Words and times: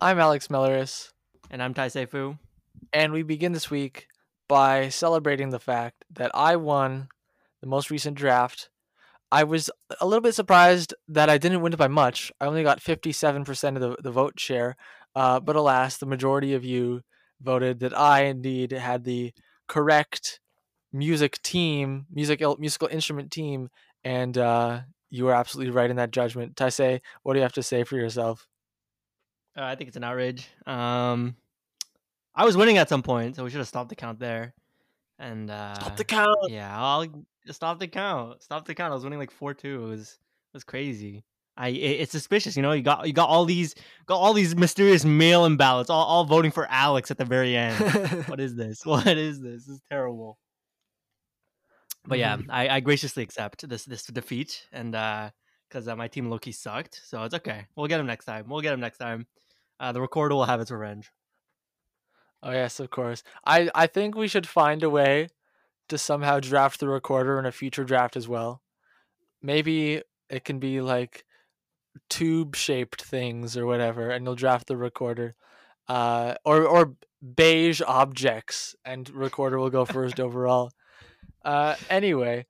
I'm 0.00 0.20
Alex 0.20 0.46
Melleris, 0.46 1.12
And 1.50 1.60
I'm 1.60 1.74
Tai 1.74 1.88
Seifu. 1.88 2.38
and 2.92 3.12
we 3.12 3.24
begin 3.24 3.50
this 3.52 3.68
week 3.68 4.06
by 4.46 4.90
celebrating 4.90 5.50
the 5.50 5.58
fact 5.58 6.04
that 6.12 6.30
I 6.34 6.54
won 6.54 7.08
the 7.60 7.66
most 7.66 7.90
recent 7.90 8.16
draft. 8.16 8.70
I 9.32 9.42
was 9.42 9.70
a 10.00 10.06
little 10.06 10.20
bit 10.22 10.36
surprised 10.36 10.94
that 11.08 11.28
I 11.28 11.36
didn't 11.36 11.62
win 11.62 11.72
it 11.72 11.78
by 11.78 11.88
much. 11.88 12.30
I 12.40 12.46
only 12.46 12.62
got 12.62 12.80
57% 12.80 13.74
of 13.74 13.80
the, 13.80 13.96
the 14.00 14.12
vote 14.12 14.38
share, 14.38 14.76
uh, 15.16 15.40
but 15.40 15.56
alas, 15.56 15.96
the 15.96 16.06
majority 16.06 16.54
of 16.54 16.64
you 16.64 17.02
voted 17.42 17.80
that 17.80 17.98
I 17.98 18.22
indeed 18.22 18.70
had 18.70 19.02
the 19.02 19.32
correct 19.66 20.38
music 20.92 21.42
team, 21.42 22.06
music 22.10 22.40
musical 22.58 22.88
instrument 22.88 23.32
team, 23.32 23.68
and 24.04 24.38
uh, 24.38 24.80
you 25.10 25.24
were 25.24 25.34
absolutely 25.34 25.72
right 25.72 25.90
in 25.90 25.96
that 25.96 26.12
judgment. 26.12 26.54
Taisei, 26.54 27.00
what 27.24 27.34
do 27.34 27.40
you 27.40 27.42
have 27.42 27.52
to 27.54 27.62
say 27.62 27.82
for 27.84 27.96
yourself? 27.96 28.47
Uh, 29.58 29.64
I 29.64 29.74
think 29.74 29.88
it's 29.88 29.96
an 29.96 30.04
outrage. 30.04 30.48
Um, 30.66 31.34
I 32.34 32.44
was 32.44 32.56
winning 32.56 32.78
at 32.78 32.88
some 32.88 33.02
point, 33.02 33.34
so 33.34 33.42
we 33.42 33.50
should 33.50 33.58
have 33.58 33.66
stopped 33.68 33.88
the 33.88 33.96
count 33.96 34.20
there. 34.20 34.54
And 35.18 35.50
uh, 35.50 35.74
Stop 35.74 35.96
the 35.96 36.04
count. 36.04 36.36
Yeah, 36.48 36.70
I'll 36.80 37.06
stop 37.50 37.80
the 37.80 37.88
count. 37.88 38.40
Stop 38.42 38.66
the 38.66 38.74
count. 38.74 38.92
I 38.92 38.94
was 38.94 39.02
winning 39.02 39.18
like 39.18 39.32
four 39.32 39.52
two. 39.54 39.84
It 39.84 39.88
was 39.88 40.10
it 40.10 40.54
was 40.54 40.62
crazy. 40.64 41.24
I 41.56 41.70
it, 41.70 42.02
it's 42.02 42.12
suspicious. 42.12 42.56
You 42.56 42.62
know, 42.62 42.70
you 42.70 42.82
got 42.82 43.04
you 43.04 43.12
got 43.12 43.28
all 43.28 43.44
these 43.44 43.74
got 44.06 44.18
all 44.18 44.32
these 44.32 44.54
mysterious 44.54 45.04
mail-in 45.04 45.56
ballots, 45.56 45.90
all, 45.90 46.04
all 46.04 46.24
voting 46.24 46.52
for 46.52 46.68
Alex 46.70 47.10
at 47.10 47.18
the 47.18 47.24
very 47.24 47.56
end. 47.56 47.76
what 48.28 48.38
is 48.38 48.54
this? 48.54 48.82
What 48.86 49.08
is 49.08 49.40
this? 49.40 49.64
This 49.66 49.74
is 49.76 49.82
terrible. 49.90 50.38
But 52.06 52.20
yeah, 52.20 52.36
Mhm. 52.36 52.46
I, 52.48 52.68
I 52.76 52.80
graciously 52.80 53.24
accept 53.24 53.68
this 53.68 53.84
this 53.84 54.04
defeat, 54.04 54.68
and 54.72 54.92
because 55.68 55.88
uh, 55.88 55.96
my 55.96 56.06
team 56.06 56.30
Loki 56.30 56.52
sucked, 56.52 57.00
so 57.04 57.24
it's 57.24 57.34
okay. 57.34 57.66
We'll 57.74 57.88
get 57.88 57.98
him 57.98 58.06
next 58.06 58.24
time. 58.26 58.48
We'll 58.48 58.60
get 58.60 58.72
him 58.72 58.80
next 58.80 58.98
time. 58.98 59.26
Uh, 59.80 59.92
the 59.92 60.00
recorder 60.00 60.34
will 60.34 60.44
have 60.44 60.60
its 60.60 60.70
revenge. 60.70 61.10
Oh 62.42 62.52
yes, 62.52 62.80
of 62.80 62.90
course. 62.90 63.22
I 63.44 63.70
I 63.74 63.86
think 63.86 64.14
we 64.14 64.28
should 64.28 64.46
find 64.46 64.82
a 64.82 64.90
way 64.90 65.28
to 65.88 65.98
somehow 65.98 66.40
draft 66.40 66.80
the 66.80 66.88
recorder 66.88 67.38
in 67.38 67.46
a 67.46 67.52
future 67.52 67.84
draft 67.84 68.16
as 68.16 68.28
well. 68.28 68.62
Maybe 69.42 70.02
it 70.28 70.44
can 70.44 70.58
be 70.58 70.80
like 70.80 71.24
tube 72.10 72.54
shaped 72.56 73.02
things 73.02 73.56
or 73.56 73.66
whatever, 73.66 74.10
and 74.10 74.24
you'll 74.24 74.34
draft 74.34 74.68
the 74.68 74.76
recorder. 74.76 75.34
Uh, 75.88 76.34
or 76.44 76.64
or 76.64 76.94
beige 77.34 77.80
objects, 77.86 78.76
and 78.84 79.08
recorder 79.10 79.58
will 79.58 79.70
go 79.70 79.84
first 79.84 80.20
overall. 80.26 80.70
Uh, 81.44 81.76
anyway, 81.88 82.46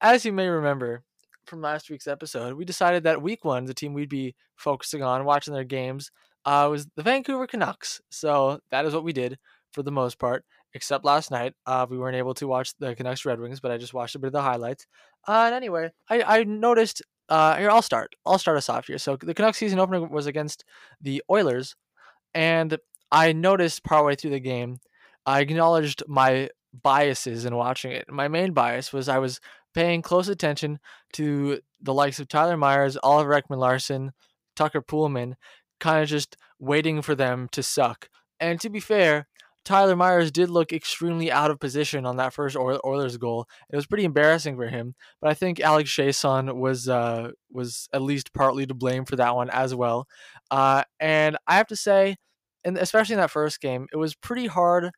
as 0.00 0.24
you 0.24 0.32
may 0.32 0.48
remember 0.48 1.04
from 1.46 1.62
last 1.62 1.88
week's 1.88 2.08
episode, 2.08 2.54
we 2.54 2.64
decided 2.64 3.04
that 3.04 3.22
week 3.22 3.44
one, 3.44 3.64
the 3.64 3.74
team 3.74 3.94
we'd 3.94 4.08
be 4.08 4.34
focusing 4.56 5.02
on, 5.02 5.24
watching 5.24 5.54
their 5.54 5.64
games, 5.64 6.10
uh, 6.44 6.68
was 6.70 6.86
the 6.96 7.02
Vancouver 7.02 7.46
Canucks. 7.46 8.00
So 8.10 8.60
that 8.70 8.84
is 8.84 8.94
what 8.94 9.04
we 9.04 9.12
did 9.12 9.38
for 9.72 9.82
the 9.82 9.92
most 9.92 10.18
part, 10.18 10.44
except 10.74 11.04
last 11.04 11.30
night. 11.30 11.54
Uh, 11.66 11.86
we 11.88 11.98
weren't 11.98 12.16
able 12.16 12.34
to 12.34 12.46
watch 12.46 12.74
the 12.78 12.94
Canucks 12.94 13.24
Red 13.24 13.40
Wings, 13.40 13.60
but 13.60 13.70
I 13.70 13.78
just 13.78 13.94
watched 13.94 14.14
a 14.14 14.18
bit 14.18 14.28
of 14.28 14.32
the 14.32 14.42
highlights. 14.42 14.86
Uh, 15.26 15.44
and 15.46 15.54
anyway, 15.54 15.90
I, 16.08 16.22
I 16.22 16.44
noticed. 16.44 17.02
Uh, 17.28 17.56
here, 17.56 17.70
I'll 17.70 17.82
start. 17.82 18.16
I'll 18.26 18.38
start 18.38 18.56
us 18.56 18.68
off 18.68 18.88
here. 18.88 18.98
So 18.98 19.16
the 19.16 19.34
Canucks 19.34 19.58
season 19.58 19.78
opener 19.78 20.04
was 20.04 20.26
against 20.26 20.64
the 21.00 21.22
Oilers, 21.30 21.76
and 22.34 22.76
I 23.12 23.32
noticed 23.32 23.84
partway 23.84 24.16
through 24.16 24.30
the 24.30 24.40
game, 24.40 24.78
I 25.26 25.40
acknowledged 25.40 26.02
my 26.08 26.50
biases 26.82 27.44
in 27.44 27.54
watching 27.54 27.92
it. 27.92 28.10
My 28.10 28.28
main 28.28 28.52
bias 28.52 28.92
was 28.92 29.08
I 29.08 29.18
was 29.18 29.40
paying 29.74 30.02
close 30.02 30.28
attention 30.28 30.78
to 31.12 31.60
the 31.80 31.94
likes 31.94 32.18
of 32.18 32.28
Tyler 32.28 32.56
Myers, 32.56 32.96
Oliver 33.02 33.40
Ekman 33.40 33.58
Larsson, 33.58 34.12
Tucker 34.56 34.82
Poolman, 34.82 35.34
kind 35.80 36.02
of 36.02 36.08
just 36.08 36.36
waiting 36.58 37.02
for 37.02 37.14
them 37.14 37.48
to 37.52 37.62
suck. 37.62 38.08
And 38.38 38.60
to 38.60 38.70
be 38.70 38.80
fair, 38.80 39.26
Tyler 39.64 39.96
Myers 39.96 40.30
did 40.30 40.48
look 40.48 40.72
extremely 40.72 41.30
out 41.30 41.50
of 41.50 41.60
position 41.60 42.06
on 42.06 42.16
that 42.16 42.32
first 42.32 42.56
Oilers 42.56 43.16
goal. 43.18 43.46
It 43.70 43.76
was 43.76 43.86
pretty 43.86 44.04
embarrassing 44.04 44.56
for 44.56 44.68
him, 44.68 44.94
but 45.20 45.30
I 45.30 45.34
think 45.34 45.60
Alex 45.60 45.90
Chiasson 45.90 46.56
was 46.56 46.88
uh, 46.88 47.32
was 47.50 47.88
at 47.92 48.02
least 48.02 48.32
partly 48.32 48.66
to 48.66 48.74
blame 48.74 49.04
for 49.04 49.16
that 49.16 49.34
one 49.34 49.50
as 49.50 49.74
well. 49.74 50.06
Uh, 50.50 50.84
and 50.98 51.36
I 51.46 51.56
have 51.56 51.66
to 51.68 51.76
say, 51.76 52.16
and 52.64 52.78
especially 52.78 53.14
in 53.14 53.20
that 53.20 53.30
first 53.30 53.60
game, 53.60 53.86
it 53.92 53.96
was 53.96 54.14
pretty 54.14 54.46
hard 54.46 54.90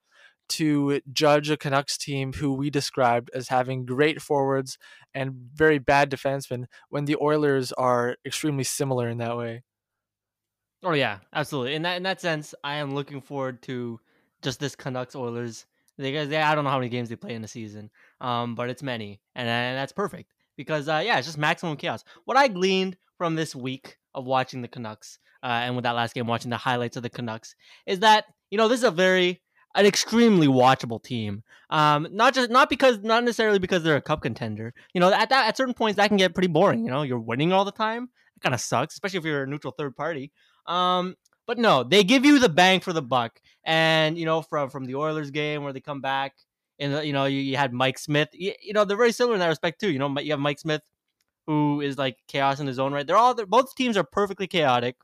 to 0.50 1.00
judge 1.12 1.50
a 1.50 1.56
Canucks 1.56 1.96
team 1.96 2.32
who 2.34 2.52
we 2.52 2.70
described 2.70 3.30
as 3.34 3.48
having 3.48 3.86
great 3.86 4.20
forwards 4.20 4.76
and 5.14 5.32
very 5.54 5.78
bad 5.78 6.10
defensemen 6.10 6.64
when 6.88 7.06
the 7.06 7.16
Oilers 7.20 7.72
are 7.72 8.16
extremely 8.24 8.64
similar 8.64 9.08
in 9.08 9.18
that 9.18 9.36
way. 9.36 9.62
Oh 10.82 10.92
yeah, 10.92 11.18
absolutely. 11.32 11.74
In 11.74 11.82
that 11.82 11.96
in 11.96 12.02
that 12.02 12.20
sense, 12.20 12.54
I 12.64 12.76
am 12.76 12.94
looking 12.94 13.20
forward 13.20 13.62
to 13.62 14.00
just 14.42 14.58
this 14.60 14.74
Canucks 14.74 15.14
Oilers. 15.14 15.66
They, 15.98 16.24
they 16.26 16.38
I 16.38 16.54
don't 16.54 16.64
know 16.64 16.70
how 16.70 16.78
many 16.78 16.88
games 16.88 17.08
they 17.08 17.16
play 17.16 17.34
in 17.34 17.44
a 17.44 17.48
season, 17.48 17.90
um, 18.20 18.54
but 18.54 18.70
it's 18.70 18.82
many, 18.82 19.20
and, 19.34 19.48
and 19.48 19.76
that's 19.76 19.92
perfect 19.92 20.32
because 20.56 20.88
uh, 20.88 21.02
yeah, 21.04 21.18
it's 21.18 21.26
just 21.26 21.38
maximum 21.38 21.76
chaos. 21.76 22.02
What 22.24 22.36
I 22.36 22.48
gleaned 22.48 22.96
from 23.18 23.36
this 23.36 23.54
week 23.54 23.98
of 24.14 24.24
watching 24.24 24.62
the 24.62 24.68
Canucks 24.68 25.18
uh, 25.42 25.46
and 25.46 25.76
with 25.76 25.84
that 25.84 25.92
last 25.92 26.14
game, 26.14 26.26
watching 26.26 26.50
the 26.50 26.56
highlights 26.56 26.96
of 26.96 27.02
the 27.02 27.10
Canucks, 27.10 27.54
is 27.86 28.00
that 28.00 28.24
you 28.50 28.58
know 28.58 28.66
this 28.68 28.78
is 28.78 28.84
a 28.84 28.90
very 28.90 29.40
an 29.74 29.86
extremely 29.86 30.48
watchable 30.48 31.02
team. 31.02 31.42
Um, 31.70 32.08
not 32.10 32.34
just 32.34 32.50
not 32.50 32.68
because 32.68 32.98
not 32.98 33.22
necessarily 33.22 33.58
because 33.58 33.82
they're 33.84 33.96
a 33.96 34.02
cup 34.02 34.22
contender. 34.22 34.74
You 34.94 35.00
know, 35.00 35.12
at 35.12 35.28
that 35.28 35.46
at 35.46 35.56
certain 35.56 35.74
points 35.74 35.96
that 35.96 36.08
can 36.08 36.16
get 36.16 36.34
pretty 36.34 36.48
boring. 36.48 36.84
You 36.84 36.90
know, 36.90 37.02
you're 37.02 37.20
winning 37.20 37.52
all 37.52 37.64
the 37.64 37.72
time. 37.72 38.08
It 38.36 38.42
kind 38.42 38.54
of 38.54 38.60
sucks, 38.60 38.94
especially 38.94 39.18
if 39.18 39.24
you're 39.24 39.44
a 39.44 39.46
neutral 39.46 39.74
third 39.76 39.96
party. 39.96 40.32
Um, 40.66 41.16
but 41.46 41.58
no, 41.58 41.82
they 41.82 42.04
give 42.04 42.24
you 42.24 42.38
the 42.38 42.48
bang 42.48 42.80
for 42.80 42.92
the 42.92 43.02
buck. 43.02 43.40
And 43.64 44.18
you 44.18 44.24
know, 44.24 44.42
from 44.42 44.70
from 44.70 44.84
the 44.84 44.96
Oilers 44.96 45.30
game 45.30 45.62
where 45.62 45.72
they 45.72 45.80
come 45.80 46.00
back, 46.00 46.34
and 46.78 47.06
you 47.06 47.12
know, 47.12 47.26
you, 47.26 47.38
you 47.38 47.56
had 47.56 47.72
Mike 47.72 47.98
Smith. 47.98 48.28
You, 48.32 48.52
you, 48.60 48.72
know, 48.72 48.84
they're 48.84 48.96
very 48.96 49.12
similar 49.12 49.34
in 49.34 49.40
that 49.40 49.48
respect 49.48 49.80
too. 49.80 49.90
You 49.90 49.98
know, 49.98 50.18
you 50.18 50.32
have 50.32 50.40
Mike 50.40 50.58
Smith, 50.58 50.82
who 51.46 51.80
is 51.80 51.98
like 51.98 52.16
chaos 52.28 52.60
in 52.60 52.66
his 52.66 52.78
own 52.78 52.92
right. 52.92 53.06
They're 53.06 53.16
all 53.16 53.34
both 53.46 53.74
teams 53.74 53.96
are 53.96 54.04
perfectly 54.04 54.46
chaotic. 54.46 54.96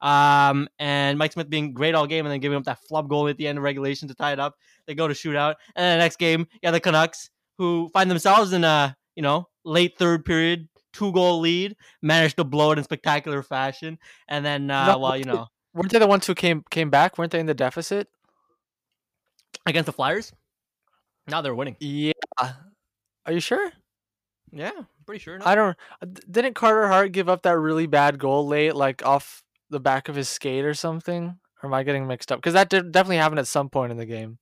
Um, 0.00 0.68
and 0.78 1.18
Mike 1.18 1.32
Smith 1.32 1.50
being 1.50 1.74
great 1.74 1.94
all 1.94 2.06
game 2.06 2.24
and 2.24 2.32
then 2.32 2.40
giving 2.40 2.56
up 2.56 2.64
that 2.64 2.80
flub 2.80 3.08
goal 3.08 3.28
at 3.28 3.36
the 3.36 3.46
end 3.46 3.58
of 3.58 3.64
regulation 3.64 4.08
to 4.08 4.14
tie 4.14 4.32
it 4.32 4.40
up. 4.40 4.56
They 4.86 4.94
go 4.94 5.06
to 5.06 5.14
shootout. 5.14 5.56
And 5.76 5.84
then 5.84 5.98
the 5.98 6.04
next 6.04 6.18
game, 6.18 6.46
yeah, 6.62 6.70
the 6.70 6.80
Canucks, 6.80 7.30
who 7.58 7.90
find 7.92 8.10
themselves 8.10 8.52
in 8.52 8.64
a, 8.64 8.96
you 9.14 9.22
know, 9.22 9.48
late 9.64 9.98
third 9.98 10.24
period, 10.24 10.68
two 10.92 11.12
goal 11.12 11.40
lead, 11.40 11.76
managed 12.02 12.36
to 12.36 12.44
blow 12.44 12.72
it 12.72 12.78
in 12.78 12.84
spectacular 12.84 13.42
fashion. 13.42 13.98
And 14.28 14.44
then, 14.44 14.70
uh, 14.70 14.96
well, 14.98 15.16
you 15.16 15.24
know. 15.24 15.46
Weren't 15.72 15.92
they 15.92 15.98
the 15.98 16.06
ones 16.06 16.26
who 16.26 16.34
came 16.34 16.64
came 16.70 16.90
back? 16.90 17.16
Weren't 17.16 17.30
they 17.30 17.40
in 17.40 17.46
the 17.46 17.54
deficit? 17.54 18.08
Against 19.66 19.86
the 19.86 19.92
Flyers? 19.92 20.32
Now 21.28 21.42
they're 21.42 21.54
winning. 21.54 21.76
Yeah. 21.78 22.12
Are 22.40 23.32
you 23.32 23.40
sure? 23.40 23.70
Yeah, 24.52 24.72
pretty 25.06 25.20
sure. 25.20 25.38
No. 25.38 25.44
I 25.46 25.54
don't. 25.54 25.76
Didn't 26.28 26.54
Carter 26.54 26.88
Hart 26.88 27.12
give 27.12 27.28
up 27.28 27.42
that 27.42 27.56
really 27.56 27.86
bad 27.86 28.18
goal 28.18 28.46
late, 28.46 28.74
like 28.74 29.04
off 29.06 29.44
the 29.68 29.78
back 29.78 30.08
of 30.08 30.16
his 30.16 30.28
skate 30.28 30.64
or 30.64 30.74
something? 30.74 31.38
Or 31.62 31.68
am 31.68 31.74
I 31.74 31.84
getting 31.84 32.06
mixed 32.06 32.32
up? 32.32 32.38
Because 32.38 32.54
that 32.54 32.68
did, 32.68 32.90
definitely 32.90 33.18
happened 33.18 33.38
at 33.38 33.46
some 33.46 33.68
point 33.68 33.92
in 33.92 33.98
the 33.98 34.06
game. 34.06 34.38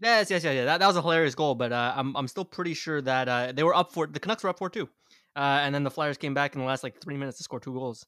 Yes, 0.00 0.30
yes, 0.30 0.42
yes, 0.42 0.54
yeah. 0.54 0.64
That, 0.64 0.80
that 0.80 0.86
was 0.86 0.96
a 0.96 1.02
hilarious 1.02 1.34
goal, 1.34 1.54
but 1.54 1.72
uh, 1.72 1.94
I'm 1.94 2.16
I'm 2.16 2.26
still 2.26 2.44
pretty 2.44 2.74
sure 2.74 3.00
that 3.02 3.28
uh, 3.28 3.52
they 3.52 3.62
were 3.62 3.74
up 3.74 3.92
for 3.92 4.06
the 4.06 4.18
Canucks 4.18 4.42
were 4.42 4.50
up 4.50 4.58
for 4.58 4.68
two, 4.68 4.88
uh, 5.36 5.60
and 5.62 5.74
then 5.74 5.84
the 5.84 5.90
Flyers 5.90 6.16
came 6.16 6.34
back 6.34 6.54
in 6.54 6.60
the 6.60 6.66
last 6.66 6.82
like 6.82 7.00
three 7.00 7.16
minutes 7.16 7.38
to 7.38 7.44
score 7.44 7.60
two 7.60 7.72
goals, 7.72 8.06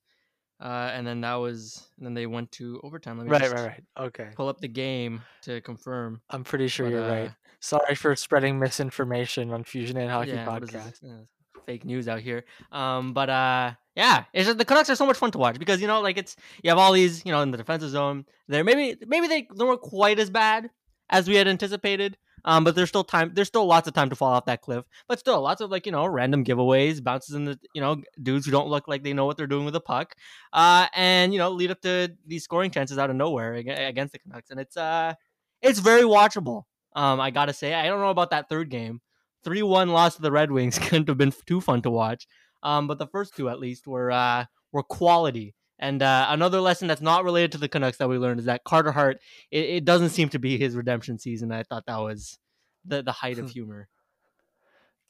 uh, 0.61 0.91
and 0.93 1.07
then 1.07 1.21
that 1.23 1.35
was 1.35 1.89
and 1.99 2.07
then 2.07 2.15
they 2.15 2.27
went 2.27 2.53
to 2.53 2.81
overtime. 2.83 3.19
Let 3.19 3.27
me 3.27 3.33
right, 3.33 3.43
just 3.43 3.55
right, 3.55 3.67
right. 3.67 3.85
Okay. 4.07 4.29
Pull 4.35 4.49
up 4.49 4.61
the 4.61 4.69
game 4.69 5.23
to 5.43 5.61
confirm. 5.61 6.21
I'm 6.31 6.45
pretty 6.45 6.69
sure 6.69 6.87
But, 6.87 6.93
you're 6.93 7.05
uh, 7.05 7.21
right. 7.23 7.31
Sorry 7.61 7.95
for 7.95 8.15
spreading 8.17 8.59
misinformation 8.59 9.53
on 9.53 9.65
Fusion 9.65 9.97
and 9.97 10.11
Hockey 10.11 10.31
yeah, 10.31 10.47
Podcast. 10.47 11.01
this? 11.01 11.03
Uh, 11.03 11.25
fake 11.67 11.85
news 11.85 12.09
out 12.09 12.21
here. 12.21 12.45
Um, 12.71 13.13
but 13.13 13.29
uh, 13.29 13.73
yeah, 13.97 14.25
it's 14.33 14.47
just, 14.47 14.59
the 14.59 14.65
Canucks 14.65 14.89
are 14.89 14.95
so 14.97 15.07
much 15.07 15.17
fun 15.17 15.33
to 15.33 15.39
watch 15.39 15.59
because 15.59 15.81
you 15.81 15.87
know, 15.87 16.01
like 16.01 16.17
it's 16.17 16.37
you 16.63 16.71
have 16.71 16.79
all 16.79 16.93
these, 16.93 17.25
you 17.27 17.33
know, 17.33 17.43
in 17.43 17.51
the 17.51 17.59
defensive 17.59 17.91
zone. 17.91 18.25
They're 18.49 18.65
maybe 18.65 18.97
maybe 19.07 19.27
they, 19.27 19.49
they 19.55 19.65
weren't 19.65 19.81
quite 19.81 20.19
as 20.19 20.31
bad 20.31 20.71
as 21.11 21.29
we 21.29 21.35
had 21.35 21.49
anticipated. 21.49 22.17
Um, 22.47 22.63
but 22.63 22.77
there's 22.77 22.89
still 22.89 23.05
time. 23.05 23.33
There's 23.35 23.49
still 23.49 23.67
lots 23.67 23.89
of 23.89 23.95
time 23.95 24.09
to 24.09 24.17
fall 24.17 24.33
off 24.33 24.45
that 24.47 24.63
cliff. 24.63 24.85
But 25.09 25.19
still, 25.19 25.41
lots 25.41 25.61
of 25.61 25.71
like 25.71 25.85
you 25.85 25.93
know 25.93 26.07
random 26.07 26.45
giveaways, 26.45 27.03
bounces 27.03 27.35
in 27.35 27.45
the 27.45 27.59
you 27.75 27.81
know 27.81 28.01
dudes 28.23 28.47
who 28.47 28.53
don't 28.53 28.69
look 28.69 28.87
like 28.87 29.03
they 29.03 29.13
know 29.13 29.27
what 29.27 29.37
they're 29.37 29.49
doing 29.49 29.65
with 29.65 29.75
the 29.75 29.81
puck, 29.81 30.15
uh, 30.53 30.87
and 30.95 31.33
you 31.33 31.41
know 31.41 31.51
lead 31.51 31.73
up 31.73 31.81
to 31.83 32.13
these 32.25 32.45
scoring 32.45 32.71
chances 32.71 32.99
out 32.99 33.11
of 33.11 33.17
nowhere 33.17 33.55
against 33.55 34.13
the 34.13 34.21
Canucks, 34.21 34.51
and 34.51 34.61
it's 34.61 34.77
uh 34.77 35.13
it's 35.61 35.81
very 35.81 36.03
watchable. 36.03 36.63
Um, 36.95 37.21
I 37.21 37.31
gotta 37.31 37.53
say, 37.53 37.75
I 37.75 37.87
don't 37.87 38.01
know 38.01 38.11
about 38.11 38.31
that 38.31 38.49
third 38.49 38.71
game. 38.71 39.01
Three 39.43 39.63
one 39.63 39.89
loss 39.89 40.15
to 40.17 40.23
the 40.23 40.33
Red 40.33 40.53
Wings 40.53 40.79
couldn't 40.79 41.09
have 41.09 41.19
been 41.19 41.33
too 41.47 41.61
fun 41.61 41.83
to 41.83 41.91
watch. 41.91 42.29
Um, 42.63 42.87
but 42.87 42.99
the 42.99 43.09
first 43.09 43.37
two 43.37 43.49
at 43.49 43.59
least 43.59 43.89
were 43.89 44.13
uh 44.13 44.45
were 44.71 44.85
quality. 44.85 45.56
And 45.79 46.03
uh, 46.03 46.27
another 46.31 46.61
lesson 46.61 46.89
that's 46.89 47.03
not 47.03 47.25
related 47.25 47.53
to 47.53 47.59
the 47.59 47.69
Canucks 47.69 47.99
that 47.99 48.09
we 48.09 48.19
learned 48.19 48.41
is 48.41 48.47
that 48.47 48.65
Carter 48.65 48.93
Hart, 48.93 49.19
it, 49.51 49.65
it 49.65 49.85
doesn't 49.85 50.11
seem 50.11 50.29
to 50.31 50.39
be 50.39 50.57
his 50.57 50.75
redemption 50.75 51.19
season. 51.19 51.53
I 51.53 51.63
thought 51.63 51.85
that 51.87 51.99
was 51.99 52.39
the 52.85 53.03
the 53.03 53.13
height 53.13 53.39
of 53.39 53.51
humor. 53.51 53.89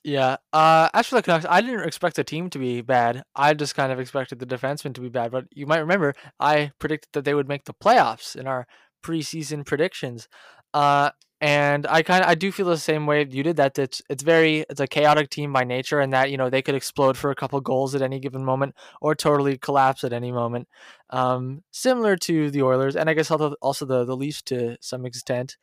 Yeah. 0.03 0.37
Uh, 0.53 0.89
as 0.95 1.09
for 1.09 1.17
the 1.17 1.23
Canucks, 1.23 1.47
I 1.49 1.61
didn't 1.61 1.87
expect 1.87 2.15
the 2.15 2.23
team 2.23 2.49
to 2.51 2.61
be 2.61 2.81
bad. 2.81 3.25
I 3.35 3.55
just 3.55 3.75
kind 3.75 3.91
of 3.91 3.99
expected 3.99 4.39
the 4.39 4.47
defensemen 4.47 4.95
to 4.95 5.01
be 5.01 5.09
bad. 5.09 5.33
But 5.33 5.47
you 5.53 5.67
might 5.67 5.79
remember 5.79 6.15
I 6.39 6.71
predicted 6.79 7.09
that 7.13 7.25
they 7.25 7.35
would 7.35 7.49
make 7.49 7.65
the 7.65 7.75
playoffs 7.75 8.37
in 8.37 8.47
our 8.47 8.67
preseason 9.05 9.67
predictions. 9.67 10.29
Uh, 10.73 11.11
and 11.41 11.87
I 11.87 12.03
kind 12.03 12.25
of 12.25 12.31
I 12.31 12.35
do 12.35 12.51
feel 12.51 12.67
the 12.67 12.79
same 12.79 13.07
way 13.07 13.27
you 13.29 13.43
did. 13.43 13.57
That 13.57 13.79
it's 13.79 14.01
it's 14.09 14.23
very 14.23 14.65
it's 14.71 14.81
a 14.81 14.87
chaotic 14.87 15.31
team 15.31 15.53
by 15.53 15.65
nature, 15.65 16.01
and 16.01 16.13
that 16.13 16.31
you 16.31 16.37
know 16.37 16.49
they 16.51 16.63
could 16.63 16.75
explode 16.75 17.17
for 17.17 17.31
a 17.31 17.35
couple 17.35 17.61
goals 17.61 17.95
at 17.95 18.03
any 18.03 18.19
given 18.21 18.45
moment, 18.45 18.75
or 19.01 19.15
totally 19.15 19.59
collapse 19.59 20.03
at 20.05 20.13
any 20.13 20.33
moment. 20.33 20.69
Um, 21.11 21.63
similar 21.73 22.17
to 22.17 22.51
the 22.51 22.63
Oilers, 22.63 22.97
and 22.97 23.11
I 23.11 23.15
guess 23.15 23.31
also 23.31 23.55
also 23.61 23.85
the 23.85 24.05
the 24.05 24.17
Leafs 24.17 24.43
to 24.43 24.77
some 24.81 25.05
extent. 25.05 25.57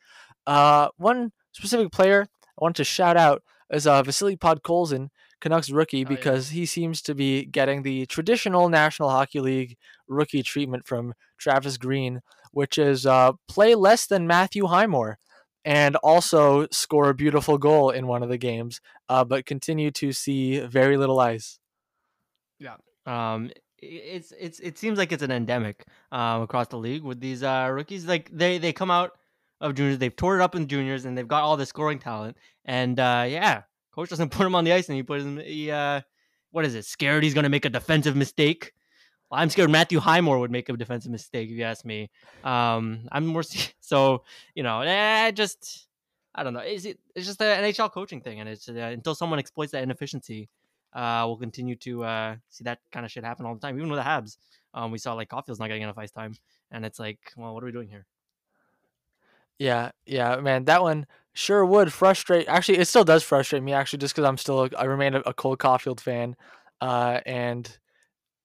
Uh, 0.46 0.88
one 0.96 1.32
specific 1.52 1.90
player 1.92 2.26
I 2.58 2.62
want 2.64 2.76
to 2.76 2.84
shout 2.84 3.16
out 3.16 3.42
is 3.72 3.86
uh, 3.86 4.02
Vasily 4.02 4.36
Podkolzin, 4.36 5.08
Canucks 5.40 5.70
rookie, 5.70 6.04
Oh, 6.06 6.10
yeah. 6.10 6.16
because 6.16 6.50
he 6.50 6.66
seems 6.66 7.02
to 7.02 7.14
be 7.14 7.46
getting 7.46 7.82
the 7.82 8.06
traditional 8.06 8.68
National 8.68 9.10
Hockey 9.10 9.40
League 9.40 9.76
rookie 10.06 10.42
treatment 10.42 10.86
from 10.86 11.14
Travis 11.38 11.78
Green, 11.78 12.20
which 12.52 12.78
is 12.78 13.06
uh, 13.06 13.32
play 13.48 13.74
less 13.74 14.06
than 14.06 14.26
Matthew 14.26 14.66
Highmore 14.66 15.18
and 15.64 15.96
also 15.96 16.66
score 16.70 17.08
a 17.08 17.14
beautiful 17.14 17.58
goal 17.58 17.90
in 17.90 18.06
one 18.06 18.22
of 18.22 18.28
the 18.28 18.38
games, 18.38 18.80
uh, 19.08 19.24
but 19.24 19.46
continue 19.46 19.90
to 19.92 20.12
see 20.12 20.60
very 20.60 20.96
little 20.96 21.20
ice. 21.20 21.58
Yeah. 22.58 22.76
Um, 23.06 23.50
it's 23.78 24.32
it's 24.38 24.60
it 24.60 24.78
seems 24.78 24.98
like 24.98 25.12
it's 25.12 25.22
an 25.22 25.30
endemic 25.30 25.84
um 26.10 26.42
across 26.42 26.68
the 26.68 26.78
league 26.78 27.02
with 27.02 27.20
these 27.20 27.42
uh 27.42 27.68
rookies. 27.70 28.06
Like 28.06 28.30
they 28.30 28.58
they 28.58 28.72
come 28.72 28.90
out 28.90 29.12
of 29.60 29.74
juniors, 29.74 29.98
they've 29.98 30.14
tore 30.14 30.38
it 30.38 30.42
up 30.42 30.54
in 30.54 30.68
juniors, 30.68 31.04
and 31.04 31.16
they've 31.16 31.28
got 31.28 31.42
all 31.42 31.56
the 31.56 31.66
scoring 31.66 31.98
talent. 31.98 32.36
And 32.64 32.98
uh 32.98 33.26
yeah, 33.28 33.62
coach 33.94 34.08
doesn't 34.08 34.30
put 34.32 34.46
him 34.46 34.54
on 34.54 34.64
the 34.64 34.72
ice, 34.72 34.88
and 34.88 34.96
he 34.96 35.02
puts 35.02 35.24
him. 35.24 35.38
He, 35.38 35.70
uh, 35.70 36.00
what 36.50 36.64
is 36.64 36.74
it? 36.74 36.84
Scared 36.84 37.24
he's 37.24 37.34
gonna 37.34 37.48
make 37.48 37.64
a 37.64 37.70
defensive 37.70 38.16
mistake. 38.16 38.72
Well, 39.30 39.40
I'm 39.40 39.50
scared 39.50 39.70
Matthew 39.70 40.00
Highmore 40.00 40.38
would 40.38 40.50
make 40.50 40.68
a 40.68 40.76
defensive 40.76 41.10
mistake 41.10 41.50
if 41.50 41.56
you 41.56 41.64
ask 41.64 41.84
me. 41.84 42.10
Um, 42.42 43.08
I'm 43.10 43.26
more 43.26 43.42
so 43.80 44.24
you 44.54 44.62
know. 44.62 44.80
Eh, 44.80 45.30
just 45.32 45.88
I 46.34 46.42
don't 46.42 46.54
know. 46.54 46.60
Is 46.60 46.84
it? 46.86 46.98
It's 47.14 47.26
just 47.26 47.40
an 47.40 47.64
NHL 47.64 47.92
coaching 47.92 48.20
thing, 48.20 48.40
and 48.40 48.48
it's 48.48 48.68
uh, 48.68 48.72
until 48.72 49.14
someone 49.14 49.38
exploits 49.38 49.72
that 49.72 49.82
inefficiency 49.82 50.48
uh, 50.94 51.24
we'll 51.26 51.36
continue 51.36 51.74
to 51.74 52.04
uh, 52.04 52.36
see 52.48 52.64
that 52.64 52.78
kind 52.92 53.04
of 53.04 53.10
shit 53.10 53.24
happen 53.24 53.46
all 53.46 53.54
the 53.54 53.60
time. 53.60 53.76
Even 53.76 53.90
with 53.90 53.98
the 53.98 54.04
Habs, 54.04 54.36
um, 54.72 54.90
we 54.90 54.98
saw 54.98 55.14
like 55.14 55.28
Caufield's 55.28 55.58
not 55.58 55.66
getting 55.66 55.82
enough 55.82 55.98
ice 55.98 56.12
time, 56.12 56.34
and 56.70 56.84
it's 56.84 56.98
like, 56.98 57.18
well, 57.36 57.52
what 57.52 57.62
are 57.62 57.66
we 57.66 57.72
doing 57.72 57.88
here? 57.88 58.06
Yeah, 59.58 59.90
yeah, 60.06 60.36
man, 60.36 60.64
that 60.64 60.82
one 60.82 61.06
sure 61.32 61.64
would 61.64 61.92
frustrate. 61.92 62.48
Actually, 62.48 62.78
it 62.78 62.88
still 62.88 63.04
does 63.04 63.22
frustrate 63.22 63.62
me. 63.62 63.72
Actually, 63.72 64.00
just 64.00 64.14
because 64.14 64.28
I'm 64.28 64.38
still 64.38 64.64
a, 64.64 64.70
I 64.78 64.84
remain 64.84 65.14
a, 65.14 65.20
a 65.20 65.34
Cole 65.34 65.56
Caufield 65.56 66.00
fan, 66.00 66.36
uh, 66.80 67.20
and 67.26 67.76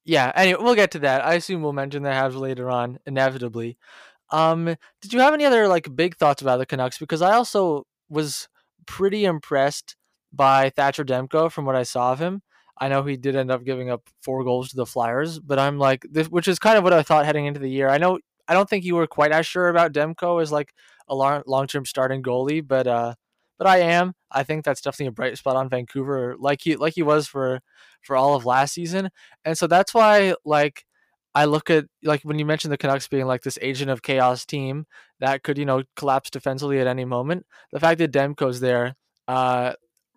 yeah. 0.09 0.31
Anyway, 0.35 0.59
we'll 0.63 0.73
get 0.73 0.89
to 0.91 0.99
that. 0.99 1.23
I 1.23 1.35
assume 1.35 1.61
we'll 1.61 1.71
mention 1.71 2.01
the 2.01 2.09
Habs 2.09 2.35
later 2.35 2.67
on, 2.67 2.97
inevitably. 3.05 3.77
Um, 4.31 4.75
did 5.01 5.13
you 5.13 5.19
have 5.19 5.35
any 5.35 5.45
other 5.45 5.67
like 5.67 5.95
big 5.95 6.17
thoughts 6.17 6.41
about 6.41 6.57
the 6.57 6.65
Canucks? 6.65 6.97
Because 6.97 7.21
I 7.21 7.33
also 7.33 7.85
was 8.09 8.47
pretty 8.87 9.25
impressed 9.25 9.95
by 10.33 10.71
Thatcher 10.71 11.05
Demko 11.05 11.51
from 11.51 11.65
what 11.65 11.75
I 11.75 11.83
saw 11.83 12.11
of 12.11 12.17
him. 12.17 12.41
I 12.79 12.87
know 12.87 13.03
he 13.03 13.17
did 13.17 13.35
end 13.35 13.51
up 13.51 13.63
giving 13.63 13.91
up 13.91 14.09
four 14.23 14.43
goals 14.43 14.69
to 14.69 14.77
the 14.77 14.85
Flyers, 14.87 15.39
but 15.39 15.59
I'm 15.59 15.77
like 15.77 16.07
this, 16.09 16.27
which 16.27 16.47
is 16.47 16.57
kind 16.57 16.77
of 16.77 16.83
what 16.83 16.93
I 16.93 17.03
thought 17.03 17.25
heading 17.25 17.45
into 17.45 17.59
the 17.59 17.69
year. 17.69 17.87
I 17.87 17.99
know 17.99 18.17
I 18.47 18.55
don't 18.55 18.67
think 18.67 18.85
you 18.85 18.95
were 18.95 19.05
quite 19.05 19.31
as 19.31 19.45
sure 19.45 19.69
about 19.69 19.93
Demko 19.93 20.41
as 20.41 20.51
like 20.51 20.73
a 21.07 21.13
long 21.13 21.67
term 21.67 21.85
starting 21.85 22.23
goalie, 22.23 22.67
but 22.67 22.87
uh, 22.87 23.13
but 23.59 23.67
I 23.67 23.79
am. 23.79 24.13
I 24.31 24.43
think 24.43 24.65
that's 24.65 24.81
definitely 24.81 25.07
a 25.07 25.11
bright 25.11 25.37
spot 25.37 25.57
on 25.57 25.69
Vancouver, 25.69 26.35
like 26.39 26.61
he 26.63 26.75
like 26.77 26.93
he 26.95 27.03
was 27.03 27.27
for 27.27 27.59
for 28.01 28.15
all 28.15 28.35
of 28.35 28.45
last 28.45 28.73
season, 28.73 29.09
and 29.45 29.57
so 29.57 29.67
that's 29.67 29.93
why 29.93 30.33
like 30.45 30.85
I 31.35 31.45
look 31.45 31.69
at 31.69 31.85
like 32.03 32.21
when 32.23 32.39
you 32.39 32.45
mentioned 32.45 32.71
the 32.71 32.77
Canucks 32.77 33.07
being 33.07 33.27
like 33.27 33.43
this 33.43 33.59
agent 33.61 33.91
of 33.91 34.01
chaos 34.01 34.45
team 34.45 34.85
that 35.19 35.43
could 35.43 35.57
you 35.57 35.65
know 35.65 35.83
collapse 35.95 36.29
defensively 36.29 36.79
at 36.79 36.87
any 36.87 37.05
moment. 37.05 37.45
The 37.71 37.79
fact 37.79 37.99
that 37.99 38.11
Demko's 38.11 38.61
there 38.61 38.95
uh, 39.27 39.73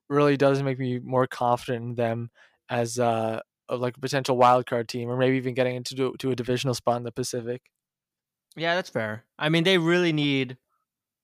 really 0.08 0.36
does 0.36 0.62
make 0.62 0.78
me 0.78 1.00
more 1.00 1.26
confident 1.26 1.84
in 1.84 1.94
them 1.96 2.30
as 2.70 2.98
uh, 2.98 3.40
like 3.68 3.96
a 3.96 4.00
potential 4.00 4.36
wild 4.36 4.66
card 4.66 4.88
team, 4.88 5.10
or 5.10 5.16
maybe 5.16 5.36
even 5.36 5.54
getting 5.54 5.76
into 5.76 6.14
to 6.18 6.30
a 6.30 6.36
divisional 6.36 6.74
spot 6.74 6.96
in 6.98 7.02
the 7.02 7.12
Pacific. 7.12 7.62
Yeah, 8.56 8.74
that's 8.74 8.90
fair. 8.90 9.24
I 9.38 9.48
mean, 9.48 9.64
they 9.64 9.78
really 9.78 10.12
need 10.12 10.58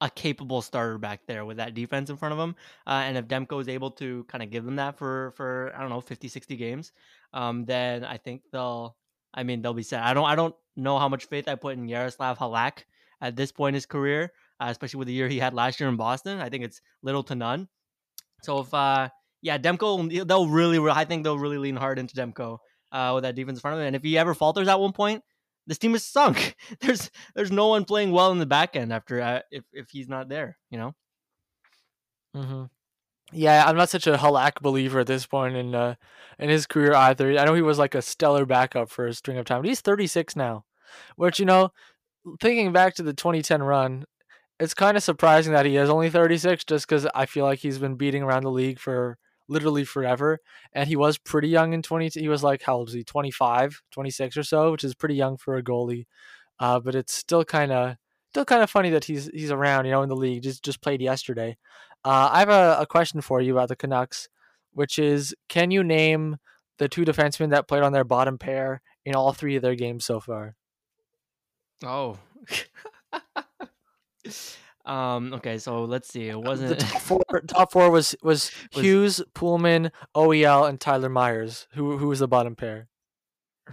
a 0.01 0.09
capable 0.11 0.63
starter 0.63 0.99
back 0.99 1.21
there 1.27 1.45
with 1.45 1.57
that 1.57 1.75
defense 1.75 2.11
in 2.11 2.17
front 2.17 2.33
of 2.33 2.39
him. 2.39 2.55
Uh, 2.87 3.03
and 3.05 3.17
if 3.17 3.27
Demko 3.27 3.61
is 3.61 3.69
able 3.69 3.91
to 3.93 4.25
kind 4.25 4.43
of 4.43 4.51
give 4.51 4.65
them 4.65 4.77
that 4.77 4.97
for, 4.97 5.33
for, 5.37 5.73
I 5.77 5.81
don't 5.81 5.91
know, 5.91 6.01
50, 6.01 6.29
60 6.29 6.57
games, 6.57 6.93
um, 7.33 7.65
then 7.65 8.05
I 8.05 8.17
think 8.17 8.43
they'll, 8.53 8.97
I 9.35 9.43
mean, 9.43 9.61
they'll 9.61 9.75
be 9.75 9.83
set. 9.83 10.03
I 10.03 10.15
don't, 10.15 10.27
I 10.27 10.37
don't 10.37 10.55
know 10.77 10.99
how 10.99 11.09
much 11.09 11.27
faith 11.27 11.49
I 11.49 11.57
put 11.57 11.77
in 11.77 11.89
Jaroslav 11.89 12.39
Halak 12.39 12.85
at 13.21 13.35
this 13.35 13.51
point 13.51 13.71
in 13.71 13.75
his 13.75 13.87
career, 13.87 14.33
uh, 14.61 14.67
especially 14.69 14.99
with 14.99 15.09
the 15.09 15.15
year 15.15 15.29
he 15.29 15.39
had 15.39 15.53
last 15.53 15.81
year 15.81 15.89
in 15.89 15.97
Boston. 15.97 16.39
I 16.41 16.49
think 16.49 16.65
it's 16.65 16.81
little 17.03 17.25
to 17.25 17.35
none. 17.35 17.69
So 18.43 18.61
if, 18.61 18.73
uh, 18.73 19.09
yeah, 19.43 19.59
Demko, 19.59 20.27
they'll 20.27 20.49
really, 20.49 20.79
I 20.91 21.05
think 21.05 21.25
they'll 21.25 21.39
really 21.39 21.59
lean 21.59 21.77
hard 21.77 21.99
into 21.99 22.15
Demko 22.15 22.59
uh, 22.93 23.13
with 23.15 23.25
that 23.25 23.35
defense 23.35 23.59
in 23.59 23.61
front 23.61 23.75
of 23.75 23.81
him. 23.81 23.89
And 23.89 23.97
if 23.97 24.03
he 24.03 24.17
ever 24.17 24.35
falters 24.35 24.69
at 24.69 24.79
one 24.79 24.93
point, 24.93 25.25
this 25.69 25.79
team 25.79 25.95
is 25.95 26.05
sunk. 26.05 26.57
There's 26.81 27.11
there's 27.35 27.53
no 27.53 27.69
one 27.69 27.85
playing 27.85 28.11
well 28.11 28.33
in 28.33 28.39
the 28.39 28.47
back 28.47 28.75
end 28.75 28.93
after 28.93 29.21
uh, 29.21 29.41
if 29.51 29.65
if 29.73 29.91
he's 29.91 30.09
not 30.09 30.29
there. 30.29 30.57
You 30.71 30.79
know. 30.79 30.95
Mm-hmm. 32.35 32.65
Yeah, 33.33 33.65
I'm 33.67 33.77
not 33.77 33.91
such 33.91 34.07
a 34.07 34.17
Halak 34.17 34.63
believer 34.63 35.01
at 35.01 35.07
this 35.07 35.27
point 35.27 35.55
in 35.55 35.75
uh, 35.75 35.95
in 36.39 36.49
his 36.49 36.67
career 36.67 36.95
either. 36.95 37.39
I 37.39 37.45
know 37.45 37.55
he 37.55 37.63
was 37.63 37.79
like 37.79 37.95
a 37.95 38.03
stellar 38.03 38.47
backup 38.47 38.91
for 38.91 39.07
a 39.07 39.15
string 39.15 39.37
of 39.37 39.45
time, 39.45 39.61
but 39.61 39.69
he's 39.69 39.83
36 39.83 40.35
now, 40.35 40.65
which 41.17 41.39
you 41.39 41.45
know, 41.45 41.71
thinking 42.41 42.73
back 42.73 42.95
to 42.95 43.03
the 43.03 43.13
2010 43.13 43.63
run, 43.63 44.07
it's 44.59 44.75
kind 44.75 44.97
of 44.97 45.03
surprising 45.03 45.53
that 45.53 45.67
he 45.67 45.77
is 45.77 45.91
only 45.91 46.09
36, 46.09 46.65
just 46.65 46.89
because 46.89 47.07
I 47.15 47.27
feel 47.27 47.45
like 47.45 47.59
he's 47.59 47.79
been 47.79 47.97
beating 47.97 48.23
around 48.23 48.45
the 48.45 48.51
league 48.51 48.79
for 48.79 49.19
literally 49.49 49.85
forever. 49.85 50.39
And 50.73 50.89
he 50.89 50.97
was 50.97 51.19
pretty 51.19 51.49
young 51.49 51.73
in 51.73 51.83
20. 51.83 52.11
He 52.15 52.29
was 52.29 52.43
like, 52.43 52.63
how 52.63 52.77
old 52.77 52.89
was 52.89 52.95
he? 52.95 53.05
25, 53.05 53.83
26 53.91 54.37
or 54.37 54.43
so, 54.43 54.73
which 54.73 54.85
is 54.85 54.95
pretty 54.95 55.15
young 55.15 55.37
for 55.37 55.57
a 55.57 55.63
goalie. 55.63 56.07
Uh, 56.61 56.81
but 56.81 56.95
it's 56.95 57.15
still 57.15 57.45
kind 57.45 57.73
of 57.73 57.97
still 58.31 58.45
kind 58.45 58.63
of 58.63 58.71
funny 58.71 58.91
that 58.91 59.05
he's 59.05 59.31
he's 59.33 59.51
around, 59.51 59.87
you 59.87 59.93
know, 59.93 60.03
in 60.03 60.09
the 60.09 60.17
league. 60.17 60.43
Just 60.43 60.65
just 60.65 60.81
played 60.83 61.01
yesterday. 61.01 61.57
Uh, 62.05 62.29
I 62.33 62.41
have 62.41 62.49
a, 62.49 62.79
a 62.81 62.87
question 62.87 63.21
for 63.21 63.41
you 63.41 63.53
about 63.53 63.69
the 63.69 63.77
Canucks, 63.77 64.29
which 64.73 64.99
is, 64.99 65.35
can 65.49 65.71
you 65.71 65.83
name 65.83 66.37
the 66.79 66.89
two 66.89 67.05
defensemen 67.05 67.51
that 67.51 67.67
played 67.67 67.83
on 67.83 67.93
their 67.93 68.05
bottom 68.05 68.39
pair 68.39 68.83
in 69.05 69.17
all 69.17 69.33
three 69.33 69.57
of 69.57 69.63
their 69.63 69.75
games 69.75 70.05
so 70.05 70.21
far? 70.21 70.55
Oh. 71.83 72.19
Um. 74.89 75.35
Okay. 75.35 75.59
So 75.59 75.85
let's 75.85 76.09
see. 76.09 76.29
It 76.29 76.41
wasn't. 76.41 76.71
the 76.71 76.77
top 76.77 77.01
four, 77.03 77.21
top 77.47 77.73
four 77.73 77.91
was, 77.91 78.15
was 78.23 78.51
Was- 78.75 78.85
Hughes, 78.85 79.21
Poolman, 79.35 79.91
OEL, 80.17 80.69
and 80.69 80.81
Tyler 80.81 81.09
Myers. 81.11 81.67
Who 81.75 81.99
who 81.99 82.09
was 82.09 82.21
the 82.21 82.29
bottom 82.29 82.57
pair? 82.57 82.89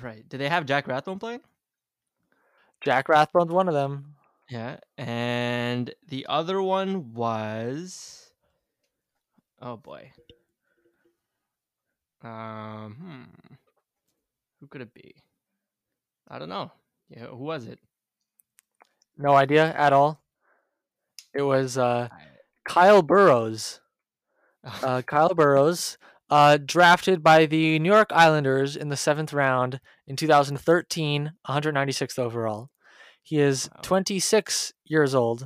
right. 0.02 0.28
Did 0.28 0.40
they 0.42 0.50
have 0.50 0.66
Jack 0.66 0.88
Rathbone 0.88 1.20
playing? 1.20 1.40
Jack 2.82 3.08
Rathbone's 3.08 3.52
one 3.54 3.70
of 3.70 3.74
them. 3.74 4.16
Yeah. 4.50 4.78
And 4.98 5.94
the 6.08 6.26
other 6.28 6.62
one 6.62 7.14
was. 7.14 8.30
Oh 9.62 9.78
boy. 9.78 10.12
Um. 12.22 12.96
Hmm. 13.00 13.54
Who 14.60 14.68
could 14.68 14.82
it 14.82 14.94
be? 14.94 15.16
I 16.28 16.40
don't 16.40 16.50
know. 16.50 16.72
Yeah. 17.10 17.28
Who 17.28 17.38
was 17.44 17.66
it? 17.68 17.80
No 19.18 19.34
idea 19.36 19.74
at 19.78 19.94
all. 19.94 20.20
It 21.36 21.42
was 21.44 21.78
uh, 21.78 22.10
Kyle 22.68 23.02
Burroughs. 23.02 23.82
Uh, 24.82 25.04
Kyle 25.04 25.36
Burroughs, 25.36 26.00
uh, 26.32 26.58
drafted 26.58 27.22
by 27.22 27.46
the 27.46 27.78
New 27.78 27.92
York 27.92 28.10
Islanders 28.12 28.76
in 28.76 28.90
the 28.90 28.98
seventh 28.98 29.32
round 29.32 29.80
in 30.08 30.16
2013, 30.16 31.34
196th 31.48 32.18
overall. 32.18 32.72
He 33.22 33.38
is 33.40 33.70
Wow. 33.76 33.82
26 33.84 34.74
years 34.86 35.14
old, 35.14 35.46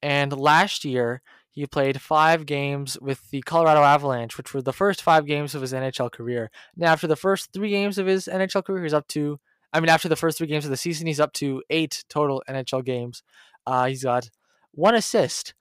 and 0.00 0.32
last 0.32 0.82
year 0.82 1.20
he 1.50 1.66
played 1.66 2.00
five 2.00 2.46
games 2.46 2.98
with 3.02 3.28
the 3.30 3.42
Colorado 3.42 3.82
Avalanche, 3.82 4.38
which 4.38 4.54
were 4.54 4.62
the 4.62 4.72
first 4.72 5.02
five 5.02 5.26
games 5.26 5.54
of 5.54 5.60
his 5.60 5.74
NHL 5.74 6.10
career. 6.10 6.50
Now, 6.74 6.92
after 6.92 7.06
the 7.06 7.16
first 7.16 7.52
three 7.52 7.68
games 7.68 7.98
of 7.98 8.06
his 8.06 8.28
NHL 8.28 8.64
career, 8.64 8.82
he's 8.84 8.94
up 8.94 9.06
to, 9.08 9.38
I 9.74 9.80
mean, 9.80 9.90
after 9.90 10.08
the 10.08 10.16
first 10.16 10.38
three 10.38 10.46
games 10.46 10.64
of 10.64 10.70
the 10.70 10.78
season, 10.78 11.06
he's 11.06 11.20
up 11.20 11.34
to 11.34 11.62
eight 11.68 12.02
total 12.08 12.42
NHL 12.48 12.82
games. 12.82 13.22
Uh, 13.66 13.84
he's 13.88 14.04
got 14.04 14.30
one 14.74 14.94
assist, 14.94 15.54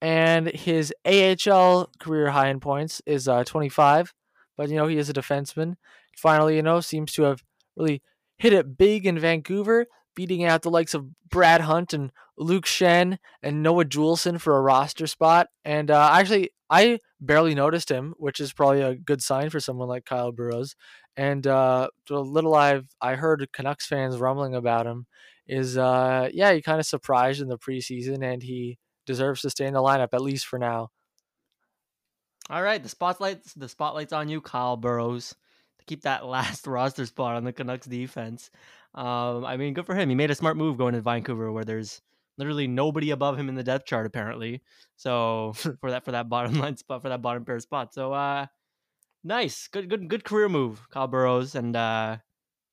and 0.00 0.48
his 0.48 0.92
AHL 1.04 1.90
career 1.98 2.30
high 2.30 2.48
in 2.48 2.60
points 2.60 3.02
is 3.06 3.28
uh, 3.28 3.44
25. 3.44 4.14
But 4.56 4.68
you 4.68 4.76
know 4.76 4.86
he 4.86 4.98
is 4.98 5.08
a 5.08 5.14
defenseman. 5.14 5.76
Finally, 6.16 6.56
you 6.56 6.62
know, 6.62 6.80
seems 6.80 7.12
to 7.14 7.22
have 7.22 7.42
really 7.76 8.02
hit 8.38 8.52
it 8.52 8.76
big 8.76 9.06
in 9.06 9.18
Vancouver. 9.18 9.86
beating 10.16 10.44
out 10.44 10.62
the 10.62 10.70
likes 10.70 10.92
of 10.92 11.06
Brad 11.30 11.62
Hunt 11.62 11.92
and 11.94 12.10
Luke 12.36 12.66
Schenn 12.66 13.18
and 13.42 13.62
Noah 13.62 13.84
Juulsen 13.84 14.40
for 14.40 14.56
a 14.56 14.60
roster 14.60 15.06
spot. 15.06 15.48
And 15.64 15.90
uh, 15.90 16.10
actually, 16.12 16.50
I 16.68 16.98
barely 17.20 17.54
noticed 17.54 17.90
him, 17.90 18.14
which 18.18 18.40
is 18.40 18.52
probably 18.52 18.82
a 18.82 18.94
good 18.96 19.22
sign 19.22 19.50
for 19.50 19.60
someone 19.60 19.88
like 19.88 20.04
Kyle 20.04 20.32
Burroughs. 20.32 20.74
And 21.16 21.46
uh, 21.46 21.88
the 22.08 22.18
little 22.20 22.54
I've 22.54 22.88
I 23.00 23.14
heard 23.14 23.48
Canucks 23.52 23.86
fans 23.86 24.18
rumbling 24.18 24.54
about 24.54 24.86
him 24.86 25.06
is, 25.50 25.76
uh, 25.76 26.28
yeah, 26.32 26.52
he 26.52 26.62
kind 26.62 26.78
of 26.78 26.86
surprised 26.86 27.42
in 27.42 27.48
the 27.48 27.58
preseason, 27.58 28.22
and 28.22 28.42
he 28.42 28.78
deserves 29.04 29.42
to 29.42 29.50
stay 29.50 29.66
in 29.66 29.74
the 29.74 29.80
lineup 29.80 30.10
at 30.12 30.22
least 30.22 30.46
for 30.46 30.58
now. 30.58 30.90
All 32.48 32.62
right, 32.62 32.82
the 32.82 32.88
spotlight's 32.88 33.52
the 33.54 33.68
spotlight's 33.68 34.12
on 34.12 34.28
you, 34.28 34.40
Kyle 34.40 34.76
Burroughs, 34.76 35.34
to 35.78 35.84
keep 35.86 36.02
that 36.02 36.24
last 36.36 36.66
roster 36.66 37.04
spot 37.04 37.36
on 37.36 37.44
the 37.44 37.52
Canucks 37.52 37.86
defense. 37.86 38.50
Um, 38.94 39.44
I 39.44 39.56
mean, 39.56 39.74
good 39.74 39.86
for 39.86 39.94
him. 39.94 40.08
He 40.08 40.14
made 40.14 40.30
a 40.30 40.36
smart 40.36 40.56
move 40.56 40.78
going 40.78 40.94
to 40.94 41.00
Vancouver, 41.00 41.50
where 41.52 41.64
there's 41.64 42.00
literally 42.38 42.68
nobody 42.68 43.10
above 43.10 43.36
him 43.36 43.48
in 43.48 43.56
the 43.56 43.64
depth 43.64 43.86
chart, 43.86 44.06
apparently. 44.06 44.62
So 44.96 45.52
for 45.80 45.90
that 45.90 46.04
for 46.04 46.12
that 46.12 46.28
bottom 46.28 46.54
line 46.60 46.76
spot, 46.76 47.02
for 47.02 47.08
that 47.08 47.22
bottom 47.22 47.44
pair 47.44 47.58
spot. 47.58 47.92
So 47.92 48.12
uh, 48.12 48.46
nice, 49.24 49.66
good 49.66 49.90
good 49.90 50.08
good 50.08 50.22
career 50.22 50.48
move, 50.48 50.88
Kyle 50.90 51.08
Burroughs, 51.08 51.56
And 51.56 51.74
uh, 51.74 52.18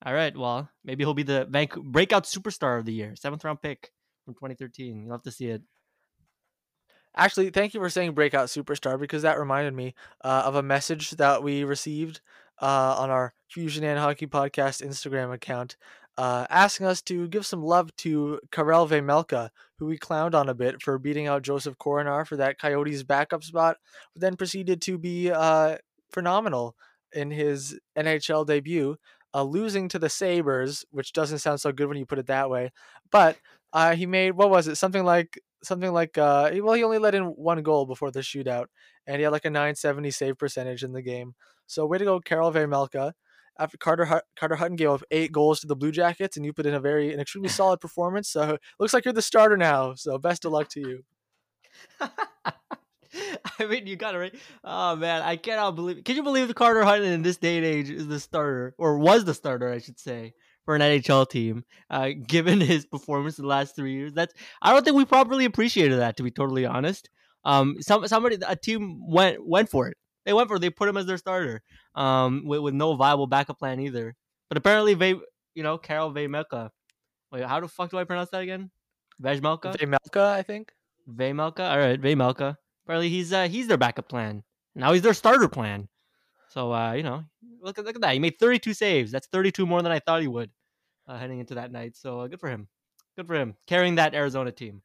all 0.06 0.14
right, 0.14 0.36
well, 0.38 0.70
maybe 0.84 1.04
he'll 1.04 1.14
be 1.14 1.24
the 1.24 1.48
Vanco- 1.50 1.84
breakout 1.84 2.26
superstar 2.26 2.80
of 2.80 2.86
the 2.86 2.94
year, 2.94 3.16
seventh 3.16 3.44
round 3.44 3.62
pick 3.62 3.92
from 4.26 4.36
2013. 4.36 5.04
You'll 5.04 5.12
have 5.12 5.24
to 5.24 5.32
see 5.32 5.48
it. 5.48 5.62
Actually, 7.16 7.50
thank 7.50 7.74
you 7.74 7.80
for 7.80 7.90
saying 7.90 8.12
breakout 8.12 8.48
superstar 8.48 9.00
because 9.00 9.24
that 9.24 9.40
reminded 9.40 9.74
me 9.74 9.96
uh, 10.24 10.44
of 10.46 10.56
a 10.56 10.62
message 10.62 11.12
that 11.12 11.42
we 11.42 11.64
received 11.64 12.22
uh, 12.62 12.96
on 13.00 13.10
our 13.10 13.34
Fusion 13.50 13.84
and 13.84 13.98
Hockey 13.98 14.28
Podcast 14.28 14.86
Instagram 14.86 15.34
account, 15.34 15.78
uh, 16.18 16.46
asking 16.50 16.86
us 16.86 17.02
to 17.04 17.28
give 17.28 17.46
some 17.46 17.64
love 17.64 17.96
to 17.98 18.40
Karel 18.52 18.88
Vejmelka, 18.88 19.50
who 19.80 19.88
we 19.88 19.98
clowned 19.98 20.36
on 20.36 20.48
a 20.50 20.54
bit 20.54 20.82
for 20.82 21.00
beating 21.00 21.26
out 21.26 21.42
Josef 21.42 21.76
Korenar 21.80 22.28
for 22.28 22.36
that 22.38 22.60
Coyotes 22.60 23.02
backup 23.04 23.44
spot, 23.44 23.78
but 24.14 24.22
then 24.22 24.36
proceeded 24.36 24.80
to 24.84 25.00
be 25.00 25.32
uh, 25.32 25.78
phenomenal 26.12 26.76
in 27.14 27.32
his 27.32 27.80
NHL 27.98 28.46
debut, 28.46 28.98
uh, 29.38 29.44
losing 29.44 29.88
to 29.90 30.00
the 30.00 30.10
Sabres, 30.10 30.84
which 30.90 31.14
doesn't 31.14 31.40
sound 31.40 31.62
so 31.62 31.72
good 31.72 31.88
when 31.88 31.98
you 31.98 32.06
put 32.08 32.18
it 32.18 32.26
that 32.28 32.50
way. 32.50 32.72
But 33.12 33.38
uh, 33.72 33.96
he 33.96 34.08
made 34.08 34.32
what 34.32 34.50
was 34.50 34.68
it? 34.68 34.78
Something 34.78 35.04
like 35.04 35.40
something 35.64 35.92
like 35.92 36.18
uh 36.20 36.52
well 36.62 36.74
he 36.74 36.84
only 36.84 37.00
let 37.00 37.16
in 37.16 37.24
one 37.24 37.62
goal 37.64 37.86
before 37.86 38.12
the 38.12 38.20
shootout 38.20 38.66
and 39.08 39.18
he 39.18 39.24
had 39.24 39.32
like 39.32 39.44
a 39.44 39.50
970 39.50 40.12
save 40.12 40.38
percentage 40.38 40.84
in 40.84 40.94
the 40.94 41.02
game 41.02 41.34
so 41.66 41.84
way 41.84 41.98
to 41.98 42.06
go 42.06 42.20
Karel 42.20 42.52
Vejmelka 42.54 43.14
after 43.58 43.76
Carter 43.76 44.22
Carter 44.38 44.56
Hutton 44.56 44.76
gave 44.76 44.90
up 44.90 45.04
eight 45.10 45.32
goals 45.32 45.60
to 45.62 45.68
the 45.68 45.76
Blue 45.76 45.92
Jackets 45.92 46.38
and 46.38 46.46
you 46.46 46.54
put 46.54 46.68
in 46.68 46.76
a 46.76 46.80
very 46.80 47.12
an 47.12 47.20
extremely 47.20 47.50
solid 47.60 47.80
performance 47.80 48.30
so 48.30 48.60
looks 48.80 48.94
like 48.94 49.04
you're 49.04 49.16
the 49.16 49.22
starter 49.22 49.58
now 49.58 49.96
so 49.96 50.20
best 50.20 50.46
of 50.46 50.52
luck 50.52 50.70
to 50.70 50.80
you 50.80 51.04
I 53.60 53.66
mean, 53.66 53.88
you 53.88 53.96
got 53.96 54.16
it 54.16 54.18
right. 54.18 54.36
Oh 54.64 54.96
man, 54.96 55.22
I 55.22 55.36
cannot 55.36 55.76
believe. 55.76 56.04
Can 56.04 56.16
you 56.16 56.24
believe 56.24 56.48
the 56.48 56.54
Carter 56.54 56.84
Hutton 56.84 57.06
in 57.06 57.22
this 57.22 57.38
day 57.38 57.58
and 57.58 57.66
age 57.66 57.90
is 57.90 58.08
the 58.08 58.20
starter, 58.20 58.76
or 58.78 58.98
was 58.98 59.26
the 59.26 59.34
starter, 59.34 59.72
I 59.72 59.80
should 59.80 60.00
say, 60.00 60.34
for 60.66 60.76
an 60.76 60.82
NHL 60.82 61.30
team, 61.30 61.64
uh, 61.90 62.10
given 62.28 62.60
his 62.62 62.86
performance 62.86 63.40
in 63.40 63.44
the 63.44 63.50
last 63.50 63.76
three 63.76 63.94
years. 63.94 64.14
That's 64.14 64.34
I 64.62 64.74
don't 64.74 64.84
think 64.84 64.96
we 64.96 65.06
properly 65.06 65.46
appreciated 65.46 66.00
that, 66.00 66.18
to 66.18 66.24
be 66.24 66.32
totally 66.32 66.66
honest. 66.66 67.10
Um, 67.46 67.78
some 67.82 68.08
somebody 68.08 68.38
a 68.46 68.56
team 68.56 69.02
went 69.08 69.46
went 69.46 69.70
for 69.70 69.88
it. 69.88 69.98
They 70.26 70.34
went 70.34 70.50
for 70.50 70.58
it. 70.58 70.60
They 70.60 70.70
put 70.70 70.90
him 70.90 70.98
as 70.98 71.06
their 71.06 71.18
starter, 71.18 71.62
um, 71.96 72.44
with, 72.46 72.60
with 72.60 72.74
no 72.74 72.96
viable 72.96 73.28
backup 73.28 73.60
plan 73.60 73.80
either. 73.80 74.16
But 74.50 74.58
apparently, 74.58 74.94
they, 74.94 75.16
you 75.56 75.64
know, 75.64 75.78
Karel 75.78 76.12
Vejmelka. 76.12 76.70
Wait, 77.32 77.44
how 77.44 77.60
the 77.60 77.68
fuck 77.68 77.92
do 77.92 77.98
I 77.98 78.04
pronounce 78.04 78.30
that 78.32 78.42
again? 78.42 78.70
Vejmelka. 79.22 79.76
Vejmelka, 79.76 80.32
I 80.32 80.44
think. 80.44 80.72
Vejmelka. 81.10 81.72
All 81.72 81.80
right, 81.80 82.00
Vejmelka. 82.00 82.58
Apparently, 82.88 83.10
he's 83.10 83.34
uh, 83.34 83.50
he's 83.50 83.68
their 83.68 83.76
backup 83.76 84.08
plan. 84.08 84.44
Now 84.74 84.94
he's 84.94 85.02
their 85.02 85.14
starter 85.14 85.50
plan. 85.50 85.90
So 86.48 86.72
uh, 86.72 86.94
you 86.94 87.04
know, 87.04 87.26
look 87.62 87.78
at 87.78 87.84
look 87.84 87.96
at 87.96 88.02
that. 88.02 88.14
He 88.14 88.20
made 88.20 88.40
32 88.40 88.74
saves. 88.74 89.12
That's 89.12 89.28
32 89.28 89.66
more 89.66 89.82
than 89.82 89.92
I 89.92 90.00
thought 90.00 90.22
he 90.22 90.30
would 90.30 90.52
uh, 91.06 91.18
heading 91.18 91.40
into 91.40 91.56
that 91.56 91.70
night. 91.70 91.98
So 91.98 92.22
uh, 92.22 92.28
good 92.28 92.40
for 92.40 92.48
him. 92.48 92.70
Good 93.18 93.28
for 93.28 93.36
him 93.36 93.56
carrying 93.68 93.96
that 93.96 94.16
Arizona 94.16 94.54
team. 94.54 94.84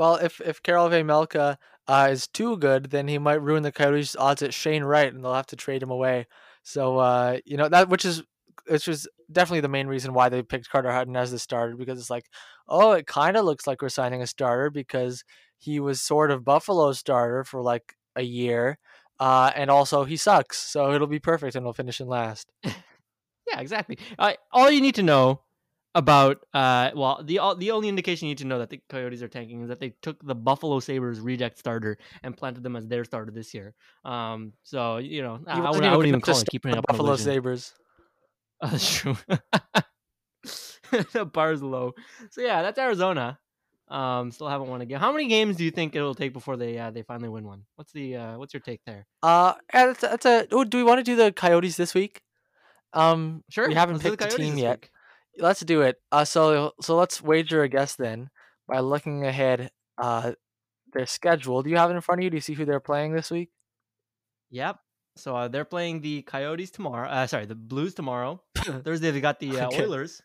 Well, 0.00 0.16
if 0.16 0.40
if 0.40 0.64
Karel 0.64 0.88
Vejmelka 0.88 1.58
uh, 1.86 2.08
is 2.10 2.26
too 2.26 2.56
good, 2.56 2.90
then 2.90 3.06
he 3.06 3.18
might 3.18 3.40
ruin 3.40 3.62
the 3.62 3.70
Coyotes' 3.70 4.16
odds 4.16 4.42
at 4.42 4.52
Shane 4.52 4.82
Wright, 4.82 5.14
and 5.14 5.22
they'll 5.22 5.32
have 5.32 5.46
to 5.46 5.56
trade 5.56 5.84
him 5.84 5.92
away. 5.92 6.26
So 6.64 6.98
uh, 6.98 7.38
you 7.44 7.56
know 7.56 7.68
that, 7.68 7.88
which 7.88 8.04
is 8.04 8.24
which 8.66 8.88
is 8.88 9.08
definitely 9.30 9.60
the 9.60 9.68
main 9.68 9.86
reason 9.86 10.12
why 10.12 10.28
they 10.28 10.42
picked 10.42 10.70
Carter 10.70 10.90
Hutton 10.90 11.14
as 11.14 11.30
the 11.30 11.38
starter 11.38 11.76
because 11.76 12.00
it's 12.00 12.10
like, 12.10 12.26
oh, 12.66 12.92
it 12.92 13.06
kind 13.06 13.36
of 13.36 13.44
looks 13.44 13.64
like 13.64 13.80
we're 13.80 13.90
signing 13.90 14.22
a 14.22 14.26
starter 14.26 14.70
because 14.70 15.22
he 15.58 15.80
was 15.80 16.00
sort 16.00 16.30
of 16.30 16.44
Buffalo 16.44 16.92
starter 16.92 17.44
for 17.44 17.60
like 17.60 17.94
a 18.14 18.22
year, 18.22 18.78
uh, 19.20 19.50
and 19.54 19.70
also 19.70 20.04
he 20.04 20.16
sucks, 20.16 20.58
so 20.58 20.92
it'll 20.92 21.06
be 21.06 21.18
perfect, 21.18 21.56
and 21.56 21.64
we'll 21.64 21.72
finish 21.72 22.00
in 22.00 22.08
last. 22.08 22.50
yeah, 22.64 23.60
exactly. 23.60 23.98
Uh, 24.18 24.34
all 24.52 24.70
you 24.70 24.80
need 24.80 24.94
to 24.96 25.02
know 25.02 25.40
about 25.96 26.44
uh 26.52 26.90
well 26.94 27.22
the 27.24 27.40
the 27.56 27.70
only 27.70 27.88
indication 27.88 28.28
you 28.28 28.32
need 28.32 28.38
to 28.38 28.46
know 28.46 28.58
that 28.58 28.68
the 28.68 28.78
Coyotes 28.90 29.22
are 29.22 29.28
tanking 29.28 29.62
is 29.62 29.68
that 29.70 29.80
they 29.80 29.94
took 30.02 30.22
the 30.22 30.34
Buffalo 30.34 30.78
Sabres 30.78 31.20
reject 31.20 31.58
starter 31.58 31.96
and 32.22 32.36
planted 32.36 32.62
them 32.62 32.76
as 32.76 32.86
their 32.86 33.02
starter 33.02 33.32
this 33.32 33.54
year. 33.54 33.74
Um 34.04 34.52
so 34.62 34.98
you 34.98 35.22
know 35.22 35.40
I, 35.46 35.58
I, 35.58 35.70
would, 35.70 35.84
I 35.84 35.96
wouldn't 35.96 36.08
even 36.08 36.20
call 36.20 36.38
it 36.38 36.48
keeping 36.50 36.76
up 36.76 36.86
Buffalo 36.86 37.16
Sabres. 37.16 37.72
Oh, 38.60 38.66
that's 38.70 38.94
true. 38.94 39.16
the 41.12 41.24
bar's 41.24 41.62
low. 41.62 41.94
So 42.30 42.42
yeah, 42.42 42.60
that's 42.60 42.78
Arizona. 42.78 43.38
Um 43.88 44.30
still 44.32 44.48
haven't 44.48 44.68
won 44.68 44.80
a 44.80 44.86
game. 44.86 44.98
How 44.98 45.12
many 45.12 45.28
games 45.28 45.56
do 45.56 45.64
you 45.64 45.70
think 45.70 45.94
it'll 45.94 46.14
take 46.14 46.32
before 46.32 46.56
they 46.56 46.78
uh, 46.78 46.90
they 46.90 47.02
finally 47.02 47.28
win 47.28 47.44
one? 47.44 47.62
What's 47.76 47.92
the 47.92 48.16
uh 48.16 48.38
what's 48.38 48.52
your 48.52 48.60
take 48.60 48.80
there? 48.84 49.06
Uh 49.22 49.54
that's, 49.72 50.00
that's 50.00 50.26
a 50.26 50.46
oh, 50.52 50.64
do 50.64 50.78
we 50.78 50.84
want 50.84 50.98
to 50.98 51.04
do 51.04 51.16
the 51.16 51.32
Coyotes 51.32 51.76
this 51.76 51.94
week? 51.94 52.22
Um 52.92 53.44
sure. 53.48 53.68
We 53.68 53.74
haven't 53.74 54.00
picked 54.00 54.18
the, 54.18 54.26
the 54.26 54.36
team 54.36 54.58
yet. 54.58 54.80
Week. 54.82 54.90
Let's 55.38 55.60
do 55.60 55.82
it. 55.82 56.00
Uh, 56.10 56.24
so 56.24 56.72
so 56.80 56.96
let's 56.96 57.22
wager 57.22 57.62
a 57.62 57.68
guess 57.68 57.94
then 57.94 58.30
by 58.66 58.80
looking 58.80 59.24
ahead. 59.24 59.70
Uh, 59.98 60.32
their 60.92 61.06
schedule. 61.06 61.62
Do 61.62 61.70
you 61.70 61.76
have 61.76 61.90
it 61.90 61.94
in 61.94 62.00
front 62.00 62.20
of 62.20 62.24
you? 62.24 62.30
Do 62.30 62.36
you 62.36 62.40
see 62.40 62.54
who 62.54 62.64
they're 62.64 62.80
playing 62.80 63.12
this 63.12 63.30
week? 63.30 63.50
Yep. 64.50 64.78
So 65.16 65.36
uh, 65.36 65.48
they're 65.48 65.64
playing 65.64 66.00
the 66.00 66.22
Coyotes 66.22 66.70
tomorrow. 66.70 67.08
Uh, 67.08 67.26
sorry, 67.26 67.46
the 67.46 67.54
Blues 67.54 67.94
tomorrow. 67.94 68.42
Thursday 68.56 69.10
they 69.10 69.20
got 69.20 69.40
the 69.40 69.60
uh, 69.60 69.66
okay. 69.68 69.84
Oilers. 69.84 70.22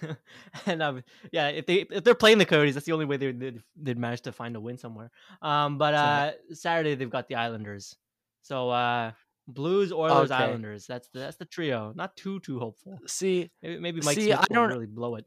and 0.66 0.82
um, 0.82 1.02
yeah, 1.30 1.48
if 1.48 1.66
they 1.66 1.86
if 1.90 2.04
they're 2.04 2.14
playing 2.14 2.38
the 2.38 2.44
Coyotes, 2.44 2.74
that's 2.74 2.86
the 2.86 2.92
only 2.92 3.04
way 3.04 3.16
they 3.16 3.32
they'd, 3.32 3.62
they'd 3.76 3.98
manage 3.98 4.22
to 4.22 4.32
find 4.32 4.56
a 4.56 4.60
win 4.60 4.78
somewhere. 4.78 5.10
Um, 5.40 5.78
but 5.78 5.94
uh, 5.94 6.32
Saturday 6.52 6.94
they've 6.94 7.10
got 7.10 7.28
the 7.28 7.36
Islanders. 7.36 7.96
So 8.42 8.70
uh, 8.70 9.12
Blues, 9.48 9.92
Oilers, 9.92 10.30
okay. 10.30 10.44
Islanders. 10.44 10.86
That's 10.86 11.08
the 11.08 11.20
that's 11.20 11.36
the 11.36 11.44
trio. 11.44 11.92
Not 11.94 12.16
too 12.16 12.40
too 12.40 12.58
hopeful. 12.58 12.98
See, 13.06 13.50
maybe, 13.62 13.78
maybe 13.80 14.00
Mike 14.04 14.16
see, 14.16 14.26
Smith 14.26 14.40
I 14.40 14.54
don't 14.54 14.68
really 14.68 14.86
blow 14.86 15.16
it. 15.16 15.26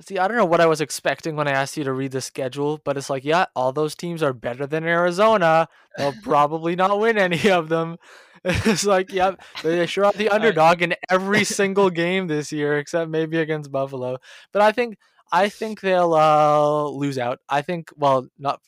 See, 0.00 0.18
I 0.18 0.26
don't 0.26 0.38
know 0.38 0.46
what 0.46 0.60
I 0.62 0.66
was 0.66 0.80
expecting 0.80 1.36
when 1.36 1.46
I 1.46 1.52
asked 1.52 1.76
you 1.76 1.84
to 1.84 1.92
read 1.92 2.12
the 2.12 2.22
schedule, 2.22 2.80
but 2.82 2.96
it's 2.96 3.10
like, 3.10 3.24
yeah, 3.24 3.46
all 3.54 3.72
those 3.72 3.94
teams 3.94 4.22
are 4.22 4.32
better 4.32 4.66
than 4.66 4.84
Arizona. 4.84 5.68
They'll 5.98 6.14
probably 6.22 6.76
not 6.76 6.98
win 6.98 7.18
any 7.18 7.50
of 7.50 7.68
them. 7.68 7.98
It's 8.66 8.84
like, 8.84 9.12
yeah, 9.12 9.36
they 9.62 9.86
sure 9.86 10.06
are 10.06 10.12
the 10.12 10.28
underdog 10.36 10.82
in 10.82 10.94
every 11.08 11.44
single 11.44 11.90
game 11.90 12.26
this 12.26 12.50
year, 12.50 12.78
except 12.78 13.08
maybe 13.08 13.38
against 13.38 13.70
Buffalo. 13.70 14.18
But 14.52 14.62
I 14.62 14.72
think 14.72 14.98
I 15.30 15.48
think 15.48 15.80
they'll 15.80 16.14
uh, 16.14 16.88
lose 16.88 17.18
out. 17.18 17.38
I 17.48 17.62
think, 17.62 17.90
well, 17.96 18.26
not. 18.38 18.60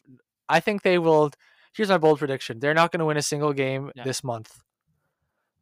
I 0.48 0.60
think 0.60 0.82
they 0.82 0.98
will 0.98 1.32
here's 1.74 1.88
my 1.88 1.98
bold 1.98 2.18
prediction: 2.18 2.60
they're 2.60 2.74
not 2.74 2.92
going 2.92 3.00
to 3.00 3.04
win 3.04 3.16
a 3.16 3.22
single 3.22 3.52
game 3.52 3.90
this 4.04 4.24
month. 4.24 4.60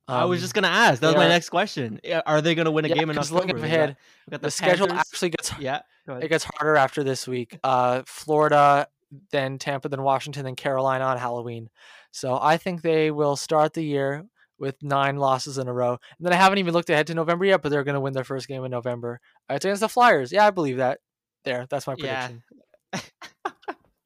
Um, 0.09 0.17
I 0.17 0.25
was 0.25 0.41
just 0.41 0.53
going 0.53 0.65
to 0.65 0.69
ask. 0.69 1.01
That 1.01 1.09
was 1.09 1.17
my 1.17 1.29
next 1.29 1.49
question. 1.49 2.01
Are 2.27 2.41
they 2.41 2.55
going 2.55 2.65
to 2.67 2.71
win 2.71 2.85
a 2.85 2.89
yeah, 2.89 2.95
game 2.97 3.11
in 3.11 3.19
October? 3.19 3.47
Looking 3.47 3.65
ahead, 3.65 3.97
the, 4.29 4.39
the 4.39 4.51
schedule 4.51 4.93
actually 4.93 5.31
gets 5.31 5.53
yeah. 5.59 5.81
It 6.07 6.29
gets 6.29 6.45
harder 6.45 6.77
after 6.77 7.05
this 7.05 7.29
week. 7.29 7.59
Uh, 7.63 8.03
Florida, 8.07 8.89
then 9.31 9.59
Tampa, 9.59 9.89
then 9.89 10.03
Washington, 10.03 10.45
then 10.45 10.57
Carolina 10.57 11.05
on 11.05 11.19
Halloween. 11.19 11.71
So 12.13 12.39
I 12.41 12.57
think 12.57 12.83
they 12.83 13.11
will 13.11 13.37
start 13.37 13.73
the 13.73 13.83
year 13.83 14.25
with 14.59 14.81
nine 14.83 15.17
losses 15.17 15.59
in 15.59 15.67
a 15.67 15.73
row. 15.73 15.99
And 16.19 16.27
then 16.27 16.33
I 16.33 16.37
haven't 16.37 16.59
even 16.59 16.73
looked 16.73 16.91
ahead 16.91 17.09
to 17.09 17.15
November 17.15 17.45
yet, 17.45 17.63
but 17.63 17.71
they're 17.71 17.83
going 17.83 17.95
to 17.97 18.01
win 18.01 18.13
their 18.13 18.23
first 18.23 18.47
game 18.47 18.65
in 18.65 18.71
November. 18.71 19.19
It's 19.51 19.65
against 19.65 19.81
the 19.81 19.89
Flyers. 19.89 20.31
Yeah, 20.31 20.47
I 20.47 20.51
believe 20.51 20.77
that. 20.77 21.01
There, 21.45 21.67
that's 21.69 21.89
my 21.89 21.97
prediction. 21.97 22.45
Yeah. 22.93 23.01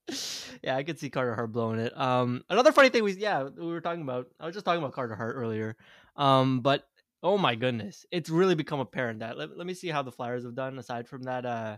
yeah, 0.63 0.77
I 0.77 0.83
could 0.83 0.99
see 0.99 1.11
Carter 1.11 1.35
Hart 1.35 1.53
blowing 1.53 1.79
it. 1.79 1.99
Um, 1.99 2.43
another 2.49 2.73
funny 2.73 2.89
thing 2.89 3.05
was, 3.05 3.19
yeah, 3.19 3.43
we 3.43 3.67
were 3.67 3.83
talking 3.83 4.01
about. 4.01 4.29
I 4.41 4.47
was 4.47 4.55
just 4.55 4.65
talking 4.65 4.81
about 4.81 4.95
Carter 4.95 5.15
Hart 5.15 5.35
earlier. 5.37 5.77
Um, 6.17 6.61
but 6.61 6.85
oh 7.23 7.37
my 7.37 7.55
goodness, 7.55 8.07
it's 8.11 8.31
really 8.31 8.55
become 8.55 8.81
apparent 8.81 9.19
that. 9.21 9.37
Let, 9.37 9.59
let 9.59 9.67
me 9.67 9.75
see 9.75 9.89
how 9.89 10.03
the 10.03 10.13
Flyers 10.13 10.45
have 10.45 10.55
done 10.55 10.79
aside 10.79 11.09
from 11.09 11.25
that 11.25 11.45
uh, 11.45 11.77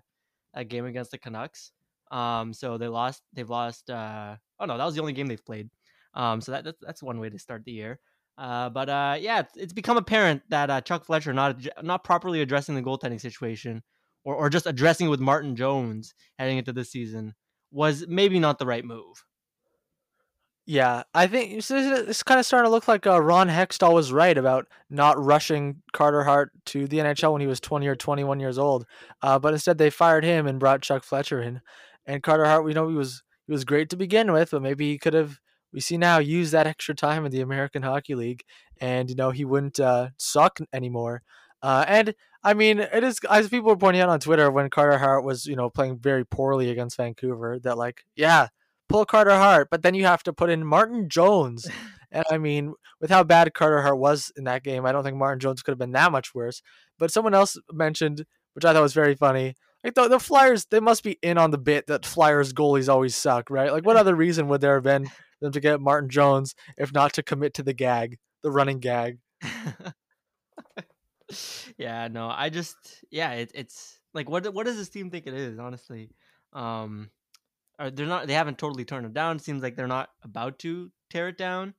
that 0.54 0.68
game 0.68 0.84
against 0.84 1.10
the 1.10 1.18
Canucks. 1.18 1.72
Um, 2.12 2.52
so 2.52 2.78
they 2.78 2.88
lost. 2.88 3.22
They've 3.32 3.50
lost. 3.50 3.90
Uh, 3.90 4.36
oh 4.60 4.66
no, 4.66 4.78
that 4.78 4.84
was 4.84 4.94
the 4.94 5.00
only 5.00 5.12
game 5.12 5.26
they've 5.26 5.44
played. 5.44 5.68
Um, 6.14 6.40
so 6.40 6.52
that 6.52 6.64
that's, 6.64 6.78
that's 6.80 7.02
one 7.02 7.20
way 7.20 7.30
to 7.30 7.38
start 7.38 7.64
the 7.64 7.72
year. 7.72 8.00
Uh, 8.36 8.70
but 8.70 8.88
uh, 8.88 9.16
yeah, 9.18 9.40
it's, 9.40 9.56
it's 9.56 9.72
become 9.72 9.96
apparent 9.96 10.42
that 10.48 10.70
uh, 10.70 10.80
Chuck 10.80 11.04
Fletcher 11.04 11.32
not 11.32 11.56
not 11.82 12.04
properly 12.04 12.40
addressing 12.40 12.74
the 12.74 12.82
goaltending 12.82 13.20
situation, 13.20 13.82
or 14.24 14.34
or 14.36 14.48
just 14.48 14.66
addressing 14.66 15.08
with 15.08 15.20
Martin 15.20 15.56
Jones 15.56 16.14
heading 16.38 16.58
into 16.58 16.72
this 16.72 16.90
season 16.90 17.34
was 17.70 18.06
maybe 18.08 18.38
not 18.38 18.58
the 18.58 18.66
right 18.66 18.84
move. 18.84 19.24
Yeah, 20.70 21.04
I 21.14 21.26
think 21.28 21.52
it's, 21.52 21.70
it's 21.70 22.22
kind 22.22 22.38
of 22.38 22.44
starting 22.44 22.68
to 22.68 22.70
look 22.70 22.86
like 22.86 23.06
uh, 23.06 23.22
Ron 23.22 23.48
Hextall 23.48 23.94
was 23.94 24.12
right 24.12 24.36
about 24.36 24.66
not 24.90 25.18
rushing 25.18 25.82
Carter 25.94 26.22
Hart 26.24 26.52
to 26.66 26.86
the 26.86 26.98
NHL 26.98 27.32
when 27.32 27.40
he 27.40 27.46
was 27.46 27.58
20 27.58 27.86
or 27.88 27.96
21 27.96 28.38
years 28.38 28.58
old. 28.58 28.84
Uh, 29.22 29.38
but 29.38 29.54
instead, 29.54 29.78
they 29.78 29.88
fired 29.88 30.24
him 30.24 30.46
and 30.46 30.60
brought 30.60 30.82
Chuck 30.82 31.04
Fletcher 31.04 31.40
in. 31.40 31.62
And 32.04 32.22
Carter 32.22 32.44
Hart, 32.44 32.64
we 32.64 32.74
know 32.74 32.86
he 32.86 32.94
was 32.94 33.22
he 33.46 33.52
was 33.52 33.64
great 33.64 33.88
to 33.90 33.96
begin 33.96 34.30
with, 34.30 34.50
but 34.50 34.60
maybe 34.60 34.90
he 34.90 34.98
could 34.98 35.14
have 35.14 35.38
we 35.72 35.80
see 35.80 35.98
now 35.98 36.18
use 36.18 36.50
that 36.52 36.66
extra 36.66 36.94
time 36.94 37.24
in 37.24 37.32
the 37.32 37.40
American 37.40 37.82
Hockey 37.82 38.14
League, 38.14 38.42
and 38.80 39.10
you 39.10 39.16
know 39.16 39.30
he 39.30 39.44
wouldn't 39.44 39.80
uh, 39.80 40.10
suck 40.16 40.58
anymore. 40.72 41.22
Uh, 41.62 41.84
and 41.88 42.14
I 42.42 42.54
mean, 42.54 42.78
it 42.78 43.04
is 43.04 43.18
as 43.30 43.48
people 43.48 43.68
were 43.68 43.76
pointing 43.76 44.02
out 44.02 44.08
on 44.08 44.20
Twitter 44.20 44.50
when 44.50 44.70
Carter 44.70 44.98
Hart 44.98 45.24
was 45.24 45.46
you 45.46 45.56
know 45.56 45.70
playing 45.70 45.98
very 45.98 46.24
poorly 46.24 46.70
against 46.70 46.96
Vancouver 46.96 47.58
that 47.60 47.78
like 47.78 48.04
yeah 48.16 48.48
pull 48.88 49.04
Carter 49.04 49.36
Hart, 49.36 49.68
but 49.70 49.82
then 49.82 49.94
you 49.94 50.06
have 50.06 50.22
to 50.24 50.32
put 50.32 50.50
in 50.50 50.64
Martin 50.64 51.08
Jones. 51.08 51.68
And 52.10 52.24
I 52.30 52.38
mean, 52.38 52.72
with 53.02 53.10
how 53.10 53.22
bad 53.22 53.52
Carter 53.52 53.82
Hart 53.82 53.98
was 53.98 54.32
in 54.34 54.44
that 54.44 54.64
game, 54.64 54.86
I 54.86 54.92
don't 54.92 55.04
think 55.04 55.18
Martin 55.18 55.40
Jones 55.40 55.62
could 55.62 55.72
have 55.72 55.78
been 55.78 55.92
that 55.92 56.10
much 56.10 56.34
worse. 56.34 56.62
But 56.98 57.12
someone 57.12 57.34
else 57.34 57.58
mentioned, 57.70 58.24
which 58.54 58.64
I 58.64 58.72
thought 58.72 58.80
was 58.80 58.94
very 58.94 59.14
funny, 59.14 59.56
like 59.84 59.94
the, 59.94 60.08
the 60.08 60.18
Flyers, 60.18 60.66
they 60.66 60.80
must 60.80 61.02
be 61.02 61.18
in 61.22 61.38
on 61.38 61.50
the 61.50 61.58
bit 61.58 61.86
that 61.86 62.04
Flyers 62.04 62.52
goalies 62.52 62.88
always 62.88 63.14
suck, 63.14 63.50
right? 63.50 63.72
Like, 63.72 63.86
what 63.86 63.96
other 63.96 64.14
reason 64.14 64.48
would 64.48 64.60
there 64.60 64.74
have 64.74 64.84
been 64.84 65.10
them 65.40 65.52
to 65.52 65.60
get 65.60 65.80
Martin 65.80 66.10
Jones 66.10 66.54
if 66.76 66.92
not 66.92 67.12
to 67.14 67.22
commit 67.22 67.54
to 67.54 67.62
the 67.62 67.72
gag, 67.72 68.18
the 68.42 68.50
running 68.50 68.80
gag? 68.80 69.18
yeah, 71.78 72.08
no, 72.08 72.28
I 72.28 72.48
just, 72.48 72.76
yeah, 73.10 73.32
it, 73.32 73.52
it's 73.54 74.00
like, 74.14 74.28
what 74.28 74.52
what 74.52 74.66
does 74.66 74.76
this 74.76 74.88
team 74.88 75.10
think 75.10 75.26
it 75.26 75.34
is? 75.34 75.58
Honestly, 75.58 76.10
um, 76.52 77.10
are 77.78 77.90
they're 77.90 78.06
not, 78.06 78.26
they 78.26 78.34
haven't 78.34 78.58
totally 78.58 78.84
turned 78.84 79.06
it 79.06 79.14
down. 79.14 79.36
It 79.36 79.42
seems 79.42 79.62
like 79.62 79.76
they're 79.76 79.86
not 79.86 80.08
about 80.22 80.58
to 80.60 80.90
tear 81.10 81.28
it 81.28 81.38
down. 81.38 81.74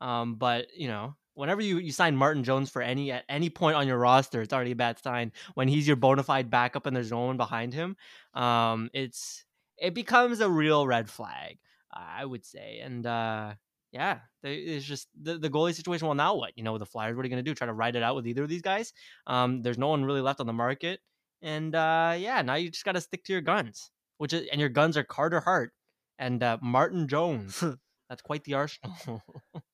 Um, 0.00 0.34
but 0.34 0.66
you 0.76 0.88
know, 0.88 1.14
whenever 1.34 1.60
you, 1.60 1.78
you 1.78 1.92
sign 1.92 2.16
Martin 2.16 2.44
Jones 2.44 2.70
for 2.70 2.82
any 2.82 3.12
at 3.12 3.24
any 3.28 3.50
point 3.50 3.76
on 3.76 3.86
your 3.86 3.98
roster, 3.98 4.40
it's 4.42 4.52
already 4.52 4.72
a 4.72 4.76
bad 4.76 4.98
sign. 4.98 5.32
When 5.54 5.68
he's 5.68 5.86
your 5.86 5.96
bona 5.96 6.22
fide 6.22 6.50
backup 6.50 6.86
and 6.86 6.96
there's 6.96 7.10
no 7.10 7.26
one 7.26 7.36
behind 7.36 7.74
him, 7.74 7.96
um, 8.34 8.90
it's 8.92 9.44
it 9.78 9.94
becomes 9.94 10.40
a 10.40 10.48
real 10.48 10.86
red 10.86 11.08
flag, 11.10 11.58
I 11.92 12.24
would 12.24 12.44
say. 12.44 12.80
And 12.82 13.04
uh, 13.06 13.54
yeah, 13.92 14.20
it's 14.42 14.84
just 14.84 15.08
the, 15.20 15.38
the 15.38 15.50
goalie 15.50 15.74
situation. 15.74 16.06
Well, 16.06 16.14
now 16.14 16.34
what? 16.34 16.52
You 16.56 16.64
know, 16.64 16.78
the 16.78 16.86
Flyers, 16.86 17.16
what 17.16 17.22
are 17.22 17.26
you 17.26 17.34
going 17.34 17.44
to 17.44 17.50
do? 17.50 17.54
Try 17.54 17.66
to 17.66 17.72
ride 17.72 17.96
it 17.96 18.02
out 18.02 18.16
with 18.16 18.26
either 18.26 18.42
of 18.42 18.48
these 18.48 18.62
guys? 18.62 18.92
Um, 19.26 19.62
there's 19.62 19.78
no 19.78 19.88
one 19.88 20.04
really 20.04 20.20
left 20.20 20.40
on 20.40 20.46
the 20.46 20.52
market, 20.52 21.00
and 21.42 21.74
uh, 21.74 22.14
yeah, 22.18 22.42
now 22.42 22.54
you 22.54 22.70
just 22.70 22.84
got 22.84 22.92
to 22.92 23.00
stick 23.00 23.24
to 23.24 23.32
your 23.32 23.42
guns, 23.42 23.90
which 24.18 24.32
is 24.32 24.48
and 24.50 24.60
your 24.60 24.70
guns 24.70 24.96
are 24.96 25.04
Carter 25.04 25.40
Hart 25.40 25.72
and 26.18 26.42
uh, 26.42 26.58
Martin 26.62 27.08
Jones. 27.08 27.62
That's 28.08 28.22
quite 28.22 28.44
the 28.44 28.54
arsenal. 28.54 29.22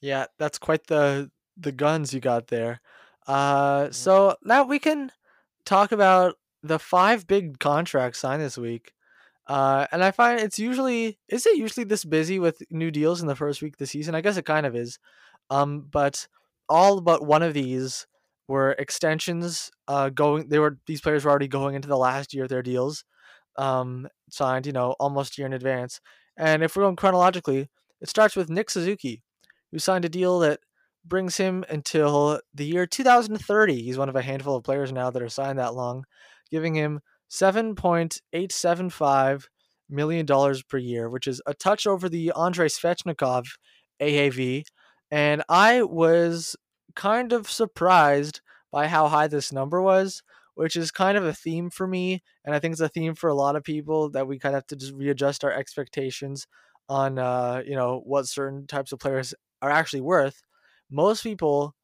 Yeah, 0.00 0.26
that's 0.38 0.58
quite 0.58 0.86
the 0.86 1.30
the 1.56 1.72
guns 1.72 2.14
you 2.14 2.20
got 2.20 2.48
there. 2.48 2.80
Uh, 3.26 3.90
so 3.90 4.36
now 4.42 4.64
we 4.64 4.78
can 4.78 5.12
talk 5.64 5.92
about 5.92 6.36
the 6.62 6.78
five 6.78 7.26
big 7.26 7.58
contracts 7.58 8.18
signed 8.18 8.42
this 8.42 8.58
week. 8.58 8.92
Uh, 9.46 9.86
and 9.92 10.02
I 10.04 10.10
find 10.10 10.40
it's 10.40 10.58
usually 10.58 11.18
is 11.28 11.46
it 11.46 11.58
usually 11.58 11.84
this 11.84 12.04
busy 12.04 12.38
with 12.38 12.62
new 12.70 12.90
deals 12.90 13.20
in 13.20 13.26
the 13.26 13.36
first 13.36 13.62
week 13.62 13.74
of 13.74 13.78
the 13.78 13.86
season? 13.86 14.14
I 14.14 14.20
guess 14.20 14.36
it 14.36 14.44
kind 14.44 14.66
of 14.66 14.76
is. 14.76 14.98
Um, 15.50 15.86
but 15.90 16.26
all 16.68 17.00
but 17.00 17.24
one 17.26 17.42
of 17.42 17.54
these 17.54 18.06
were 18.48 18.72
extensions. 18.72 19.70
Uh, 19.88 20.08
going 20.10 20.48
they 20.48 20.58
were 20.58 20.78
these 20.86 21.00
players 21.00 21.24
were 21.24 21.30
already 21.30 21.48
going 21.48 21.74
into 21.74 21.88
the 21.88 21.96
last 21.96 22.32
year 22.32 22.44
of 22.44 22.50
their 22.50 22.62
deals. 22.62 23.04
Um, 23.56 24.08
signed, 24.30 24.66
you 24.66 24.72
know, 24.72 24.92
almost 25.00 25.36
a 25.36 25.40
year 25.42 25.46
in 25.46 25.52
advance. 25.52 26.00
And 26.36 26.62
if 26.62 26.76
we're 26.76 26.84
going 26.84 26.96
chronologically, 26.96 27.68
it 28.00 28.08
starts 28.08 28.36
with 28.36 28.48
Nick 28.48 28.70
Suzuki, 28.70 29.22
who 29.72 29.78
signed 29.78 30.04
a 30.04 30.08
deal 30.08 30.40
that 30.40 30.60
brings 31.04 31.36
him 31.36 31.64
until 31.68 32.40
the 32.54 32.66
year 32.66 32.86
2030. 32.86 33.82
He's 33.82 33.98
one 33.98 34.08
of 34.08 34.16
a 34.16 34.22
handful 34.22 34.56
of 34.56 34.64
players 34.64 34.92
now 34.92 35.10
that 35.10 35.22
are 35.22 35.28
signed 35.28 35.58
that 35.58 35.74
long, 35.74 36.04
giving 36.50 36.74
him 36.74 37.00
$7.875 37.30 39.44
million 39.88 40.26
per 40.68 40.78
year, 40.78 41.08
which 41.08 41.26
is 41.26 41.40
a 41.46 41.54
touch 41.54 41.86
over 41.86 42.08
the 42.08 42.32
Andrei 42.36 42.68
Svechnikov 42.68 43.46
AAV. 44.00 44.64
And 45.10 45.42
I 45.48 45.82
was 45.82 46.56
kind 46.94 47.32
of 47.32 47.50
surprised 47.50 48.40
by 48.70 48.88
how 48.88 49.08
high 49.08 49.26
this 49.26 49.52
number 49.52 49.82
was, 49.82 50.22
which 50.54 50.76
is 50.76 50.90
kind 50.90 51.16
of 51.16 51.24
a 51.24 51.32
theme 51.32 51.70
for 51.70 51.86
me. 51.86 52.22
And 52.44 52.54
I 52.54 52.58
think 52.58 52.72
it's 52.72 52.80
a 52.80 52.88
theme 52.88 53.14
for 53.14 53.28
a 53.28 53.34
lot 53.34 53.56
of 53.56 53.64
people 53.64 54.10
that 54.10 54.26
we 54.26 54.38
kind 54.38 54.54
of 54.54 54.58
have 54.58 54.66
to 54.68 54.76
just 54.76 54.94
readjust 54.94 55.44
our 55.44 55.52
expectations 55.52 56.46
on, 56.88 57.18
uh, 57.18 57.62
you 57.64 57.74
know, 57.74 58.02
what 58.04 58.28
certain 58.28 58.66
types 58.66 58.92
of 58.92 58.98
players 58.98 59.34
are 59.62 59.70
actually 59.70 60.00
worth, 60.00 60.42
most 60.90 61.22
people 61.22 61.74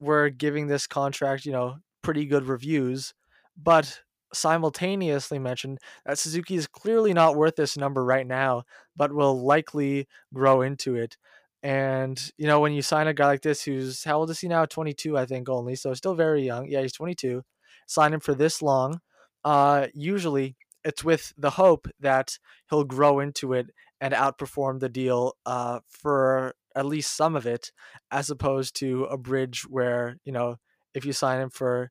were 0.00 0.30
giving 0.30 0.66
this 0.66 0.86
contract, 0.86 1.44
you 1.44 1.52
know, 1.52 1.76
pretty 2.02 2.26
good 2.26 2.46
reviews, 2.46 3.14
but 3.56 4.00
simultaneously 4.32 5.38
mentioned 5.38 5.78
that 6.06 6.18
Suzuki 6.18 6.54
is 6.54 6.66
clearly 6.66 7.12
not 7.12 7.36
worth 7.36 7.56
this 7.56 7.76
number 7.76 8.04
right 8.04 8.26
now, 8.26 8.62
but 8.96 9.12
will 9.12 9.40
likely 9.40 10.06
grow 10.32 10.62
into 10.62 10.96
it. 10.96 11.16
And, 11.62 12.20
you 12.38 12.46
know, 12.46 12.60
when 12.60 12.72
you 12.72 12.80
sign 12.80 13.06
a 13.06 13.14
guy 13.14 13.26
like 13.26 13.42
this 13.42 13.62
who's, 13.62 14.04
how 14.04 14.18
old 14.18 14.30
is 14.30 14.40
he 14.40 14.48
now? 14.48 14.64
22, 14.64 15.18
I 15.18 15.26
think, 15.26 15.48
only. 15.48 15.74
So 15.74 15.92
still 15.94 16.14
very 16.14 16.42
young. 16.42 16.66
Yeah, 16.68 16.80
he's 16.80 16.92
22. 16.92 17.42
Sign 17.86 18.14
him 18.14 18.20
for 18.20 18.34
this 18.34 18.62
long. 18.62 19.00
Uh, 19.44 19.88
usually 19.92 20.56
it's 20.84 21.04
with 21.04 21.34
the 21.36 21.50
hope 21.50 21.88
that 22.00 22.38
he'll 22.70 22.84
grow 22.84 23.20
into 23.20 23.52
it 23.52 23.70
and 24.00 24.14
outperform 24.14 24.80
the 24.80 24.88
deal 24.88 25.34
uh, 25.44 25.80
for 25.88 26.54
at 26.76 26.86
least 26.86 27.16
some 27.16 27.36
of 27.36 27.46
it, 27.46 27.72
as 28.10 28.30
opposed 28.30 28.76
to 28.76 29.04
a 29.04 29.16
bridge 29.18 29.62
where 29.68 30.16
you 30.24 30.32
know 30.32 30.56
if 30.94 31.04
you 31.04 31.12
sign 31.12 31.40
him 31.40 31.50
for 31.50 31.90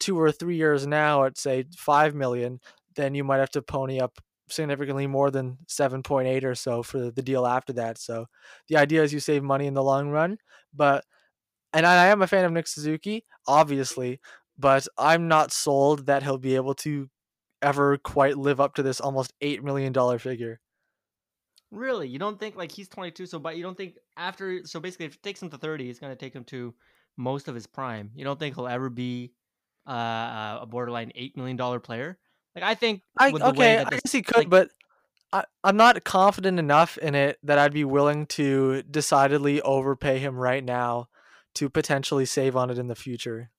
two 0.00 0.18
or 0.18 0.32
three 0.32 0.56
years 0.56 0.86
now 0.86 1.24
at 1.24 1.38
say 1.38 1.64
five 1.76 2.14
million, 2.14 2.60
then 2.96 3.14
you 3.14 3.24
might 3.24 3.38
have 3.38 3.50
to 3.50 3.62
pony 3.62 4.00
up 4.00 4.18
significantly 4.48 5.06
more 5.06 5.30
than 5.30 5.58
7.8 5.68 6.44
or 6.44 6.54
so 6.54 6.82
for 6.82 7.10
the 7.10 7.22
deal 7.22 7.46
after 7.46 7.72
that. 7.74 7.98
So 7.98 8.26
the 8.68 8.76
idea 8.76 9.02
is 9.02 9.12
you 9.12 9.20
save 9.20 9.42
money 9.42 9.66
in 9.66 9.74
the 9.74 9.82
long 9.82 10.10
run, 10.10 10.38
but 10.74 11.04
and 11.72 11.86
I 11.86 12.06
am 12.06 12.22
a 12.22 12.26
fan 12.26 12.44
of 12.44 12.52
Nick 12.52 12.66
Suzuki, 12.68 13.24
obviously, 13.46 14.20
but 14.58 14.86
I'm 14.98 15.28
not 15.28 15.52
sold 15.52 16.06
that 16.06 16.22
he'll 16.22 16.38
be 16.38 16.56
able 16.56 16.74
to 16.76 17.08
ever 17.62 17.98
quite 17.98 18.38
live 18.38 18.60
up 18.60 18.74
to 18.74 18.82
this 18.82 19.00
almost 19.00 19.32
eight 19.40 19.64
million 19.64 19.92
dollar 19.92 20.18
figure. 20.18 20.60
Really, 21.72 22.06
you 22.06 22.18
don't 22.18 22.38
think 22.38 22.54
like 22.54 22.70
he's 22.70 22.88
22, 22.88 23.24
so 23.24 23.38
but 23.38 23.56
you 23.56 23.62
don't 23.62 23.76
think 23.76 23.94
after 24.16 24.64
so 24.66 24.78
basically 24.78 25.06
if 25.06 25.14
it 25.14 25.22
takes 25.22 25.42
him 25.42 25.48
to 25.50 25.56
30, 25.56 25.88
it's 25.88 25.98
gonna 25.98 26.14
take 26.14 26.34
him 26.34 26.44
to 26.44 26.74
most 27.16 27.48
of 27.48 27.54
his 27.54 27.66
prime. 27.66 28.10
You 28.14 28.24
don't 28.24 28.38
think 28.38 28.54
he'll 28.54 28.68
ever 28.68 28.90
be 28.90 29.32
uh, 29.88 30.58
a 30.60 30.66
borderline 30.68 31.12
eight 31.14 31.34
million 31.34 31.56
dollar 31.56 31.80
player? 31.80 32.18
Like 32.54 32.64
I 32.64 32.74
think 32.74 33.00
I 33.18 33.32
okay, 33.32 33.78
I 33.78 33.84
guess 33.84 34.12
he 34.12 34.20
could, 34.20 34.36
like, 34.36 34.50
but 34.50 34.68
I, 35.32 35.44
I'm 35.64 35.78
not 35.78 36.04
confident 36.04 36.58
enough 36.58 36.98
in 36.98 37.14
it 37.14 37.38
that 37.42 37.58
I'd 37.58 37.72
be 37.72 37.84
willing 37.84 38.26
to 38.26 38.82
decidedly 38.82 39.62
overpay 39.62 40.18
him 40.18 40.36
right 40.36 40.62
now 40.62 41.08
to 41.54 41.70
potentially 41.70 42.26
save 42.26 42.54
on 42.54 42.68
it 42.68 42.78
in 42.78 42.88
the 42.88 42.94
future. 42.94 43.50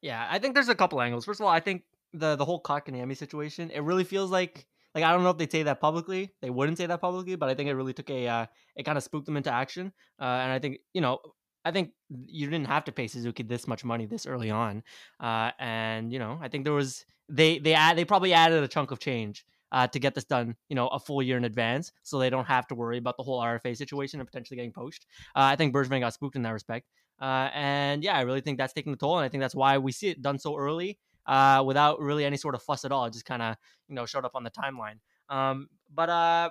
Yeah, 0.00 0.26
I 0.30 0.38
think 0.38 0.54
there's 0.54 0.68
a 0.68 0.74
couple 0.74 1.00
angles. 1.00 1.24
First 1.24 1.40
of 1.40 1.46
all, 1.46 1.52
I 1.52 1.60
think 1.60 1.82
the 2.12 2.36
the 2.36 2.44
whole 2.44 2.62
Kotkaniemi 2.62 3.16
situation, 3.16 3.70
it 3.70 3.80
really 3.80 4.04
feels 4.04 4.30
like 4.30 4.66
like 4.94 5.04
I 5.04 5.12
don't 5.12 5.22
know 5.22 5.30
if 5.30 5.38
they'd 5.38 5.50
say 5.50 5.64
that 5.64 5.80
publicly. 5.80 6.32
They 6.40 6.50
wouldn't 6.50 6.78
say 6.78 6.86
that 6.86 7.00
publicly, 7.00 7.36
but 7.36 7.48
I 7.48 7.54
think 7.54 7.68
it 7.68 7.74
really 7.74 7.92
took 7.92 8.10
a 8.10 8.28
uh, 8.28 8.46
it 8.76 8.84
kind 8.84 8.96
of 8.96 9.04
spooked 9.04 9.26
them 9.26 9.36
into 9.36 9.52
action. 9.52 9.92
Uh, 10.20 10.24
and 10.24 10.52
I 10.52 10.58
think 10.58 10.78
you 10.92 11.00
know 11.00 11.18
I 11.64 11.72
think 11.72 11.90
you 12.26 12.48
didn't 12.48 12.68
have 12.68 12.84
to 12.84 12.92
pay 12.92 13.08
Suzuki 13.08 13.42
this 13.42 13.66
much 13.66 13.84
money 13.84 14.06
this 14.06 14.26
early 14.26 14.50
on. 14.50 14.82
Uh, 15.20 15.50
and 15.58 16.12
you 16.12 16.18
know 16.18 16.38
I 16.40 16.48
think 16.48 16.64
there 16.64 16.72
was 16.72 17.04
they 17.28 17.58
they 17.58 17.74
add 17.74 17.98
they 17.98 18.04
probably 18.04 18.32
added 18.32 18.62
a 18.62 18.68
chunk 18.68 18.90
of 18.90 18.98
change. 18.98 19.44
Uh, 19.72 19.88
to 19.88 19.98
get 19.98 20.14
this 20.14 20.22
done, 20.22 20.54
you 20.68 20.76
know, 20.76 20.86
a 20.86 21.00
full 21.00 21.20
year 21.20 21.36
in 21.36 21.44
advance, 21.44 21.90
so 22.04 22.20
they 22.20 22.30
don't 22.30 22.44
have 22.44 22.64
to 22.64 22.76
worry 22.76 22.96
about 22.96 23.16
the 23.16 23.24
whole 23.24 23.42
RFA 23.42 23.76
situation 23.76 24.20
and 24.20 24.26
potentially 24.28 24.56
getting 24.56 24.70
poached. 24.70 25.04
Uh, 25.34 25.50
I 25.50 25.56
think 25.56 25.74
Bergevin 25.74 25.98
got 25.98 26.14
spooked 26.14 26.36
in 26.36 26.42
that 26.42 26.52
respect, 26.52 26.86
uh, 27.20 27.50
and 27.52 28.04
yeah, 28.04 28.16
I 28.16 28.20
really 28.20 28.40
think 28.40 28.56
that's 28.56 28.72
taking 28.72 28.92
the 28.92 28.98
toll, 28.98 29.18
and 29.18 29.24
I 29.24 29.28
think 29.28 29.40
that's 29.40 29.54
why 29.54 29.78
we 29.78 29.90
see 29.90 30.10
it 30.10 30.22
done 30.22 30.38
so 30.38 30.56
early 30.56 31.00
uh, 31.26 31.62
without 31.66 32.00
really 32.00 32.24
any 32.24 32.36
sort 32.36 32.54
of 32.54 32.62
fuss 32.62 32.84
at 32.84 32.92
all. 32.92 33.04
It 33.06 33.12
just 33.12 33.24
kind 33.24 33.42
of 33.42 33.56
you 33.88 33.94
know 33.94 34.06
showed 34.06 34.24
up 34.24 34.34
on 34.34 34.44
the 34.44 34.50
timeline. 34.50 34.98
Um, 35.28 35.68
but 35.92 36.08
uh, 36.08 36.50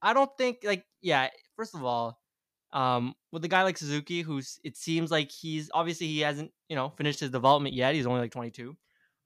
I 0.00 0.12
don't 0.12 0.30
think 0.36 0.58
like 0.64 0.84
yeah. 1.00 1.28
First 1.56 1.74
of 1.74 1.84
all, 1.84 2.18
um, 2.72 3.14
with 3.30 3.44
a 3.44 3.48
guy 3.48 3.62
like 3.62 3.78
Suzuki, 3.78 4.22
who's 4.22 4.58
it 4.64 4.76
seems 4.76 5.10
like 5.10 5.30
he's 5.30 5.70
obviously 5.72 6.06
he 6.06 6.20
hasn't 6.20 6.50
you 6.68 6.76
know 6.76 6.90
finished 6.90 7.20
his 7.20 7.30
development 7.30 7.74
yet. 7.74 7.94
He's 7.94 8.06
only 8.06 8.20
like 8.20 8.32
22. 8.32 8.76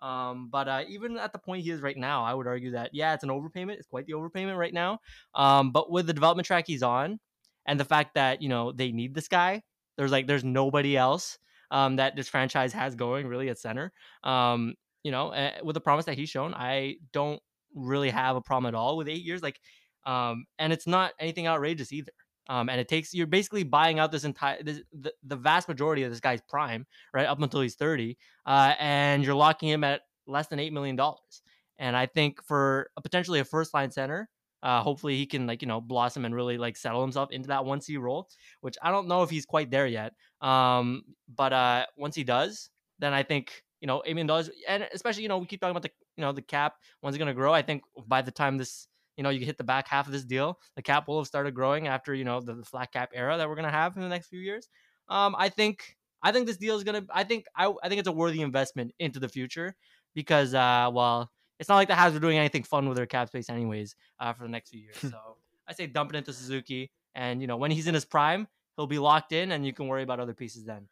Um, 0.03 0.51
but 0.51 0.69
uh, 0.69 0.83
even 0.89 1.17
at 1.17 1.33
the 1.33 1.39
point 1.39 1.65
he 1.65 1.71
is 1.71 1.81
right 1.81 1.97
now, 1.97 2.23
I 2.23 2.35
would 2.35 2.47
argue 2.47 2.73
that 2.73 2.91
yeah, 2.93 3.15
it's 3.15 3.25
an 3.25 3.31
overpayment. 3.31 3.73
It's 3.73 3.87
quite 3.87 4.07
the 4.07 4.13
overpayment 4.13 4.59
right 4.59 4.75
now. 4.75 4.99
Um, 5.35 5.73
but 5.73 5.91
with 5.91 6.07
the 6.07 6.13
development 6.13 6.47
track 6.47 6.67
he's 6.67 6.83
on, 6.83 7.19
and 7.67 7.81
the 7.81 7.85
fact 7.85 8.15
that 8.15 8.43
you 8.43 8.49
know 8.49 8.73
they 8.73 8.93
need 8.93 9.15
this 9.15 9.29
guy. 9.29 9.63
There's 9.97 10.13
like 10.13 10.27
there's 10.27 10.45
nobody 10.45 10.97
else 10.97 11.39
um, 11.71 11.97
that 11.97 12.17
this 12.17 12.29
franchise 12.29 12.73
has 12.73 12.95
going 12.95 13.27
really 13.27 13.49
at 13.49 13.59
center. 13.59 13.93
Um, 14.25 14.75
you 15.03 15.13
know, 15.13 15.53
with 15.63 15.75
the 15.75 15.81
promise 15.81 16.05
that 16.07 16.19
he's 16.19 16.29
shown, 16.29 16.53
I 16.55 16.97
don't 17.13 17.41
really 17.75 18.11
have 18.11 18.35
a 18.37 18.41
problem 18.41 18.69
at 18.75 18.77
all 18.77 18.97
with 18.97 19.09
eight 19.09 19.23
years. 19.23 19.43
Like, 19.43 19.61
um, 20.05 20.47
and 20.59 20.73
it's 20.73 20.87
not 20.87 21.13
anything 21.21 21.47
outrageous 21.47 21.93
either. 21.93 22.13
Um, 22.49 22.69
and 22.69 22.81
it 22.81 22.89
takes 22.89 23.13
you're 23.13 23.27
basically 23.27 23.65
buying 23.65 23.99
out 23.99 24.13
this 24.13 24.25
entire 24.25 24.63
this, 24.63 24.81
the, 24.93 25.13
the 25.25 25.37
vast 25.37 25.69
majority 25.69 26.05
of 26.05 26.11
this 26.11 26.21
guy's 26.21 26.41
prime, 26.49 26.87
right 27.13 27.27
up 27.27 27.41
until 27.43 27.61
he's 27.61 27.75
30, 27.75 28.17
uh, 28.47 28.75
and 28.79 29.25
you're 29.25 29.35
locking 29.35 29.69
him 29.69 29.83
at 29.83 30.03
less 30.27 30.47
than 30.47 30.61
eight 30.61 30.73
million 30.73 30.97
dollars. 30.97 31.43
And 31.79 31.97
I 31.97 32.07
think 32.07 32.43
for 32.45 32.91
a, 32.97 33.03
potentially 33.03 33.41
a 33.41 33.45
first 33.45 33.75
line 33.75 33.91
center, 33.91 34.29
uh, 34.63 34.83
hopefully 34.83 35.17
he 35.17 35.27
can 35.27 35.47
like 35.47 35.63
you 35.63 35.69
know 35.69 35.81
blossom 35.81 36.25
and 36.25 36.35
really 36.35 36.59
like 36.59 36.77
settle 36.77 37.03
himself 37.03 37.31
into 37.31 37.49
that 37.49 37.65
one 37.65 37.81
C 37.81 37.97
role, 37.97 38.29
which 38.61 38.77
I 38.83 38.91
don't 38.91 39.09
know 39.09 39.23
if 39.23 39.31
he's 39.31 39.47
quite 39.47 39.71
there 39.71 39.87
yet. 39.87 40.15
Um, 40.41 41.03
but 41.29 41.53
uh, 41.53 41.87
once 41.97 42.15
he 42.15 42.25
does, 42.25 42.71
then 42.99 43.13
I 43.13 43.23
think 43.23 43.63
you 43.81 43.87
know 43.87 44.03
eight 44.07 44.15
million 44.15 44.27
dollars, 44.27 44.51
and 44.69 44.89
especially 44.93 45.23
you 45.23 45.29
know 45.29 45.39
we 45.39 45.47
keep 45.47 45.61
talking 45.61 45.73
about 45.73 45.83
the 45.83 45.93
you 46.17 46.23
know 46.23 46.33
the 46.33 46.43
cap 46.43 46.75
when's 47.01 47.17
it 47.17 47.19
going 47.19 47.29
to 47.29 47.35
grow. 47.35 47.53
I 47.53 47.63
think 47.63 47.83
by 48.07 48.23
the 48.23 48.33
time 48.33 48.57
this 48.59 48.89
you 49.17 49.23
know, 49.23 49.31
you 49.31 49.45
hit 49.47 49.57
the 49.57 49.65
back 49.65 49.89
half 49.89 50.07
of 50.07 50.13
this 50.13 50.25
deal, 50.25 50.61
the 50.75 50.83
cap 50.83 51.09
will 51.09 51.19
have 51.19 51.27
started 51.27 51.55
growing 51.55 51.89
after, 51.89 52.15
you 52.15 52.25
know, 52.25 52.41
the, 52.41 52.55
the 52.55 52.65
flat 52.65 52.93
cap 52.93 53.11
era 53.15 53.39
that 53.39 53.49
we're 53.49 53.55
gonna 53.57 53.71
have 53.71 53.97
in 53.97 54.03
the 54.03 54.09
next 54.09 54.29
few 54.29 54.41
years. 54.41 54.69
Um, 55.09 55.35
I 55.39 55.49
think 55.49 55.97
I 56.23 56.33
think 56.33 56.47
this 56.47 56.57
deal 56.57 56.77
is 56.77 56.85
gonna 56.85 57.07
I 57.11 57.25
think 57.25 57.47
I, 57.57 57.73
I 57.83 57.89
think 57.89 57.99
it's 57.99 58.09
a 58.09 58.13
worthy 58.13 58.43
investment 58.43 58.93
into 58.99 59.19
the 59.21 59.29
future 59.29 59.75
because 60.15 60.55
uh 60.55 60.91
well 60.93 61.31
it's 61.59 61.69
not 61.69 61.77
like 61.77 61.89
the 61.89 61.95
Habs 61.95 62.15
are 62.15 62.21
doing 62.21 62.39
anything 62.39 62.63
fun 62.63 62.89
with 62.89 62.97
their 62.97 63.07
cap 63.07 63.29
space 63.29 63.49
anyways 63.49 63.97
uh, 64.21 64.33
for 64.33 64.45
the 64.45 64.49
next 64.49 64.71
few 64.71 64.81
years. 64.81 64.97
so 65.01 65.37
I 65.67 65.73
say 65.73 65.87
dump 65.87 66.13
it 66.13 66.17
into 66.17 66.33
Suzuki 66.33 66.91
and 67.15 67.41
you 67.41 67.47
know 67.47 67.57
when 67.57 67.71
he's 67.71 67.87
in 67.87 67.95
his 67.95 68.05
prime, 68.05 68.47
he'll 68.77 68.87
be 68.87 68.99
locked 68.99 69.33
in 69.33 69.53
and 69.53 69.67
you 69.67 69.73
can 69.73 69.89
worry 69.89 70.03
about 70.03 70.21
other 70.21 70.35
pieces 70.35 70.65
then. 70.65 70.89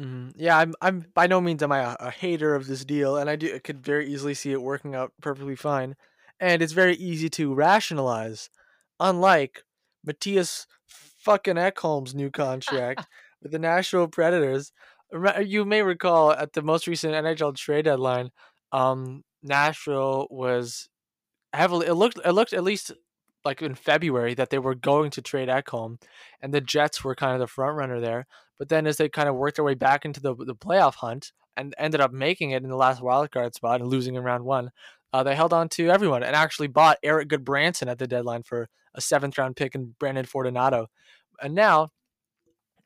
Mm-hmm. 0.00 0.30
Yeah, 0.36 0.58
I'm. 0.58 0.74
I'm 0.80 1.06
by 1.14 1.28
no 1.28 1.40
means 1.40 1.62
am 1.62 1.70
I 1.70 1.92
a, 1.92 1.96
a, 2.00 2.10
hater 2.10 2.56
of 2.56 2.66
this 2.66 2.84
deal, 2.84 3.16
and 3.16 3.30
I 3.30 3.36
do 3.36 3.54
I 3.54 3.60
could 3.60 3.80
very 3.84 4.12
easily 4.12 4.34
see 4.34 4.50
it 4.50 4.60
working 4.60 4.96
out 4.96 5.12
perfectly 5.20 5.54
fine 5.54 5.94
and 6.40 6.62
it's 6.62 6.72
very 6.72 6.94
easy 6.96 7.28
to 7.30 7.54
rationalize. 7.54 8.50
Unlike 9.00 9.64
Mattias 10.06 10.66
fucking 10.86 11.56
Ekholm's 11.56 12.14
new 12.14 12.30
contract 12.30 13.06
with 13.42 13.52
the 13.52 13.58
Nashville 13.58 14.08
Predators. 14.08 14.72
You 15.44 15.64
may 15.64 15.82
recall 15.82 16.32
at 16.32 16.52
the 16.54 16.62
most 16.62 16.86
recent 16.86 17.14
NHL 17.14 17.56
trade 17.56 17.84
deadline, 17.84 18.30
um, 18.72 19.22
Nashville 19.44 20.26
was 20.30 20.88
heavily. 21.52 21.86
It 21.86 21.94
looked. 21.94 22.18
It 22.24 22.32
looked 22.32 22.52
at 22.52 22.64
least 22.64 22.92
like 23.44 23.60
in 23.60 23.74
February 23.74 24.34
that 24.34 24.50
they 24.50 24.58
were 24.58 24.74
going 24.74 25.10
to 25.10 25.22
trade 25.22 25.48
Ekholm, 25.48 26.00
and 26.40 26.52
the 26.52 26.60
Jets 26.60 27.04
were 27.04 27.14
kind 27.14 27.34
of 27.34 27.40
the 27.40 27.46
front 27.46 27.76
runner 27.76 28.00
there. 28.00 28.26
But 28.58 28.68
then 28.68 28.86
as 28.86 28.96
they 28.96 29.08
kind 29.08 29.28
of 29.28 29.34
worked 29.36 29.56
their 29.56 29.64
way 29.64 29.74
back 29.74 30.04
into 30.04 30.20
the 30.20 30.34
the 30.34 30.54
playoff 30.54 30.96
hunt 30.96 31.32
and 31.56 31.74
ended 31.78 32.00
up 32.00 32.12
making 32.12 32.50
it 32.50 32.62
in 32.64 32.70
the 32.70 32.76
last 32.76 33.00
wildcard 33.00 33.54
spot 33.54 33.80
and 33.80 33.90
losing 33.90 34.16
in 34.16 34.24
round 34.24 34.44
one, 34.44 34.70
uh, 35.12 35.22
they 35.22 35.36
held 35.36 35.52
on 35.52 35.68
to 35.68 35.90
everyone 35.90 36.22
and 36.24 36.34
actually 36.34 36.66
bought 36.66 36.98
Erik 37.02 37.28
Gudbranson 37.28 37.88
at 37.88 37.98
the 37.98 38.08
deadline 38.08 38.42
for 38.42 38.68
a 38.94 39.00
seventh 39.00 39.38
round 39.38 39.56
pick 39.56 39.74
and 39.74 39.96
Brandon 39.98 40.24
Fortunato. 40.24 40.88
And 41.40 41.54
now, 41.54 41.90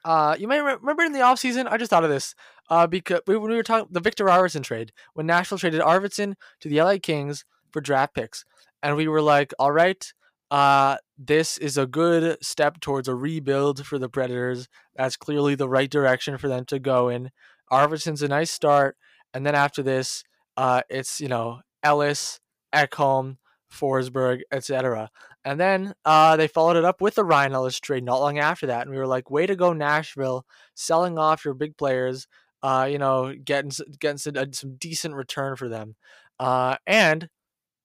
uh, 0.09 0.35
you 0.39 0.49
may 0.49 0.59
remember 0.59 1.03
in 1.03 1.13
the 1.13 1.19
offseason, 1.19 1.71
I 1.71 1.77
just 1.77 1.91
thought 1.91 2.03
of 2.03 2.09
this 2.09 2.35
uh, 2.71 2.87
because 2.87 3.21
we, 3.27 3.37
when 3.37 3.51
we 3.51 3.57
were 3.57 3.63
talking 3.63 3.89
the 3.91 4.01
Viktor 4.01 4.25
Arvidsson 4.25 4.63
trade, 4.63 4.91
when 5.13 5.27
Nashville 5.27 5.59
traded 5.59 5.83
Arvidsson 5.83 6.33
to 6.61 6.69
the 6.71 6.81
LA 6.81 6.97
Kings 6.97 7.45
for 7.73 7.83
draft 7.83 8.15
picks. 8.15 8.47
And 8.83 8.97
we 8.97 9.07
were 9.07 9.21
like, 9.21 9.53
all 9.59 9.71
right, 9.71 10.11
uh, 10.51 10.97
this 11.19 11.59
is 11.59 11.77
a 11.77 11.87
good 11.87 12.39
step 12.43 12.81
towards 12.81 13.07
a 13.07 13.15
rebuild 13.15 13.85
for 13.85 13.99
the 13.99 14.09
Predators. 14.09 14.67
That's 14.97 15.19
clearly 15.19 15.55
the 15.57 15.69
right 15.69 15.91
direction 15.91 16.39
for 16.39 16.49
them 16.49 16.65
to 16.67 16.79
go 16.79 17.11
in. 17.11 17.31
Arvidsson's 17.71 18.23
a 18.23 18.29
nice 18.29 18.51
start. 18.51 18.97
And 19.35 19.45
then 19.45 19.55
after 19.55 19.83
this, 19.83 20.25
uh, 20.57 20.81
it's, 20.89 21.21
you 21.21 21.29
know, 21.29 21.61
Ellis, 21.83 22.41
Ekholm, 22.75 23.37
Forsberg, 23.71 24.41
etc. 24.51 25.11
And 25.49 25.59
then 25.59 25.95
uh, 26.05 26.37
they 26.37 26.47
followed 26.47 26.77
it 26.77 26.85
up 26.85 27.01
with 27.01 27.15
the 27.15 27.25
Ryan 27.25 27.55
Ellis 27.55 27.81
trade 27.81 28.05
not 28.05 28.21
long 28.21 28.39
after 28.39 28.67
that, 28.67 28.83
and 28.83 28.91
we 28.91 28.99
were 28.99 29.07
like, 29.07 29.31
"Way 29.31 29.47
to 29.47 29.57
go, 29.57 29.73
Nashville, 29.73 30.45
selling 30.75 31.17
off 31.17 31.43
your 31.43 31.55
big 31.55 31.79
players, 31.79 32.27
uh, 32.63 32.87
you 32.91 32.99
know, 32.99 33.35
getting 33.35 33.71
getting 33.99 34.19
some, 34.19 34.37
uh, 34.37 34.45
some 34.53 34.77
decent 34.77 35.15
return 35.15 35.57
for 35.57 35.67
them." 35.67 35.97
Uh, 36.39 36.77
and 36.87 37.31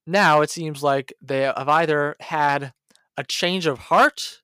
now 0.06 0.42
it 0.42 0.50
seems 0.50 0.84
like 0.84 1.14
they 1.22 1.44
have 1.44 1.70
either 1.70 2.18
had 2.20 2.74
a 3.18 3.24
change 3.24 3.66
of 3.66 3.80
heart 3.80 4.42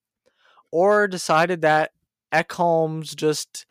or 0.72 1.06
decided 1.06 1.60
that 1.60 1.92
Ekholm's 2.34 3.14
just 3.16 3.66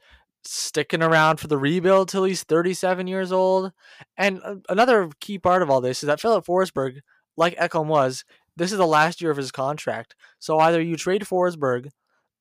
sticking 0.45 1.03
around 1.03 1.41
for 1.41 1.47
the 1.47 1.57
rebuild 1.57 2.11
till 2.11 2.25
he's 2.25 2.45
37 2.45 3.07
years 3.07 3.33
old. 3.33 3.73
And 4.15 4.43
another 4.69 5.09
key 5.21 5.39
part 5.39 5.63
of 5.63 5.71
all 5.71 5.81
this 5.81 6.03
is 6.03 6.07
that 6.09 6.21
Filip 6.21 6.45
Forsberg, 6.45 7.01
like 7.39 7.57
Ekholm 7.57 7.87
was, 7.87 8.27
this 8.59 8.73
is 8.73 8.79
the 8.79 8.87
last 8.87 9.21
year 9.21 9.31
of 9.31 9.37
his 9.37 9.51
contract. 9.53 10.15
So 10.39 10.59
either 10.59 10.81
you 10.81 10.97
trade 10.97 11.23
Forsberg, 11.23 11.89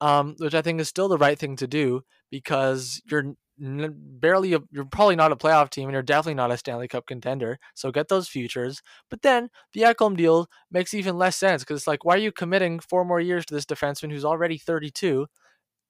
um, 0.01 0.36
which 0.39 0.53
I 0.53 0.62
think 0.62 0.80
is 0.80 0.88
still 0.88 1.08
the 1.08 1.17
right 1.17 1.38
thing 1.38 1.56
to 1.58 1.67
do 1.67 2.01
because 2.30 3.01
you're 3.10 3.34
barely, 3.60 4.53
a, 4.53 4.60
you're 4.71 4.86
probably 4.86 5.15
not 5.15 5.32
a 5.32 5.36
playoff 5.36 5.69
team 5.69 5.88
and 5.88 5.93
you're 5.93 6.03
definitely 6.03 6.36
not 6.36 6.51
a 6.51 6.58
Stanley 6.58 6.88
Cup 6.88 7.08
contender. 7.08 7.58
So 7.73 7.91
get 7.91 8.08
those 8.08 8.27
futures. 8.27 8.82
But 9.10 9.21
then 9.21 9.49
the 9.73 9.82
Ekholm 9.82 10.15
deal 10.15 10.47
makes 10.71 10.93
even 10.93 11.17
less 11.17 11.36
sense 11.36 11.63
because 11.63 11.82
it's 11.82 11.88
like, 11.88 12.06
why 12.06 12.15
are 12.15 12.19
you 12.19 12.32
committing 12.32 12.80
four 12.80 13.06
more 13.06 13.19
years 13.19 13.45
to 13.47 13.53
this 13.53 13.65
defenseman 13.65 14.12
who's 14.12 14.25
already 14.25 14.58
32 14.58 15.27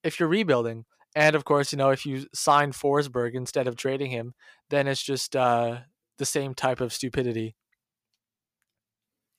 if 0.03 0.19
you're 0.19 0.29
rebuilding? 0.29 0.85
And 1.15 1.35
of 1.35 1.45
course, 1.45 1.71
you 1.71 1.77
know, 1.77 1.89
if 1.89 2.05
you 2.05 2.27
sign 2.33 2.71
Forsberg 2.71 3.33
instead 3.33 3.67
of 3.67 3.75
trading 3.75 4.11
him, 4.11 4.33
then 4.69 4.87
it's 4.87 5.01
just 5.01 5.35
uh, 5.35 5.79
the 6.17 6.25
same 6.25 6.53
type 6.53 6.79
of 6.79 6.93
stupidity. 6.93 7.55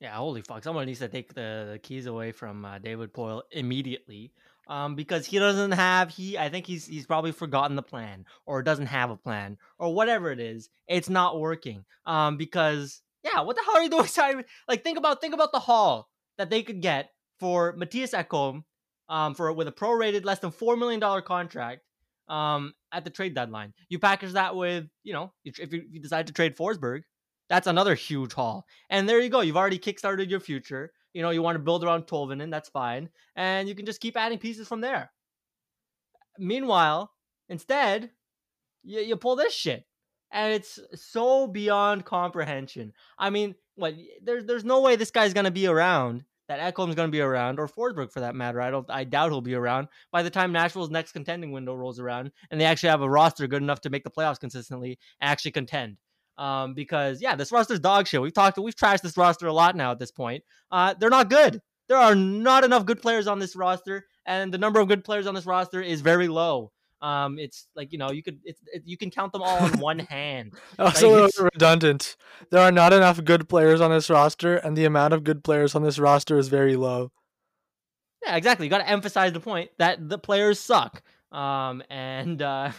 Yeah, 0.00 0.14
holy 0.14 0.42
fuck! 0.42 0.62
Someone 0.62 0.86
needs 0.86 1.00
to 1.00 1.08
take 1.08 1.34
the, 1.34 1.70
the 1.72 1.78
keys 1.80 2.06
away 2.06 2.30
from 2.32 2.64
uh, 2.64 2.78
David 2.78 3.12
Poile 3.12 3.42
immediately, 3.50 4.32
um, 4.68 4.94
because 4.94 5.26
he 5.26 5.38
doesn't 5.38 5.72
have 5.72 6.10
he. 6.10 6.38
I 6.38 6.48
think 6.50 6.66
he's 6.66 6.86
he's 6.86 7.06
probably 7.06 7.32
forgotten 7.32 7.74
the 7.74 7.82
plan 7.82 8.24
or 8.46 8.62
doesn't 8.62 8.86
have 8.86 9.10
a 9.10 9.16
plan 9.16 9.56
or 9.78 9.92
whatever 9.92 10.30
it 10.30 10.38
is. 10.38 10.68
It's 10.86 11.08
not 11.08 11.40
working. 11.40 11.84
Um, 12.06 12.36
because 12.36 13.02
yeah, 13.24 13.40
what 13.40 13.56
the 13.56 13.62
hell 13.64 13.76
are 13.76 13.82
you 13.82 13.90
doing? 14.34 14.44
Like, 14.68 14.84
think 14.84 14.98
about 14.98 15.20
think 15.20 15.34
about 15.34 15.52
the 15.52 15.58
haul 15.58 16.08
that 16.36 16.50
they 16.50 16.62
could 16.62 16.80
get 16.80 17.10
for 17.40 17.76
Mattias 17.76 18.12
Ekholm 18.14 18.62
um, 19.08 19.34
for 19.34 19.52
with 19.52 19.68
a 19.68 19.72
prorated 19.72 20.24
less 20.24 20.38
than 20.38 20.50
four 20.50 20.76
million 20.76 21.00
dollar 21.00 21.22
contract 21.22 21.82
um, 22.28 22.74
at 22.92 23.04
the 23.04 23.10
trade 23.10 23.34
deadline. 23.34 23.72
You 23.88 23.98
package 23.98 24.32
that 24.32 24.54
with 24.54 24.86
you 25.02 25.12
know 25.12 25.32
if 25.44 25.58
you, 25.58 25.64
if 25.64 25.72
you 25.72 26.00
decide 26.00 26.26
to 26.28 26.32
trade 26.32 26.56
Forsberg, 26.56 27.02
that's 27.48 27.66
another 27.66 27.94
huge 27.94 28.32
haul. 28.32 28.66
And 28.90 29.08
there 29.08 29.20
you 29.20 29.28
go. 29.28 29.40
You've 29.40 29.56
already 29.56 29.78
kickstarted 29.78 30.30
your 30.30 30.40
future. 30.40 30.92
You 31.12 31.22
know 31.22 31.30
you 31.30 31.42
want 31.42 31.56
to 31.56 31.62
build 31.62 31.84
around 31.84 32.06
Tolvanen, 32.06 32.50
that's 32.50 32.68
fine, 32.68 33.08
and 33.34 33.68
you 33.68 33.74
can 33.74 33.86
just 33.86 34.00
keep 34.00 34.16
adding 34.16 34.38
pieces 34.38 34.68
from 34.68 34.80
there. 34.80 35.10
Meanwhile, 36.38 37.10
instead, 37.48 38.10
you, 38.84 39.00
you 39.00 39.16
pull 39.16 39.34
this 39.34 39.52
shit 39.52 39.84
and 40.30 40.52
it's 40.52 40.78
so 40.94 41.46
beyond 41.46 42.04
comprehension. 42.04 42.92
I 43.18 43.30
mean, 43.30 43.54
what 43.76 43.94
there's 44.22 44.44
there's 44.44 44.64
no 44.64 44.80
way 44.80 44.96
this 44.96 45.10
guy's 45.10 45.34
gonna 45.34 45.50
be 45.50 45.66
around 45.66 46.24
that 46.48 46.74
Ekholm's 46.74 46.94
to 46.94 47.08
be 47.08 47.20
around, 47.20 47.60
or 47.60 47.68
Forsberg 47.68 48.10
for 48.10 48.20
that 48.20 48.34
matter. 48.34 48.60
I 48.60 48.70
don't. 48.70 48.90
I 48.90 49.04
doubt 49.04 49.30
he'll 49.30 49.40
be 49.40 49.54
around 49.54 49.88
by 50.10 50.22
the 50.22 50.30
time 50.30 50.50
Nashville's 50.50 50.90
next 50.90 51.12
contending 51.12 51.52
window 51.52 51.74
rolls 51.74 52.00
around, 52.00 52.32
and 52.50 52.60
they 52.60 52.64
actually 52.64 52.88
have 52.88 53.02
a 53.02 53.08
roster 53.08 53.46
good 53.46 53.62
enough 53.62 53.82
to 53.82 53.90
make 53.90 54.02
the 54.02 54.10
playoffs 54.10 54.40
consistently 54.40 54.98
and 55.20 55.30
actually 55.30 55.52
contend. 55.52 55.98
Um, 56.38 56.72
because 56.72 57.20
yeah, 57.20 57.34
this 57.34 57.52
roster's 57.52 57.80
dog 57.80 58.06
shit. 58.06 58.22
We've 58.22 58.32
talked, 58.32 58.58
we've 58.58 58.76
trashed 58.76 59.02
this 59.02 59.16
roster 59.16 59.48
a 59.48 59.52
lot 59.52 59.76
now 59.76 59.90
at 59.90 59.98
this 59.98 60.12
point. 60.12 60.44
Uh, 60.70 60.94
they're 60.98 61.10
not 61.10 61.28
good. 61.28 61.60
There 61.88 61.98
are 61.98 62.14
not 62.14 62.64
enough 62.64 62.86
good 62.86 63.02
players 63.02 63.26
on 63.26 63.38
this 63.38 63.56
roster, 63.56 64.06
and 64.24 64.54
the 64.54 64.58
number 64.58 64.78
of 64.78 64.88
good 64.88 65.04
players 65.04 65.26
on 65.26 65.34
this 65.34 65.46
roster 65.46 65.82
is 65.82 66.00
very 66.00 66.28
low. 66.28 66.70
Um, 67.00 67.38
it's 67.38 67.68
like 67.76 67.92
you 67.92 67.98
know 67.98 68.10
you 68.10 68.22
could 68.22 68.40
it's 68.44 68.60
it, 68.72 68.82
you 68.84 68.96
can 68.96 69.10
count 69.10 69.32
them 69.32 69.42
all 69.42 69.58
on 69.58 69.78
one 69.78 69.98
hand. 70.10 70.52
also 70.78 71.24
like, 71.24 71.52
redundant. 71.54 72.16
There 72.50 72.60
are 72.60 72.72
not 72.72 72.92
enough 72.92 73.22
good 73.24 73.48
players 73.48 73.80
on 73.80 73.90
this 73.90 74.10
roster, 74.10 74.56
and 74.56 74.76
the 74.76 74.84
amount 74.84 75.14
of 75.14 75.24
good 75.24 75.44
players 75.44 75.74
on 75.74 75.82
this 75.82 75.98
roster 75.98 76.38
is 76.38 76.48
very 76.48 76.76
low. 76.76 77.10
Yeah, 78.24 78.36
exactly. 78.36 78.66
You 78.66 78.70
got 78.70 78.78
to 78.78 78.88
emphasize 78.88 79.32
the 79.32 79.40
point 79.40 79.70
that 79.78 80.08
the 80.08 80.18
players 80.18 80.58
suck. 80.58 81.02
Um, 81.30 81.82
and 81.90 82.40
uh, 82.40 82.72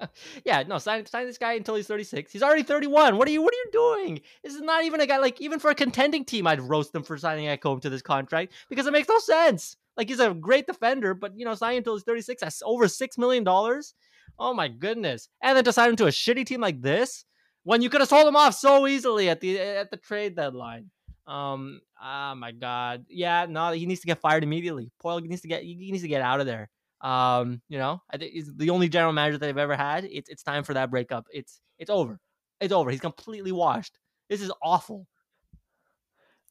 yeah, 0.44 0.62
no, 0.66 0.78
sign 0.78 1.06
sign 1.06 1.26
this 1.26 1.38
guy 1.38 1.54
until 1.54 1.76
he's 1.76 1.86
36. 1.86 2.32
He's 2.32 2.42
already 2.42 2.62
31. 2.62 3.16
What 3.16 3.28
are 3.28 3.30
you 3.30 3.42
What 3.42 3.54
are 3.54 3.56
you 3.56 3.70
doing? 3.72 4.20
This 4.42 4.54
is 4.54 4.60
not 4.60 4.84
even 4.84 5.00
a 5.00 5.06
guy 5.06 5.18
like 5.18 5.40
even 5.40 5.58
for 5.58 5.70
a 5.70 5.74
contending 5.74 6.24
team, 6.24 6.46
I'd 6.46 6.60
roast 6.60 6.92
them 6.92 7.02
for 7.02 7.16
signing 7.16 7.46
Ekholm 7.46 7.80
to 7.82 7.90
this 7.90 8.02
contract 8.02 8.52
because 8.68 8.86
it 8.86 8.92
makes 8.92 9.08
no 9.08 9.18
sense. 9.18 9.76
Like 9.96 10.08
he's 10.08 10.20
a 10.20 10.34
great 10.34 10.66
defender, 10.66 11.14
but 11.14 11.32
you 11.36 11.44
know, 11.44 11.54
sign 11.54 11.76
until 11.76 11.94
he's 11.94 12.04
36, 12.04 12.40
that's 12.40 12.62
over 12.64 12.88
six 12.88 13.18
million 13.18 13.44
dollars. 13.44 13.94
Oh 14.38 14.54
my 14.54 14.68
goodness! 14.68 15.28
And 15.42 15.56
then 15.56 15.64
to 15.64 15.72
sign 15.72 15.90
him 15.90 15.96
to 15.96 16.06
a 16.06 16.10
shitty 16.10 16.46
team 16.46 16.60
like 16.60 16.80
this, 16.80 17.24
when 17.64 17.82
you 17.82 17.90
could 17.90 18.00
have 18.00 18.08
sold 18.08 18.26
him 18.26 18.36
off 18.36 18.54
so 18.54 18.86
easily 18.86 19.28
at 19.28 19.40
the 19.40 19.58
at 19.60 19.90
the 19.90 19.96
trade 19.96 20.34
deadline. 20.34 20.90
Um, 21.26 21.80
oh 22.02 22.34
my 22.34 22.50
god, 22.50 23.04
yeah, 23.08 23.46
no, 23.48 23.70
he 23.72 23.86
needs 23.86 24.00
to 24.00 24.06
get 24.06 24.20
fired 24.20 24.42
immediately. 24.42 24.90
Poile 25.04 25.22
needs 25.22 25.42
to 25.42 25.48
get 25.48 25.62
he 25.62 25.90
needs 25.92 26.02
to 26.02 26.08
get 26.08 26.22
out 26.22 26.40
of 26.40 26.46
there. 26.46 26.70
Um, 27.02 27.60
you 27.68 27.78
know, 27.78 28.00
I 28.10 28.16
think 28.16 28.32
he's 28.32 28.54
the 28.54 28.70
only 28.70 28.88
general 28.88 29.12
manager 29.12 29.38
that 29.38 29.46
they've 29.46 29.58
ever 29.58 29.76
had. 29.76 30.04
It's 30.04 30.28
it's 30.28 30.42
time 30.42 30.64
for 30.64 30.74
that 30.74 30.90
breakup. 30.90 31.26
It's 31.32 31.60
it's 31.78 31.90
over. 31.90 32.18
It's 32.60 32.72
over. 32.72 32.90
He's 32.90 33.00
completely 33.00 33.52
washed. 33.52 33.98
This 34.28 34.40
is 34.40 34.52
awful. 34.62 35.06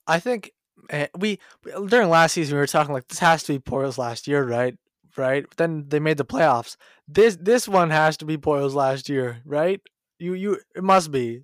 I 0.07 0.19
think 0.19 0.51
eh, 0.89 1.07
we 1.17 1.39
during 1.87 2.09
last 2.09 2.33
season 2.33 2.55
we 2.55 2.59
were 2.59 2.67
talking 2.67 2.93
like 2.93 3.07
this 3.07 3.19
has 3.19 3.43
to 3.43 3.53
be 3.53 3.59
Poile's 3.59 3.97
last 3.97 4.27
year, 4.27 4.43
right? 4.43 4.75
Right. 5.17 5.45
But 5.47 5.57
then 5.57 5.85
they 5.87 5.99
made 5.99 6.17
the 6.17 6.25
playoffs. 6.25 6.75
This 7.07 7.37
this 7.39 7.67
one 7.67 7.89
has 7.89 8.17
to 8.17 8.25
be 8.25 8.37
Poile's 8.37 8.75
last 8.75 9.09
year, 9.09 9.41
right? 9.45 9.81
You 10.19 10.33
you 10.33 10.59
it 10.75 10.83
must 10.83 11.11
be. 11.11 11.43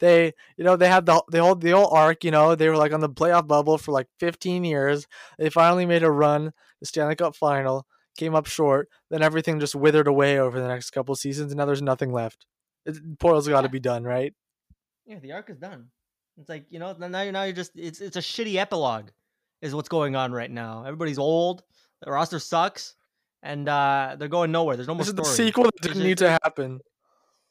They 0.00 0.32
you 0.56 0.64
know 0.64 0.76
they 0.76 0.88
had 0.88 1.06
the 1.06 1.22
the 1.28 1.42
whole 1.42 1.54
the 1.54 1.70
whole 1.70 1.94
arc. 1.94 2.24
You 2.24 2.32
know 2.32 2.54
they 2.54 2.68
were 2.68 2.76
like 2.76 2.92
on 2.92 3.00
the 3.00 3.08
playoff 3.08 3.46
bubble 3.46 3.78
for 3.78 3.92
like 3.92 4.08
15 4.18 4.64
years. 4.64 5.06
They 5.38 5.48
finally 5.48 5.86
made 5.86 6.02
a 6.02 6.10
run, 6.10 6.52
the 6.80 6.86
Stanley 6.86 7.14
Cup 7.16 7.36
final, 7.36 7.86
came 8.16 8.34
up 8.34 8.46
short. 8.46 8.88
Then 9.10 9.22
everything 9.22 9.60
just 9.60 9.74
withered 9.74 10.06
away 10.06 10.38
over 10.38 10.60
the 10.60 10.68
next 10.68 10.90
couple 10.90 11.14
seasons, 11.16 11.52
and 11.52 11.58
now 11.58 11.64
there's 11.66 11.82
nothing 11.82 12.12
left. 12.12 12.46
It, 12.86 13.18
Poile's 13.18 13.48
got 13.48 13.62
to 13.62 13.66
Yeah. 13.68 13.72
be 13.72 13.80
done, 13.80 14.04
right? 14.04 14.34
Yeah, 15.06 15.18
the 15.18 15.32
arc 15.32 15.50
is 15.50 15.58
done. 15.58 15.88
It's 16.38 16.48
like 16.48 16.66
you 16.70 16.78
know 16.78 16.92
now 16.94 17.22
you're 17.22 17.32
now 17.32 17.42
you're 17.44 17.52
just 17.52 17.72
it's 17.76 18.00
it's 18.00 18.16
a 18.16 18.20
shitty 18.20 18.54
epilogue, 18.56 19.10
is 19.60 19.74
what's 19.74 19.88
going 19.88 20.16
on 20.16 20.32
right 20.32 20.50
now. 20.50 20.84
Everybody's 20.84 21.18
old. 21.18 21.62
The 22.00 22.10
roster 22.10 22.38
sucks, 22.38 22.94
and 23.42 23.68
uh 23.68 24.16
they're 24.18 24.28
going 24.28 24.50
nowhere. 24.52 24.76
There's 24.76 24.88
no 24.88 24.94
more 24.94 25.00
This 25.00 25.08
is 25.08 25.14
the 25.14 25.24
story. 25.24 25.48
sequel 25.48 25.64
that 25.64 25.72
didn't 25.82 26.02
need 26.02 26.18
to 26.18 26.30
happen. 26.42 26.80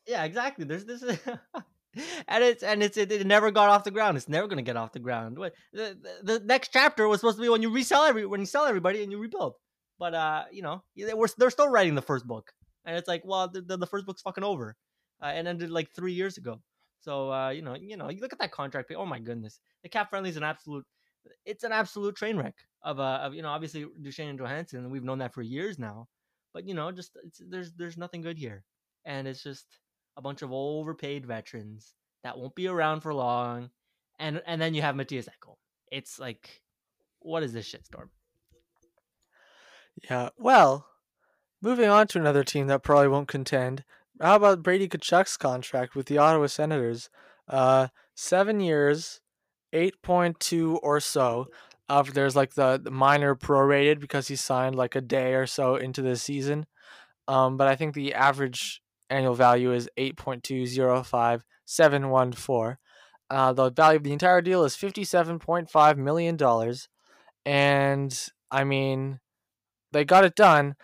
Yeah, 0.08 0.24
exactly. 0.24 0.66
There's 0.66 0.84
this, 0.86 1.04
and 2.28 2.44
it's 2.44 2.64
and 2.64 2.82
it's 2.82 2.98
it, 2.98 3.12
it 3.12 3.28
never 3.28 3.52
got 3.52 3.70
off 3.70 3.84
the 3.84 3.92
ground. 3.92 4.18
It's 4.18 4.28
never 4.30 4.48
gonna 4.48 4.62
get 4.62 4.78
off 4.78 4.94
the 4.94 5.00
ground. 5.00 5.38
The, 5.38 5.52
the 5.74 6.20
the 6.24 6.40
next 6.46 6.72
chapter 6.74 7.08
was 7.08 7.20
supposed 7.20 7.38
to 7.38 7.42
be 7.44 7.50
when 7.50 7.62
you 7.62 7.70
resell 7.72 8.04
every 8.04 8.26
when 8.26 8.40
you 8.40 8.46
sell 8.46 8.66
everybody 8.66 9.04
and 9.04 9.12
you 9.12 9.20
rebuild. 9.20 9.54
But 10.02 10.16
uh, 10.16 10.46
you 10.52 10.64
know, 10.64 10.82
they 10.98 11.14
we're 11.14 11.28
they're 11.38 11.52
still 11.52 11.70
writing 11.70 11.94
the 11.94 12.02
first 12.02 12.26
book, 12.26 12.52
and 12.86 12.98
it's 12.98 13.08
like, 13.08 13.22
well, 13.24 13.48
the, 13.48 13.62
the, 13.62 13.78
the 13.78 13.86
first 13.86 14.08
book's 14.08 14.24
fucking 14.24 14.44
over, 14.44 14.76
uh, 15.22 15.28
and 15.28 15.48
ended 15.48 15.70
like 15.70 15.92
three 15.92 16.14
years 16.14 16.40
ago. 16.40 16.60
So 17.02 17.32
uh, 17.32 17.50
you 17.50 17.62
know, 17.62 17.76
you 17.76 17.98
know, 17.98 18.10
you 18.10 18.20
look 18.20 18.34
at 18.34 18.40
that 18.40 18.52
contract. 18.52 18.92
Oh 18.98 19.06
my 19.06 19.20
goodness, 19.20 19.60
the 19.84 19.90
cap 19.90 20.10
friendly 20.10 20.32
is 20.32 20.38
an 20.38 20.44
absolute. 20.44 20.88
It's 21.46 21.64
an 21.64 21.72
absolute 21.72 22.16
train 22.16 22.36
wreck 22.36 22.56
of 22.82 23.00
uh, 23.00 23.20
of 23.22 23.36
you 23.36 23.44
know, 23.44 23.50
obviously 23.50 23.86
Duchene 24.02 24.30
and 24.30 24.40
Johansen. 24.40 24.90
We've 24.90 25.04
known 25.04 25.20
that 25.20 25.36
for 25.36 25.44
years 25.44 25.78
now, 25.78 26.08
but 26.52 26.68
you 26.68 26.74
know, 26.74 26.92
just 26.92 27.16
there's 27.40 27.72
there's 27.74 27.96
nothing 27.96 28.22
good 28.22 28.40
here, 28.40 28.64
and 29.06 29.28
it's 29.28 29.44
just 29.44 29.68
a 30.18 30.22
bunch 30.24 30.42
of 30.42 30.52
overpaid 30.52 31.28
veterans 31.28 31.94
that 32.24 32.40
won't 32.40 32.56
be 32.56 32.68
around 32.68 33.02
for 33.02 33.14
long, 33.14 33.70
and 34.18 34.42
and 34.48 34.60
then 34.60 34.74
you 34.74 34.82
have 34.82 34.96
Mattias 34.96 35.30
Ekholm. 35.30 35.58
It's 35.92 36.18
like, 36.18 36.64
what 37.20 37.44
is 37.44 37.54
this 37.54 37.72
shitstorm? 37.72 38.10
Yeah. 40.10 40.30
Well, 40.38 40.88
moving 41.62 41.90
on 41.90 42.08
to 42.08 42.20
another 42.20 42.44
team 42.44 42.68
that 42.68 42.84
probably 42.84 43.08
won't 43.08 43.28
contend. 43.28 43.84
How 44.20 44.36
about 44.36 44.64
Brady 44.64 44.88
Tkachuk's 44.88 45.38
contract 45.38 45.96
with 45.96 46.06
the 46.06 46.18
Ottawa 46.18 46.48
Senators? 46.48 47.10
Uh, 47.48 47.88
seven 48.16 48.60
years, 48.60 49.20
eight 49.74 50.02
point 50.02 50.40
two 50.40 50.78
or 50.78 51.00
so. 51.00 51.48
Uh, 51.90 52.04
there's 52.04 52.36
like 52.36 52.54
the, 52.54 52.80
the 52.82 52.92
minor 52.92 53.36
prorated 53.36 54.00
because 54.00 54.28
he 54.28 54.36
signed 54.36 54.76
like 54.76 54.96
a 54.96 55.02
day 55.02 55.34
or 55.34 55.46
so 55.46 55.76
into 55.76 56.02
the 56.02 56.16
season. 56.16 56.66
Um, 57.28 57.58
but 57.58 57.68
I 57.68 57.76
think 57.76 57.94
the 57.94 58.14
average 58.14 58.82
annual 59.10 59.36
value 59.36 59.74
is 59.74 59.90
eight 59.98 60.18
point 60.18 60.44
two 60.44 60.66
zero 60.66 61.04
five 61.04 61.44
seven 61.66 62.10
one 62.10 62.32
four. 62.32 62.80
Uh, 63.30 63.54
the 63.54 63.72
value 63.72 63.98
of 63.98 64.04
the 64.04 64.14
entire 64.14 64.42
deal 64.42 64.64
is 64.64 64.76
fifty-seven 64.76 65.40
point 65.40 65.70
five 65.70 65.98
million 65.98 66.36
dollars, 66.38 66.90
and 67.46 68.28
I 68.50 68.64
mean, 68.66 69.20
they 69.92 70.06
got 70.06 70.26
it 70.26 70.36
done. 70.36 70.76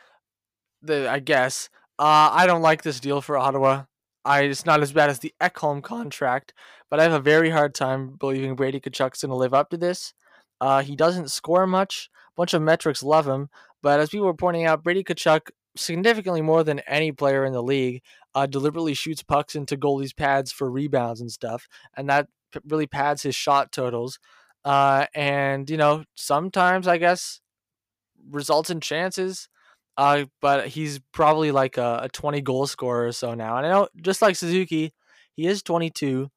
The 0.81 1.09
I 1.09 1.19
guess. 1.19 1.69
Uh, 1.99 2.29
I 2.31 2.45
don't 2.45 2.61
like 2.61 2.83
this 2.83 2.99
deal 2.99 3.21
for 3.21 3.37
Ottawa. 3.37 3.85
I 4.23 4.41
it's 4.41 4.65
not 4.65 4.81
as 4.81 4.91
bad 4.93 5.09
as 5.09 5.19
the 5.19 5.33
Ekholm 5.41 5.81
contract, 5.81 6.53
but 6.89 6.99
I 6.99 7.03
have 7.03 7.13
a 7.13 7.19
very 7.19 7.49
hard 7.49 7.73
time 7.73 8.15
believing 8.19 8.55
Brady 8.55 8.79
Tkachuk's 8.79 9.21
going 9.21 9.29
to 9.29 9.35
live 9.35 9.53
up 9.53 9.69
to 9.71 9.77
this. 9.77 10.13
Uh, 10.59 10.81
he 10.81 10.95
doesn't 10.95 11.31
score 11.31 11.65
much. 11.65 12.09
A 12.13 12.41
bunch 12.41 12.53
of 12.53 12.61
metrics 12.61 13.01
love 13.01 13.27
him, 13.27 13.49
but 13.81 13.99
as 13.99 14.09
people 14.09 14.27
were 14.27 14.33
pointing 14.33 14.65
out, 14.65 14.83
Brady 14.83 15.03
Tkachuk 15.03 15.49
significantly 15.75 16.41
more 16.41 16.63
than 16.63 16.79
any 16.79 17.11
player 17.11 17.45
in 17.45 17.53
the 17.53 17.63
league 17.63 18.01
uh, 18.35 18.45
deliberately 18.45 18.93
shoots 18.93 19.23
pucks 19.23 19.55
into 19.55 19.77
goalies' 19.77 20.15
pads 20.15 20.51
for 20.51 20.69
rebounds 20.69 21.21
and 21.21 21.31
stuff, 21.31 21.67
and 21.95 22.09
that 22.09 22.27
really 22.67 22.87
pads 22.87 23.23
his 23.23 23.35
shot 23.35 23.71
totals. 23.71 24.19
Uh, 24.65 25.05
and 25.15 25.69
you 25.69 25.77
know, 25.77 26.03
sometimes 26.15 26.87
I 26.87 26.97
guess 26.97 27.39
results 28.29 28.69
in 28.69 28.81
chances. 28.81 29.49
Uh, 29.97 30.25
but 30.41 30.67
he's 30.67 30.99
probably 31.11 31.51
like 31.51 31.77
a, 31.77 32.01
a 32.03 32.09
20 32.09 32.41
goal 32.41 32.67
scorer 32.67 33.07
or 33.07 33.11
so 33.11 33.33
now. 33.33 33.57
And 33.57 33.65
I 33.65 33.69
know, 33.69 33.87
just 33.99 34.21
like 34.21 34.35
Suzuki, 34.35 34.93
he 35.33 35.47
is 35.47 35.63
22 35.63 36.29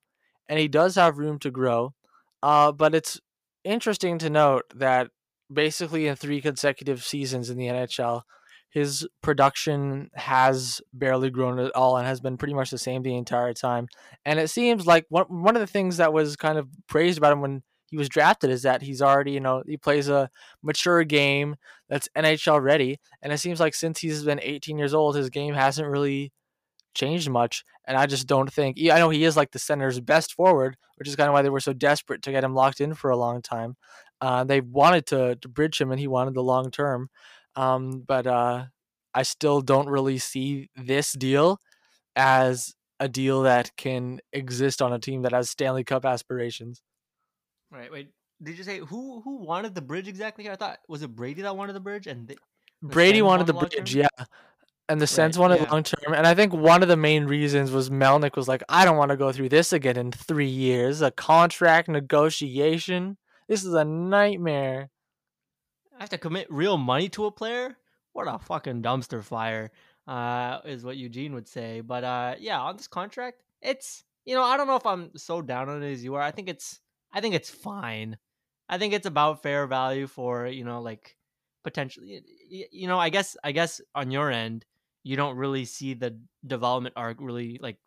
and 0.49 0.59
he 0.59 0.67
does 0.67 0.95
have 0.95 1.19
room 1.19 1.39
to 1.41 1.51
grow. 1.51 1.95
Uh, 2.43 2.73
but 2.73 2.95
it's 2.95 3.21
interesting 3.65 4.19
to 4.19 4.31
note 4.31 4.65
that 4.75 5.11
basically 5.53 6.07
in 6.07 6.17
three 6.17 6.41
consecutive 6.41 7.05
seasons 7.05 7.51
in 7.51 7.59
the 7.59 7.67
NHL, 7.67 8.23
his 8.71 9.07
production 9.21 10.11
has 10.15 10.81
barely 10.93 11.29
grown 11.29 11.59
at 11.59 11.75
all 11.75 11.97
and 11.97 12.07
has 12.07 12.21
been 12.21 12.37
pretty 12.37 12.55
much 12.55 12.71
the 12.71 12.79
same 12.79 13.03
the 13.03 13.17
entire 13.17 13.53
time. 13.53 13.89
And 14.25 14.39
it 14.39 14.49
seems 14.49 14.87
like 14.87 15.07
one, 15.09 15.27
one 15.29 15.57
of 15.57 15.61
the 15.61 15.67
things 15.67 15.97
that 15.97 16.13
was 16.13 16.37
kind 16.37 16.57
of 16.57 16.69
praised 16.87 17.19
about 17.19 17.33
him 17.33 17.41
when 17.41 17.63
he 17.91 17.97
was 17.97 18.09
drafted 18.09 18.51
is 18.51 18.63
that 18.63 18.83
he's 18.83 19.03
already, 19.03 19.33
you 19.33 19.41
know, 19.41 19.63
he 19.67 19.77
plays 19.77 20.09
a 20.09 20.31
mature 20.63 21.05
game 21.05 21.57
that's 21.89 22.09
NHL 22.17 22.63
ready. 22.63 22.99
And 23.21 23.33
it 23.33 23.39
seems 23.39 23.59
like 23.59 23.75
since 23.75 23.99
he's 23.99 24.25
been 24.25 24.41
18 24.41 24.79
years 24.79 24.95
old, 24.95 25.17
his 25.17 25.29
game 25.29 25.55
hasn't 25.55 25.89
really 25.89 26.33
changed 26.95 27.29
much. 27.29 27.65
And 27.87 27.97
I 27.97 28.07
just 28.07 28.27
don't 28.27 28.53
think, 28.53 28.79
I 28.81 28.99
know 28.99 29.11
he 29.11 29.25
is 29.25 29.37
like 29.37 29.51
the 29.51 29.59
center's 29.59 30.01
best 30.01 30.33
forward, 30.35 30.77
which 30.97 31.09
is 31.09 31.17
kind 31.17 31.29
of 31.29 31.35
why 31.35 31.43
they 31.43 31.51
were 31.51 31.61
so 31.61 31.73
desperate 31.73 32.23
to 32.23 32.31
get 32.31 32.45
him 32.45 32.55
locked 32.55 32.81
in 32.81 32.95
for 32.95 33.11
a 33.11 33.17
long 33.17 33.43
time. 33.43 33.77
Uh, 34.21 34.45
they 34.45 34.61
wanted 34.61 35.07
to, 35.07 35.37
to 35.37 35.49
bridge 35.49 35.81
him 35.81 35.91
and 35.91 35.99
he 35.99 36.07
wanted 36.07 36.35
the 36.35 36.43
long 36.43 36.71
term. 36.71 37.09
Um, 37.57 38.05
but 38.07 38.27
uh, 38.27 38.67
I 39.15 39.23
still 39.25 39.61
don't 39.61 39.89
really 39.89 40.19
see 40.19 40.71
this 40.77 41.13
deal 41.13 41.59
as 42.15 42.75
a 43.01 43.09
deal 43.09 43.43
that 43.43 43.75
can 43.77 44.21
exist 44.33 44.83
on 44.83 44.93
a 44.93 44.99
team 44.99 45.23
that 45.23 45.33
has 45.33 45.51
Stanley 45.51 45.83
Cup 45.83 46.05
aspirations. 46.05 46.83
Right. 47.71 47.91
Wait. 47.91 48.11
Did 48.43 48.57
you 48.57 48.65
say 48.65 48.79
who 48.79 49.21
who 49.21 49.37
wanted 49.37 49.75
the 49.75 49.83
bridge 49.83 50.09
exactly? 50.09 50.49
I 50.49 50.57
thought 50.57 50.79
was 50.89 51.03
it 51.03 51.15
Brady 51.15 51.43
that 51.43 51.57
wanted 51.57 51.75
the 51.75 51.81
bridge 51.81 52.07
and 52.07 52.27
the, 52.27 52.39
the 52.81 52.89
Brady 52.89 53.19
Sens 53.19 53.25
wanted 53.27 53.47
the 53.47 53.53
bridge, 53.53 53.95
yeah. 53.95 54.09
And 54.89 55.01
the 55.01 55.07
Sens 55.07 55.37
Right, 55.37 55.43
wanted 55.43 55.61
yeah. 55.61 55.71
long 55.71 55.83
term. 55.83 56.15
And 56.15 56.27
I 56.27 56.35
think 56.35 56.53
one 56.53 56.83
of 56.83 56.89
the 56.89 56.97
main 56.97 57.27
reasons 57.27 57.71
was 57.71 57.91
Melnyk 57.91 58.37
was 58.37 58.49
like, 58.49 58.63
I 58.69 58.85
don't 58.85 58.97
want 58.97 59.11
to 59.11 59.17
go 59.17 59.31
through 59.31 59.51
this 59.51 59.73
again 59.73 59.97
in 59.97 60.11
three 60.11 60.49
years. 60.49 61.03
A 61.03 61.11
contract 61.11 61.89
negotiation. 61.89 63.19
This 63.47 63.63
is 63.63 63.75
a 63.75 63.85
nightmare. 63.85 64.91
I 65.97 66.03
have 66.05 66.09
to 66.11 66.19
commit 66.19 66.51
real 66.51 66.79
money 66.79 67.09
to 67.11 67.27
a 67.27 67.31
player. 67.31 67.77
What 68.15 68.27
a 68.27 68.39
fucking 68.39 68.83
dumpster 68.83 69.23
fire, 69.23 69.71
uh, 70.09 70.61
is 70.65 70.83
what 70.83 70.97
Eugene 70.97 71.35
would 71.35 71.47
say. 71.47 71.83
But 71.83 72.03
uh, 72.03 72.35
yeah, 72.41 72.59
on 72.61 72.77
this 72.77 72.89
contract, 72.89 73.43
it's 73.61 74.03
you 74.25 74.35
know 74.35 74.43
I 74.43 74.57
don't 74.57 74.67
know 74.67 74.77
if 74.77 74.87
I'm 74.87 75.11
so 75.17 75.43
down 75.43 75.69
on 75.69 75.83
it 75.83 75.93
as 75.93 76.03
you 76.03 76.15
are. 76.15 76.23
I 76.23 76.31
think 76.31 76.49
it's 76.49 76.81
I 77.13 77.21
think 77.21 77.35
it's 77.35 77.51
fine. 77.51 78.19
I 78.69 78.79
think 78.79 78.95
it's 78.95 79.07
about 79.07 79.43
fair 79.43 79.67
value 79.67 80.07
for 80.07 80.47
you 80.47 80.65
know 80.65 80.81
like 80.81 81.17
potentially 81.65 82.23
you 82.49 82.87
know 82.89 82.99
I 82.99 83.09
guess 83.11 83.37
I 83.43 83.53
guess 83.53 83.81
on 83.95 84.11
your 84.11 84.31
end 84.31 84.65
you 85.03 85.17
don't 85.17 85.37
really 85.37 85.65
see 85.65 85.95
the 85.95 86.19
development 86.47 86.95
arc 86.97 87.19
really 87.21 87.59
like 87.61 87.79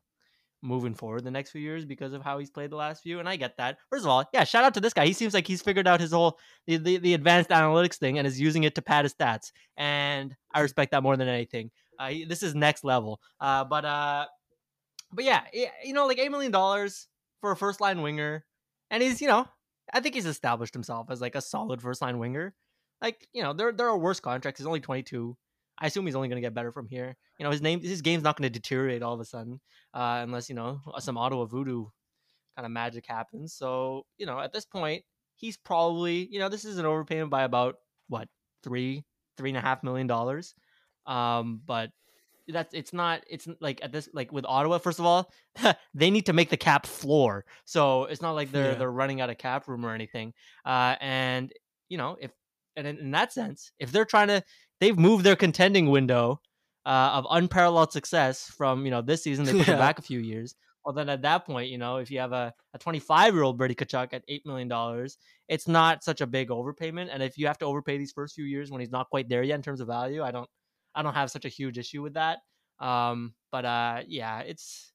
moving 0.62 0.96
forward 0.96 1.24
the 1.24 1.32
next 1.32 1.52
few 1.52 1.62
years 1.62 1.86
because 1.86 2.14
of 2.14 2.24
how 2.24 2.40
he's 2.40 2.50
played 2.50 2.72
the 2.72 2.76
last 2.78 3.04
few 3.04 3.20
and 3.20 3.30
I 3.30 3.36
get 3.36 3.58
that. 3.58 3.80
First 3.90 4.06
of 4.06 4.10
all, 4.10 4.26
yeah, 4.34 4.46
shout 4.46 4.64
out 4.64 4.74
to 4.76 4.82
this 4.82 4.94
guy. 4.94 5.06
He 5.06 5.14
seems 5.14 5.34
like 5.34 5.48
he's 5.48 5.62
figured 5.62 5.88
out 5.88 6.00
his 6.02 6.12
whole 6.12 6.40
the, 6.68 6.78
the, 6.78 6.98
the 6.98 7.14
advanced 7.14 7.50
analytics 7.52 7.98
thing 7.98 8.18
and 8.18 8.28
is 8.28 8.40
using 8.40 8.64
it 8.64 8.76
to 8.76 8.82
pad 8.82 9.06
his 9.06 9.14
stats 9.14 9.52
and 9.78 10.36
I 10.54 10.62
respect 10.62 10.92
that 10.92 11.04
more 11.04 11.18
than 11.18 11.28
anything. 11.28 11.72
Uh, 12.00 12.10
he- 12.10 12.26
this 12.26 12.44
is 12.44 12.56
next 12.56 12.84
level. 12.84 13.22
Uh, 13.40 13.64
but 13.66 13.86
uh 13.86 14.28
but 15.12 15.26
yeah, 15.26 15.44
you 15.84 15.94
know 15.94 16.08
like 16.08 16.20
8 16.20 16.30
million 16.32 16.52
dollars 16.52 17.08
for 17.42 17.52
a 17.52 17.58
first 17.58 17.82
line 17.82 18.02
winger 18.02 18.46
and 18.90 19.04
he's, 19.04 19.22
you 19.22 19.28
know, 19.28 19.48
I 19.94 20.00
think 20.00 20.16
he's 20.16 20.26
established 20.26 20.74
himself 20.74 21.08
as 21.10 21.22
like 21.22 21.36
a 21.36 21.42
solid 21.42 21.82
first 21.82 22.02
line 22.02 22.20
winger. 22.20 22.54
Like, 23.02 23.28
you 23.34 23.44
know, 23.44 23.54
there 23.54 23.72
there 23.72 23.88
are 23.88 23.98
worse 23.98 24.20
contracts. 24.20 24.60
He's 24.60 24.68
only 24.68 24.80
22. 24.80 25.36
I 25.80 25.88
assume 25.88 26.06
he's 26.06 26.16
only 26.16 26.30
going 26.30 26.42
to 26.42 26.46
get 26.46 26.54
better 26.54 26.72
from 26.72 26.88
here. 26.88 27.18
You 27.40 27.44
know, 27.44 27.52
his 27.52 27.62
name, 27.62 27.82
his 27.82 28.02
game's 28.02 28.24
not 28.24 28.38
going 28.38 28.52
to 28.52 28.60
deteriorate 28.60 29.02
all 29.02 29.14
of 29.14 29.20
a 29.20 29.26
sudden, 29.26 29.60
uh, 29.94 30.22
unless 30.24 30.50
you 30.50 30.56
know 30.56 30.80
some 31.00 31.18
Ottawa 31.18 31.46
voodoo 31.46 31.88
kind 32.56 32.66
of 32.66 32.72
magic 32.72 33.06
happens. 33.08 33.54
So, 33.54 34.06
you 34.18 34.26
know, 34.26 34.40
at 34.40 34.54
this 34.54 34.66
point, 34.66 35.04
he's 35.36 35.58
probably, 35.58 36.28
you 36.32 36.40
know, 36.40 36.50
this 36.50 36.66
is 36.66 36.78
an 36.78 36.86
overpayment 36.86 37.30
by 37.30 37.44
about 37.44 37.76
what 38.08 38.28
three, 38.64 39.04
three 39.38 39.50
and 39.50 39.58
a 39.58 39.62
half 39.62 39.84
million 39.84 40.08
dollars. 40.08 40.54
Um, 41.06 41.62
but 41.66 41.90
that's 42.48 42.74
it's 42.74 42.94
not 42.94 43.22
it's 43.30 43.48
like 43.62 43.80
at 43.84 43.92
this 43.92 44.10
like 44.14 44.32
with 44.32 44.46
Ottawa. 44.48 44.78
First 44.78 45.00
of 45.00 45.06
all, 45.06 45.32
they 45.94 46.10
need 46.12 46.26
to 46.26 46.34
make 46.34 46.50
the 46.50 46.58
cap 46.58 46.86
floor, 46.86 47.46
so 47.66 48.06
it's 48.06 48.22
not 48.22 48.32
like 48.32 48.52
they're 48.52 48.72
Yeah. 48.72 48.78
they're 48.80 48.92
running 48.92 49.22
out 49.22 49.30
of 49.30 49.38
cap 49.38 49.68
room 49.68 49.86
or 49.86 49.94
anything. 49.94 50.34
Uh, 50.66 50.96
and 51.02 51.52
you 51.90 51.98
know 51.98 52.18
if 52.20 52.32
and 52.76 52.88
in, 52.88 52.98
in 52.98 53.12
that 53.12 53.32
sense, 53.32 53.72
if 53.80 53.92
they're 53.92 54.06
trying 54.06 54.28
to, 54.30 54.44
they've 54.80 54.98
moved 54.98 55.24
their 55.24 55.36
contending 55.36 55.90
window 55.92 56.42
uh, 56.86 57.12
of 57.14 57.28
unparalleled 57.30 57.92
success 57.94 58.50
from 58.50 58.84
you 58.86 58.92
know 58.92 59.02
this 59.02 59.24
season. 59.24 59.46
They 59.46 59.52
put 59.54 59.68
Yeah. 59.68 59.76
it 59.76 59.78
back 59.80 60.00
a 60.00 60.02
few 60.02 60.20
years. 60.20 60.56
Well, 60.86 60.94
then 60.94 61.08
at 61.08 61.22
that 61.22 61.46
point, 61.46 61.70
you 61.70 61.78
know, 61.78 61.96
if 61.98 62.12
you 62.12 62.20
have 62.20 62.34
a, 62.34 62.54
a 62.74 62.78
25 62.78 63.34
year 63.34 63.44
old 63.44 63.58
Brady 63.58 63.74
Tkachuk 63.74 64.10
at 64.12 64.28
$8 64.28 64.46
million, 64.46 65.08
it's 65.48 65.66
not 65.66 66.04
such 66.04 66.20
a 66.20 66.28
big 66.28 66.50
overpayment. 66.50 67.08
And 67.10 67.24
if 67.24 67.38
you 67.38 67.48
have 67.48 67.58
to 67.60 67.66
overpay 67.66 67.98
these 67.98 68.12
first 68.12 68.36
few 68.36 68.44
years 68.44 68.70
when 68.70 68.82
he's 68.82 68.92
not 68.92 69.10
quite 69.10 69.30
there 69.30 69.44
yet 69.44 69.56
in 69.56 69.62
terms 69.62 69.80
of 69.80 69.88
value, 69.88 70.22
I 70.22 70.32
don't, 70.32 70.50
I 70.96 71.02
don't 71.02 71.14
have 71.14 71.32
such 71.32 71.46
a 71.46 71.50
huge 71.50 71.78
issue 71.78 72.02
with 72.02 72.14
that. 72.16 72.40
Um, 72.80 73.34
but 73.52 73.66
uh, 73.66 74.02
yeah, 74.08 74.40
it's 74.40 74.94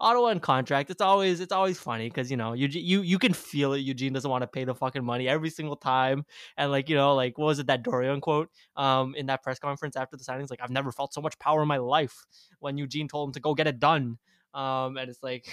Ottawa 0.00 0.28
and 0.28 0.40
contract. 0.40 0.90
It's 0.90 1.02
always, 1.02 1.40
it's 1.40 1.52
always 1.52 1.78
funny 1.78 2.08
because 2.08 2.30
you 2.30 2.36
know, 2.36 2.54
you 2.54 2.68
you 2.68 3.02
you 3.02 3.18
can 3.18 3.34
feel 3.34 3.74
it. 3.74 3.80
Eugene 3.80 4.12
doesn't 4.12 4.30
want 4.30 4.42
to 4.42 4.46
pay 4.46 4.64
the 4.64 4.74
fucking 4.74 5.04
money 5.04 5.28
every 5.28 5.50
single 5.50 5.76
time, 5.76 6.24
and 6.56 6.70
like 6.70 6.88
you 6.88 6.96
know, 6.96 7.14
like 7.14 7.36
what 7.36 7.46
was 7.46 7.58
it 7.58 7.66
that 7.66 7.84
Dorion 7.84 8.20
quote 8.20 8.48
um 8.76 9.14
in 9.14 9.26
that 9.26 9.42
press 9.42 9.58
conference 9.58 9.96
after 9.96 10.16
the 10.16 10.24
signings? 10.24 10.48
Like 10.48 10.60
I've 10.62 10.70
never 10.70 10.90
felt 10.90 11.12
so 11.12 11.20
much 11.20 11.38
power 11.38 11.62
in 11.62 11.68
my 11.68 11.76
life 11.76 12.24
when 12.60 12.78
Eugene 12.78 13.08
told 13.08 13.28
him 13.28 13.32
to 13.34 13.40
go 13.40 13.54
get 13.54 13.66
it 13.66 13.78
done. 13.78 14.18
Um, 14.52 14.96
and 14.96 15.08
it's 15.08 15.22
like 15.22 15.46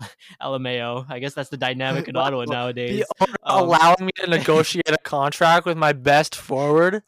LMAO. 0.42 1.06
I 1.08 1.18
guess 1.18 1.34
that's 1.34 1.50
the 1.50 1.56
dynamic 1.56 2.08
in 2.08 2.16
Ottawa 2.16 2.44
nowadays. 2.44 3.04
Um, 3.20 3.28
allowing 3.44 4.06
me 4.06 4.10
to 4.16 4.26
negotiate 4.28 4.88
a 4.88 4.98
contract 4.98 5.66
with 5.66 5.76
my 5.76 5.92
best 5.92 6.34
forward. 6.34 7.02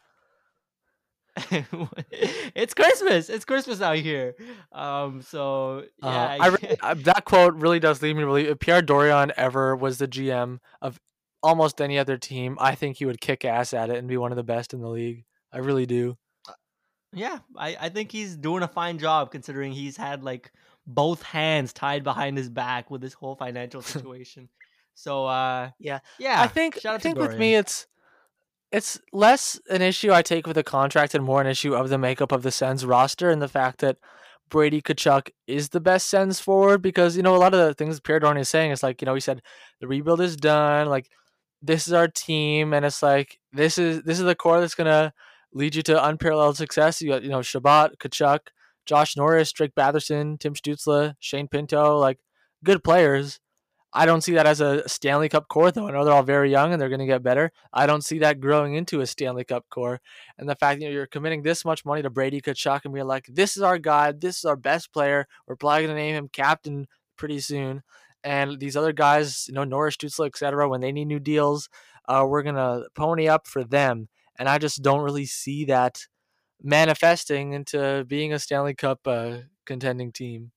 it's 2.10 2.74
Christmas. 2.74 3.28
It's 3.28 3.44
Christmas 3.44 3.80
out 3.80 3.96
here. 3.96 4.34
Um, 4.72 5.22
so 5.22 5.84
Uh, 6.02 6.08
yeah, 6.08 6.36
I 6.40 6.46
really, 6.62 6.76
uh, 6.80 6.94
that 6.94 7.24
quote 7.24 7.54
really 7.54 7.80
does 7.80 8.02
leave 8.02 8.14
me 8.16 8.22
to 8.22 8.26
believe 8.26 8.46
if 8.48 8.58
Pierre 8.58 8.82
Dorion 8.82 9.32
ever 9.36 9.74
was 9.74 9.98
the 9.98 10.06
GM 10.08 10.58
of 10.80 11.00
almost 11.42 11.80
any 11.80 11.98
other 11.98 12.16
team, 12.16 12.56
I 12.60 12.74
think 12.74 12.96
he 12.96 13.06
would 13.06 13.20
kick 13.20 13.44
ass 13.44 13.74
at 13.74 13.90
it 13.90 13.96
and 13.96 14.08
be 14.08 14.16
one 14.16 14.32
of 14.32 14.36
the 14.36 14.44
best 14.44 14.72
in 14.74 14.80
the 14.80 14.88
league. 14.88 15.24
I 15.52 15.58
really 15.58 15.86
do. 15.86 16.16
yeah, 17.12 17.38
I, 17.56 17.76
I 17.80 17.88
think 17.88 18.10
he's 18.12 18.36
doing 18.36 18.62
a 18.62 18.68
fine 18.68 18.98
job 18.98 19.30
considering 19.30 19.72
he's 19.72 19.96
had 19.96 20.22
like 20.24 20.52
both 20.86 21.22
hands 21.22 21.72
tied 21.72 22.04
behind 22.04 22.36
his 22.38 22.48
back 22.48 22.90
with 22.90 23.00
this 23.00 23.12
whole 23.14 23.36
financial 23.36 23.82
situation. 23.94 24.48
so 24.94 25.26
uh, 25.26 25.70
Yeah. 25.78 26.00
yeah, 26.18 26.40
I 26.40 26.46
think 26.48 26.84
I 26.84 26.98
think 26.98 27.18
with 27.18 27.36
me 27.38 27.54
it's 27.56 27.86
it's 28.74 29.00
less 29.12 29.60
an 29.70 29.82
issue 29.82 30.12
I 30.12 30.22
take 30.22 30.48
with 30.48 30.56
the 30.56 30.64
contract 30.64 31.14
and 31.14 31.24
more 31.24 31.40
an 31.40 31.46
issue 31.46 31.74
of 31.74 31.90
the 31.90 31.96
makeup 31.96 32.32
of 32.32 32.42
the 32.42 32.50
Sens 32.50 32.84
roster 32.84 33.30
and 33.30 33.40
the 33.40 33.46
fact 33.46 33.78
that 33.82 33.98
Brady 34.50 34.82
Tkachuk 34.82 35.30
is 35.46 35.68
the 35.68 35.80
best 35.80 36.08
Sens 36.08 36.40
forward 36.40 36.82
because 36.82 37.16
you 37.16 37.22
know 37.22 37.36
a 37.36 37.38
lot 37.38 37.54
of 37.54 37.60
the 37.60 37.74
things 37.74 38.00
Pierre 38.00 38.18
Dorion 38.18 38.40
is 38.40 38.48
saying 38.48 38.72
is 38.72 38.82
like 38.82 39.00
you 39.00 39.06
know 39.06 39.14
he 39.14 39.20
said 39.20 39.42
the 39.80 39.86
rebuild 39.86 40.20
is 40.20 40.36
done 40.36 40.88
like 40.88 41.08
this 41.62 41.86
is 41.86 41.92
our 41.92 42.08
team 42.08 42.74
and 42.74 42.84
it's 42.84 43.00
like 43.00 43.38
this 43.52 43.78
is 43.78 44.02
this 44.02 44.18
is 44.18 44.24
the 44.24 44.34
core 44.34 44.60
that's 44.60 44.74
gonna 44.74 45.12
lead 45.52 45.76
you 45.76 45.82
to 45.84 46.04
unparalleled 46.04 46.56
success. 46.56 47.00
You 47.00 47.10
got 47.10 47.22
you 47.22 47.30
know 47.30 47.42
Chabot, 47.42 47.96
Tkachuk, 48.00 48.40
Josh 48.86 49.16
Norris, 49.16 49.52
Drake 49.52 49.76
Batherson, 49.76 50.38
Tim 50.40 50.54
Stützle, 50.54 51.14
Shane 51.20 51.46
Pinto, 51.46 51.96
like 51.96 52.18
good 52.64 52.82
players. 52.82 53.38
I 53.96 54.06
don't 54.06 54.22
see 54.22 54.34
that 54.34 54.46
as 54.46 54.60
a 54.60 54.86
Stanley 54.88 55.28
Cup 55.28 55.46
core, 55.46 55.70
though. 55.70 55.86
I 55.86 55.92
know 55.92 56.04
they're 56.04 56.12
all 56.12 56.24
very 56.24 56.50
young 56.50 56.72
and 56.72 56.82
they're 56.82 56.88
going 56.88 56.98
to 56.98 57.06
get 57.06 57.22
better. 57.22 57.52
I 57.72 57.86
don't 57.86 58.04
see 58.04 58.18
that 58.18 58.40
growing 58.40 58.74
into 58.74 59.00
a 59.00 59.06
Stanley 59.06 59.44
Cup 59.44 59.66
core. 59.70 60.00
And 60.36 60.48
the 60.48 60.56
fact 60.56 60.80
that 60.80 60.90
you're 60.90 61.06
committing 61.06 61.42
this 61.42 61.64
much 61.64 61.84
money 61.84 62.02
to 62.02 62.10
Brady 62.10 62.40
Tkachuk 62.40 62.80
and 62.84 62.92
we're 62.92 63.04
like, 63.04 63.26
this 63.26 63.56
is 63.56 63.62
our 63.62 63.78
guy, 63.78 64.10
this 64.10 64.38
is 64.38 64.44
our 64.46 64.56
best 64.56 64.92
player. 64.92 65.28
We're 65.46 65.54
probably 65.54 65.84
going 65.84 65.96
to 65.96 66.02
name 66.02 66.16
him 66.16 66.28
captain 66.28 66.88
pretty 67.16 67.38
soon. 67.38 67.84
And 68.24 68.58
these 68.58 68.76
other 68.76 68.92
guys, 68.92 69.46
you 69.46 69.54
know, 69.54 69.62
Norris, 69.62 69.96
Stützle, 69.96 70.26
etc., 70.26 70.68
when 70.68 70.80
they 70.80 70.90
need 70.90 71.04
new 71.04 71.20
deals, 71.20 71.68
uh, 72.08 72.26
we're 72.28 72.42
going 72.42 72.56
to 72.56 72.88
pony 72.96 73.28
up 73.28 73.46
for 73.46 73.62
them. 73.62 74.08
And 74.36 74.48
I 74.48 74.58
just 74.58 74.82
don't 74.82 75.02
really 75.02 75.26
see 75.26 75.66
that 75.66 76.00
manifesting 76.60 77.52
into 77.52 78.04
being 78.08 78.32
a 78.32 78.40
Stanley 78.40 78.74
Cup 78.74 79.06
uh, 79.06 79.36
contending 79.66 80.10
team. 80.10 80.50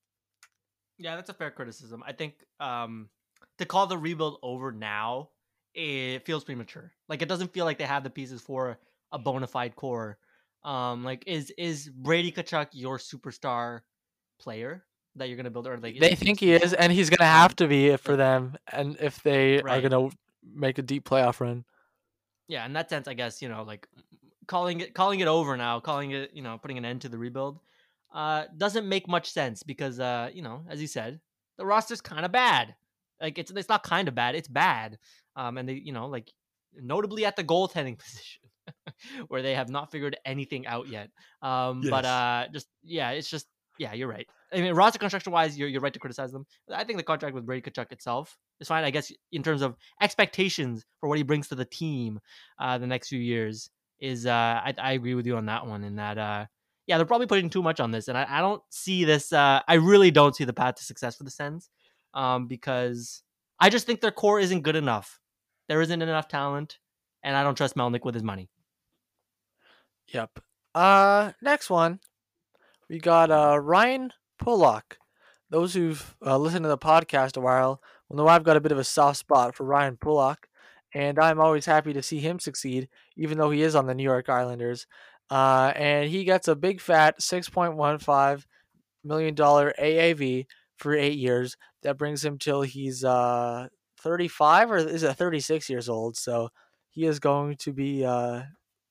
Yeah, 0.98 1.16
that's 1.16 1.30
a 1.30 1.34
fair 1.34 1.52
criticism. 1.52 2.04
I 2.08 2.14
think 2.14 2.34
um, 2.60 3.10
to 3.58 3.66
call 3.66 3.88
the 3.88 3.98
rebuild 3.98 4.40
over 4.44 4.72
now, 4.72 5.30
it 5.74 6.26
feels 6.26 6.44
premature. 6.44 6.92
Like 7.10 7.22
it 7.22 7.30
doesn't 7.30 7.54
feel 7.54 7.66
like 7.66 7.78
they 7.78 7.86
have 7.86 8.04
the 8.04 8.10
pieces 8.10 8.42
for 8.42 8.80
a 9.12 9.20
bona 9.20 9.48
fide 9.48 9.76
core. 9.76 10.18
Um, 10.64 11.04
like 11.04 11.24
is 11.28 11.52
is 11.58 11.90
Brady 11.90 12.32
Tkachuk 12.32 12.70
your 12.74 12.98
superstar 12.98 13.82
player 14.40 14.86
that 15.16 15.28
you're 15.28 15.38
gonna 15.38 15.50
build? 15.52 15.68
Or 15.68 15.78
like 15.78 16.00
They 16.00 16.16
think 16.16 16.40
he 16.40 16.54
is, 16.54 16.74
and 16.74 16.92
he's 16.92 17.10
going 17.10 17.20
to 17.20 17.26
have 17.26 17.56
to 17.58 17.68
be 17.68 17.96
for 17.98 18.16
them, 18.16 18.58
and 18.72 18.98
if 19.00 19.22
they 19.24 19.62
Right. 19.62 19.84
are 19.84 19.90
going 19.90 20.10
to 20.12 20.18
make 20.44 20.78
a 20.78 20.82
deep 20.82 21.06
playoff 21.06 21.40
run. 21.40 21.66
yeah. 22.48 22.66
In 22.66 22.74
that 22.74 22.90
sense, 22.90 23.08
I 23.08 23.14
guess 23.14 23.42
you 23.42 23.50
know 23.50 23.64
like 23.64 23.88
calling 24.48 24.82
it 24.82 24.94
calling 24.94 25.20
it 25.20 25.28
over 25.28 25.58
now, 25.58 25.80
calling 25.80 26.12
it 26.12 26.32
you 26.34 26.42
know 26.42 26.58
putting 26.58 26.78
an 26.78 26.86
end 26.86 27.02
to 27.02 27.10
the 27.10 27.18
rebuild, 27.18 27.60
uh, 28.14 28.46
doesn't 28.58 28.88
make 28.88 29.08
much 29.08 29.32
sense 29.32 29.64
because 29.64 30.00
uh, 30.00 30.30
you 30.34 30.42
know 30.42 30.66
as 30.70 30.82
you 30.82 30.88
said, 30.88 31.20
the 31.58 31.66
roster's 31.66 32.02
kind 32.02 32.26
of 32.26 32.32
bad. 32.32 32.76
Like 33.22 33.38
it's 33.38 33.52
it's 33.52 33.70
not 33.70 33.84
kind 33.84 34.08
of 34.08 34.16
bad, 34.16 34.36
it's 34.36 34.48
bad. 34.48 34.98
Um, 35.36 35.58
and 35.58 35.68
they 35.68 35.74
you 35.74 35.94
know 35.94 36.08
like 36.08 36.32
notably 36.76 37.26
at 37.26 37.36
the 37.36 37.44
goaltending 37.44 37.98
position. 38.04 38.42
where 39.30 39.42
they 39.42 39.56
have 39.56 39.70
not 39.70 39.92
figured 39.92 40.18
anything 40.26 40.68
out 40.68 40.90
yet. 40.90 41.10
Um, 41.42 41.82
but 41.90 42.04
uh, 42.04 42.48
just 42.52 42.68
yeah, 42.84 43.12
it's 43.12 43.30
just 43.30 43.48
yeah, 43.78 43.94
you're 43.94 44.08
right. 44.08 44.28
I 44.52 44.62
mean, 44.62 44.74
roster 44.74 45.00
construction 45.00 45.32
wise, 45.32 45.58
you're 45.58 45.68
you're 45.68 45.82
right 45.82 45.94
to 45.94 46.00
criticize 46.00 46.32
them. 46.32 46.46
I 46.74 46.84
think 46.84 46.98
the 46.98 47.04
contract 47.04 47.36
with 47.36 47.46
Brady 47.46 47.70
Tkachuk 47.70 47.92
itself 47.92 48.38
is 48.60 48.68
fine. 48.68 48.84
I 48.84 48.92
guess 48.92 49.12
in 49.32 49.44
terms 49.44 49.62
of 49.62 49.76
expectations 50.02 50.86
for 51.00 51.10
what 51.10 51.18
he 51.18 51.24
brings 51.24 51.48
to 51.50 51.56
the 51.56 51.66
team, 51.66 52.20
uh, 52.60 52.78
the 52.78 52.88
next 52.88 53.10
few 53.10 53.20
years 53.20 53.70
is 54.00 54.26
uh, 54.26 54.32
I, 54.32 54.74
I 54.78 54.92
agree 54.94 55.16
with 55.16 55.26
you 55.26 55.38
on 55.38 55.46
that 55.48 55.66
one. 55.66 55.84
In 55.84 55.96
that 55.98 56.18
uh, 56.18 56.46
yeah, 56.88 56.98
they're 56.98 57.06
probably 57.06 57.28
putting 57.28 57.50
too 57.50 57.62
much 57.62 57.80
on 57.80 57.92
this, 57.92 58.08
and 58.08 58.18
I, 58.18 58.26
I 58.30 58.42
don't 58.42 58.62
see 58.70 59.06
this. 59.06 59.34
Uh, 59.34 59.62
I 59.68 59.76
really 59.76 60.12
don't 60.12 60.36
see 60.36 60.46
the 60.46 60.54
path 60.54 60.76
to 60.76 60.84
success 60.84 61.16
for 61.16 61.24
the 61.24 61.32
Sens, 61.32 61.70
um, 62.14 62.48
because 62.48 63.24
I 63.60 63.70
just 63.70 63.86
think 63.86 64.02
their 64.02 64.12
core 64.12 64.40
isn't 64.40 64.62
good 64.62 64.76
enough. 64.76 65.20
There 65.68 65.82
isn't 65.82 66.02
enough 66.02 66.28
talent, 66.28 66.80
and 67.24 67.36
I 67.36 67.44
don't 67.44 67.56
trust 67.56 67.76
Melnyk 67.76 68.06
with 68.06 68.16
his 68.16 68.24
money. 68.24 68.50
Yep. 70.14 70.40
Uh, 70.74 71.32
next 71.42 71.70
one, 71.70 72.00
we 72.90 73.00
got 73.00 73.32
uh 73.32 73.60
Ryan 73.60 74.14
Pulock. 74.42 74.98
Those 75.50 75.74
who've 75.74 76.16
uh, 76.26 76.38
listened 76.38 76.64
to 76.64 76.70
the 76.70 76.78
podcast 76.78 77.38
a 77.38 77.42
while 77.42 77.82
will 78.08 78.18
know 78.18 78.28
I've 78.28 78.44
got 78.44 78.58
a 78.58 78.62
bit 78.62 78.72
of 78.72 78.78
a 78.78 78.84
soft 78.84 79.18
spot 79.18 79.56
for 79.56 79.66
Ryan 79.66 79.98
Pulock, 79.98 80.48
and 80.94 81.20
I'm 81.20 81.40
always 81.40 81.66
happy 81.66 81.94
to 81.94 82.04
see 82.04 82.20
him 82.20 82.40
succeed, 82.40 82.90
even 83.16 83.38
though 83.38 83.52
he 83.52 83.62
is 83.62 83.76
on 83.76 83.88
the 83.88 83.96
New 83.96 84.04
York 84.04 84.30
Islanders. 84.30 84.88
Uh, 85.30 85.74
and 85.76 86.10
he 86.10 86.24
gets 86.24 86.48
a 86.48 86.56
big 86.56 86.80
fat 86.80 87.22
six 87.22 87.50
point 87.50 87.76
one 87.76 88.00
five 88.00 88.48
million 89.04 89.36
dollar 89.36 89.74
AAV 89.80 90.46
for 90.78 90.94
eight 90.94 91.18
years. 91.18 91.56
That 91.84 91.98
brings 91.98 92.24
him 92.24 92.38
till 92.38 92.62
he's 92.62 93.04
uh 93.04 93.68
35 94.02 94.72
or 94.72 94.78
is 94.78 95.04
it 95.04 95.14
36 95.16 95.70
years 95.70 95.90
old. 95.90 96.18
So 96.18 96.50
he 96.90 97.06
is 97.06 97.20
going 97.20 97.58
to 97.58 97.74
be 97.74 98.06
uh 98.06 98.44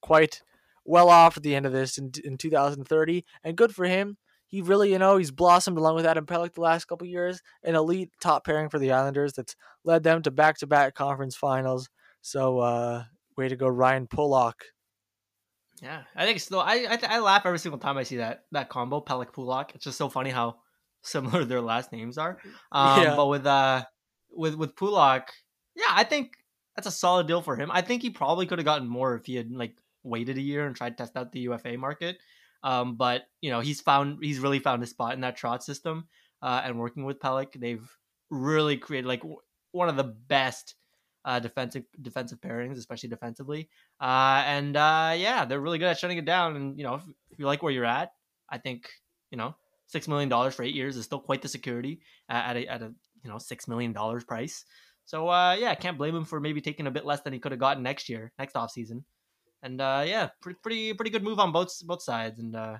quite 0.02 0.42
well 0.84 1.08
off 1.08 1.36
at 1.36 1.42
the 1.42 1.54
end 1.54 1.66
of 1.66 1.72
this 1.72 1.98
in, 1.98 2.12
in 2.22 2.38
2030 2.38 3.24
and 3.42 3.56
good 3.56 3.74
for 3.74 3.86
him 3.86 4.16
he 4.46 4.62
really 4.62 4.92
you 4.92 4.98
know 5.00 5.16
he's 5.16 5.32
blossomed 5.32 5.76
along 5.76 5.96
with 5.96 6.06
adam 6.06 6.24
pelech 6.24 6.52
the 6.52 6.60
last 6.60 6.84
couple 6.84 7.04
years 7.04 7.40
an 7.64 7.74
elite 7.74 8.08
top 8.20 8.46
pairing 8.46 8.68
for 8.68 8.78
the 8.78 8.92
islanders 8.92 9.32
that's 9.32 9.56
led 9.84 10.04
them 10.04 10.22
to 10.22 10.30
back-to-back 10.30 10.94
conference 10.94 11.34
finals 11.34 11.88
so 12.20 12.60
uh 12.60 13.02
way 13.36 13.48
to 13.48 13.56
go 13.56 13.68
ryan 13.68 14.06
Pulock. 14.06 14.54
Yeah, 15.82 16.02
I 16.14 16.24
think 16.24 16.40
still 16.40 16.60
I 16.60 16.86
I, 16.88 16.98
I 17.16 17.18
laugh 17.18 17.44
every 17.44 17.58
single 17.58 17.78
time 17.78 17.98
I 17.98 18.02
see 18.02 18.16
that 18.16 18.44
that 18.52 18.68
combo 18.68 19.00
Pelech 19.00 19.32
Pulock. 19.32 19.74
It's 19.74 19.84
just 19.84 19.98
so 19.98 20.08
funny 20.08 20.30
how 20.30 20.56
similar 21.06 21.44
their 21.46 21.60
last 21.60 21.92
names 21.92 22.18
are. 22.18 22.38
Um, 22.72 23.02
Yeah. 23.02 23.16
But 23.16 23.26
with 23.26 23.46
uh 23.46 23.84
with 24.30 24.54
with 24.54 24.76
Pulock, 24.76 25.30
yeah, 25.74 25.90
I 25.90 26.04
think 26.04 26.32
that's 26.74 26.86
a 26.86 26.90
solid 26.92 27.26
deal 27.26 27.40
for 27.40 27.56
him. 27.56 27.70
I 27.72 27.80
think 27.80 28.02
he 28.02 28.10
probably 28.10 28.46
could 28.46 28.58
have 28.58 28.66
gotten 28.66 28.88
more 28.88 29.14
if 29.14 29.26
he 29.26 29.36
had 29.36 29.50
like 29.50 29.76
waited 30.02 30.36
a 30.36 30.42
year 30.42 30.66
and 30.66 30.76
tried 30.76 30.90
to 30.90 30.96
test 30.96 31.16
out 31.16 31.32
the 31.32 31.40
UFA 31.40 31.76
market. 31.78 32.18
Um, 32.62 32.96
but 32.96 33.22
you 33.40 33.50
know 33.50 33.60
he's 33.60 33.80
found 33.80 34.18
he's 34.22 34.40
really 34.40 34.58
found 34.58 34.82
his 34.82 34.90
spot 34.90 35.14
in 35.14 35.20
that 35.20 35.38
Trotz 35.38 35.62
system. 35.62 36.08
Uh, 36.42 36.60
and 36.64 36.78
working 36.78 37.04
with 37.04 37.18
Pelech, 37.18 37.58
they've 37.58 37.88
really 38.30 38.76
created 38.76 39.08
like 39.08 39.20
w- 39.20 39.40
one 39.72 39.88
of 39.88 39.96
the 39.96 40.04
best 40.04 40.74
uh, 41.24 41.40
defensive 41.40 41.84
defensive 42.02 42.40
pairings, 42.40 42.76
especially 42.78 43.08
defensively. 43.08 43.68
Uh, 44.00 44.42
and 44.46 44.76
uh, 44.76 45.14
yeah, 45.16 45.44
they're 45.44 45.60
really 45.60 45.78
good 45.78 45.88
at 45.88 45.98
shutting 45.98 46.18
it 46.18 46.24
down. 46.24 46.56
And 46.56 46.78
you 46.78 46.84
know, 46.84 46.94
if, 46.96 47.02
if 47.30 47.38
you 47.38 47.46
like 47.46 47.62
where 47.62 47.72
you're 47.72 47.84
at, 47.84 48.12
I 48.50 48.58
think 48.58 48.88
you 49.30 49.38
know 49.38 49.56
six 49.86 50.08
million 50.08 50.28
dollars 50.28 50.54
for 50.54 50.62
eight 50.62 50.74
years 50.74 50.96
is 50.96 51.04
still 51.04 51.20
quite 51.20 51.42
the 51.42 51.48
security 51.48 52.00
at 52.28 52.56
a 52.56 52.66
at 52.66 52.82
a 52.82 52.92
you 53.22 53.30
know 53.30 53.38
six 53.38 53.68
million 53.68 53.92
dollars 53.92 54.24
price. 54.24 54.64
So 55.04 55.28
uh, 55.28 55.56
yeah, 55.58 55.70
I 55.70 55.76
can't 55.76 55.98
blame 55.98 56.16
him 56.16 56.24
for 56.24 56.40
maybe 56.40 56.60
taking 56.60 56.86
a 56.86 56.90
bit 56.90 57.06
less 57.06 57.20
than 57.20 57.32
he 57.32 57.38
could 57.38 57.52
have 57.52 57.60
gotten 57.60 57.82
next 57.82 58.08
year, 58.08 58.32
next 58.38 58.56
off 58.56 58.70
season. 58.70 59.04
And 59.62 59.80
uh, 59.80 60.04
yeah, 60.06 60.28
pretty 60.42 60.58
pretty 60.62 60.94
pretty 60.94 61.10
good 61.10 61.24
move 61.24 61.38
on 61.38 61.52
both 61.52 61.72
both 61.86 62.02
sides. 62.02 62.38
And 62.38 62.54
uh, 62.56 62.78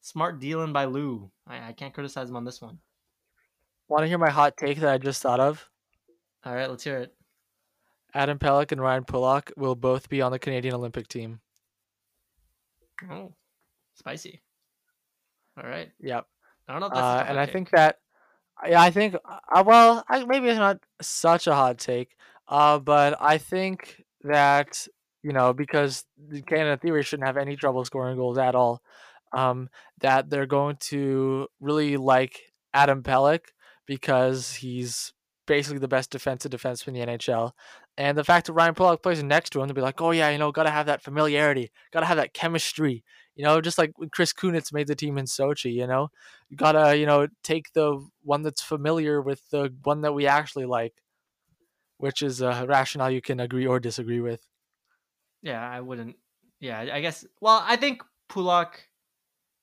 Smart 0.00 0.40
dealing 0.40 0.72
by 0.72 0.84
Lou. 0.84 1.30
I, 1.46 1.68
I 1.68 1.72
can't 1.72 1.92
criticize 1.92 2.30
him 2.30 2.36
on 2.36 2.44
this 2.44 2.62
one. 2.62 2.78
Want 3.88 4.04
to 4.04 4.08
hear 4.08 4.18
my 4.18 4.30
hot 4.30 4.56
take 4.56 4.78
that 4.80 4.92
I 4.92 4.98
just 4.98 5.22
thought 5.22 5.40
of? 5.40 5.68
All 6.44 6.54
right, 6.54 6.70
let's 6.70 6.84
hear 6.84 6.98
it. 6.98 7.14
Adam 8.14 8.38
Pelech 8.38 8.72
and 8.72 8.80
Ryan 8.80 9.04
Pulock 9.04 9.52
will 9.56 9.74
both 9.74 10.08
be 10.08 10.22
on 10.22 10.32
the 10.32 10.38
Canadian 10.38 10.74
Olympic 10.74 11.08
team. 11.08 11.40
Oh, 13.10 13.34
spicy. 13.94 14.40
All 15.56 15.68
right. 15.68 15.90
Yep. 16.00 16.26
I 16.68 16.72
don't 16.72 16.80
know. 16.80 16.86
If 16.86 16.92
Uh, 16.92 17.16
that's 17.16 17.30
and 17.30 17.40
I 17.40 17.46
think 17.46 17.70
that, 17.70 17.96
yeah, 18.66 18.82
I 18.82 18.90
think, 18.90 19.14
uh, 19.14 19.64
well, 19.64 20.04
I, 20.08 20.24
maybe 20.24 20.48
it's 20.48 20.58
not 20.58 20.80
such 21.00 21.46
a 21.46 21.54
hot 21.54 21.78
take, 21.78 22.16
uh, 22.48 22.78
but 22.78 23.16
I 23.20 23.38
think 23.38 24.02
that, 24.22 24.86
you 25.22 25.32
know, 25.32 25.52
because 25.52 26.04
the 26.16 26.42
Canada 26.42 26.76
Theory 26.76 27.02
shouldn't 27.02 27.26
have 27.26 27.36
any 27.36 27.56
trouble 27.56 27.84
scoring 27.84 28.16
goals 28.16 28.38
at 28.38 28.54
all, 28.54 28.82
um, 29.32 29.68
that 30.00 30.30
they're 30.30 30.46
going 30.46 30.76
to 30.76 31.48
really 31.60 31.96
like 31.96 32.52
Adam 32.74 33.02
Pelech 33.02 33.40
because 33.86 34.54
he's 34.54 35.12
basically 35.46 35.78
the 35.78 35.88
best 35.88 36.10
defensive 36.10 36.50
defenseman 36.52 36.88
in 36.88 36.94
the 36.94 37.18
NHL. 37.18 37.52
And 37.96 38.16
the 38.16 38.24
fact 38.24 38.46
that 38.46 38.52
Ryan 38.52 38.74
Pulock 38.74 39.02
plays 39.02 39.22
next 39.22 39.50
to 39.50 39.60
him, 39.60 39.66
they'll 39.66 39.74
be 39.74 39.80
like, 39.80 40.00
oh, 40.00 40.12
yeah, 40.12 40.30
you 40.30 40.38
know, 40.38 40.52
got 40.52 40.64
to 40.64 40.70
have 40.70 40.86
that 40.86 41.02
familiarity, 41.02 41.70
got 41.92 42.00
to 42.00 42.06
have 42.06 42.18
that 42.18 42.34
chemistry. 42.34 43.02
You 43.38 43.44
know, 43.44 43.60
just 43.60 43.78
like 43.78 43.92
Chris 44.10 44.32
Kunitz 44.32 44.72
made 44.72 44.88
the 44.88 44.96
team 44.96 45.16
in 45.16 45.26
Sochi, 45.26 45.72
you 45.72 45.86
know, 45.86 46.10
you 46.50 46.56
gotta, 46.56 46.96
you 46.98 47.06
know, 47.06 47.28
take 47.44 47.72
the 47.72 48.04
one 48.24 48.42
that's 48.42 48.60
familiar 48.60 49.22
with 49.22 49.48
the 49.50 49.72
one 49.84 50.00
that 50.00 50.12
we 50.12 50.26
actually 50.26 50.66
like, 50.66 50.92
which 51.98 52.20
is 52.20 52.40
a 52.40 52.66
rationale 52.68 53.12
you 53.12 53.22
can 53.22 53.38
agree 53.38 53.64
or 53.64 53.78
disagree 53.78 54.18
with. 54.18 54.44
Yeah, 55.40 55.62
I 55.62 55.80
wouldn't. 55.80 56.16
Yeah, 56.58 56.80
I 56.80 57.00
guess. 57.00 57.24
Well, 57.40 57.62
I 57.64 57.76
think 57.76 58.02
Pulock 58.28 58.88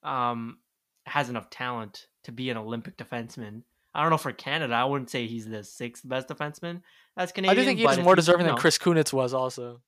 um, 0.02 0.56
has 1.04 1.28
enough 1.28 1.50
talent 1.50 2.06
to 2.24 2.32
be 2.32 2.48
an 2.48 2.56
Olympic 2.56 2.96
defenseman. 2.96 3.62
I 3.94 4.00
don't 4.00 4.10
know 4.10 4.16
for 4.16 4.32
Canada. 4.32 4.72
I 4.72 4.86
wouldn't 4.86 5.10
say 5.10 5.26
he's 5.26 5.46
the 5.46 5.62
sixth 5.62 6.08
best 6.08 6.28
defenseman 6.28 6.80
as 7.18 7.30
Canadian. 7.30 7.58
I 7.58 7.60
do 7.60 7.66
think 7.66 7.78
he's 7.78 8.02
more 8.02 8.16
deserving 8.16 8.46
than 8.46 8.56
Chris 8.56 8.78
Kunitz 8.78 9.12
was 9.12 9.34
also. 9.34 9.82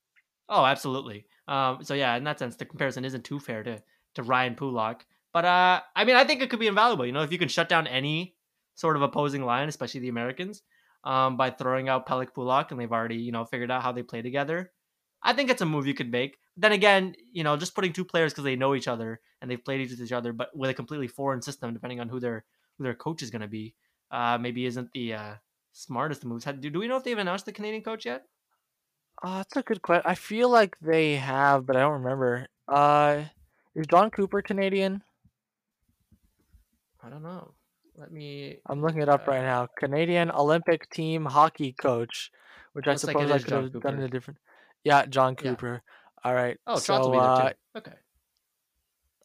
Oh, 0.49 0.65
absolutely. 0.65 1.25
Um, 1.47 1.83
so 1.83 1.93
yeah, 1.93 2.15
in 2.15 2.23
that 2.25 2.39
sense, 2.39 2.55
the 2.55 2.65
comparison 2.65 3.05
isn't 3.05 3.23
too 3.23 3.39
fair 3.39 3.63
to 3.63 3.81
to 4.15 4.23
Ryan 4.23 4.55
Pulock. 4.55 5.05
But 5.33 5.45
uh, 5.45 5.81
I 5.95 6.05
mean, 6.05 6.15
I 6.15 6.23
think 6.23 6.41
it 6.41 6.49
could 6.49 6.59
be 6.59 6.67
invaluable. 6.67 7.05
You 7.05 7.11
know, 7.11 7.21
if 7.21 7.31
you 7.31 7.37
can 7.37 7.49
shut 7.49 7.69
down 7.69 7.87
any 7.87 8.35
sort 8.75 8.95
of 8.95 9.01
opposing 9.03 9.45
line, 9.45 9.69
especially 9.69 10.01
the 10.01 10.09
Americans, 10.09 10.63
um, 11.03 11.37
by 11.37 11.51
throwing 11.51 11.87
out 11.89 12.07
Pelech 12.07 12.33
Pulock, 12.33 12.71
and 12.71 12.79
they've 12.79 12.91
already 12.91 13.17
you 13.17 13.31
know 13.31 13.45
figured 13.45 13.71
out 13.71 13.83
how 13.83 13.91
they 13.91 14.03
play 14.03 14.21
together. 14.21 14.71
I 15.21 15.33
think 15.33 15.49
it's 15.49 15.61
a 15.61 15.65
move 15.65 15.85
you 15.85 15.93
could 15.93 16.11
make. 16.11 16.37
Then 16.57 16.71
again, 16.71 17.15
you 17.31 17.43
know, 17.43 17.57
just 17.57 17.75
putting 17.75 17.93
two 17.93 18.05
players 18.05 18.33
because 18.33 18.45
they 18.45 18.55
know 18.55 18.73
each 18.75 18.87
other 18.87 19.21
and 19.41 19.51
they've 19.51 19.63
played 19.63 19.81
each 19.81 20.11
other, 20.11 20.33
but 20.33 20.49
with 20.55 20.69
a 20.69 20.73
completely 20.73 21.07
foreign 21.07 21.41
system, 21.41 21.73
depending 21.73 21.99
on 21.99 22.09
who 22.09 22.19
their 22.19 22.45
who 22.77 22.83
their 22.85 22.95
coach 22.95 23.21
is 23.21 23.29
going 23.31 23.41
to 23.41 23.47
be, 23.47 23.75
uh, 24.11 24.37
maybe 24.39 24.65
isn't 24.65 24.91
the 24.93 25.13
uh, 25.13 25.35
smartest 25.73 26.25
moves. 26.25 26.45
Do, 26.45 26.69
do 26.69 26.79
we 26.79 26.87
know 26.87 26.97
if 26.97 27.03
they've 27.03 27.17
announced 27.17 27.45
the 27.45 27.51
Canadian 27.51 27.83
coach 27.83 28.05
yet? 28.05 28.23
Oh, 29.21 29.37
that's 29.37 29.55
a 29.57 29.61
good 29.63 29.81
question. 29.81 30.03
I 30.05 30.15
feel 30.15 30.49
like 30.49 30.77
they 30.79 31.15
have, 31.15 31.65
but 31.65 31.75
I 31.75 31.81
don't 31.81 32.03
remember. 32.03 32.47
Uh, 32.67 33.23
is 33.75 33.85
Jon 33.87 34.09
Cooper 34.11 34.41
Canadian? 34.41 35.03
I 37.03 37.09
don't 37.09 37.23
know. 37.23 37.53
Let 37.97 38.11
me. 38.11 38.59
I'm 38.65 38.81
looking 38.81 39.01
it 39.01 39.09
up 39.09 39.27
right 39.27 39.39
Uh, 39.39 39.43
now. 39.43 39.67
Canadian 39.77 40.31
Olympic 40.31 40.89
team 40.89 41.25
hockey 41.25 41.73
coach, 41.73 42.31
which 42.73 42.87
I 42.87 42.91
Looks 42.91 43.03
like 43.03 43.13
suppose 43.13 43.31
I 43.31 43.37
could 43.39 43.47
John 43.47 43.63
have 43.63 43.81
done 43.81 43.95
in 43.95 44.03
a 44.03 44.07
different. 44.09 44.39
Yeah, 44.83 45.05
John 45.05 45.35
Yeah. 45.41 45.51
Cooper. 45.51 45.81
All 46.23 46.33
right. 46.33 46.57
Oh, 46.65 46.77
so, 46.77 46.99
will 46.99 47.11
be 47.11 47.17
there 47.17 47.27
uh, 47.27 47.49
too. 47.49 47.55
Okay. 47.77 47.93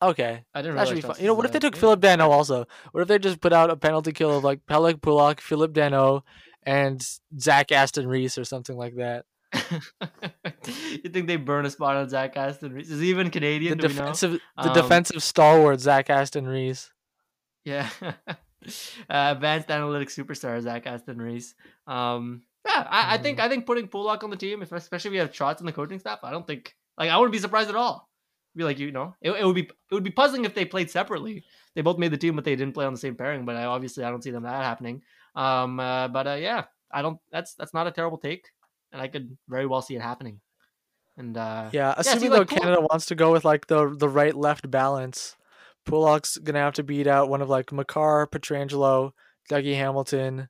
okay. 0.02 0.44
I 0.54 0.62
didn't 0.62 0.76
That 0.76 0.88
should 0.88 0.96
be 0.96 1.00
fun. 1.02 1.16
You 1.20 1.26
know, 1.28 1.34
what 1.34 1.46
if 1.46 1.52
they 1.52 1.58
took 1.60 1.74
Yeah. 1.74 1.80
Phillip 1.80 2.00
Danault 2.00 2.30
also? 2.30 2.66
What 2.92 3.00
if 3.02 3.08
they 3.08 3.18
just 3.18 3.40
put 3.40 3.52
out 3.52 3.70
a 3.70 3.76
penalty 3.76 4.12
kill 4.12 4.36
of 4.38 4.44
like 4.44 4.66
Pelech 4.66 5.00
Pulock, 5.02 5.40
Phillip 5.40 5.72
Danault, 5.72 6.22
and 6.64 7.00
Zach 7.38 7.70
Aston 7.70 8.08
Reese 8.08 8.38
or 8.38 8.44
something 8.44 8.76
like 8.76 8.96
that? 8.96 9.24
you 11.02 11.10
think 11.10 11.26
they 11.26 11.36
burn 11.36 11.66
a 11.66 11.70
spot 11.70 11.96
on 11.96 12.08
Zach 12.08 12.36
Aston 12.36 12.72
Reese? 12.72 12.90
Is 12.90 13.00
he 13.00 13.10
even 13.10 13.30
Canadian? 13.30 13.78
Know? 13.78 13.88
defensive, 13.88 14.40
the 14.56 14.68
Um, 14.68 14.74
defensive 14.74 15.22
stalwart 15.22 15.80
Zach 15.80 16.10
Aston 16.10 16.46
Reese. 16.46 16.90
Yeah. 17.64 17.88
uh, 18.02 18.14
advanced 19.08 19.68
analytics 19.68 20.12
superstar 20.18 20.60
Zach 20.60 20.86
Aston 20.86 21.18
Reese. 21.20 21.54
Um, 21.86 22.42
yeah, 22.66 22.86
I, 22.88 23.14
I 23.14 23.18
think 23.18 23.38
Mm-hmm. 23.38 23.46
I 23.46 23.48
think 23.48 23.66
putting 23.66 23.88
Pulock 23.88 24.22
on 24.24 24.30
the 24.30 24.36
team, 24.36 24.62
if- 24.62 24.72
especially 24.72 25.08
if 25.08 25.12
we 25.12 25.18
have 25.18 25.30
Trotz 25.32 25.60
in 25.60 25.66
the 25.66 25.72
coaching 25.72 25.98
staff, 25.98 26.20
I 26.22 26.30
don't 26.30 26.46
think 26.46 26.74
like 26.96 27.10
I 27.10 27.16
wouldn't 27.18 27.32
be 27.32 27.38
surprised 27.38 27.68
at 27.68 27.76
all. 27.76 28.08
Be 28.56 28.62
like 28.64 28.78
you 28.78 28.92
know, 28.92 29.14
it, 29.20 29.32
it 29.32 29.44
would 29.44 29.56
be 29.56 29.62
it 29.62 29.94
would 29.94 30.04
be 30.04 30.10
puzzling 30.12 30.44
if 30.44 30.54
they 30.54 30.64
played 30.64 30.88
separately. 30.90 31.44
They 31.74 31.82
both 31.82 31.98
made 31.98 32.12
the 32.12 32.16
team, 32.16 32.36
but 32.36 32.44
they 32.44 32.54
didn't 32.54 32.72
play 32.72 32.86
on 32.86 32.92
the 32.92 32.98
same 33.00 33.16
pairing. 33.16 33.44
But 33.44 33.56
I 33.56 33.64
obviously 33.64 34.04
I 34.04 34.10
don't 34.10 34.22
see 34.22 34.30
them 34.30 34.44
that 34.44 34.62
happening. 34.62 35.02
Um, 35.34 35.80
uh, 35.80 36.06
but 36.08 36.26
uh, 36.28 36.34
yeah, 36.40 36.64
I 36.92 37.02
don't. 37.02 37.18
That's 37.32 37.54
that's 37.54 37.74
not 37.74 37.88
a 37.88 37.90
terrible 37.90 38.16
take, 38.16 38.50
and 38.94 39.02
I 39.02 39.08
could 39.08 39.36
very 39.48 39.66
well 39.66 39.82
see 39.82 39.96
it 39.96 40.00
happening. 40.02 40.40
And 41.18 41.36
uh, 41.36 41.68
Yeah, 41.72 41.92
assuming 41.96 42.20
see, 42.20 42.28
though 42.28 42.38
like, 42.38 42.48
Pulock- 42.48 42.62
Canada 42.62 42.80
wants 42.80 43.06
to 43.06 43.14
go 43.14 43.30
with 43.32 43.44
like 43.44 43.66
the 43.66 43.94
the 43.94 44.08
right 44.08 44.34
left 44.34 44.70
balance, 44.70 45.36
Pulock's 45.86 46.38
gonna 46.38 46.60
have 46.60 46.72
to 46.74 46.82
beat 46.82 47.06
out 47.06 47.28
one 47.28 47.42
of 47.42 47.50
like 47.50 47.70
Makar, 47.72 48.26
Pietrangelo, 48.32 49.10
Dougie 49.50 49.76
Hamilton, 49.76 50.48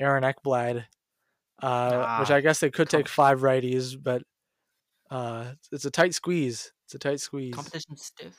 Aaron 0.00 0.22
Ekblad, 0.24 0.86
uh, 1.62 2.16
which 2.20 2.30
Ah, 2.30 2.34
I 2.34 2.40
guess 2.40 2.60
they 2.60 2.70
could 2.70 2.88
take 2.88 3.06
five 3.08 3.40
righties, 3.40 3.96
but 4.02 4.22
uh, 5.10 5.52
it's 5.72 5.84
a 5.84 5.90
tight 5.90 6.14
squeeze. 6.14 6.72
It's 6.86 6.94
a 6.94 6.98
tight 6.98 7.20
squeeze. 7.20 7.54
competition 7.54 7.96
stiff. 7.96 8.36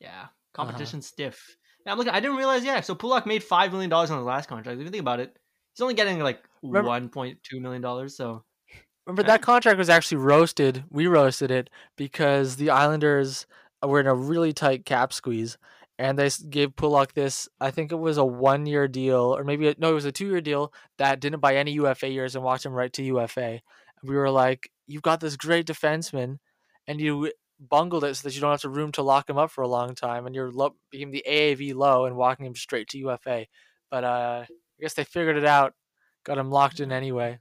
Yeah, 0.00 0.08
Uh-huh. 0.22 0.28
competition 0.52 1.00
stiff. 1.02 1.56
Yeah, 1.86 1.92
I'm 1.92 1.98
looking. 1.98 2.12
I 2.12 2.20
didn't 2.20 2.36
realize. 2.36 2.64
Yeah, 2.64 2.80
so 2.80 2.94
Pulock 2.94 3.26
made 3.26 3.44
five 3.44 3.70
million 3.72 3.90
dollars 3.90 4.10
on 4.10 4.18
his 4.18 4.26
last 4.26 4.48
contract. 4.48 4.78
If 4.80 4.84
you 4.84 4.90
think 4.90 5.00
about 5.02 5.20
it, 5.20 5.36
he's 5.74 5.80
only 5.82 5.94
getting 5.94 6.18
like 6.20 6.42
Remember- 6.62 6.88
one 6.88 7.08
point 7.10 7.38
two 7.42 7.60
million 7.60 7.80
dollars. 7.82 8.16
So 8.16 8.44
Remember 9.06 9.22
that 9.24 9.42
contract 9.42 9.78
was 9.78 9.90
actually 9.90 10.18
roasted. 10.18 10.84
We 10.90 11.06
roasted 11.06 11.50
it 11.50 11.68
because 11.96 12.56
the 12.56 12.70
Islanders 12.70 13.46
were 13.82 14.00
in 14.00 14.06
a 14.06 14.14
really 14.14 14.52
tight 14.52 14.86
cap 14.86 15.12
squeeze, 15.12 15.58
and 15.98 16.18
they 16.18 16.30
gave 16.48 16.76
Pulock 16.76 17.12
this. 17.12 17.48
I 17.60 17.70
think 17.70 17.92
it 17.92 17.96
was 17.96 18.16
a 18.16 18.24
one-year 18.24 18.88
deal, 18.88 19.36
or 19.36 19.44
maybe 19.44 19.74
no, 19.78 19.90
it 19.90 19.94
was 19.94 20.06
a 20.06 20.12
two-year 20.12 20.40
deal 20.40 20.72
that 20.98 21.20
didn't 21.20 21.40
buy 21.40 21.56
any 21.56 21.72
UFA 21.72 22.08
years 22.08 22.34
and 22.34 22.44
walked 22.44 22.64
him 22.64 22.72
right 22.72 22.92
to 22.94 23.02
UFA. 23.02 23.60
We 24.02 24.16
were 24.16 24.30
like, 24.30 24.70
"You've 24.86 25.02
got 25.02 25.20
this 25.20 25.36
great 25.36 25.66
defenseman, 25.66 26.38
and 26.86 27.00
you 27.00 27.30
bungled 27.60 28.04
it 28.04 28.14
so 28.16 28.28
that 28.28 28.34
you 28.34 28.40
don't 28.40 28.50
have 28.52 28.62
to 28.62 28.68
room 28.70 28.92
to 28.92 29.02
lock 29.02 29.28
him 29.28 29.38
up 29.38 29.50
for 29.50 29.62
a 29.62 29.68
long 29.68 29.94
time, 29.94 30.26
and 30.26 30.34
you're 30.34 30.50
low, 30.50 30.76
became 30.90 31.10
the 31.10 31.24
AAV 31.26 31.74
low 31.74 32.06
and 32.06 32.16
walking 32.16 32.46
him 32.46 32.54
straight 32.54 32.88
to 32.88 32.98
UFA." 32.98 33.46
But 33.90 34.04
uh, 34.04 34.44
I 34.48 34.80
guess 34.80 34.94
they 34.94 35.04
figured 35.04 35.36
it 35.36 35.44
out, 35.44 35.74
got 36.24 36.38
him 36.38 36.50
locked 36.50 36.80
in 36.80 36.90
anyway. 36.90 37.38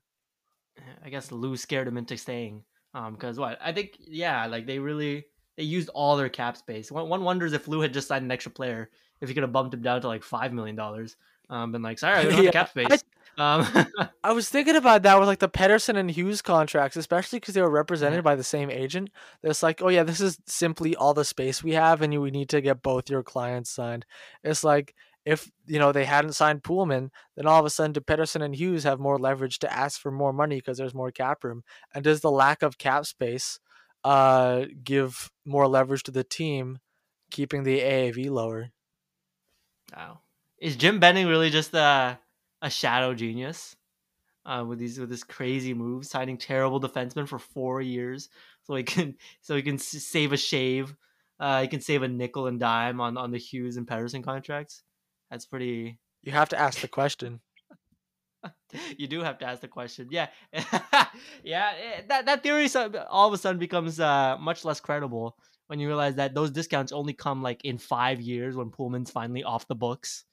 I 1.04 1.10
guess 1.10 1.32
Lou 1.32 1.56
scared 1.58 1.88
him 1.88 1.98
into 1.98 2.18
staying. 2.18 2.64
Um, 2.94 3.14
because 3.14 3.40
what 3.40 3.58
I 3.62 3.72
think, 3.72 3.98
yeah, 4.00 4.46
like 4.46 4.66
they 4.68 4.80
really 4.80 5.26
they 5.58 5.64
used 5.64 5.90
all 5.90 6.16
their 6.18 6.30
cap 6.30 6.58
space. 6.58 6.92
One, 6.92 7.10
one 7.10 7.24
wonders 7.24 7.54
if 7.54 7.68
Lou 7.68 7.82
had 7.82 7.94
just 7.94 8.08
signed 8.08 8.26
an 8.26 8.32
extra 8.32 8.52
player, 8.52 8.90
if 9.22 9.30
he 9.30 9.34
could 9.34 9.44
have 9.44 9.52
bumped 9.52 9.74
him 9.74 9.82
down 9.82 10.02
to 10.02 10.08
like 10.08 10.24
five 10.24 10.54
million 10.54 10.76
dollars. 10.76 11.16
Um, 11.50 11.72
been 11.72 11.82
like, 11.82 12.00
sorry, 12.00 12.26
we 12.26 12.32
don't 12.32 12.34
have 12.36 12.44
Yeah, 12.46 12.52
cap 12.52 12.70
I- 12.76 12.84
space. 12.86 13.04
Um, 13.36 13.66
I 14.24 14.32
was 14.32 14.48
thinking 14.48 14.76
about 14.76 15.02
that 15.04 15.18
with 15.20 15.28
like 15.28 15.40
the 15.40 15.50
Pettersson 15.50 15.98
and 15.98 16.10
Hughes 16.12 16.44
contracts, 16.44 16.96
especially 16.98 17.40
because 17.40 17.56
they 17.56 17.64
were 17.64 17.70
represented 17.70 18.24
by 18.24 18.36
the 18.36 18.44
same 18.44 18.70
agent. 18.70 19.10
It's 19.42 19.64
like, 19.64 19.82
oh 19.82 19.88
yeah, 19.90 20.04
this 20.04 20.22
is 20.22 20.38
simply 20.46 20.96
all 20.96 21.16
the 21.16 21.26
space 21.26 21.64
we 21.64 21.72
have, 21.74 22.04
and 22.04 22.14
you, 22.14 22.22
we 22.22 22.30
need 22.30 22.50
to 22.50 22.62
get 22.62 22.84
both 22.84 23.10
your 23.10 23.24
clients 23.24 23.72
signed. 23.72 24.06
It's 24.44 24.64
like 24.64 24.94
if 25.26 25.50
you 25.66 25.80
know 25.80 25.92
they 25.92 26.06
hadn't 26.06 26.34
signed 26.34 26.64
Poolman, 26.64 27.10
then 27.36 27.48
all 27.48 27.60
of 27.60 27.66
a 27.66 27.70
sudden, 27.70 27.94
do 27.94 28.02
Pettersson 28.02 28.44
and 28.44 28.56
Hughes 28.56 28.84
have 28.84 29.00
more 29.00 29.18
leverage 29.18 29.60
to 29.60 29.74
ask 29.74 30.00
for 30.00 30.12
more 30.12 30.34
money 30.34 30.58
because 30.58 30.78
there's 30.78 30.94
more 30.94 31.12
cap 31.12 31.44
room? 31.44 31.64
And 31.94 32.04
does 32.04 32.22
the 32.22 32.32
lack 32.32 32.62
of 32.62 32.78
cap 32.78 33.06
space 33.06 33.60
uh, 34.04 34.66
give 34.84 35.32
more 35.46 35.68
leverage 35.68 36.04
to 36.04 36.12
the 36.12 36.24
team, 36.24 36.80
keeping 37.32 37.64
the 37.64 37.80
AAV 37.80 38.30
lower? 38.30 38.72
Wow. 39.96 40.20
Is 40.58 40.76
Jim 40.76 41.00
Benning 41.00 41.28
really 41.28 41.50
just 41.50 41.74
a 41.74 42.20
a 42.62 42.70
shadow 42.70 43.14
genius? 43.14 43.76
Uh, 44.46 44.66
with 44.68 44.78
these 44.78 45.00
with 45.00 45.10
this 45.10 45.24
crazy 45.24 45.74
move, 45.74 46.06
signing 46.06 46.38
terrible 46.38 46.82
defensemen 46.82 47.26
for 47.26 47.40
four 47.40 47.80
years, 47.82 48.28
so 48.64 48.76
he 48.76 48.84
can 48.84 49.16
so 49.42 49.56
he 49.56 49.62
can 49.62 49.78
save 49.78 50.34
a 50.34 50.38
shave. 50.38 50.96
Uh, 51.40 51.62
he 51.62 51.68
can 51.68 51.80
save 51.80 52.04
a 52.04 52.08
nickel 52.10 52.48
and 52.48 52.60
dime 52.60 53.00
on 53.00 53.18
on 53.18 53.32
the 53.32 53.38
Hughes 53.38 53.78
and 53.78 53.88
Pettersson 53.88 54.22
contracts. 54.22 54.84
That's 55.34 55.48
pretty. 55.48 55.98
You 56.22 56.32
have 56.32 56.50
to 56.50 56.60
ask 56.60 56.80
the 56.82 56.88
question. 56.88 57.40
you 58.98 59.08
do 59.08 59.22
have 59.24 59.40
to 59.40 59.46
ask 59.46 59.62
the 59.62 59.68
question. 59.68 60.10
Yeah, 60.12 60.28
yeah. 61.44 61.74
eh, 61.82 62.02
That 62.08 62.28
that 62.28 62.44
theory 62.44 62.68
so- 62.68 62.92
all 63.10 63.28
of 63.28 63.34
a 63.34 63.38
sudden 63.40 63.58
becomes 63.58 64.00
uh, 64.00 64.38
much 64.40 64.64
less 64.64 64.80
credible 64.80 65.36
when 65.66 65.80
you 65.80 65.88
realize 65.88 66.14
that 66.18 66.36
those 66.36 66.52
discounts 66.52 66.92
only 66.92 67.14
come 67.14 67.42
like 67.42 67.66
in 67.66 67.80
five 67.80 68.22
years 68.22 68.56
when 68.56 68.70
Poolman's 68.70 69.10
finally 69.10 69.44
off 69.44 69.68
the 69.68 69.74
books, 69.74 70.26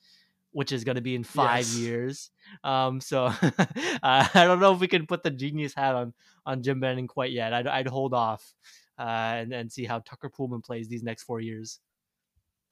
which 0.53 0.71
is 0.71 0.85
going 0.85 0.97
to 0.97 1.01
be 1.01 1.15
in 1.15 1.25
five 1.25 1.61
Yes. 1.61 1.77
years. 1.79 2.31
Um, 2.63 3.01
so 3.01 3.25
uh, 3.43 3.49
I 4.03 4.31
don't 4.35 4.61
know 4.61 4.75
if 4.75 4.81
we 4.81 4.89
can 4.89 5.07
put 5.07 5.23
the 5.23 5.31
genius 5.31 5.73
hat 5.73 5.95
on 5.95 6.13
on 6.45 6.63
Jim 6.63 6.79
Benning 6.79 7.07
quite 7.07 7.33
yet. 7.33 7.55
I'd, 7.55 7.67
I'd 7.67 7.89
hold 7.89 8.13
off 8.13 8.45
uh, 8.99 9.03
and 9.41 9.55
and 9.55 9.73
see 9.73 9.87
how 9.87 10.01
Tucker 10.01 10.29
Poolman 10.29 10.63
plays 10.63 10.89
these 10.89 11.03
next 11.03 11.23
four 11.23 11.41
years. 11.41 11.79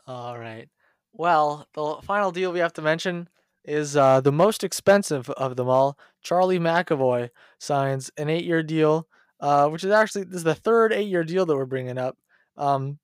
All 0.06 0.38
right. 0.38 0.68
Well, 1.12 1.66
the 1.74 1.96
final 2.02 2.30
deal 2.30 2.52
we 2.52 2.60
have 2.60 2.74
to 2.74 2.82
mention 2.82 3.28
is 3.64 3.96
uh, 3.96 4.20
the 4.20 4.32
most 4.32 4.64
expensive 4.64 5.28
of 5.30 5.56
them 5.56 5.68
all. 5.68 5.98
Charlie 6.22 6.58
McAvoy 6.58 7.30
signs 7.58 8.10
an 8.16 8.28
eight-year 8.28 8.62
deal, 8.62 9.08
uh, 9.40 9.68
which 9.68 9.84
is 9.84 9.90
actually 9.90 10.24
this 10.24 10.36
is 10.38 10.44
the 10.44 10.54
third 10.54 10.92
eight-year 10.92 11.24
deal 11.24 11.44
that 11.46 11.56
we're 11.56 11.66
bringing 11.66 11.98
up, 11.98 12.16
um, 12.56 12.98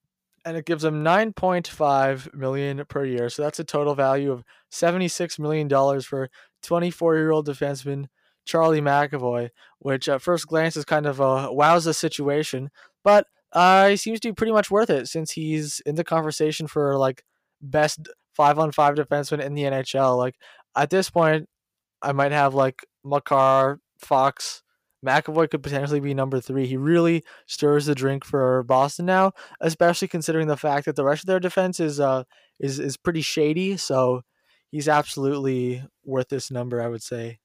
and 0.44 0.56
it 0.56 0.64
gives 0.64 0.84
him 0.84 1.02
nine 1.02 1.32
point 1.32 1.66
five 1.66 2.28
million 2.32 2.84
per 2.88 3.04
year. 3.04 3.28
So 3.28 3.42
that's 3.42 3.58
a 3.58 3.64
total 3.64 3.94
value 3.94 4.32
of 4.32 4.44
seventy-six 4.70 5.38
million 5.38 5.68
dollars 5.68 6.06
for 6.06 6.30
twenty-four-year-old 6.62 7.46
defenseman 7.46 8.06
Charlie 8.44 8.80
McAvoy, 8.80 9.50
which 9.78 10.08
at 10.08 10.22
first 10.22 10.46
glance 10.46 10.76
is 10.76 10.84
kind 10.84 11.06
of 11.06 11.20
a 11.20 11.48
wowza 11.48 11.94
situation, 11.94 12.70
but 13.02 13.26
uh, 13.52 13.88
he 13.88 13.96
seems 13.96 14.20
to 14.20 14.28
be 14.28 14.34
pretty 14.34 14.52
much 14.52 14.70
worth 14.70 14.90
it 14.90 15.08
since 15.08 15.32
he's 15.32 15.80
in 15.86 15.94
the 15.94 16.04
conversation 16.04 16.66
for 16.66 16.98
like 16.98 17.24
best 17.60 18.08
five 18.34 18.58
on 18.58 18.72
five 18.72 18.94
defenseman 18.94 19.40
in 19.40 19.54
the 19.54 19.62
NHL. 19.62 20.16
Like 20.16 20.36
at 20.76 20.90
this 20.90 21.10
point, 21.10 21.48
I 22.02 22.12
might 22.12 22.32
have 22.32 22.54
like 22.54 22.84
Makar, 23.04 23.80
Fox, 23.98 24.62
McAvoy 25.04 25.50
could 25.50 25.62
potentially 25.62 26.00
be 26.00 26.14
number 26.14 26.40
three. 26.40 26.66
He 26.66 26.76
really 26.76 27.22
stirs 27.46 27.86
the 27.86 27.94
drink 27.94 28.24
for 28.24 28.62
Boston 28.62 29.06
now, 29.06 29.32
especially 29.60 30.08
considering 30.08 30.48
the 30.48 30.56
fact 30.56 30.86
that 30.86 30.96
the 30.96 31.04
rest 31.04 31.22
of 31.22 31.26
their 31.26 31.40
defense 31.40 31.78
is 31.78 32.00
uh 32.00 32.24
is 32.58 32.78
is 32.80 32.96
pretty 32.96 33.20
shady. 33.20 33.76
So 33.76 34.22
he's 34.70 34.88
absolutely 34.88 35.84
worth 36.04 36.28
this 36.28 36.50
number, 36.50 36.80
I 36.80 36.88
would 36.88 37.02
say. 37.02 37.38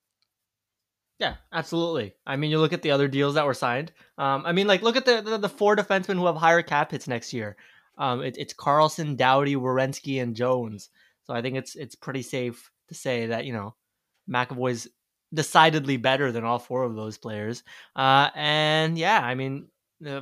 Yeah, 1.20 1.36
absolutely. 1.52 2.14
I 2.26 2.38
mean, 2.38 2.50
you 2.50 2.60
look 2.60 2.72
at 2.72 2.82
the 2.82 2.92
other 2.92 3.10
deals 3.10 3.36
that 3.36 3.46
were 3.46 3.54
signed. 3.54 3.92
Um, 4.18 4.44
I 4.46 4.54
mean, 4.54 4.68
like 4.68 4.82
look 4.82 4.96
at 4.96 5.06
the, 5.06 5.22
the, 5.22 5.38
the 5.38 5.50
four 5.50 5.76
defensemen 5.76 6.16
who 6.16 6.26
have 6.28 6.38
higher 6.38 6.62
cap 6.62 6.92
hits 6.92 7.08
next 7.10 7.34
year. 7.34 7.58
Um, 8.00 8.24
it, 8.24 8.38
it's 8.38 8.54
Carlson, 8.54 9.16
Doughty, 9.16 9.56
Werenski, 9.56 10.22
and 10.24 10.36
Jones. 10.36 10.90
So 11.24 11.34
I 11.34 11.42
think 11.42 11.58
it's 11.58 11.76
it's 11.76 11.96
pretty 11.96 12.24
safe 12.24 12.72
to 12.88 12.96
say 12.96 13.28
that 13.28 13.46
you 13.46 13.54
know 13.54 13.76
McAvoy's 14.30 14.88
decidedly 15.34 15.98
better 15.98 16.32
than 16.32 16.44
all 16.44 16.58
four 16.58 16.84
of 16.84 16.96
those 16.96 17.18
players. 17.18 17.64
Uh, 17.96 18.30
and 18.34 18.98
yeah, 18.98 19.20
I 19.20 19.36
mean, 19.36 19.68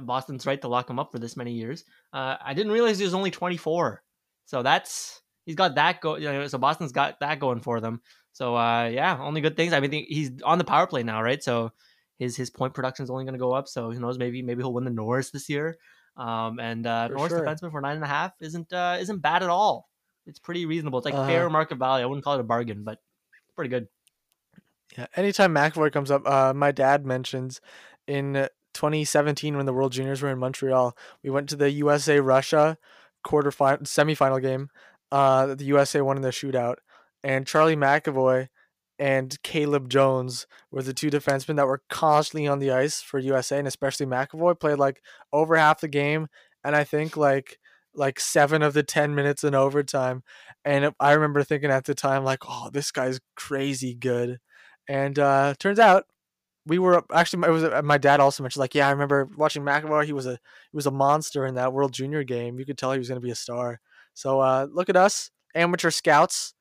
Boston's 0.01 0.45
right 0.45 0.61
to 0.61 0.67
lock 0.67 0.89
him 0.89 0.99
up 0.99 1.11
for 1.11 1.19
this 1.19 1.37
many 1.37 1.53
years. 1.53 1.85
Uh, 2.11 2.35
I 2.43 2.53
didn't 2.53 2.73
realize 2.73 2.97
he 2.97 3.05
was 3.05 3.13
only 3.13 3.31
24, 3.31 4.03
so 4.45 4.63
that's 4.63 5.21
he's 5.45 5.55
got 5.55 5.75
that 5.75 6.01
go. 6.01 6.17
You 6.17 6.31
know, 6.31 6.47
so 6.47 6.57
Boston's 6.57 6.91
got 6.91 7.19
that 7.21 7.39
going 7.39 7.59
for 7.61 7.79
them. 7.79 8.01
So 8.33 8.55
uh, 8.55 8.89
yeah, 8.91 9.17
only 9.19 9.41
good 9.41 9.55
things. 9.55 9.73
I 9.73 9.79
mean, 9.79 9.91
he's 9.91 10.41
on 10.43 10.57
the 10.57 10.63
power 10.63 10.87
play 10.87 11.03
now, 11.03 11.21
right? 11.21 11.41
So 11.41 11.71
his 12.19 12.35
his 12.35 12.49
point 12.49 12.73
production 12.73 13.03
is 13.03 13.09
only 13.09 13.23
going 13.23 13.33
to 13.33 13.39
go 13.39 13.53
up. 13.53 13.67
So 13.67 13.91
who 13.91 13.99
knows? 13.99 14.17
Maybe 14.17 14.41
maybe 14.41 14.61
he'll 14.61 14.73
win 14.73 14.83
the 14.83 14.91
Norris 14.91 15.31
this 15.31 15.49
year. 15.49 15.77
Um, 16.17 16.59
and 16.59 16.85
uh, 16.85 17.07
Norris 17.09 17.31
sure. 17.31 17.45
defenseman 17.45 17.71
for 17.71 17.79
nine 17.79 17.95
and 17.95 18.03
a 18.03 18.07
half 18.07 18.33
isn't 18.41 18.73
uh, 18.73 18.97
isn't 18.99 19.19
bad 19.19 19.43
at 19.43 19.49
all. 19.49 19.87
It's 20.25 20.39
pretty 20.39 20.65
reasonable. 20.65 20.99
It's 20.99 21.05
like 21.05 21.13
uh, 21.13 21.25
fair 21.25 21.49
market 21.49 21.77
value. 21.77 22.03
I 22.03 22.07
wouldn't 22.07 22.25
call 22.25 22.35
it 22.35 22.41
a 22.41 22.43
bargain, 22.43 22.83
but 22.83 22.99
pretty 23.55 23.69
good. 23.69 23.87
Yeah. 24.97 25.07
Anytime 25.15 25.53
McAvoy 25.53 25.91
comes 25.91 26.11
up, 26.11 26.27
uh, 26.27 26.53
my 26.53 26.71
dad 26.71 27.05
mentions 27.05 27.61
in 28.07 28.47
2017 28.73 29.55
when 29.55 29.65
the 29.65 29.73
World 29.73 29.91
Juniors 29.91 30.21
were 30.21 30.29
in 30.29 30.39
Montreal, 30.39 30.97
we 31.23 31.29
went 31.29 31.49
to 31.49 31.55
the 31.55 31.69
USA 31.71 32.19
Russia 32.19 32.77
quarterfinal 33.25 33.83
semifinal 33.83 34.41
game. 34.41 34.69
Uh, 35.11 35.55
the 35.55 35.65
USA 35.65 36.01
won 36.01 36.17
in 36.17 36.23
the 36.23 36.29
shootout, 36.29 36.75
and 37.23 37.47
Charlie 37.47 37.75
McAvoy 37.75 38.49
and 38.99 39.41
Caleb 39.43 39.89
Jones 39.89 40.47
were 40.71 40.81
the 40.81 40.93
two 40.93 41.09
defensemen 41.09 41.57
that 41.57 41.67
were 41.67 41.81
constantly 41.89 42.47
on 42.47 42.59
the 42.59 42.71
ice 42.71 43.01
for 43.01 43.19
USA, 43.19 43.59
and 43.59 43.67
especially 43.67 44.05
McAvoy 44.05 44.59
played 44.59 44.79
like 44.79 45.01
over 45.31 45.55
half 45.55 45.81
the 45.81 45.87
game, 45.87 46.27
and 46.63 46.75
I 46.75 46.83
think 46.83 47.17
like 47.17 47.57
like 47.93 48.19
seven 48.19 48.61
of 48.61 48.73
the 48.73 48.83
ten 48.83 49.15
minutes 49.15 49.43
in 49.43 49.55
overtime. 49.55 50.23
And 50.65 50.93
I 50.99 51.13
remember 51.13 51.43
thinking 51.43 51.71
at 51.71 51.85
the 51.85 51.95
time 51.95 52.23
like, 52.23 52.43
oh, 52.47 52.69
this 52.71 52.91
guy's 52.91 53.19
crazy 53.35 53.93
good, 53.95 54.39
and 54.87 55.17
uh, 55.19 55.53
turns 55.59 55.79
out 55.79 56.05
we 56.67 56.79
were 56.79 57.03
actually 57.13 57.47
it 57.47 57.51
was 57.51 57.63
uh, 57.63 57.81
my 57.83 57.97
dad 57.97 58.19
also 58.19 58.43
mentioned 58.43 58.59
like 58.59 58.75
yeah 58.75 58.87
I 58.87 58.91
remember 58.91 59.29
watching 59.37 59.63
McAvoy 59.63 60.05
he 60.05 60.13
was 60.13 60.27
a 60.27 60.33
he 60.33 60.75
was 60.75 60.85
a 60.85 60.91
monster 60.91 61.45
in 61.45 61.55
that 61.55 61.73
World 61.73 61.93
Junior 61.93 62.23
game 62.23 62.59
you 62.59 62.65
could 62.65 62.77
tell 62.77 62.91
he 62.91 62.99
was 62.99 63.07
going 63.07 63.19
to 63.19 63.25
be 63.25 63.31
a 63.31 63.35
star 63.35 63.79
so 64.13 64.41
uh, 64.41 64.67
look 64.69 64.89
at 64.89 64.97
us 64.97 65.31
amateur 65.55 65.89
scouts 65.89 66.53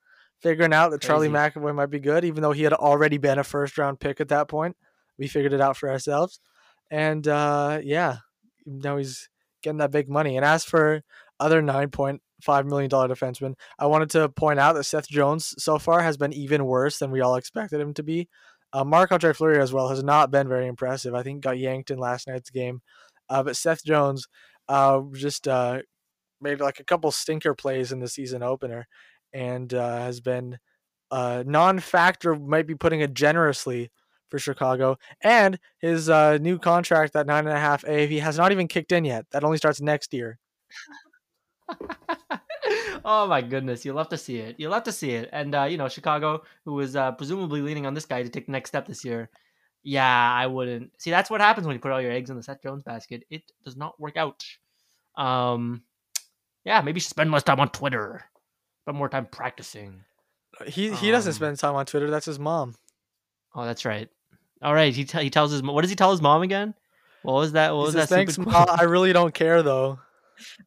figuring 0.47 0.73
out 0.73 0.91
that 0.91 1.01
Crazy. 1.01 1.09
Charlie 1.09 1.29
McAvoy 1.29 1.75
might 1.75 1.87
be 1.87 1.99
good, 1.99 2.25
even 2.25 2.41
though 2.41 2.53
he 2.53 2.63
had 2.63 2.73
already 2.73 3.19
been 3.19 3.39
a 3.39 3.45
first 3.45 3.77
round 3.79 3.99
pick 3.99 4.21
at 4.21 4.29
that 4.29 4.47
point. 4.47 4.77
We 5.19 5.27
figured 5.27 5.53
it 5.53 5.61
out 5.61 5.77
for 5.77 5.91
ourselves. 5.91 6.41
And 6.89 7.27
uh, 7.27 7.81
yeah, 7.83 8.19
now 8.65 8.97
he's 8.97 9.29
getting 9.63 9.79
that 9.79 9.91
big 9.91 10.09
money. 10.09 10.37
And 10.37 10.45
as 10.45 10.65
for 10.65 11.03
other 11.41 11.61
$9.5 11.61 12.21
million 12.67 12.89
defensemen, 12.91 13.55
I 13.79 13.87
wanted 13.87 14.11
to 14.11 14.29
point 14.29 14.61
out 14.61 14.75
that 14.75 14.85
Seth 14.85 15.09
Jones 15.09 15.55
so 15.59 15.79
far 15.79 16.03
has 16.03 16.17
been 16.17 16.33
even 16.33 16.65
worse 16.65 16.99
than 16.99 17.11
we 17.11 17.21
all 17.21 17.35
expected 17.35 17.81
him 17.81 17.93
to 17.95 18.05
be. 18.05 18.29
Uh, 18.73 18.85
Marc 18.85 19.11
Andre 19.11 19.33
Fleury 19.33 19.61
as 19.61 19.73
well 19.73 19.89
has 19.89 20.05
not 20.05 20.31
been 20.31 20.49
very 20.49 20.69
impressive. 20.69 21.15
I 21.15 21.25
think 21.25 21.43
got 21.43 21.59
yanked 21.59 21.91
in 21.91 21.99
last 21.99 22.29
night's 22.29 22.51
game. 22.51 22.83
Uh, 23.29 23.43
but 23.43 23.57
Seth 23.57 23.83
Jones 23.85 24.29
uh, 24.69 25.01
just 25.13 25.49
uh, 25.49 25.81
made 26.41 26.61
like 26.61 26.79
a 26.79 26.85
couple 26.85 27.11
stinker 27.11 27.55
plays 27.55 27.91
in 27.91 27.99
the 27.99 28.09
season 28.09 28.45
opener 28.45 28.87
and 29.33 29.73
uh, 29.73 29.99
has 29.99 30.21
been 30.21 30.59
a 31.11 31.45
non-factor. 31.45 32.35
Might 32.37 32.67
be 32.67 32.75
putting 32.75 33.01
it 33.01 33.15
generously 33.15 33.91
for 34.29 34.39
Chicago, 34.39 34.99
and 35.23 35.59
his 35.79 36.09
uh, 36.09 36.39
new 36.39 36.59
contract 36.59 37.13
that 37.13 37.27
nine 37.27 37.47
and 37.47 37.57
a 37.57 37.61
half 37.61 37.85
AAV 37.85 38.21
has 38.21 38.37
not 38.39 38.53
even 38.53 38.69
kicked 38.69 38.93
in 38.93 39.05
yet. 39.05 39.27
That 39.31 39.45
only 39.45 39.59
starts 39.59 39.81
next 39.81 40.13
year. 40.13 40.39
oh 43.05 43.27
my 43.27 43.41
goodness, 43.43 43.85
you'll 43.85 43.99
have 43.99 44.09
to 44.09 44.19
see 44.19 44.39
it. 44.39 44.57
You'll 44.59 44.73
have 44.73 44.85
to 44.85 44.93
see 44.93 45.11
it. 45.13 45.29
And 45.33 45.55
uh, 45.55 45.65
you 45.65 45.79
know, 45.79 45.89
Chicago, 45.89 46.43
who 46.65 46.81
is 46.81 46.97
uh, 46.97 47.13
presumably 47.13 47.61
leaning 47.61 47.87
on 47.87 47.95
this 47.95 48.07
guy 48.07 48.23
to 48.23 48.29
take 48.29 48.47
the 48.47 48.53
next 48.53 48.71
step 48.71 48.87
this 48.87 49.05
year. 49.05 49.31
Yeah, 49.83 50.33
I 50.33 50.49
wouldn't. 50.49 50.91
See, 51.01 51.11
that's 51.11 51.31
what 51.31 51.41
happens 51.41 51.67
when 51.67 51.75
you 51.75 51.81
put 51.81 51.93
all 51.93 52.03
your 52.03 52.11
eggs 52.11 52.29
in 52.29 52.37
the 52.37 52.43
Seth 52.43 52.63
Jones 52.63 52.83
basket. 52.83 53.23
It 53.31 53.43
does 53.65 53.77
not 53.77 53.99
work 54.01 54.17
out. 54.17 54.45
Um, 55.17 55.83
yeah, 56.65 56.81
maybe 56.81 56.99
spend 56.99 57.31
less 57.31 57.45
time 57.45 57.61
on 57.61 57.69
Twitter 57.69 58.25
spend 58.87 58.99
more 58.99 59.09
time 59.09 59.27
practicing. 59.27 60.05
He 60.67 60.93
he 60.93 61.09
um, 61.09 61.13
doesn't 61.13 61.33
spend 61.33 61.59
time 61.59 61.75
on 61.75 61.87
Twitter. 61.87 62.09
That's 62.09 62.27
his 62.27 62.39
mom. 62.39 62.77
Oh, 63.55 63.65
that's 63.65 63.85
right. 63.85 64.09
All 64.63 64.73
right. 64.73 64.95
He 64.95 65.05
t- 65.05 65.23
he 65.23 65.29
tells 65.29 65.51
his 65.51 65.63
mom. 65.63 65.75
what 65.75 65.83
does 65.83 65.91
he 65.91 65.97
tell 65.97 66.13
his 66.13 66.23
mom 66.23 66.43
again? 66.43 66.73
What 67.23 67.35
was 67.35 67.53
that? 67.53 67.75
What 67.75 67.81
he 67.81 67.85
was 67.87 67.95
says, 67.95 68.09
that? 68.09 68.15
Thanks, 68.15 68.39
mom. 68.39 68.67
I 68.69 68.85
really 68.85 69.13
don't 69.13 69.35
care 69.35 69.63
though. 69.63 69.99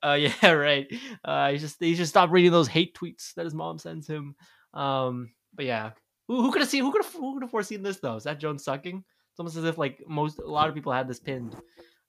Uh, 0.01 0.13
yeah, 0.13 0.51
right. 0.51 0.91
Uh, 1.23 1.51
he 1.51 1.59
just 1.59 1.77
he 1.79 1.93
just 1.93 2.09
stop 2.09 2.31
reading 2.31 2.51
those 2.51 2.67
hate 2.67 2.95
tweets 2.95 3.35
that 3.35 3.45
his 3.45 3.53
mom 3.53 3.77
sends 3.77 4.07
him. 4.07 4.33
Um, 4.73 5.29
but 5.53 5.65
yeah, 5.65 5.91
who, 6.27 6.41
who 6.41 6.51
could 6.51 6.61
have 6.61 6.69
seen? 6.69 6.83
Who 6.83 6.91
could 6.91 7.03
have 7.03 7.13
who 7.13 7.35
could 7.35 7.43
have 7.43 7.51
foreseen 7.51 7.83
this 7.83 7.99
though? 7.99 8.15
Is 8.15 8.23
that 8.23 8.39
Jones 8.39 8.63
sucking? 8.63 8.97
It's 8.97 9.39
almost 9.39 9.57
as 9.57 9.65
if 9.65 9.77
like 9.77 10.01
most 10.07 10.39
a 10.39 10.49
lot 10.49 10.69
of 10.69 10.73
people 10.73 10.91
had 10.91 11.07
this 11.07 11.19
pinned, 11.19 11.55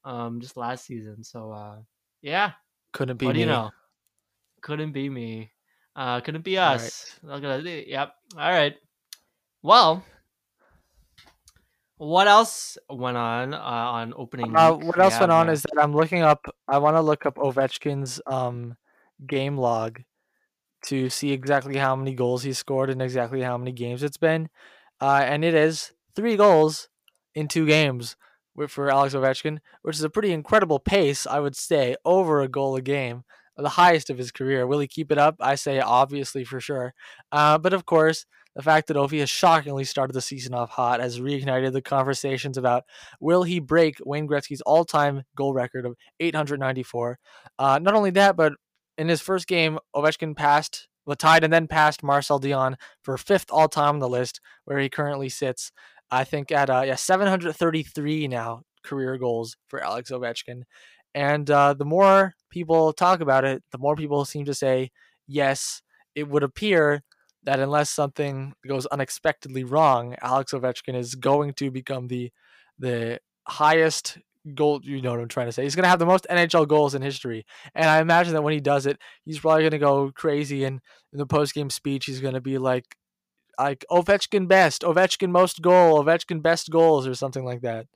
um, 0.07 0.41
just 0.41 0.57
last 0.57 0.87
season. 0.87 1.23
So 1.23 1.53
uh, 1.53 1.77
yeah, 2.23 2.53
couldn't 2.95 3.19
be 3.19 3.27
what 3.27 3.35
me. 3.35 3.41
Do 3.41 3.41
you 3.41 3.47
know? 3.47 3.73
Couldn't 4.63 4.93
be 4.93 5.11
me. 5.11 5.53
Uh, 5.97 6.21
could 6.21 6.37
it 6.37 6.45
be 6.45 6.57
us? 6.59 7.19
Right. 7.23 7.89
Yep. 7.89 8.15
All 8.37 8.51
right. 8.51 8.77
Well, 9.63 10.05
what 11.99 12.29
else 12.29 12.79
went 12.89 13.17
on 13.17 13.53
uh, 13.53 13.59
on 13.59 14.15
opening? 14.17 14.57
Uh, 14.57 14.73
what 14.73 14.99
else 14.99 15.21
went 15.21 15.33
on 15.33 15.49
is 15.49 15.63
that 15.63 15.79
I'm 15.79 15.95
looking 15.95 16.23
up. 16.23 16.47
I 16.67 16.79
want 16.79 16.97
to 16.97 17.03
look 17.03 17.27
up 17.27 17.37
Ovechkin's 17.37 18.21
um 18.27 18.77
game 19.27 19.59
log 19.59 20.01
to 20.87 21.11
see 21.11 21.33
exactly 21.33 21.77
how 21.77 21.95
many 21.95 22.15
goals 22.15 22.43
he 22.43 22.53
scored 22.55 22.89
and 22.89 23.03
exactly 23.03 23.43
how 23.43 23.59
many 23.59 23.73
games 23.73 24.03
it's 24.03 24.17
been. 24.17 24.49
Uh, 25.01 25.23
and 25.25 25.45
it 25.45 25.55
is 25.55 25.93
three 26.17 26.37
goals 26.37 26.89
in 27.35 27.49
two 27.49 27.67
games 27.67 28.17
for 28.69 28.91
Alex 28.91 29.15
Ovechkin, 29.15 29.59
which 29.83 29.97
is 29.97 30.03
a 30.03 30.11
pretty 30.11 30.33
incredible 30.33 30.79
pace, 30.79 31.27
I 31.27 31.41
would 31.41 31.57
say, 31.57 31.97
over 32.05 32.41
a 32.41 32.49
goal 32.49 32.77
a 32.77 32.83
game 32.83 33.25
the 33.61 33.69
highest 33.71 34.11
of 34.11 34.19
his 34.19 34.31
career. 34.31 34.67
Will 34.67 34.81
he 34.81 34.89
keep 34.89 35.13
it 35.13 35.19
up? 35.19 35.37
I 35.41 35.55
say 35.55 35.81
obviously 35.81 36.45
for 36.45 36.61
sure. 36.61 36.95
Uh, 37.33 37.59
but 37.59 37.73
of 37.73 37.87
course, 37.87 38.27
the 38.57 38.63
fact 38.63 38.89
that 38.89 38.97
Ovi 38.97 39.21
has 39.21 39.31
shockingly 39.31 39.85
started 39.85 40.13
the 40.13 40.21
season 40.21 40.55
off 40.55 40.71
hot 40.71 41.01
has 41.01 41.21
reignited 41.21 41.73
the 41.73 41.83
conversations 41.83 42.59
about 42.59 42.85
will 43.21 43.45
he 43.45 43.61
break 43.61 43.99
Wayne 44.05 44.27
Gretzky's 44.27 44.61
all-time 44.63 45.23
goal 45.37 45.55
record 45.55 45.87
of 45.87 45.97
894. 46.19 47.19
Uh, 47.59 47.79
not 47.81 47.95
only 47.95 48.11
that, 48.11 48.37
but 48.37 48.55
in 48.99 49.09
his 49.09 49.21
first 49.21 49.47
game, 49.47 49.79
Ovechkin 49.95 50.37
passed 50.37 50.89
the 51.07 51.17
tied 51.17 51.45
and 51.45 51.53
then 51.53 51.67
passed 51.67 52.03
Marcel 52.03 52.41
Dionne 52.41 52.77
for 53.03 53.17
fifth 53.17 53.47
all-time 53.51 53.95
on 53.95 53.99
the 53.99 54.09
list, 54.09 54.41
where 54.65 54.79
he 54.79 54.89
currently 54.89 55.29
sits. 55.29 55.73
I 56.11 56.25
think 56.25 56.51
at 56.51 56.69
uh, 56.69 56.83
yeah 56.85 56.97
733 56.97 58.29
now 58.29 58.63
career 58.83 59.17
goals 59.17 59.57
for 59.69 59.83
Alex 59.83 60.11
Ovechkin. 60.11 60.63
And 61.15 61.51
uh, 61.51 61.75
the 61.75 61.85
more 61.85 62.35
people 62.51 62.93
talk 62.93 63.21
about 63.21 63.45
it, 63.45 63.63
the 63.73 63.79
more 63.79 63.97
people 63.97 64.25
seem 64.25 64.45
to 64.45 64.55
say, 64.55 64.91
yes, 65.27 65.83
it 66.15 66.29
would 66.29 66.43
appear 66.43 67.03
that 67.45 67.61
unless 67.61 67.91
something 67.91 68.53
goes 68.67 68.87
unexpectedly 68.87 69.65
wrong, 69.65 70.15
Alex 70.21 70.53
Ovechkin 70.53 70.95
is 70.95 71.15
going 71.15 71.55
to 71.55 71.71
become 71.71 72.09
the 72.09 72.31
the 72.79 73.21
highest 73.47 74.19
goal. 74.55 74.81
You 74.83 75.01
know 75.01 75.13
what 75.13 75.21
I'm 75.21 75.29
trying 75.29 75.47
to 75.47 75.53
say. 75.53 75.63
He's 75.63 75.75
gonna 75.75 75.89
have 75.89 75.99
the 75.99 76.07
most 76.07 76.27
NHL 76.31 76.69
goals 76.69 76.95
in 76.95 77.03
history, 77.03 77.47
and 77.75 77.89
I 77.89 78.01
imagine 78.01 78.35
that 78.35 78.43
when 78.43 78.53
he 78.53 78.61
does 78.61 78.87
it, 78.87 78.99
he's 79.25 79.41
probably 79.41 79.65
gonna 79.65 79.79
go 79.79 80.13
crazy. 80.15 80.65
And 80.65 80.81
in 81.13 81.19
the 81.19 81.27
post 81.27 81.55
game 81.55 81.71
speech, 81.71 82.07
he's 82.07 82.21
gonna 82.21 82.41
be 82.41 82.59
like, 82.59 82.97
like 83.59 83.85
Ovechkin 83.91 84.49
best, 84.49 84.83
Ovechkin 84.83 85.31
most 85.31 85.63
goal, 85.63 86.03
Ovechkin 86.03 86.43
best 86.43 86.71
goals, 86.71 87.07
or 87.07 87.15
something 87.15 87.45
like 87.45 87.63
that. 87.63 87.87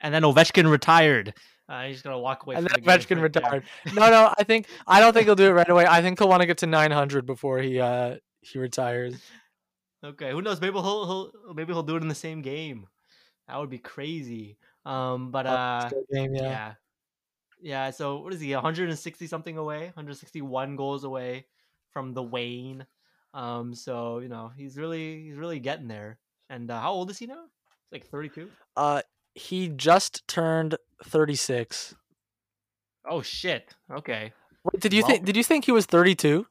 And 0.00 0.14
then 0.14 0.22
Ovechkin 0.22 0.70
retired. 0.70 1.34
Uh, 1.72 1.86
he's 1.86 2.02
gonna 2.02 2.18
walk 2.18 2.42
away. 2.44 2.56
And 2.56 2.68
from 2.68 2.82
then 2.84 2.98
Ovechkin 2.98 3.22
retired. 3.22 3.64
No, 3.94 4.10
no, 4.10 4.34
I 4.38 4.44
think 4.44 4.66
I 4.86 5.00
don't 5.00 5.14
think 5.14 5.24
he'll 5.24 5.34
do 5.34 5.46
it 5.46 5.52
right 5.52 5.68
away. 5.68 5.86
I 5.86 6.02
think 6.02 6.18
he'll 6.18 6.28
want 6.28 6.42
to 6.42 6.46
get 6.46 6.58
to 6.58 6.66
900 6.66 7.24
before 7.24 7.60
he 7.60 7.80
uh 7.80 8.16
he 8.42 8.58
retires. 8.58 9.14
Okay, 10.04 10.32
who 10.32 10.42
knows? 10.42 10.60
Maybe 10.60 10.74
he'll, 10.74 11.06
he'll 11.06 11.54
maybe 11.54 11.72
he'll 11.72 11.82
do 11.82 11.96
it 11.96 12.02
in 12.02 12.08
the 12.08 12.14
same 12.14 12.42
game. 12.42 12.88
That 13.48 13.58
would 13.58 13.70
be 13.70 13.78
crazy. 13.78 14.58
Um, 14.84 15.30
but 15.30 15.46
uh, 15.46 15.88
game, 16.12 16.34
yeah. 16.34 16.42
yeah. 16.42 16.72
yeah, 17.62 17.90
So 17.90 18.18
what 18.18 18.34
is 18.34 18.40
he? 18.40 18.52
160 18.52 19.26
something 19.26 19.56
away, 19.56 19.84
161 19.94 20.76
goals 20.76 21.04
away 21.04 21.46
from 21.90 22.12
the 22.12 22.22
Wayne. 22.22 22.84
Um, 23.32 23.74
so 23.74 24.18
you 24.18 24.28
know 24.28 24.52
he's 24.54 24.76
really 24.76 25.22
he's 25.22 25.36
really 25.36 25.58
getting 25.58 25.88
there. 25.88 26.18
And 26.50 26.70
uh, 26.70 26.82
how 26.82 26.92
old 26.92 27.10
is 27.10 27.18
he 27.18 27.24
now? 27.24 27.44
It's 27.84 27.92
like 27.92 28.06
32. 28.08 28.50
Uh, 28.76 29.00
he 29.34 29.68
just 29.68 30.26
turned 30.28 30.76
36. 31.04 31.94
Oh 33.08 33.22
shit. 33.22 33.74
Okay. 33.90 34.32
Wait, 34.64 34.80
did 34.80 34.92
you 34.92 35.02
Well- 35.02 35.10
think? 35.10 35.24
Did 35.24 35.36
you 35.36 35.42
think 35.44 35.64
he 35.64 35.72
was 35.72 35.86
32? 35.86 36.46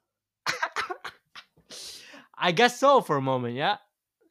I 2.38 2.52
guess 2.52 2.80
so 2.80 3.02
for 3.02 3.18
a 3.18 3.22
moment. 3.22 3.56
Yeah, 3.56 3.78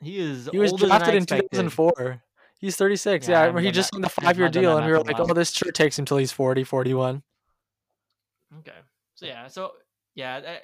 he 0.02 0.18
is. 0.18 0.48
He 0.50 0.58
was 0.58 0.72
I 0.74 0.76
drafted 0.76 1.14
in 1.14 1.26
2004. 1.26 2.22
He's 2.58 2.76
36. 2.76 3.26
Yeah, 3.26 3.32
Yeah, 3.32 3.46
haven't 3.46 3.64
he 3.64 3.70
just 3.70 3.90
signed 3.94 4.04
a 4.04 4.08
I've 4.08 4.12
five 4.12 4.38
year 4.38 4.48
deal, 4.50 4.76
and 4.76 4.84
we 4.84 4.92
were 4.92 4.98
math 4.98 5.06
in 5.08 5.14
a 5.14 5.18
like, 5.22 5.30
oh, 5.30 5.34
this 5.34 5.50
sure 5.52 5.72
takes 5.72 5.98
him 5.98 6.04
till 6.04 6.18
he's 6.18 6.32
40, 6.32 6.64
41. 6.64 7.22
Okay. 8.58 8.72
So 9.14 9.26
yeah, 9.26 9.46
so 9.48 9.72
yeah, 10.14 10.58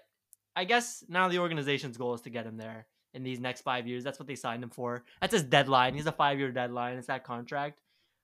I 0.54 0.64
guess 0.64 1.04
now 1.08 1.28
the 1.28 1.38
organization's 1.38 1.96
goal 1.96 2.14
is 2.14 2.20
to 2.22 2.30
get 2.30 2.44
him 2.44 2.56
there 2.56 2.86
in 3.16 3.24
these 3.24 3.40
next 3.40 3.62
five 3.62 3.86
years. 3.88 4.04
That's 4.04 4.18
what 4.20 4.28
they 4.28 4.36
signed 4.36 4.62
him 4.62 4.70
for. 4.70 5.02
That's 5.20 5.32
his 5.32 5.42
deadline. 5.42 5.94
He's 5.94 6.06
a 6.06 6.12
five 6.12 6.38
year 6.38 6.52
deadline. 6.52 6.98
It's 6.98 7.08
that 7.08 7.24
contract. 7.24 7.80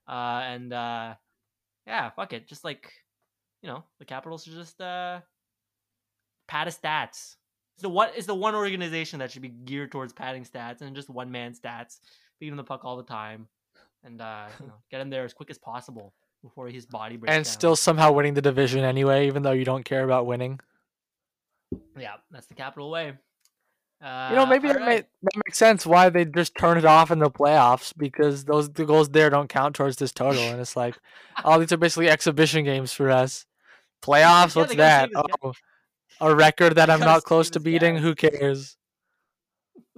Uh, 0.07 0.43
and 0.45 0.73
uh, 0.73 1.15
yeah, 1.87 2.11
fuck 2.11 2.33
it. 2.33 2.47
Just 2.47 2.63
like 2.63 2.93
you 3.63 3.69
know, 3.69 3.85
the 3.99 4.05
Capitals 4.05 4.45
should 4.45 4.55
just 4.55 4.81
uh, 4.81 5.21
pad 6.47 6.69
stats. 6.69 7.37
So 7.79 7.89
what 7.89 8.17
is 8.17 8.27
the 8.27 8.35
one 8.35 8.55
organization 8.55 9.19
that 9.21 9.31
should 9.33 9.43
be 9.43 9.49
geared 9.49 9.91
towards 9.91 10.13
padding 10.13 10.45
stats 10.45 10.83
and 10.83 10.95
just 10.95 11.09
one 11.09 11.31
man 11.33 11.55
stats, 11.55 11.99
feeding 12.39 12.57
the 12.57 12.65
puck 12.65 12.85
all 12.85 12.97
the 12.97 13.03
time, 13.03 13.49
and 14.05 14.21
uh, 14.21 14.47
you 14.61 14.67
know, 14.67 14.75
get 14.91 15.01
him 15.01 15.11
there 15.11 15.25
as 15.25 15.33
quick 15.33 15.51
as 15.51 15.59
possible 15.59 16.13
before 16.43 16.69
his 16.69 16.85
body 16.87 17.17
breaks 17.17 17.33
And 17.33 17.45
down. 17.45 17.51
still 17.53 17.77
somehow 17.77 18.13
winning 18.13 18.35
the 18.35 18.43
division 18.43 18.85
anyway, 18.85 19.27
even 19.29 19.43
though 19.43 19.53
you 19.53 19.65
don't 19.65 19.85
care 19.85 20.05
about 20.05 20.27
winning. 20.27 20.59
Yeah, 21.99 22.15
that's 22.31 22.47
the 22.47 22.55
capital 22.55 22.91
way. 22.91 23.15
Uh, 24.03 24.29
You 24.31 24.37
know, 24.37 24.47
maybe 24.47 24.69
that, 24.69 24.79
alright. 24.79 24.89
may, 24.89 25.07
that 25.23 25.43
makes 25.47 25.59
sense 25.59 25.87
why 25.87 26.09
they 26.11 26.25
just 26.25 26.57
turn 26.57 26.77
it 26.77 26.85
off 26.85 27.11
in 27.11 27.21
the 27.21 27.31
playoffs 27.31 27.93
because 27.97 28.45
those 28.45 28.69
the 28.71 28.85
goals 28.85 29.11
there 29.11 29.31
don't 29.31 29.49
count 29.49 29.77
towards 29.77 29.97
this 29.97 30.13
total, 30.13 30.43
and 30.43 30.61
it's 30.61 30.75
like, 30.77 30.99
oh, 31.45 31.59
these 31.61 31.71
are 31.73 31.77
basically 31.77 32.09
exhibition 32.11 32.65
games 32.65 32.93
for 32.93 33.11
us. 33.11 33.47
Playoffs, 34.03 34.57
Yeah, 34.57 34.63
what's 34.63 34.75
that? 34.77 35.11
Oh, 35.43 35.53
a 36.21 36.35
record 36.35 36.75
that 36.77 36.91
I'm 36.91 37.01
not 37.01 37.23
close 37.25 37.51
to 37.51 37.61
beating. 37.61 37.95
guys. 37.95 38.03
Who 38.03 38.15
cares? 38.15 38.77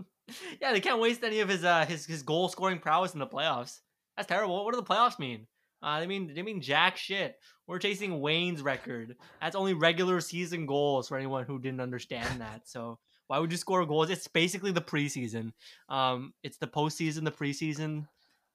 yeah, 0.60 0.72
they 0.72 0.80
can't 0.80 1.00
waste 1.00 1.22
any 1.24 1.40
of 1.40 1.48
his 1.48 1.64
uh 1.64 1.84
his 1.86 2.06
his 2.06 2.22
goal 2.22 2.48
scoring 2.48 2.78
prowess 2.78 3.14
in 3.14 3.20
the 3.20 3.26
playoffs. 3.26 3.80
That's 4.16 4.28
terrible. 4.28 4.64
What 4.64 4.74
do 4.74 4.80
the 4.80 4.86
playoffs 4.86 5.18
mean? 5.18 5.46
Uh, 5.82 6.00
they 6.00 6.06
mean 6.06 6.32
they 6.34 6.42
mean 6.42 6.60
jack 6.60 6.96
shit. 6.96 7.36
We're 7.66 7.78
chasing 7.78 8.20
Wayne's 8.20 8.62
record. 8.62 9.16
That's 9.40 9.56
only 9.56 9.74
regular 9.74 10.20
season 10.20 10.66
goals 10.66 11.08
for 11.08 11.16
anyone 11.16 11.44
who 11.44 11.58
didn't 11.58 11.80
understand 11.80 12.40
that. 12.40 12.68
So 12.68 12.98
why 13.34 13.40
would 13.40 13.50
you 13.50 13.58
score 13.58 13.84
goals? 13.84 14.10
It's 14.10 14.28
basically 14.28 14.70
the 14.70 14.80
preseason. 14.80 15.54
Um, 15.88 16.34
it's 16.44 16.58
the 16.58 16.68
postseason, 16.68 17.24
the 17.24 17.32
preseason. 17.32 18.06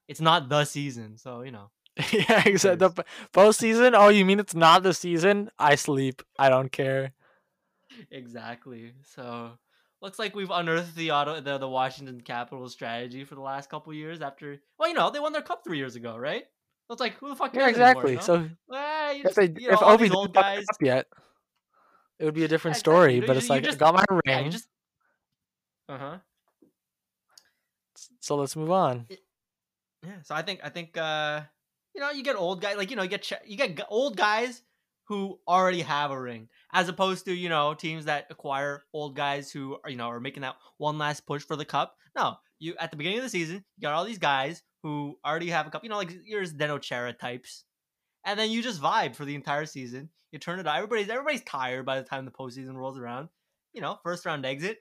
It's 0.08 0.22
not 0.22 0.48
the 0.48 0.64
season. 0.64 1.18
So 1.18 1.42
you 1.42 1.52
know. 1.52 1.70
yeah, 2.14 2.44
exactly. 2.46 2.88
The 2.88 3.04
postseason. 3.34 3.92
Oh, 3.94 4.08
you 4.08 4.24
mean 4.24 4.40
it's 4.40 4.56
not 4.56 4.84
the 4.84 4.94
season? 4.94 5.50
I 5.60 5.76
sleep. 5.76 6.22
I 6.38 6.48
don't 6.48 6.72
care. 6.72 7.12
Exactly. 8.10 8.94
So 9.04 9.52
looks 10.02 10.18
like 10.18 10.34
we've 10.34 10.50
unearthed 10.50 10.96
the 10.96 11.12
auto 11.12 11.42
the, 11.42 11.58
the 11.58 11.68
Washington 11.68 12.22
Capitals 12.22 12.72
strategy 12.72 13.26
for 13.26 13.36
the 13.36 13.42
last 13.42 13.70
couple 13.70 13.94
years 13.94 14.22
after 14.22 14.62
well, 14.78 14.88
you 14.88 14.96
know, 14.96 15.10
they 15.10 15.20
won 15.20 15.34
their 15.34 15.42
cup 15.42 15.66
three 15.66 15.78
years 15.78 15.98
ago, 15.98 16.16
right? 16.16 16.44
So 16.88 16.94
it's 16.94 17.02
like 17.02 17.16
who 17.16 17.28
the 17.28 17.36
fuck 17.36 17.54
Yeah, 17.54 17.68
cares 17.68 17.78
anymore, 17.78 18.04
exactly. 18.04 18.16
know? 18.16 18.22
So 18.22 18.50
Eh, 18.74 19.12
if 19.12 19.24
just, 19.24 19.36
they 19.36 19.54
you 19.60 19.68
know, 19.68 19.74
if 19.74 19.82
all 19.82 19.98
Ovi 19.98 20.00
these 20.00 20.10
didn't 20.10 20.16
old 20.16 20.34
guys 20.34 20.66
yet, 20.80 21.08
it 22.20 22.26
would 22.26 22.34
be 22.34 22.44
a 22.44 22.48
different 22.48 22.76
Yeah, 22.76 22.80
exactly. 22.80 22.94
story. 22.94 23.16
You- 23.16 23.26
but 23.26 23.38
it's 23.38 23.50
like 23.50 23.66
I 23.68 23.74
got 23.76 23.94
my 23.96 24.06
ring, 24.26 24.46
you 24.46 24.52
just 24.52 24.68
Uh-huh. 25.90 26.18
so 28.20 28.36
let's 28.36 28.56
move 28.56 28.72
on. 28.72 29.08
Yeah, 30.04 30.22
so 30.24 30.36
I 30.36 30.42
think 30.42 30.62
I 30.64 30.70
think 30.70 30.98
uh 30.98 31.42
you 31.96 32.02
know, 32.02 32.12
you 32.12 32.24
get 32.24 32.36
old 32.36 32.62
guys 32.62 32.78
like 32.78 32.90
you 32.90 32.96
know, 32.96 33.04
you 33.04 33.10
get 33.10 33.24
ch- 33.24 33.34
you 33.46 33.58
get 33.58 33.76
g- 33.78 33.84
old 33.90 34.16
guys 34.16 34.62
who 35.08 35.40
already 35.48 35.82
have 35.82 36.12
a 36.12 36.20
ring 36.22 36.48
as 36.72 36.88
opposed 36.88 37.26
to, 37.26 37.34
you 37.34 37.50
know, 37.50 37.74
teams 37.74 38.06
that 38.06 38.28
acquire 38.30 38.86
old 38.94 39.16
guys 39.16 39.52
who 39.52 39.78
are, 39.84 39.90
you 39.90 39.98
know, 39.98 40.08
are 40.08 40.20
making 40.20 40.42
that 40.44 40.56
one 40.78 40.98
last 40.98 41.26
push 41.26 41.44
for 41.44 41.56
the 41.56 41.66
cup. 41.66 41.96
No, 42.16 42.36
you 42.60 42.76
at 42.80 42.92
the 42.92 42.98
beginning 42.98 43.18
of 43.20 43.24
the 43.24 43.30
season, 43.30 43.66
you 43.78 43.82
got 43.82 43.94
all 43.94 44.06
these 44.06 44.20
guys 44.20 44.62
who 44.84 45.18
already 45.26 45.50
have 45.50 45.68
a 45.68 45.72
cup, 45.72 45.84
you 45.84 45.90
know, 45.90 45.98
like 45.98 46.16
your 46.24 46.44
Zdeno 46.44 46.80
Chara 46.80 47.12
types. 47.12 47.66
And 48.30 48.40
then 48.40 48.52
you 48.52 48.62
just 48.62 48.80
vibe 48.80 49.16
for 49.16 49.26
the 49.26 49.34
entire 49.34 49.66
season. 49.66 50.10
You 50.32 50.38
turn 50.38 50.60
it 50.60 50.68
on. 50.68 50.76
Everybody's 50.76 51.10
everybody's 51.10 51.42
tired 51.42 51.84
by 51.84 52.00
the 52.00 52.08
time 52.08 52.26
the 52.26 52.32
postseason 52.32 52.76
rolls 52.76 52.96
around. 53.00 53.30
You 53.74 53.82
know, 53.82 53.98
first 54.04 54.24
round 54.24 54.46
exit, 54.46 54.78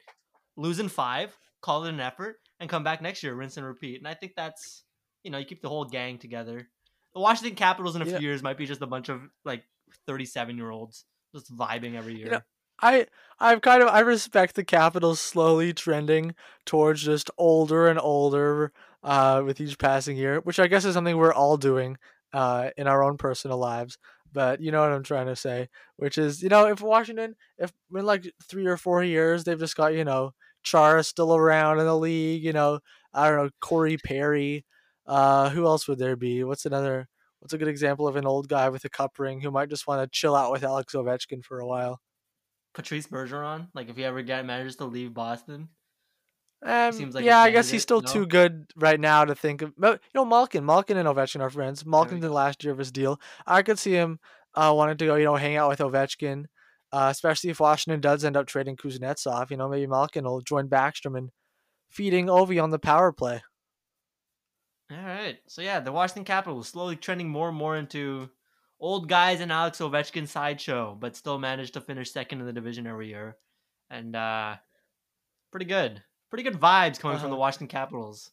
losing 0.56 0.90
five, 0.90 1.34
call 1.62 1.84
it 1.86 1.88
an 1.88 1.98
effort, 1.98 2.36
and 2.60 2.68
come 2.68 2.84
back 2.84 3.00
next 3.00 3.22
year, 3.22 3.34
rinse 3.34 3.56
and 3.56 3.64
repeat. 3.64 3.96
And 3.96 4.06
I 4.06 4.12
think 4.12 4.34
that's 4.36 4.84
you 5.24 5.30
know, 5.30 5.38
you 5.38 5.46
keep 5.46 5.62
the 5.62 5.68
whole 5.70 5.86
gang 5.86 6.18
together. 6.18 6.68
The 7.14 7.20
Washington 7.20 7.56
Capitals 7.56 7.96
in 7.96 8.02
a 8.02 8.04
Yeah. 8.04 8.18
few 8.18 8.28
years 8.28 8.42
might 8.42 8.58
be 8.58 8.66
just 8.66 8.82
a 8.82 8.86
bunch 8.86 9.08
of 9.08 9.22
like 9.46 9.64
37 10.06 10.58
year 10.58 10.70
olds 10.70 11.06
just 11.34 11.50
vibing 11.50 11.94
every 11.94 12.16
year. 12.16 12.30
know, 12.30 12.40
I 12.82 13.06
I've 13.40 13.62
kind 13.62 13.82
of 13.82 13.88
I 13.88 14.00
respect 14.00 14.56
the 14.56 14.64
Capitals 14.64 15.20
slowly 15.20 15.72
trending 15.72 16.34
towards 16.66 17.02
just 17.02 17.30
older 17.38 17.88
and 17.88 17.98
older 17.98 18.72
uh, 19.02 19.42
with 19.42 19.58
each 19.58 19.78
passing 19.78 20.18
year, 20.18 20.40
which 20.40 20.58
I 20.58 20.66
guess 20.66 20.84
is 20.84 20.92
something 20.92 21.16
we're 21.16 21.32
all 21.32 21.56
doing 21.56 21.96
uh, 22.32 22.70
in 22.76 22.86
our 22.86 23.02
own 23.02 23.16
personal 23.16 23.58
lives. 23.58 23.98
But 24.32 24.60
you 24.60 24.70
know 24.70 24.82
what 24.82 24.92
I'm 24.92 25.02
trying 25.02 25.26
to 25.26 25.36
say, 25.36 25.68
which 25.96 26.18
is 26.18 26.42
you 26.42 26.48
know 26.48 26.66
if 26.66 26.80
Washington 26.82 27.34
if 27.58 27.72
in 27.94 28.04
like 28.04 28.30
three 28.42 28.66
or 28.66 28.76
four 28.76 29.02
years 29.02 29.44
they've 29.44 29.58
just 29.58 29.76
got 29.76 29.94
you 29.94 30.04
know 30.04 30.34
Chara 30.62 31.02
still 31.02 31.34
around 31.34 31.78
in 31.80 31.86
the 31.86 31.96
league, 31.96 32.42
you 32.42 32.52
know 32.52 32.80
I 33.14 33.28
don't 33.28 33.44
know 33.44 33.50
Corey 33.60 33.96
Perry, 33.96 34.64
uh, 35.06 35.48
who 35.50 35.64
else 35.64 35.88
would 35.88 35.98
there 35.98 36.16
be? 36.16 36.44
What's 36.44 36.66
another? 36.66 37.08
What's 37.40 37.54
a 37.54 37.58
good 37.58 37.68
example 37.68 38.08
of 38.08 38.16
an 38.16 38.26
old 38.26 38.48
guy 38.48 38.68
with 38.68 38.84
a 38.84 38.88
cup 38.88 39.18
ring 39.18 39.40
who 39.40 39.50
might 39.50 39.70
just 39.70 39.86
want 39.86 40.02
to 40.02 40.18
chill 40.18 40.34
out 40.34 40.50
with 40.50 40.64
Alex 40.64 40.92
Ovechkin 40.94 41.44
for 41.44 41.60
a 41.60 41.66
while? 41.66 42.00
Patrice 42.74 43.06
Bergeron, 43.06 43.68
like 43.74 43.88
if 43.88 43.96
he 43.96 44.04
ever 44.04 44.22
get 44.22 44.44
manages 44.44 44.76
to 44.76 44.84
leave 44.84 45.14
Boston, 45.14 45.68
Um, 46.60 47.10
like 47.10 47.24
yeah, 47.24 47.38
I 47.38 47.50
guess 47.50 47.70
he's 47.70 47.82
still 47.82 48.00
no? 48.00 48.12
too 48.12 48.26
good 48.26 48.66
right 48.76 48.98
now 48.98 49.24
to 49.24 49.34
think 49.34 49.62
of. 49.62 49.72
But 49.78 50.00
you 50.02 50.10
know, 50.18 50.24
Malkin, 50.24 50.64
Malkin 50.64 50.96
and 50.96 51.08
Ovechkin 51.08 51.40
are 51.40 51.50
friends. 51.50 51.86
Malkin's 51.86 52.14
in 52.14 52.20
go. 52.20 52.28
the 52.28 52.34
last 52.34 52.64
year 52.64 52.72
of 52.72 52.78
his 52.78 52.90
deal. 52.90 53.20
I 53.46 53.62
could 53.62 53.78
see 53.78 53.92
him 53.92 54.18
uh, 54.54 54.72
wanting 54.74 54.96
to 54.96 55.06
go, 55.06 55.14
you 55.14 55.24
know, 55.24 55.36
hang 55.36 55.56
out 55.56 55.68
with 55.68 55.78
Ovechkin, 55.78 56.46
uh, 56.92 57.08
especially 57.10 57.50
if 57.50 57.60
Washington 57.60 58.00
does 58.00 58.24
end 58.24 58.36
up 58.36 58.46
trading 58.46 58.76
Kuznetsov. 58.76 59.50
You 59.50 59.56
know, 59.56 59.68
maybe 59.68 59.86
Malkin 59.86 60.24
will 60.24 60.40
join 60.40 60.68
Backstrom 60.68 61.16
and 61.16 61.30
feeding 61.90 62.26
Ovi 62.26 62.62
on 62.62 62.70
the 62.70 62.78
power 62.78 63.12
play. 63.12 63.40
All 64.90 64.96
right. 64.96 65.38
So 65.46 65.62
yeah, 65.62 65.80
the 65.80 65.92
Washington 65.92 66.24
Capitals 66.24 66.68
slowly 66.68 66.96
trending 66.96 67.28
more 67.28 67.48
and 67.48 67.56
more 67.56 67.76
into 67.76 68.30
old 68.80 69.08
guys 69.08 69.40
and 69.40 69.52
Alex 69.52 69.78
Ovechkin 69.78 70.26
sideshow, 70.26 70.96
but 70.98 71.14
still 71.14 71.38
managed 71.38 71.74
to 71.74 71.80
finish 71.80 72.10
second 72.10 72.40
in 72.40 72.46
the 72.46 72.52
division 72.52 72.86
every 72.86 73.08
year. 73.08 73.36
And 73.90 74.16
uh 74.16 74.56
pretty 75.50 75.66
good. 75.66 76.02
Pretty 76.30 76.42
good 76.42 76.60
vibes 76.60 76.98
coming 77.00 77.18
from 77.18 77.30
the 77.30 77.36
Uh-huh. 77.36 77.40
Washington 77.40 77.68
Capitals. 77.68 78.30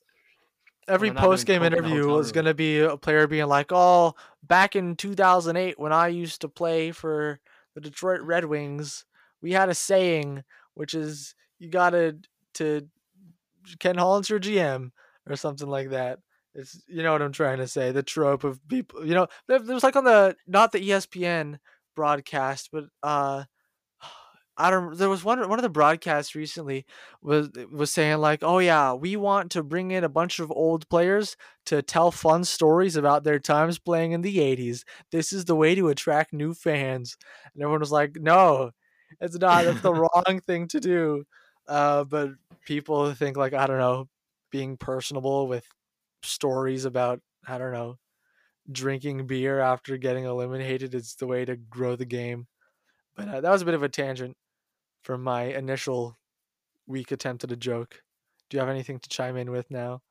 Every 0.88 1.10
they're 1.10 1.16
not 1.16 1.22
doing 1.22 1.32
post 1.32 1.46
game 1.48 1.62
coke 1.62 1.68
in 1.68 1.74
a 1.74 1.78
interview 1.78 2.08
was 2.08 2.32
going 2.32 2.46
to 2.46 2.54
be 2.54 2.80
a 2.80 2.98
player 2.98 3.26
being 3.28 3.48
like, 3.48 3.72
"Oh, 3.72 4.14
back 4.43 4.76
in 4.76 4.96
2008 4.96 5.80
when 5.80 5.93
I 5.93 6.10
used 6.10 6.41
to 6.41 6.50
play 6.50 6.91
for 6.91 7.39
the 7.74 7.82
Detroit 7.82 8.22
Red 8.22 8.46
Wings, 8.46 9.06
we 9.41 9.52
had 9.54 9.70
a 9.70 9.76
saying 9.76 10.43
which 10.76 10.93
is 10.93 11.34
you 11.58 11.70
got 11.70 11.91
to 11.91 12.18
to 12.56 12.88
Ken 13.80 13.98
Holland's 13.98 14.30
your 14.30 14.39
GM 14.39 14.91
or 15.28 15.36
something 15.36 15.68
like 15.70 15.89
that." 15.89 16.20
It's 16.54 16.84
you 16.88 17.02
know 17.04 17.14
what 17.14 17.22
I'm 17.22 17.32
trying 17.34 17.58
to 17.58 17.68
say. 17.68 17.91
The 17.91 18.04
trope 18.04 18.43
of 18.43 18.66
people, 18.68 19.06
you 19.06 19.14
know, 19.14 19.28
there, 19.48 19.60
was 19.60 19.84
like 19.84 19.96
on 19.96 20.04
the 20.06 20.36
not 20.48 20.72
the 20.72 20.80
ESPN 20.80 21.60
broadcast, 21.96 22.70
but 22.72 22.86
uh 23.04 23.46
I 24.58 24.70
don't. 24.70 24.97
There 24.97 25.10
was 25.10 25.24
one 25.24 25.47
one 25.49 25.60
of 25.60 25.64
the 25.64 25.70
broadcasts 25.70 26.34
recently 26.34 26.86
was 27.22 27.49
was 27.72 27.91
saying 27.91 28.20
like, 28.20 28.39
"Oh 28.41 28.60
yeah, 28.60 28.93
we 28.93 29.18
want 29.18 29.51
to 29.51 29.64
bring 29.64 29.91
in 29.91 30.03
a 30.06 30.10
bunch 30.10 30.39
of 30.39 30.49
old 30.51 30.88
players 30.89 31.36
to 31.66 31.82
tell 31.82 32.10
fun 32.12 32.45
stories 32.45 32.95
about 32.95 33.24
their 33.26 33.39
times 33.39 33.80
playing 33.80 34.14
in 34.14 34.22
the 34.22 34.39
'80s. 34.39 34.86
This 35.12 35.34
is 35.34 35.45
the 35.45 35.56
way 35.56 35.76
to 35.76 35.89
attract 35.89 36.32
new 36.34 36.53
fans." 36.53 37.18
And 37.53 37.64
everyone 37.64 37.82
was 37.82 37.91
like, 37.91 38.16
"No, 38.16 38.72
it's 39.20 39.38
not. 39.38 39.66
That's 39.66 39.82
the 39.82 39.93
wrong 39.93 40.39
thing 40.47 40.68
to 40.70 40.80
do." 40.80 41.26
Uh, 41.68 42.06
but 42.06 42.30
people 42.66 43.14
think 43.14 43.36
like 43.38 43.53
I 43.53 43.68
don't 43.68 43.80
know, 43.80 44.08
being 44.51 44.78
personable 44.78 45.47
with 45.47 45.68
stories 46.24 46.86
about 46.86 47.22
I 47.47 47.58
don't 47.58 47.74
know, 47.74 47.97
drinking 48.72 49.28
beer 49.28 49.60
after 49.60 49.97
getting 49.97 50.26
eliminated 50.26 50.95
is 50.95 51.16
the 51.16 51.28
way 51.28 51.45
to 51.45 51.56
grow 51.58 51.95
the 51.95 52.06
game. 52.06 52.47
But 53.16 53.30
uh, 53.30 53.41
that 53.41 53.51
was 53.51 53.62
a 53.62 53.66
bit 53.66 53.74
of 53.76 53.84
a 53.84 53.89
tangent 53.89 54.38
from 55.06 55.22
my 55.22 55.43
initial 55.43 56.18
weak 56.88 57.12
attempt 57.12 57.43
at 57.43 57.51
a 57.51 57.56
joke. 57.56 58.01
Do 58.49 58.58
you 58.58 58.60
have 58.60 58.70
anything 58.70 58.97
to 58.99 59.08
chime 59.10 59.38
in 59.38 59.51
with 59.51 59.70
now? 59.70 60.01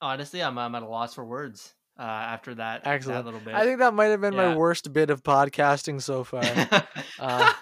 Honestly, 0.00 0.42
I'm, 0.42 0.56
I'm 0.58 0.74
at 0.76 0.82
a 0.82 0.86
loss 0.86 1.14
for 1.14 1.24
words 1.24 1.74
uh, 1.98 2.02
after 2.02 2.54
that, 2.56 2.82
Excellent. 2.84 3.18
that 3.18 3.24
little 3.24 3.40
bit. 3.44 3.54
I 3.54 3.64
think 3.64 3.80
that 3.80 3.94
might 3.94 4.06
have 4.06 4.20
been 4.20 4.32
Yeah. 4.34 4.50
my 4.50 4.56
worst 4.56 4.92
bit 4.92 5.10
of 5.10 5.22
podcasting 5.24 6.00
so 6.00 6.24
far. 6.24 6.42
uh, 7.18 7.52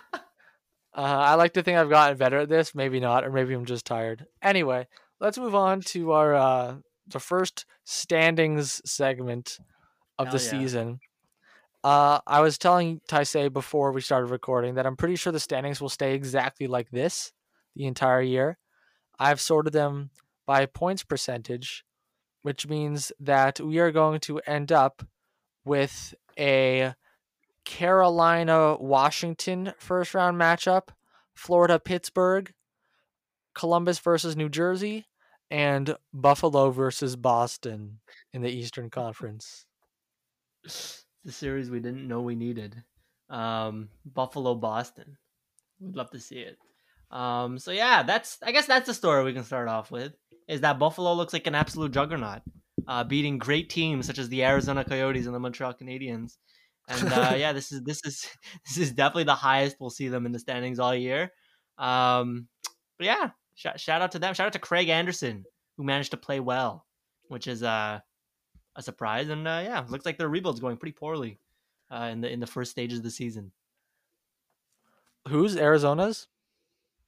Uh, 0.92 1.02
I 1.02 1.34
like 1.36 1.52
to 1.52 1.62
think 1.62 1.78
I've 1.78 1.88
gotten 1.88 2.18
better 2.18 2.38
at 2.38 2.48
this. 2.48 2.74
Maybe 2.74 2.98
not, 2.98 3.24
or 3.24 3.30
maybe 3.30 3.54
I'm 3.54 3.64
just 3.64 3.86
tired. 3.86 4.26
Anyway, 4.42 4.88
let's 5.20 5.38
move 5.38 5.54
on 5.54 5.82
to 5.82 6.10
our 6.12 6.34
uh, 6.34 6.76
the 7.06 7.20
first 7.20 7.64
standings 7.84 8.82
segment 8.84 9.58
of 10.18 10.26
Hell 10.26 10.36
the 10.36 10.42
yeah. 10.42 10.50
season. 10.50 11.00
Uh, 11.82 12.20
I 12.26 12.40
was 12.40 12.58
telling 12.58 13.00
Taisei 13.08 13.52
before 13.52 13.92
we 13.92 14.02
started 14.02 14.26
recording 14.26 14.74
that 14.74 14.86
I'm 14.86 14.96
pretty 14.96 15.16
sure 15.16 15.32
the 15.32 15.40
standings 15.40 15.80
will 15.80 15.88
stay 15.88 16.14
exactly 16.14 16.66
like 16.66 16.90
this 16.90 17.32
the 17.74 17.86
entire 17.86 18.20
year. 18.20 18.58
I've 19.18 19.40
sorted 19.40 19.72
them 19.72 20.10
by 20.46 20.66
points 20.66 21.04
percentage, 21.04 21.84
which 22.42 22.66
means 22.66 23.12
that 23.20 23.60
we 23.60 23.78
are 23.78 23.92
going 23.92 24.20
to 24.20 24.40
end 24.40 24.72
up 24.72 25.06
with 25.64 26.14
a 26.38 26.94
Carolina 27.64 28.76
Washington 28.78 29.72
first 29.78 30.14
round 30.14 30.38
matchup, 30.38 30.88
Florida 31.34 31.78
Pittsburgh, 31.78 32.52
Columbus 33.54 33.98
versus 33.98 34.36
New 34.36 34.48
Jersey, 34.48 35.06
and 35.50 35.96
Buffalo 36.12 36.70
versus 36.70 37.16
Boston 37.16 38.00
in 38.32 38.42
the 38.42 38.50
Eastern 38.50 38.90
Conference. 38.90 39.66
The 41.24 41.32
series 41.32 41.70
we 41.70 41.80
didn't 41.80 42.08
know 42.08 42.20
we 42.20 42.34
needed. 42.34 42.82
Um, 43.28 43.88
Buffalo 44.04 44.54
Boston. 44.54 45.16
We'd 45.80 45.96
love 45.96 46.10
to 46.10 46.20
see 46.20 46.40
it. 46.40 46.58
Um, 47.10 47.58
so 47.58 47.70
yeah, 47.70 48.02
that's 48.02 48.38
I 48.42 48.52
guess 48.52 48.66
that's 48.66 48.86
the 48.86 48.94
story 48.94 49.24
we 49.24 49.32
can 49.32 49.44
start 49.44 49.68
off 49.68 49.90
with. 49.90 50.12
Is 50.48 50.62
that 50.62 50.78
Buffalo 50.78 51.14
looks 51.14 51.32
like 51.32 51.46
an 51.46 51.54
absolute 51.54 51.92
juggernaut, 51.92 52.42
uh, 52.86 53.04
beating 53.04 53.38
great 53.38 53.70
teams 53.70 54.06
such 54.06 54.18
as 54.18 54.28
the 54.28 54.44
Arizona 54.44 54.84
Coyotes 54.84 55.26
and 55.26 55.34
the 55.34 55.40
Montreal 55.40 55.74
Canadiens. 55.74 56.36
And 56.88 57.12
uh, 57.12 57.34
yeah, 57.36 57.52
this 57.52 57.72
is 57.72 57.82
this 57.82 58.00
is 58.04 58.28
this 58.66 58.78
is 58.78 58.92
definitely 58.92 59.24
the 59.24 59.34
highest 59.34 59.76
we'll 59.80 59.90
see 59.90 60.08
them 60.08 60.26
in 60.26 60.32
the 60.32 60.38
standings 60.38 60.78
all 60.78 60.94
year. 60.94 61.32
Um, 61.78 62.48
but 62.98 63.06
yeah, 63.06 63.30
shout, 63.54 63.80
shout 63.80 64.02
out 64.02 64.12
to 64.12 64.18
them. 64.18 64.34
Shout 64.34 64.46
out 64.46 64.52
to 64.52 64.58
Craig 64.58 64.88
Anderson 64.88 65.44
who 65.76 65.84
managed 65.84 66.10
to 66.10 66.16
play 66.18 66.40
well, 66.40 66.86
which 67.28 67.46
is 67.46 67.62
uh, 67.62 68.00
a 68.76 68.82
surprise. 68.82 69.28
And 69.28 69.46
uh, 69.46 69.60
yeah, 69.64 69.84
looks 69.88 70.06
like 70.06 70.18
their 70.18 70.28
rebuild's 70.28 70.60
going 70.60 70.76
pretty 70.76 70.92
poorly 70.94 71.38
uh, 71.90 72.08
in 72.12 72.20
the 72.20 72.30
in 72.32 72.40
the 72.40 72.46
first 72.46 72.70
stages 72.70 72.98
of 72.98 73.04
the 73.04 73.10
season. 73.10 73.52
Who's 75.28 75.56
Arizona's? 75.56 76.28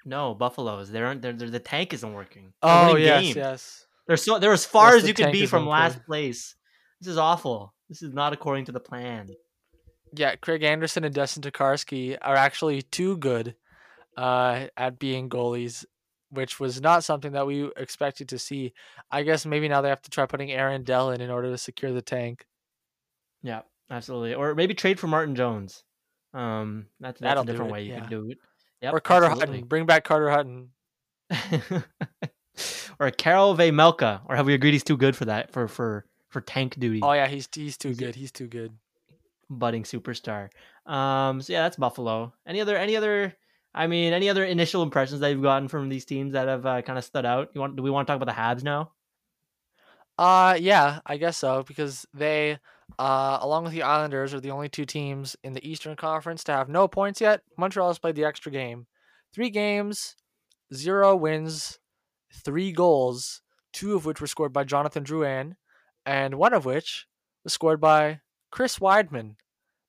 No, 0.05 0.35
Buffaloes. 0.35 0.91
They're, 0.91 1.15
they're, 1.15 1.33
they're 1.33 1.51
the 1.51 1.61
tank 1.61 1.93
isn't 1.93 2.13
working. 2.13 2.53
They're 2.63 2.71
Oh 2.71 2.97
yes, 2.97 3.23
games. 3.23 3.37
yes. 3.37 3.87
They're 4.07 4.17
so 4.17 4.39
they're 4.39 4.53
as 4.53 4.65
far 4.67 4.95
Yes, 4.95 5.03
as 5.03 5.09
you 5.09 5.15
could 5.15 5.33
be 5.33 5.47
from 5.47 5.67
last 5.67 6.05
place. 6.05 6.57
This 7.01 7.09
is 7.09 7.19
awful. 7.19 7.73
This 7.89 8.03
is 8.03 8.13
not 8.13 8.33
according 8.33 8.65
to 8.67 8.73
the 8.73 8.81
plan. 8.81 9.31
Yeah, 10.15 10.37
Craig 10.37 10.63
Anderson 10.63 11.05
and 11.05 11.15
Dustin 11.15 11.43
Tokarski 11.43 12.19
are 12.21 12.37
actually 12.37 12.83
too 12.83 13.17
good 13.17 13.55
uh, 14.17 14.67
at 14.77 14.99
being 14.99 15.31
goalies, 15.31 15.85
which 16.33 16.59
was 16.59 16.81
not 16.81 17.05
something 17.05 17.33
that 17.33 17.47
we 17.47 17.71
expected 17.77 18.29
to 18.31 18.39
see. 18.39 18.73
I 19.11 19.23
guess 19.23 19.47
maybe 19.47 19.69
now 19.69 19.81
they 19.81 19.91
have 19.91 20.03
to 20.03 20.11
try 20.11 20.27
putting 20.27 20.51
Aaron 20.51 20.83
Dell 20.83 21.11
in 21.11 21.21
in 21.21 21.31
order 21.31 21.51
to 21.51 21.59
secure 21.59 21.93
the 21.93 22.03
tank. 22.03 22.47
Yeah, 23.43 23.63
absolutely. 23.91 24.35
Or 24.35 24.55
maybe 24.55 24.75
trade 24.75 24.99
for 24.99 25.07
Martin 25.07 25.35
Jones. 25.35 25.85
Um, 26.35 26.87
that's, 26.99 27.21
that's 27.21 27.31
That'll 27.31 27.43
a 27.43 27.47
different 27.47 27.71
way 27.71 27.83
you 27.83 27.93
yeah. 27.93 28.01
could 28.01 28.11
do 28.11 28.31
it. 28.31 28.39
Yep, 28.81 28.95
or 28.95 29.01
Carter 29.01 29.27
absolutely. 29.27 29.57
Hutton. 29.57 29.69
Bring 29.69 29.87
back 29.87 30.05
Carter 30.05 30.31
Hutton. 30.31 30.71
or 32.99 33.11
Karel 33.11 33.57
Vejmelka. 33.57 34.23
Or 34.27 34.37
have 34.37 34.47
we 34.47 34.55
agreed 34.55 34.73
he's 34.73 34.85
too 34.85 34.97
good 34.97 35.15
for 35.15 35.27
that 35.27 35.53
for 35.53 35.69
for 35.69 36.07
for 36.31 36.41
tank 36.41 36.79
duty? 36.79 37.01
Oh 37.03 37.13
yeah, 37.13 37.29
he's 37.29 37.49
he's 37.55 37.77
too 37.77 37.95
good. 37.95 38.15
He's 38.15 38.33
too 38.33 38.47
good. 38.47 38.73
budding 39.51 39.83
superstar. 39.85 40.49
Um, 40.87 41.43
so 41.43 41.53
yeah, 41.53 41.63
that's 41.63 41.77
Buffalo. 41.77 42.33
Any 42.47 42.61
other 42.61 42.77
any 42.77 42.97
other? 42.97 43.35
I 43.75 43.87
mean, 43.87 44.13
any 44.13 44.29
other 44.29 44.45
initial 44.45 44.83
impressions 44.83 45.21
that 45.21 45.31
you've 45.31 45.43
gotten 45.43 45.69
from 45.69 45.89
these 45.89 46.05
teams 46.05 46.35
that 46.35 46.49
have 46.49 46.67
uh, 46.67 46.83
kind 46.83 46.99
of 46.99 47.05
stood 47.05 47.25
out? 47.25 47.51
You 47.55 47.61
want? 47.61 47.77
Do 47.77 47.83
we 47.83 47.91
want 47.91 48.07
to 48.07 48.13
talk 48.13 48.21
about 48.21 48.33
the 48.35 48.41
Habs 48.41 48.63
now? 48.63 48.93
Uh 50.19 50.57
yeah, 50.61 51.01
I 51.07 51.17
guess 51.17 51.39
so 51.39 51.63
because 51.67 52.07
they 52.13 52.59
uh 52.99 53.39
along 53.41 53.65
with 53.65 53.73
the 53.73 53.83
Islanders 53.83 54.35
are 54.35 54.41
the 54.41 54.51
only 54.51 54.69
two 54.69 54.85
teams 54.85 55.37
in 55.43 55.55
the 55.55 55.67
Eastern 55.67 55.97
Conference 55.97 56.45
to 56.45 56.53
have 56.53 56.69
no 56.69 56.87
points 56.87 57.21
yet. 57.21 57.41
Montreal 57.57 57.89
has 57.89 57.99
played 57.99 58.15
the 58.15 58.25
extra 58.25 58.53
game. 58.53 58.87
3 59.33 59.49
games, 59.49 60.15
0 60.75 61.17
wins, 61.17 61.79
3 62.45 62.73
goals, 62.73 63.41
two 63.73 63.97
of 63.97 64.05
which 64.05 64.21
were 64.21 64.27
scored 64.27 64.53
by 64.53 64.65
Jonathan 64.65 65.05
Drouin 65.05 65.55
and 66.05 66.35
one 66.35 66.53
of 66.53 66.67
which 66.67 67.07
was 67.43 67.55
scored 67.55 67.81
by 67.81 68.21
Chris 68.51 68.79
Wideman, 68.79 69.37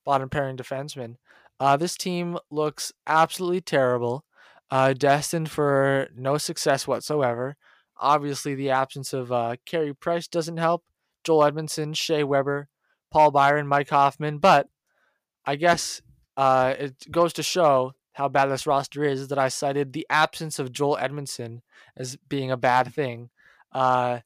bottom 0.05 0.29
pairing 0.29 0.55
defenseman. 0.55 1.17
Uh 1.59 1.77
this 1.77 1.95
team 1.97 2.37
looks 2.51 2.91
absolutely 3.07 3.61
terrible. 3.61 4.25
Uh 4.71 4.93
destined 4.93 5.49
for 5.49 6.09
no 6.15 6.37
success 6.37 6.87
whatsoever. 6.87 7.55
Obviously, 7.97 8.55
the 8.55 8.69
absence 8.69 9.13
of 9.13 9.31
uh, 9.31 9.55
Carey 9.65 9.93
Price 9.93 10.27
doesn't 10.27 10.57
help. 10.57 10.83
Joel 11.23 11.45
Edmondson, 11.45 11.93
Shea 11.93 12.23
Weber, 12.23 12.67
Paul 13.11 13.31
Byron, 13.31 13.67
Mike 13.67 13.89
Hoffman. 13.89 14.39
But 14.39 14.67
I 15.45 15.55
guess 15.55 16.01
uh, 16.35 16.73
it 16.77 17.11
goes 17.11 17.33
to 17.33 17.43
show 17.43 17.93
how 18.13 18.29
bad 18.29 18.47
this 18.47 18.67
roster 18.67 19.03
is 19.03 19.27
that 19.29 19.39
I 19.39 19.47
cited 19.47 19.93
the 19.93 20.05
absence 20.09 20.59
of 20.59 20.71
Joel 20.71 20.97
Edmondson 20.97 21.61
as 21.95 22.17
being 22.27 22.51
a 22.51 22.57
bad 22.57 22.93
thing. 22.93 23.29
Uh, 23.71 24.19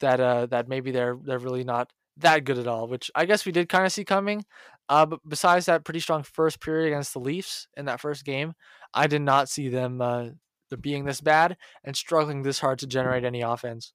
that 0.00 0.18
uh, 0.20 0.46
that 0.46 0.68
maybe 0.68 0.90
they're 0.90 1.16
they're 1.22 1.38
really 1.38 1.64
not 1.64 1.92
that 2.16 2.44
good 2.44 2.58
at 2.58 2.66
all, 2.66 2.88
which 2.88 3.10
I 3.14 3.24
guess 3.24 3.46
we 3.46 3.52
did 3.52 3.68
kind 3.68 3.86
of 3.86 3.92
see 3.92 4.04
coming. 4.04 4.44
Uh, 4.88 5.06
but 5.06 5.20
besides 5.26 5.66
that 5.66 5.84
pretty 5.84 6.00
strong 6.00 6.22
first 6.22 6.60
period 6.60 6.88
against 6.88 7.12
the 7.12 7.20
Leafs 7.20 7.66
in 7.76 7.86
that 7.86 8.00
first 8.00 8.24
game, 8.24 8.54
I 8.92 9.06
did 9.06 9.22
not 9.22 9.48
see 9.48 9.68
them 9.68 10.00
uh, 10.00 10.28
being 10.80 11.04
this 11.04 11.20
bad 11.20 11.56
and 11.84 11.96
struggling 11.96 12.42
this 12.42 12.58
hard 12.58 12.78
to 12.80 12.86
generate 12.86 13.24
any 13.24 13.42
offense. 13.42 13.92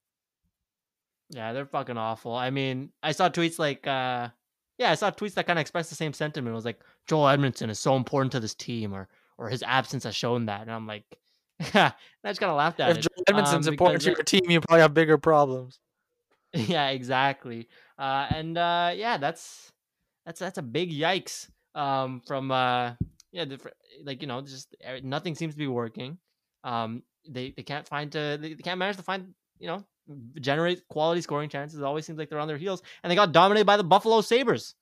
Yeah, 1.30 1.54
they're 1.54 1.66
fucking 1.66 1.98
awful. 1.98 2.34
I 2.34 2.50
mean, 2.50 2.92
I 3.04 3.12
saw 3.12 3.30
tweets 3.30 3.60
like, 3.60 3.86
uh, 3.86 4.30
yeah, 4.78 4.92
I 4.92 4.96
saw 4.96 5.12
tweets 5.12 5.34
that 5.34 5.46
kind 5.46 5.60
of 5.60 5.62
expressed 5.62 5.90
the 5.90 5.96
same 5.96 6.14
sentiment. 6.14 6.54
It 6.54 6.56
was 6.56 6.66
like 6.66 6.80
Joel 7.08 7.28
Edmondson 7.28 7.70
is 7.70 7.80
so 7.80 7.96
important 7.96 8.32
to 8.32 8.40
this 8.40 8.56
team, 8.56 8.94
or 8.94 9.10
or 9.38 9.50
his 9.50 9.64
absence 9.64 10.04
has 10.06 10.16
shown 10.16 10.46
that, 10.46 10.62
and 10.62 10.72
I'm 10.72 10.88
like, 10.88 11.04
I 11.60 11.94
just 12.26 12.40
kind 12.40 12.52
of 12.52 12.58
laughed 12.58 12.80
at 12.80 12.92
If 12.92 12.98
it. 12.98 13.02
Joel 13.02 13.24
Edmondson's 13.28 13.68
um, 13.68 13.74
important 13.74 14.02
to 14.04 14.12
your 14.12 14.24
team, 14.24 14.50
you 14.50 14.62
probably 14.62 14.82
have 14.82 14.94
bigger 14.94 15.18
problems. 15.18 15.80
yeah, 16.54 16.90
exactly. 16.90 17.68
Uh, 18.00 18.28
and 18.30 18.58
uh, 18.58 18.92
yeah, 18.96 19.18
that's 19.18 19.72
that's 20.28 20.40
that's 20.40 20.58
a 20.58 20.62
big 20.62 20.92
yikes. 20.92 21.50
Um, 21.74 22.22
from 22.28 22.52
uh, 22.52 22.94
yeah, 23.32 23.46
like 24.04 24.22
you 24.22 24.28
know, 24.28 24.42
just 24.42 24.76
nothing 25.02 25.36
seems 25.36 25.54
to 25.54 25.58
be 25.58 25.68
working. 25.68 26.18
Um, 26.64 27.02
they 27.28 27.54
they 27.56 27.64
can't 27.64 27.88
find 27.88 28.12
to 28.12 28.38
they, 28.40 28.56
can't 28.56 28.78
manage 28.78 28.98
to 28.98 29.04
find 29.04 29.34
you 29.58 29.68
know 29.68 29.86
generate 30.42 30.86
quality 30.90 31.22
scoring 31.22 31.50
chances. 31.50 31.80
It 31.80 31.86
always 31.86 32.06
seems 32.06 32.20
like 32.20 32.30
they're 32.30 32.40
on 32.40 32.50
their 32.50 32.58
heels, 32.58 32.84
and 33.02 33.10
they 33.10 33.16
got 33.16 33.32
dominated 33.32 33.66
by 33.66 33.78
the 33.78 33.86
Buffalo 33.86 34.20
Sabres, 34.20 34.76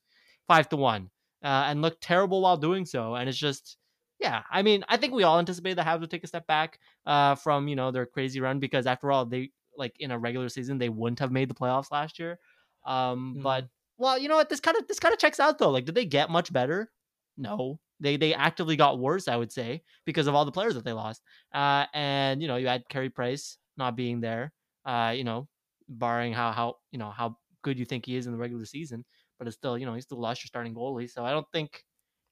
five 0.48 0.68
to 0.70 0.78
one, 0.78 1.12
uh, 1.44 1.66
and 1.68 1.82
looked 1.82 2.02
terrible 2.02 2.42
while 2.42 2.58
doing 2.58 2.86
so. 2.86 3.16
And 3.16 3.30
it's 3.30 3.38
just. 3.38 3.78
Yeah, 4.18 4.44
I 4.50 4.62
mean, 4.62 4.86
I 4.88 4.96
think 4.96 5.14
we 5.14 5.24
all 5.24 5.40
anticipated 5.40 5.78
the 5.78 5.82
Habs 5.82 6.00
would 6.00 6.10
take 6.10 6.24
a 6.24 6.28
step 6.28 6.48
back 6.48 6.80
uh, 7.06 7.36
from 7.36 7.68
you 7.68 7.76
know 7.76 7.92
their 7.92 8.06
crazy 8.06 8.40
run 8.40 8.60
because 8.60 8.88
after 8.88 9.12
all, 9.12 9.26
they 9.26 9.52
like 9.78 9.94
in 10.00 10.10
a 10.12 10.18
regular 10.18 10.48
season 10.48 10.78
they 10.78 10.88
wouldn't 10.88 11.20
have 11.20 11.34
made 11.34 11.50
the 11.50 11.54
playoffs 11.54 11.92
last 11.92 12.18
year. 12.18 12.40
Um, 12.86 13.40
but 13.44 13.68
well, 13.98 14.18
you 14.18 14.28
know 14.28 14.36
what? 14.36 14.50
This 14.50 14.60
kind 14.60 14.78
of 14.78 14.88
this 14.88 15.00
kind 15.00 15.14
of 15.14 15.20
checks 15.20 15.40
out 15.40 15.58
though. 15.58 15.72
Like, 15.72 15.86
did 15.86 15.96
they 15.96 16.06
get 16.06 16.30
much 16.30 16.52
better? 16.52 16.92
No, 17.38 17.80
they 18.00 18.18
they 18.18 18.34
actively 18.34 18.76
got 18.76 19.00
worse. 19.00 19.28
I 19.28 19.36
would 19.36 19.52
say 19.52 19.84
because 20.06 20.28
of 20.28 20.36
all 20.36 20.46
the 20.46 20.52
players 20.52 20.76
that 20.76 20.84
they 20.84 20.94
lost. 20.94 21.22
Uh, 21.54 21.86
and 21.94 22.42
you 22.42 22.48
know 22.48 22.58
you 22.58 22.68
had 22.68 22.88
Carey 22.90 23.10
Price 23.10 23.58
not 23.78 23.96
being 23.96 24.22
there. 24.22 24.54
Uh, 24.86 25.14
you 25.16 25.24
know, 25.24 25.48
barring 25.90 26.34
how 26.34 26.52
how 26.52 26.76
you 26.92 27.00
know 27.00 27.10
how 27.10 27.38
good 27.64 27.80
you 27.80 27.86
think 27.86 28.06
he 28.06 28.16
is 28.16 28.26
in 28.28 28.32
the 28.32 28.38
regular 28.38 28.66
season, 28.66 29.04
but 29.40 29.48
it's 29.48 29.58
still 29.58 29.78
you 29.78 29.86
know 29.86 29.96
you 29.96 30.02
still 30.02 30.20
lost 30.20 30.44
your 30.44 30.48
starting 30.48 30.76
goalie. 30.76 31.10
So 31.10 31.26
I 31.26 31.32
don't 31.32 31.48
think 31.52 31.84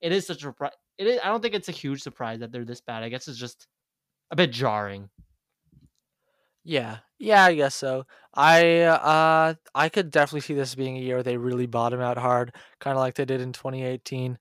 it 0.02 0.12
is 0.12 0.28
such 0.28 0.44
a 0.44 0.52
repri- 0.52 0.72
it 0.98 1.08
is, 1.08 1.20
I 1.24 1.28
don't 1.28 1.42
think 1.42 1.56
it's 1.56 1.70
a 1.70 1.74
huge 1.74 2.02
surprise 2.02 2.40
that 2.40 2.52
they're 2.52 2.66
this 2.66 2.82
bad. 2.82 3.04
I 3.04 3.10
guess 3.10 3.28
it's 3.28 3.38
just 3.38 3.68
a 4.32 4.36
bit 4.36 4.52
jarring. 4.52 5.10
Yeah, 6.64 7.00
yeah, 7.20 7.46
I 7.46 7.56
guess 7.56 7.76
so. 7.76 8.06
I 8.34 8.82
uh 8.82 9.54
I 9.76 9.90
could 9.90 10.12
definitely 10.12 10.42
see 10.42 10.54
this 10.54 10.76
being 10.76 10.98
a 10.98 11.02
year 11.02 11.22
they 11.22 11.38
really 11.38 11.66
bottom 11.68 12.00
out 12.02 12.18
hard, 12.18 12.56
kind 12.80 12.96
of 12.98 13.02
like 13.02 13.16
they 13.16 13.26
did 13.26 13.42
in 13.42 13.52
2018. 13.54 14.38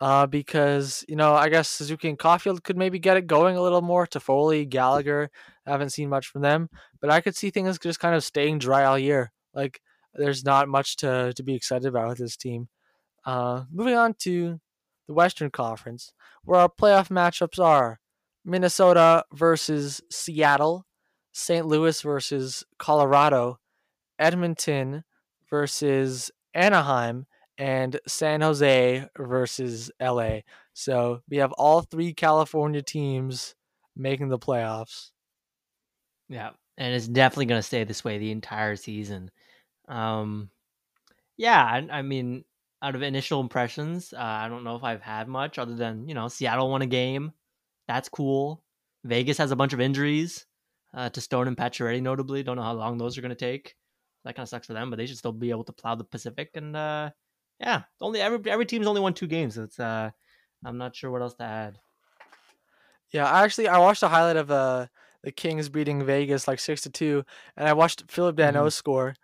Uh, 0.00 0.26
because 0.26 1.04
you 1.08 1.14
know, 1.16 1.34
I 1.34 1.48
guess 1.48 1.68
Suzuki 1.68 2.08
and 2.08 2.18
Caufield 2.18 2.64
could 2.64 2.76
maybe 2.76 2.98
get 2.98 3.16
it 3.16 3.26
going 3.28 3.56
a 3.56 3.62
little 3.62 3.82
more. 3.82 4.06
Toffoli, 4.06 4.68
Gallagher, 4.68 5.30
I 5.66 5.70
haven't 5.70 5.90
seen 5.90 6.08
much 6.08 6.26
from 6.26 6.42
them, 6.42 6.68
but 7.00 7.08
I 7.10 7.20
could 7.20 7.36
see 7.36 7.50
things 7.50 7.78
just 7.78 8.00
kind 8.00 8.14
of 8.16 8.24
staying 8.24 8.58
dry 8.58 8.84
all 8.84 8.98
year. 8.98 9.32
Like 9.54 9.80
there's 10.14 10.44
not 10.44 10.68
much 10.68 10.96
to 10.98 11.32
to 11.34 11.42
be 11.42 11.54
excited 11.54 11.86
about 11.86 12.08
with 12.08 12.18
this 12.18 12.36
team. 12.36 12.68
Uh, 13.26 13.64
moving 13.72 13.96
on 13.96 14.14
to 14.20 14.60
the 15.08 15.14
Western 15.14 15.50
Conference, 15.50 16.12
where 16.44 16.60
our 16.60 16.68
playoff 16.70 17.08
matchups 17.08 17.62
are 17.62 18.00
Minnesota 18.44 19.24
versus 19.34 20.00
Seattle, 20.10 20.86
St. 21.32 21.66
Louis 21.66 22.00
versus 22.02 22.64
Colorado, 22.78 23.58
Edmonton 24.18 25.04
versus 25.48 26.30
Anaheim, 26.54 27.26
and 27.58 27.98
San 28.06 28.40
Jose 28.40 29.06
versus 29.16 29.90
LA. 30.00 30.40
So 30.74 31.20
we 31.28 31.38
have 31.38 31.52
all 31.52 31.82
three 31.82 32.12
California 32.12 32.82
teams 32.82 33.54
making 33.96 34.28
the 34.28 34.38
playoffs. 34.38 35.10
Yeah, 36.28 36.50
and 36.78 36.94
it's 36.94 37.08
definitely 37.08 37.46
going 37.46 37.58
to 37.58 37.66
stay 37.66 37.84
this 37.84 38.04
way 38.04 38.18
the 38.18 38.30
entire 38.30 38.76
season. 38.76 39.30
Um, 39.88 40.50
yeah, 41.36 41.62
I, 41.62 41.98
I 41.98 42.02
mean, 42.02 42.44
out 42.82 42.94
of 42.94 43.02
initial 43.02 43.40
impressions, 43.40 44.12
uh, 44.12 44.20
I 44.20 44.48
don't 44.48 44.64
know 44.64 44.76
if 44.76 44.84
I've 44.84 45.02
had 45.02 45.28
much 45.28 45.58
other 45.58 45.74
than 45.74 46.08
you 46.08 46.14
know 46.14 46.28
Seattle 46.28 46.70
won 46.70 46.82
a 46.82 46.86
game, 46.86 47.32
that's 47.88 48.08
cool. 48.08 48.62
Vegas 49.04 49.38
has 49.38 49.50
a 49.50 49.56
bunch 49.56 49.72
of 49.72 49.80
injuries 49.80 50.46
uh, 50.94 51.10
to 51.10 51.20
Stone 51.20 51.48
and 51.48 51.56
Pacioretty, 51.56 52.02
notably. 52.02 52.42
Don't 52.42 52.56
know 52.56 52.62
how 52.62 52.74
long 52.74 52.98
those 52.98 53.16
are 53.18 53.22
going 53.22 53.30
to 53.30 53.34
take. 53.34 53.74
That 54.24 54.36
kind 54.36 54.44
of 54.44 54.48
sucks 54.48 54.66
for 54.66 54.72
them, 54.74 54.90
but 54.90 54.96
they 54.96 55.06
should 55.06 55.18
still 55.18 55.32
be 55.32 55.50
able 55.50 55.64
to 55.64 55.72
plow 55.72 55.94
the 55.94 56.04
Pacific. 56.04 56.50
And 56.54 56.76
uh, 56.76 57.10
yeah, 57.60 57.82
only 58.00 58.20
every 58.20 58.50
every 58.50 58.66
team's 58.66 58.86
only 58.86 59.00
won 59.00 59.14
two 59.14 59.26
games. 59.26 59.54
So 59.54 59.64
it's 59.64 59.80
uh, 59.80 60.10
I'm 60.64 60.78
not 60.78 60.94
sure 60.96 61.10
what 61.10 61.22
else 61.22 61.34
to 61.34 61.44
add. 61.44 61.78
Yeah, 63.10 63.26
I 63.30 63.44
actually 63.44 63.68
I 63.68 63.78
watched 63.78 64.02
a 64.02 64.08
highlight 64.08 64.36
of 64.36 64.50
uh 64.50 64.86
the 65.22 65.32
Kings 65.32 65.68
beating 65.68 66.04
Vegas 66.04 66.48
like 66.48 66.58
six 66.60 66.82
to 66.82 66.90
two, 66.90 67.24
and 67.56 67.68
I 67.68 67.72
watched 67.74 68.10
Phillip 68.10 68.36
Danault 68.36 68.52
Mm-hmm. 68.52 68.68
score, 68.72 69.14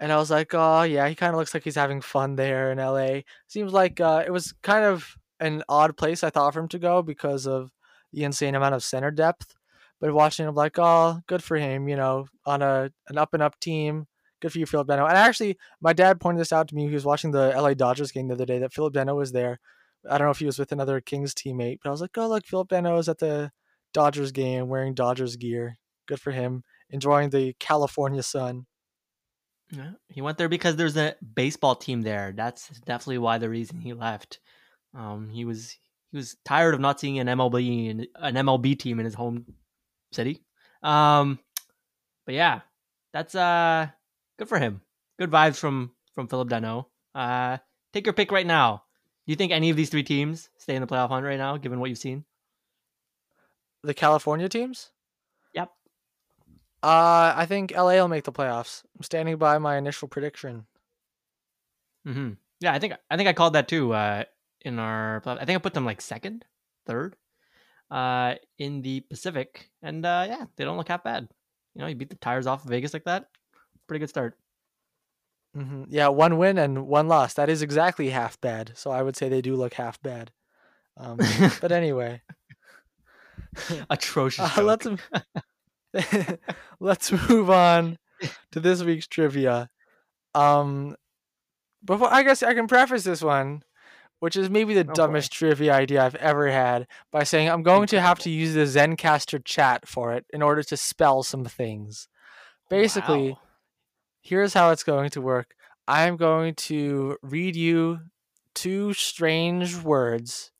and 0.00 0.12
I 0.12 0.16
was 0.16 0.30
like, 0.30 0.52
oh 0.54 0.82
yeah, 0.82 1.08
he 1.08 1.14
kind 1.14 1.32
of 1.32 1.38
looks 1.38 1.54
like 1.54 1.64
he's 1.64 1.74
having 1.76 2.00
fun 2.00 2.36
there 2.36 2.72
in 2.72 2.78
LA. 2.78 3.22
Seems 3.48 3.72
like 3.72 4.00
uh, 4.00 4.24
it 4.26 4.30
was 4.30 4.54
kind 4.62 4.84
of 4.84 5.16
an 5.40 5.62
odd 5.68 5.96
place 5.96 6.24
I 6.24 6.30
thought 6.30 6.54
for 6.54 6.60
him 6.60 6.68
to 6.68 6.78
go 6.78 7.02
because 7.02 7.46
of 7.46 7.72
the 8.12 8.24
insane 8.24 8.54
amount 8.54 8.74
of 8.74 8.82
center 8.84 9.10
depth. 9.10 9.54
But 10.04 10.12
watching 10.12 10.46
him, 10.46 10.54
like, 10.54 10.78
oh, 10.78 11.22
good 11.26 11.42
for 11.42 11.56
him, 11.56 11.88
you 11.88 11.96
know, 11.96 12.26
on 12.44 12.60
a 12.60 12.90
an 13.08 13.16
up 13.16 13.32
and 13.32 13.42
up 13.42 13.58
team. 13.58 14.04
Good 14.42 14.52
for 14.52 14.58
you, 14.58 14.66
Phillip 14.66 14.86
Danault. 14.86 15.08
And 15.08 15.16
actually, 15.16 15.56
my 15.80 15.94
dad 15.94 16.20
pointed 16.20 16.42
this 16.42 16.52
out 16.52 16.68
to 16.68 16.74
me. 16.74 16.88
He 16.88 16.92
was 16.92 17.06
watching 17.06 17.30
the 17.30 17.54
LA 17.56 17.72
Dodgers 17.72 18.12
game 18.12 18.28
the 18.28 18.34
other 18.34 18.44
day 18.44 18.58
that 18.58 18.74
Phillip 18.74 18.92
Danault 18.92 19.16
was 19.16 19.32
there. 19.32 19.60
I 20.06 20.18
don't 20.18 20.26
know 20.26 20.30
if 20.30 20.40
he 20.40 20.44
was 20.44 20.58
with 20.58 20.72
another 20.72 21.00
Kings 21.00 21.32
teammate, 21.32 21.78
but 21.82 21.88
I 21.88 21.90
was 21.90 22.02
like, 22.02 22.18
oh, 22.18 22.28
look, 22.28 22.44
Phillip 22.44 22.68
Danault 22.68 22.98
is 22.98 23.08
at 23.08 23.16
the 23.16 23.50
Dodgers 23.94 24.30
game 24.30 24.68
wearing 24.68 24.92
Dodgers 24.92 25.36
gear. 25.36 25.78
Good 26.06 26.20
for 26.20 26.32
him. 26.32 26.64
Enjoying 26.90 27.30
the 27.30 27.54
California 27.58 28.22
sun. 28.22 28.66
Yeah, 29.70 29.92
he 30.08 30.20
went 30.20 30.36
there 30.36 30.50
because 30.50 30.76
there's 30.76 30.98
a 30.98 31.14
baseball 31.34 31.76
team 31.76 32.02
there. 32.02 32.34
That's 32.36 32.68
definitely 32.80 33.18
why 33.18 33.38
the 33.38 33.48
reason 33.48 33.80
he 33.80 33.94
left. 33.94 34.38
Um, 34.92 35.30
he 35.30 35.46
was 35.46 35.78
he 36.10 36.18
was 36.18 36.36
tired 36.44 36.74
of 36.74 36.80
not 36.80 37.00
seeing 37.00 37.18
an 37.18 37.26
MLB 37.26 38.06
an 38.16 38.34
MLB 38.34 38.78
team 38.78 38.98
in 38.98 39.06
his 39.06 39.14
home 39.14 39.46
city. 40.14 40.42
Um, 40.82 41.38
but 42.26 42.34
yeah, 42.34 42.60
that's 43.12 43.34
uh 43.34 43.88
good 44.38 44.48
for 44.48 44.58
him. 44.58 44.80
Good 45.18 45.30
vibes 45.30 45.56
from 45.56 45.92
from 46.14 46.28
Phillip 46.28 46.48
Danault. 46.48 46.86
Uh, 47.14 47.58
take 47.92 48.06
your 48.06 48.12
pick 48.12 48.32
right 48.32 48.46
now. 48.46 48.84
Do 49.26 49.32
you 49.32 49.36
think 49.36 49.52
any 49.52 49.70
of 49.70 49.76
these 49.76 49.90
three 49.90 50.02
teams 50.02 50.50
stay 50.58 50.74
in 50.74 50.82
the 50.82 50.86
playoff 50.86 51.08
hunt 51.08 51.24
right 51.24 51.38
now, 51.38 51.56
given 51.56 51.80
what 51.80 51.88
you've 51.88 51.98
seen? 51.98 52.24
The 53.82 53.94
California 53.94 54.48
teams? 54.48 54.90
Yep. 55.54 55.70
Uh, 56.82 57.32
I 57.36 57.46
think 57.46 57.72
LA 57.74 57.94
will 57.94 58.08
make 58.08 58.24
the 58.24 58.32
playoffs. 58.32 58.82
I'm 58.96 59.02
standing 59.02 59.36
by 59.36 59.58
my 59.58 59.76
initial 59.76 60.08
prediction. 60.08 60.66
Mm-hmm. 62.06 62.32
Yeah, 62.60 62.74
I 62.74 62.78
think 62.78 62.94
I 63.10 63.16
think 63.16 63.28
I 63.28 63.32
called 63.32 63.54
that 63.54 63.68
too. 63.68 63.92
Uh, 63.92 64.24
in 64.60 64.78
our, 64.78 65.22
I 65.26 65.44
think 65.44 65.56
I 65.56 65.58
put 65.58 65.74
them 65.74 65.84
like 65.84 66.00
second, 66.00 66.44
third, 66.86 67.16
uh, 67.90 68.34
in 68.58 68.82
the 68.82 69.00
Pacific, 69.00 69.70
and 69.82 70.04
uh, 70.04 70.24
yeah, 70.28 70.44
they 70.56 70.64
don't 70.64 70.76
look 70.76 70.88
half 70.88 71.04
bad. 71.04 71.28
You 71.74 71.82
know, 71.82 71.86
you 71.88 71.94
beat 71.94 72.10
the 72.10 72.16
tires 72.16 72.46
off 72.46 72.64
of 72.64 72.70
Vegas 72.70 72.92
like 72.94 73.04
that. 73.04 73.28
Pretty 73.86 74.00
good 74.00 74.08
start. 74.08 74.36
hmm 75.54 75.84
Yeah, 75.88 76.08
one 76.08 76.38
win 76.38 76.58
and 76.58 76.86
one 76.86 77.08
loss. 77.08 77.34
That 77.34 77.48
is 77.48 77.62
exactly 77.62 78.10
half 78.10 78.40
bad. 78.40 78.72
So 78.74 78.90
I 78.90 79.02
would 79.02 79.16
say 79.16 79.28
they 79.28 79.42
do 79.42 79.56
look 79.56 79.74
half 79.74 80.00
bad. 80.02 80.30
Um, 80.96 81.18
but 81.60 81.72
anyway, 81.72 82.22
Atrocious. 83.90 84.56
uh, 84.58 84.62
let's 84.62 84.86
let's 86.80 87.12
move 87.28 87.50
on 87.50 87.98
to 88.52 88.60
this 88.60 88.82
week's 88.82 89.06
trivia. 89.06 89.70
Um, 90.34 90.96
before 91.84 92.12
I 92.12 92.22
guess 92.22 92.42
I 92.42 92.54
can 92.54 92.66
preface 92.66 93.04
this 93.04 93.22
one, 93.22 93.62
which 94.20 94.36
is 94.36 94.48
maybe 94.50 94.74
the 94.74 94.80
Oh, 94.80 94.84
boy. 94.84 94.94
dumbest 94.94 95.32
trivia 95.32 95.74
idea 95.74 96.02
I've 96.04 96.14
ever 96.16 96.50
had, 96.50 96.86
by 97.10 97.24
saying 97.24 97.48
I'm 97.48 97.62
going 97.62 97.86
to 97.88 98.00
have 98.00 98.18
to 98.20 98.30
use 98.30 98.54
the 98.54 98.64
Zencastr 98.66 99.44
chat 99.44 99.86
for 99.88 100.12
it 100.12 100.24
in 100.30 100.42
order 100.42 100.62
to 100.62 100.76
spell 100.76 101.22
some 101.22 101.44
things. 101.44 102.08
Basically, 102.70 103.30
Wow. 103.30 103.38
here's 104.22 104.54
how 104.54 104.70
it's 104.70 104.84
going 104.84 105.10
to 105.10 105.20
work. 105.20 105.54
I'm 105.86 106.16
going 106.16 106.54
to 106.54 107.18
read 107.22 107.56
you 107.56 108.00
two 108.54 108.94
strange 108.94 109.76
words, 109.76 110.50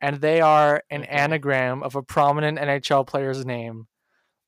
and 0.00 0.16
they 0.20 0.40
are 0.40 0.82
an 0.90 1.02
Okay. 1.02 1.10
anagram 1.10 1.82
of 1.82 1.96
a 1.96 2.02
prominent 2.02 2.58
NHL 2.58 3.06
player's 3.06 3.44
name. 3.44 3.88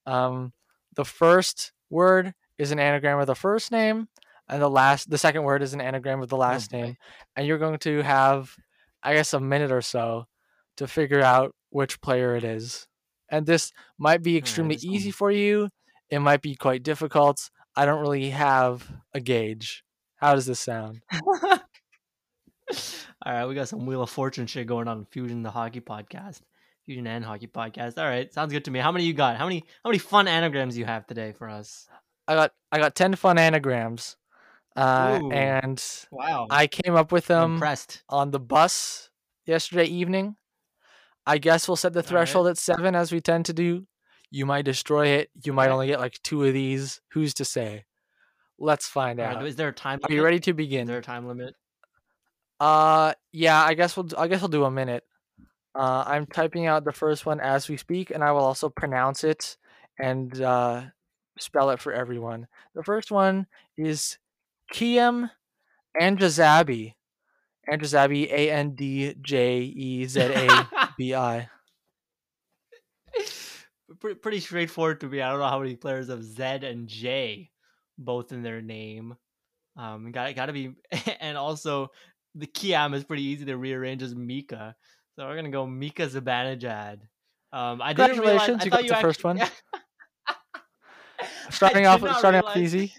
Um, 0.07 0.53
the 0.95 1.05
first 1.05 1.73
word 1.89 2.35
is 2.59 2.71
an 2.71 2.79
anagram 2.79 3.19
of 3.19 3.27
the 3.27 3.35
first 3.35 3.73
name, 3.73 4.09
and 4.51 4.61
the 4.61 4.69
last, 4.69 5.09
the 5.09 5.17
second 5.19 5.45
word 5.45 5.63
is 5.63 5.73
an 5.75 5.81
anagram 5.81 6.21
of 6.23 6.29
the 6.29 6.37
oh 6.37 6.41
last 6.41 6.75
Oh, 6.75 6.79
name. 6.81 6.97
And 7.37 7.47
you're 7.47 7.59
going 7.59 7.79
to 7.81 8.03
have, 8.03 8.55
I 9.03 9.15
guess, 9.15 9.33
a 9.33 9.41
minute 9.41 9.73
or 9.73 9.81
so 9.83 10.27
to 10.77 10.87
figure 10.87 11.23
out 11.23 11.55
which 11.71 12.01
player 12.01 12.35
it 12.37 12.45
is. 12.45 12.87
And 13.31 13.47
this 13.47 13.73
might 13.99 14.23
be 14.23 14.37
extremely 14.37 14.75
this 14.75 14.85
easy 14.85 15.09
one- 15.09 15.13
for 15.13 15.31
you. 15.31 15.69
It 16.11 16.19
might 16.19 16.43
be 16.43 16.57
quite 16.57 16.83
difficult. 16.83 17.49
I 17.77 17.87
don't 17.87 18.01
really 18.01 18.31
have 18.31 18.87
a 19.15 19.21
gauge. 19.21 19.85
How 20.17 20.35
does 20.35 20.45
this 20.47 20.59
sound? 20.61 21.01
All 23.25 23.33
right, 23.33 23.47
we 23.47 23.55
got 23.55 23.69
some 23.69 23.85
Wheel 23.87 24.03
of 24.03 24.11
Fortune 24.11 24.47
shit 24.47 24.67
going 24.67 24.89
on 24.89 25.05
Fusion 25.11 25.43
the 25.43 25.51
Hockey 25.51 25.81
Podcast. 25.81 26.41
Fusion 26.87 27.07
and 27.07 27.25
Hockey 27.25 27.47
Podcast. 27.47 27.99
All 27.99 28.09
right, 28.09 28.33
sounds 28.33 28.53
good 28.53 28.65
to 28.65 28.71
me. 28.71 28.79
How 28.81 28.93
many 28.93 29.05
you 29.05 29.13
got? 29.13 29.37
How 29.37 29.45
many 29.47 29.65
how 29.85 29.91
many 29.91 29.99
fun 29.99 30.27
anagrams 30.29 30.77
you 30.79 30.85
have 30.85 31.07
today 31.07 31.33
for 31.33 31.49
us? 31.49 31.89
I 32.27 32.35
got 32.35 32.53
I 32.73 32.79
got 32.79 32.95
ten 32.95 33.15
fun 33.17 33.39
anagrams, 33.39 34.17
uh, 34.77 35.19
Ooh. 35.23 35.31
and 35.31 35.83
Wow. 36.11 36.47
I 36.51 36.67
came 36.67 36.95
up 36.95 37.13
with 37.13 37.27
them 37.27 37.55
impressed. 37.55 38.03
on 38.09 38.31
the 38.31 38.41
bus 38.41 39.11
yesterday 39.47 39.85
evening. 39.87 40.37
I 41.27 41.39
guess 41.39 41.69
we'll 41.69 41.77
set 41.77 41.93
the 41.93 42.01
All 42.01 42.03
right. 42.03 42.09
threshold 42.09 42.47
at 42.49 42.59
seven 42.59 42.95
as 42.95 43.13
we 43.13 43.21
tend 43.21 43.47
to 43.47 43.53
do. 43.53 43.87
You 44.31 44.47
might 44.47 44.65
destroy 44.65 45.09
it. 45.09 45.31
You 45.45 45.53
might 45.53 45.67
Okay. 45.67 45.73
only 45.73 45.87
get 45.89 46.01
like 46.01 46.21
two 46.23 46.45
of 46.45 46.55
these. 46.55 47.01
Who's 47.13 47.35
to 47.35 47.45
say? 47.45 47.85
Let's 48.59 48.87
find 48.87 49.19
All 49.21 49.27
right, 49.27 49.37
out. 49.39 49.47
is 49.47 49.57
there 49.57 49.69
a 49.69 49.73
time 49.73 50.01
Are 50.05 50.13
you 50.13 50.23
ready 50.23 50.39
to 50.41 50.53
begin? 50.53 50.83
Is 50.83 50.89
there 50.89 50.99
a 50.99 51.03
time 51.03 51.27
limit? 51.27 51.55
Uh, 52.59 53.15
yeah. 53.33 53.63
I 53.63 53.75
guess 53.75 53.97
we'll. 53.97 54.09
I 54.19 54.29
guess 54.29 54.41
we'll 54.41 54.49
do 54.49 54.65
a 54.65 54.71
minute. 54.71 55.05
Uh, 55.75 56.05
I'm 56.07 56.27
typing 56.27 56.67
out 56.67 56.85
the 56.85 56.93
first 56.93 57.25
one 57.27 57.41
as 57.41 57.69
we 57.69 57.77
speak, 57.77 58.11
and 58.11 58.23
I 58.25 58.33
will 58.33 58.45
also 58.45 58.69
pronounce 58.69 59.25
it 59.25 59.57
and 59.99 60.41
uh, 60.43 60.83
spell 61.39 61.71
it 61.71 61.81
for 61.81 61.93
everyone. 61.93 62.49
The 62.75 62.83
first 62.83 63.11
one 63.11 63.47
is 63.79 64.19
Kiem 64.73 65.31
Andrazabi. 66.01 66.95
Andrazabi, 67.69 68.31
A 68.31 68.51
N 68.51 68.75
D 68.75 69.15
J 69.21 69.61
E 69.61 70.05
Z 70.07 70.21
A 70.21 70.69
B 70.97 71.15
I. 71.15 71.49
Pre- 74.01 74.15
Pretty 74.15 74.41
straightforward 74.41 75.01
to 75.01 75.07
me. 75.09 75.21
I 75.21 75.31
don't 75.31 75.41
know 75.41 75.49
how 75.49 75.59
many 75.61 75.77
players 75.77 76.09
have 76.09 76.23
Z 76.25 76.43
and 76.43 76.89
J 76.89 77.51
both 77.99 78.33
in 78.33 78.43
their 78.43 78.63
name. 78.63 79.15
Um, 79.77 80.11
got 80.13 80.35
got 80.35 80.47
to 80.47 80.53
be, 80.53 80.75
and 81.21 81.37
also 81.37 81.89
the 82.35 82.47
Kiam 82.47 82.95
is 82.95 83.05
pretty 83.05 83.25
easy 83.25 83.45
to 83.47 83.57
rearrange 83.57 84.03
as 84.03 84.15
Mika. 84.15 84.75
So 85.17 85.27
we're 85.27 85.37
gonna 85.37 85.51
go 85.51 85.67
Mika 85.67 86.07
Zibanejad. 86.07 86.99
Um, 87.53 87.83
I 87.83 87.93
didn't 87.93 88.21
realize. 88.21 88.47
Congratulations, 88.47 88.63
I 88.63 88.65
you 88.65 88.71
got 88.71 88.83
the 88.83 89.03
first 89.03 89.21
actually- 89.25 89.41
one. 89.41 89.51
Starting 91.51 91.87
off, 91.87 92.01
starting 92.19 92.41
off 92.43 92.57
easy. 92.57 92.95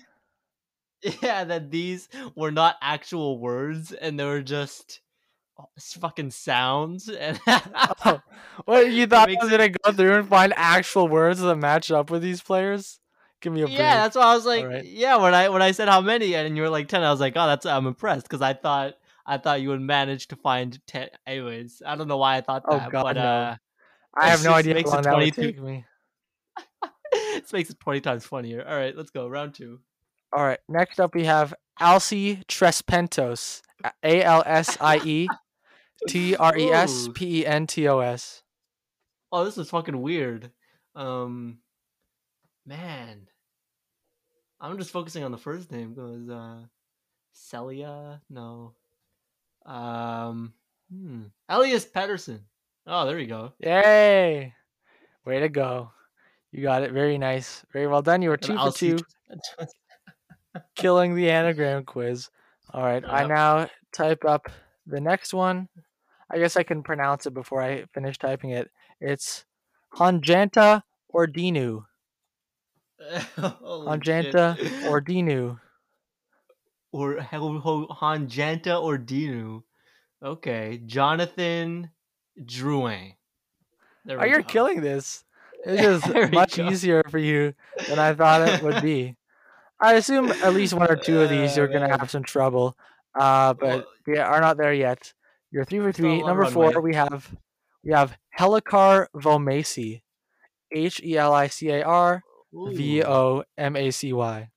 Yeah, 1.21 1.43
that 1.45 1.71
these 1.71 2.09
were 2.35 2.51
not 2.51 2.75
actual 2.81 3.39
words 3.39 3.91
and 3.91 4.19
they 4.19 4.25
were 4.25 4.41
just 4.41 5.01
s- 5.77 5.93
fucking 5.93 6.31
sounds 6.31 7.09
and 7.09 7.39
Oh, 8.05 8.21
what 8.65 8.91
you 8.91 9.07
thought 9.07 9.29
I 9.29 9.35
was 9.43 9.49
gonna 9.49 9.69
go 9.69 9.91
through 9.91 10.13
and 10.19 10.27
find 10.29 10.53
actual 10.55 11.07
words 11.07 11.39
that 11.39 11.55
match 11.55 11.91
up 11.91 12.09
with 12.11 12.21
these 12.21 12.41
players? 12.41 12.99
Give 13.41 13.51
me 13.53 13.61
a 13.61 13.65
break. 13.65 13.77
yeah, 13.77 13.95
that's 14.01 14.15
why 14.15 14.23
I 14.23 14.35
was 14.35 14.45
like, 14.45 14.63
Alright. 14.63 14.85
yeah. 14.85 15.15
When 15.17 15.33
I 15.33 15.49
when 15.49 15.61
I 15.63 15.71
said 15.71 15.87
how 15.89 16.01
many, 16.01 16.35
and 16.35 16.55
you 16.55 16.61
were 16.63 16.69
like 16.69 16.87
ten, 16.87 17.03
I 17.03 17.09
was 17.11 17.19
like, 17.19 17.33
oh, 17.35 17.47
that's 17.47 17.65
I'm 17.65 17.87
impressed 17.87 18.23
because 18.27 18.41
I 18.41 18.53
thought 18.53 18.93
I 19.25 19.37
thought 19.39 19.61
you 19.61 19.69
would 19.69 19.81
manage 19.81 20.27
to 20.27 20.35
find 20.35 20.79
ten. 20.85 21.09
Anyways, 21.25 21.81
I 21.85 21.95
don't 21.95 22.07
know 22.07 22.17
why 22.17 22.37
I 22.37 22.41
thought 22.41 22.63
that, 22.69 22.71
Oh, 22.71 22.79
that, 22.79 22.91
God, 22.91 23.03
but 23.03 23.15
no. 23.17 23.23
uh, 23.23 23.55
I 24.15 24.29
have 24.29 24.43
no 24.43 24.53
idea 24.53 24.75
makes 24.75 24.89
how 24.91 24.97
long 24.97 25.05
it 25.05 25.09
that 25.09 25.15
would 25.15 25.33
take 25.33 25.59
me. 25.61 25.85
this 27.11 27.51
makes 27.53 27.69
it 27.69 27.79
twenty 27.79 28.01
times 28.01 28.25
funnier. 28.25 28.63
All 28.67 28.75
right, 28.75 28.95
let's 28.95 29.11
go 29.11 29.27
round 29.27 29.55
two. 29.55 29.79
All 30.33 30.43
right. 30.43 30.59
Next 30.69 30.99
up, 30.99 31.15
we 31.15 31.25
have 31.25 31.53
Alcy 31.79 32.45
Trespentos. 32.45 33.61
A 34.03 34.21
L 34.21 34.43
S 34.45 34.77
I 34.79 34.97
E 35.03 35.27
T 36.07 36.35
R 36.35 36.57
E 36.57 36.69
S. 36.69 37.09
P 37.13 37.41
E 37.41 37.45
N 37.45 37.67
T 37.67 37.87
O 37.87 37.99
S. 37.99 38.43
Oh, 39.31 39.45
this 39.45 39.57
is 39.57 39.69
fucking 39.69 40.01
weird. 40.01 40.51
Um, 40.95 41.59
man, 42.65 43.27
I'm 44.59 44.77
just 44.77 44.91
focusing 44.91 45.23
on 45.23 45.31
the 45.31 45.37
first 45.37 45.71
name 45.71 45.93
because 45.93 46.29
uh, 46.29 46.59
Celia. 47.31 48.21
No. 48.29 48.73
Um, 49.65 50.53
hmm. 50.91 51.23
Elias 51.49 51.85
Pettersson. 51.85 52.41
Oh, 52.85 53.05
there 53.05 53.15
we 53.15 53.25
go. 53.25 53.53
Yay! 53.59 54.53
Way 55.25 55.39
to 55.39 55.49
go. 55.49 55.91
You 56.51 56.63
got 56.63 56.83
it. 56.83 56.91
Very 56.91 57.17
nice. 57.17 57.63
Very 57.71 57.87
well 57.87 58.01
done. 58.01 58.21
You 58.21 58.29
were 58.29 58.35
And 58.35 58.43
two 58.43 58.53
for 58.53 58.59
I'll 58.59 58.71
two, 58.71 58.97
killing 60.75 61.15
the 61.15 61.29
anagram 61.29 61.83
quiz. 61.83 62.29
All 62.73 62.83
right. 62.83 63.03
I 63.05 63.25
now 63.25 63.69
type 63.91 64.23
up 64.25 64.49
the 64.85 65.01
next 65.01 65.33
one. 65.33 65.67
I 66.29 66.37
guess 66.37 66.55
I 66.55 66.63
can 66.63 66.83
pronounce 66.83 67.25
it 67.25 67.33
before 67.33 67.61
I 67.61 67.85
finish 67.93 68.17
typing 68.17 68.51
it. 68.51 68.69
It's 69.01 69.45
Hanjanta 69.95 70.83
Ordinu. 71.13 71.85
Hanjanta. 73.37 74.57
Ordinu. 74.85 75.59
or 76.91 77.15
Hanjanta 77.17 78.81
or 78.81 78.97
Dinu. 78.97 79.63
Okay, 80.23 80.81
Jonathan 80.85 81.89
Drouin. 82.39 83.13
Oh, 84.09 84.23
you're 84.23 84.41
go. 84.41 84.47
killing 84.47 84.81
this. 84.81 85.23
It's 85.65 86.03
just 86.03 86.31
much 86.31 86.57
go. 86.57 86.69
easier 86.69 87.03
for 87.09 87.17
you 87.17 87.53
than 87.87 87.99
I 87.99 88.13
thought 88.13 88.47
it 88.47 88.61
would 88.61 88.81
be. 88.81 89.15
I 89.81 89.95
assume 89.95 90.31
at 90.31 90.53
least 90.53 90.73
one 90.73 90.89
or 90.91 90.95
two 90.95 91.21
of 91.21 91.29
these 91.29 91.53
Ah, 91.53 91.55
you're 91.57 91.67
gonna 91.67 91.89
have 91.89 92.11
some 92.11 92.23
trouble. 92.23 92.77
Uh, 93.19 93.53
but 93.53 93.87
we 94.05 94.17
are 94.17 94.39
not 94.39 94.57
there 94.57 94.73
yet. 94.73 95.13
You're 95.51 95.65
three 95.65 95.79
for 95.79 95.91
three. 95.91 96.21
Number 96.21 96.45
four, 96.45 96.79
we 96.81 96.95
have 96.95 97.29
we 97.83 97.91
have 97.91 98.17
Helicar 98.37 99.07
Vomacy, 99.15 100.01
H 100.71 101.01
E 101.03 101.17
L 101.17 101.33
I 101.33 101.47
C 101.47 101.69
A 101.69 101.83
R 101.83 102.23
V. 102.53 103.03
O 103.03 103.43
M 103.57 103.75
A 103.75 103.91
C 103.91 104.13
Y. 104.13 104.49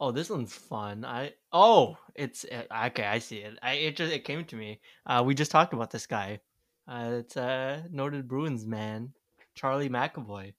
Oh, 0.00 0.10
this 0.10 0.28
one's 0.28 0.52
fun. 0.52 1.04
I 1.04 1.32
oh, 1.52 1.96
it's 2.14 2.44
uh, 2.44 2.64
okay. 2.88 3.04
I 3.06 3.20
see 3.20 3.38
it. 3.38 3.58
I 3.62 3.74
it 3.74 3.96
just 3.96 4.12
it 4.12 4.24
came 4.24 4.44
to 4.44 4.56
me. 4.56 4.80
Uh, 5.06 5.22
we 5.24 5.34
just 5.34 5.50
talked 5.50 5.72
about 5.72 5.90
this 5.90 6.06
guy. 6.06 6.40
Uh, 6.86 7.20
it's 7.20 7.36
uh 7.36 7.82
noted 7.90 8.28
Bruins 8.28 8.66
man, 8.66 9.14
Charlie 9.54 9.88
McAvoy. 9.88 10.52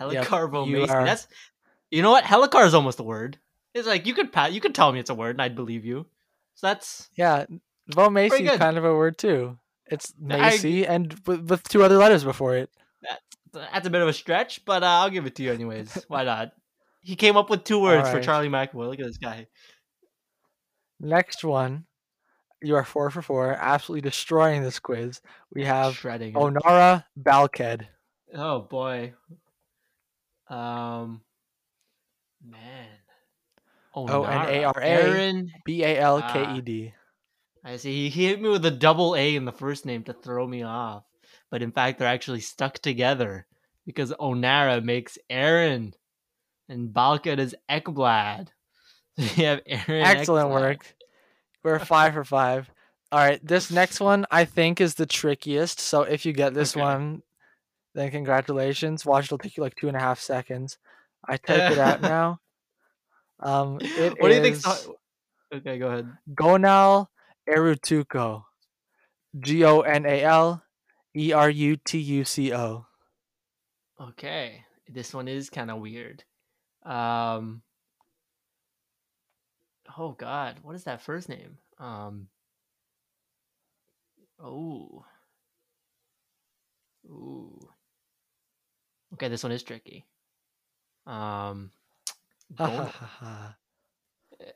Helicar 0.00 0.66
you 0.66 0.78
Mason. 0.78 0.96
are- 0.96 1.04
That's 1.04 1.28
you 1.94 2.02
know 2.02 2.10
what? 2.10 2.24
Helicar 2.24 2.66
is 2.66 2.74
almost 2.74 2.98
a 2.98 3.04
word. 3.04 3.38
It's 3.72 3.86
like 3.86 4.06
you 4.06 4.14
could 4.14 4.32
pat 4.32 4.52
you 4.52 4.60
could 4.60 4.74
tell 4.74 4.92
me 4.92 4.98
it's 5.00 5.10
a 5.10 5.14
word 5.14 5.36
and 5.36 5.42
I'd 5.42 5.56
believe 5.56 5.84
you. 5.84 6.06
So 6.54 6.66
that's 6.68 7.08
Yeah, 7.16 7.46
Vomacy 7.92 8.50
is 8.50 8.58
kind 8.58 8.76
of 8.78 8.84
a 8.84 8.94
word 8.94 9.18
too. 9.18 9.58
It's 9.86 10.12
I- 10.30 10.50
Macy 10.50 10.86
and 10.86 11.14
with, 11.26 11.48
with 11.50 11.62
two 11.64 11.82
other 11.82 11.96
letters 11.96 12.24
before 12.24 12.56
it. 12.56 12.70
that's 13.52 13.86
a 13.86 13.90
bit 13.90 14.02
of 14.02 14.08
a 14.08 14.12
stretch, 14.12 14.64
but 14.64 14.82
uh, 14.82 14.86
I'll 14.86 15.10
give 15.10 15.26
it 15.26 15.36
to 15.36 15.42
you 15.42 15.52
anyways. 15.52 16.04
Why 16.08 16.24
not? 16.24 16.52
He 17.00 17.16
came 17.16 17.36
up 17.36 17.50
with 17.50 17.64
two 17.64 17.80
words 17.80 18.02
for 18.08 18.14
Alright. 18.14 18.24
Charlie 18.24 18.48
McAvoy. 18.48 18.88
Look 18.88 19.00
at 19.00 19.06
this 19.06 19.18
guy. 19.18 19.46
Next 21.00 21.44
one, 21.44 21.84
you 22.62 22.76
are 22.76 22.84
four 22.84 23.10
for 23.10 23.20
four, 23.20 23.52
absolutely 23.52 24.08
destroying 24.08 24.62
this 24.62 24.78
quiz. 24.78 25.20
We 25.52 25.64
have 25.64 25.94
shredding. 25.96 26.34
Onara 26.34 27.04
Balked. 27.16 27.82
Oh 28.34 28.60
boy. 28.60 29.12
Um 30.48 31.20
man. 32.44 32.88
Oh, 33.94 34.08
oh 34.08 34.24
O-N-A-R-A. 34.24 34.82
Aaron. 34.82 35.52
Uh, 35.54 35.58
B 35.64 35.82
A 35.82 35.98
L 35.98 36.22
K 36.22 36.56
E 36.56 36.60
D. 36.60 36.94
I 37.64 37.76
see. 37.76 38.08
He 38.10 38.26
hit 38.26 38.40
me 38.40 38.48
with 38.48 38.66
a 38.66 38.70
double 38.70 39.16
A 39.16 39.36
in 39.36 39.44
the 39.44 39.52
first 39.52 39.86
name 39.86 40.04
to 40.04 40.12
throw 40.12 40.46
me 40.46 40.62
off. 40.62 41.04
But 41.50 41.62
in 41.62 41.72
fact, 41.72 41.98
they're 41.98 42.08
actually 42.08 42.40
stuck 42.40 42.78
together 42.78 43.46
because 43.86 44.12
Onara 44.12 44.82
makes 44.82 45.18
Aaron 45.30 45.94
and 46.68 46.92
Balked 46.92 47.26
is 47.26 47.54
Ekblad. 47.70 48.48
you 49.16 49.44
have 49.44 49.60
Aaron. 49.66 50.04
Excellent 50.04 50.48
Ekblad. 50.48 50.52
work. 50.52 50.94
We're 51.62 51.78
five 51.78 52.14
for 52.14 52.24
five. 52.24 52.70
All 53.10 53.20
right, 53.20 53.40
this 53.46 53.70
next 53.70 54.00
one 54.00 54.26
I 54.30 54.44
think 54.44 54.80
is 54.80 54.94
the 54.94 55.06
trickiest. 55.06 55.80
So 55.80 56.02
if 56.02 56.26
you 56.26 56.32
get 56.32 56.52
this 56.52 56.74
Okay. 56.76 56.80
one, 56.80 57.22
then 57.94 58.10
congratulations. 58.10 59.06
Watch, 59.06 59.26
it'll 59.26 59.38
take 59.38 59.56
you 59.56 59.62
like 59.62 59.76
two 59.76 59.88
and 59.88 59.96
a 59.96 60.00
half 60.00 60.20
seconds. 60.20 60.78
I 61.28 61.36
type 61.36 61.72
it 61.72 61.78
out 61.78 62.00
now. 62.02 62.40
Um, 63.40 63.78
it 63.80 64.20
what 64.20 64.28
do 64.28 64.34
you 64.34 64.42
think? 64.54 64.64
Okay, 65.54 65.78
go 65.78 65.88
ahead. 65.88 66.08
Gonal 66.34 67.08
Erutuco. 67.48 68.44
G 69.38 69.64
O 69.64 69.80
N 69.80 70.06
A 70.06 70.22
L 70.22 70.62
E 71.16 71.32
R 71.32 71.50
U 71.50 71.76
T 71.76 71.98
U 71.98 72.24
C 72.24 72.54
O. 72.54 72.86
Okay, 74.00 74.64
this 74.88 75.12
one 75.12 75.28
is 75.28 75.50
kind 75.50 75.70
of 75.70 75.80
weird. 75.80 76.24
Um. 76.84 77.62
Oh 79.96 80.12
God, 80.12 80.56
what 80.62 80.74
is 80.74 80.84
that 80.84 81.02
first 81.02 81.28
name? 81.28 81.58
Um. 81.78 82.28
Oh. 84.42 85.04
Ooh. 87.06 87.68
Okay, 89.14 89.28
this 89.28 89.42
one 89.42 89.52
is 89.52 89.62
tricky. 89.62 90.04
Um. 91.06 91.70
Ha 92.58 92.66
ha 92.66 92.76
Gon- 92.76 92.86
ha 92.86 93.06
ha. 93.20 93.54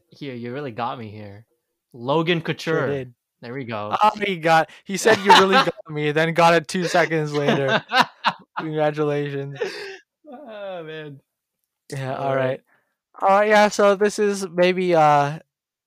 here, 0.09 0.34
you 0.34 0.53
really 0.53 0.70
got 0.70 0.99
me 0.99 1.11
here. 1.11 1.46
Logan 1.92 2.40
Couture. 2.42 2.86
Sure. 2.88 3.05
There 3.40 3.55
we 3.55 3.64
go. 3.64 3.96
Oh, 4.03 4.11
he 4.24 4.36
got. 4.36 4.70
He 4.84 4.96
said 4.96 5.18
you 5.20 5.30
really 5.32 5.55
got 5.64 5.74
me, 5.90 6.12
then 6.12 6.32
got 6.34 6.55
it 6.55 6.68
two 6.68 6.84
seconds 6.84 7.32
later. 7.32 7.82
Congratulations. 8.59 9.59
oh 10.30 10.82
man. 10.84 11.20
Yeah. 11.90 12.14
All 12.16 12.28
All 12.28 12.36
right. 12.36 12.46
right. 12.46 12.61
All 13.22 13.28
right. 13.30 13.49
Yeah. 13.49 13.68
So 13.68 13.94
this 13.96 14.18
is 14.18 14.46
maybe 14.49 14.94
uh, 14.94 15.38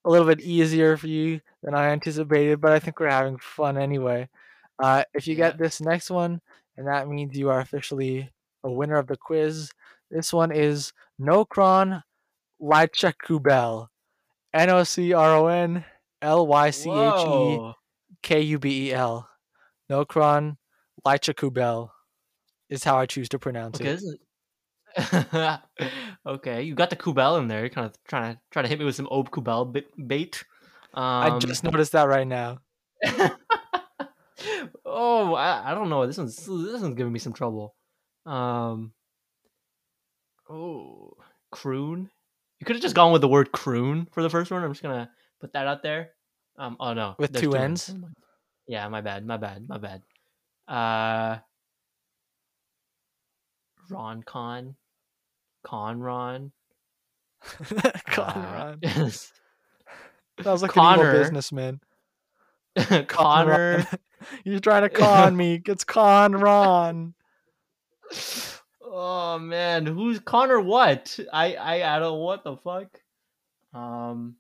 a 0.04 0.10
little 0.10 0.28
bit 0.28 0.42
easier 0.42 0.98
for 0.98 1.08
you 1.08 1.42
than 1.64 1.74
I 1.76 1.90
anticipated, 1.90 2.60
but 2.62 2.72
I 2.72 2.80
think 2.80 3.00
we're 3.00 3.10
having 3.10 3.38
fun 3.38 3.78
anyway. 3.78 4.30
Uh, 4.82 5.04
if 5.14 5.28
you 5.28 5.36
Yeah. 5.36 5.50
get 5.50 5.58
this 5.60 5.82
next 5.82 6.10
one, 6.10 6.42
and 6.78 6.88
that 6.88 7.08
means 7.08 7.38
you 7.38 7.50
are 7.50 7.60
officially 7.60 8.32
a 8.64 8.72
winner 8.72 8.96
of 8.98 9.08
the 9.08 9.18
quiz. 9.18 9.72
This 10.12 10.34
one 10.34 10.52
is 10.52 10.92
Nocron 11.20 12.04
Lychakubel. 12.62 13.88
N 14.54 14.70
O 14.70 14.84
C 14.84 15.14
R 15.14 15.36
O 15.38 15.48
N 15.48 15.86
L 16.22 16.46
Y 16.46 16.70
C 16.70 16.90
H 16.90 17.26
E. 17.26 17.74
K 18.22 18.42
U 18.42 18.60
B 18.60 18.90
E 18.90 18.94
L. 18.94 19.30
Nocron 19.90 20.58
Lychakubel 21.06 21.90
is 22.70 22.84
how 22.84 22.98
I 22.98 23.06
choose 23.06 23.30
to 23.30 23.40
pronounce 23.40 23.80
Okay, 23.80 23.98
it. 23.98 24.02
okay, 26.26 26.64
you 26.64 26.76
got 26.76 26.90
the 26.90 26.98
Kubel 26.98 27.38
in 27.38 27.48
there. 27.48 27.62
You're 27.62 27.70
kind 27.70 27.88
of 27.88 27.94
trying 28.08 28.34
to 28.34 28.42
try 28.52 28.62
to 28.62 28.68
hit 28.68 28.78
me 28.80 28.86
with 28.86 28.96
some 28.96 29.08
Ob 29.10 29.32
Kubel 29.32 29.72
bit, 29.72 29.88
bait. 30.08 30.44
Um, 30.94 31.04
I 31.04 31.40
just 31.40 31.64
noticed 31.64 31.94
that 31.94 32.10
right 32.10 32.28
now. 32.28 32.60
oh, 34.86 35.34
I, 35.34 35.72
I 35.72 35.74
don't 35.74 35.90
know. 35.90 36.06
This 36.06 36.18
one's 36.18 36.36
this 36.36 36.82
one's 36.82 36.96
giving 36.96 37.14
me 37.14 37.20
some 37.20 37.32
trouble. 37.34 37.74
Um. 38.26 38.92
Oh, 40.52 41.14
croon. 41.52 42.10
You 42.60 42.66
could 42.66 42.76
have 42.76 42.84
just 42.84 42.96
gone 42.96 43.12
with 43.12 43.22
the 43.22 43.28
word 43.28 43.52
croon 43.52 44.08
for 44.12 44.22
the 44.22 44.30
first 44.30 44.52
one. 44.52 44.64
I'm 44.64 44.72
just 44.72 44.84
gonna 44.84 45.10
put 45.40 45.54
that 45.54 45.66
out 45.66 45.82
there. 45.82 46.10
Um. 46.58 46.76
Oh 46.80 46.94
no, 46.94 47.16
With 47.18 47.32
there's 47.32 47.42
two 47.44 47.56
N's. 47.56 47.94
Yeah, 48.68 48.88
my 48.90 49.02
bad. 49.02 49.26
My 49.26 49.38
bad. 49.38 49.68
My 49.68 49.78
bad. 49.78 50.02
Uh. 50.68 51.40
Ron 53.90 54.24
Con. 54.24 54.76
Conron. 55.66 56.52
Conrad. 58.08 58.80
Uh, 58.86 59.10
Sounds 60.44 60.62
like 60.62 60.76
an 60.76 61.00
evil 61.00 61.12
businessman. 61.12 61.80
Connor. 63.08 63.86
You're 64.44 64.60
trying 64.60 64.84
to 64.84 64.90
con 64.90 65.36
me. 65.36 65.62
It's 65.66 65.84
Conron. 65.84 67.14
Oh 68.94 69.40
man, 69.40 69.86
who's 69.86 70.20
Connor? 70.20 70.60
What? 70.60 71.18
I 71.32 71.56
I 71.56 71.96
I 71.96 72.00
don't. 72.00 72.20
What 72.20 72.44
the 72.44 72.58
fuck? 72.58 73.00
Um. 73.74 74.36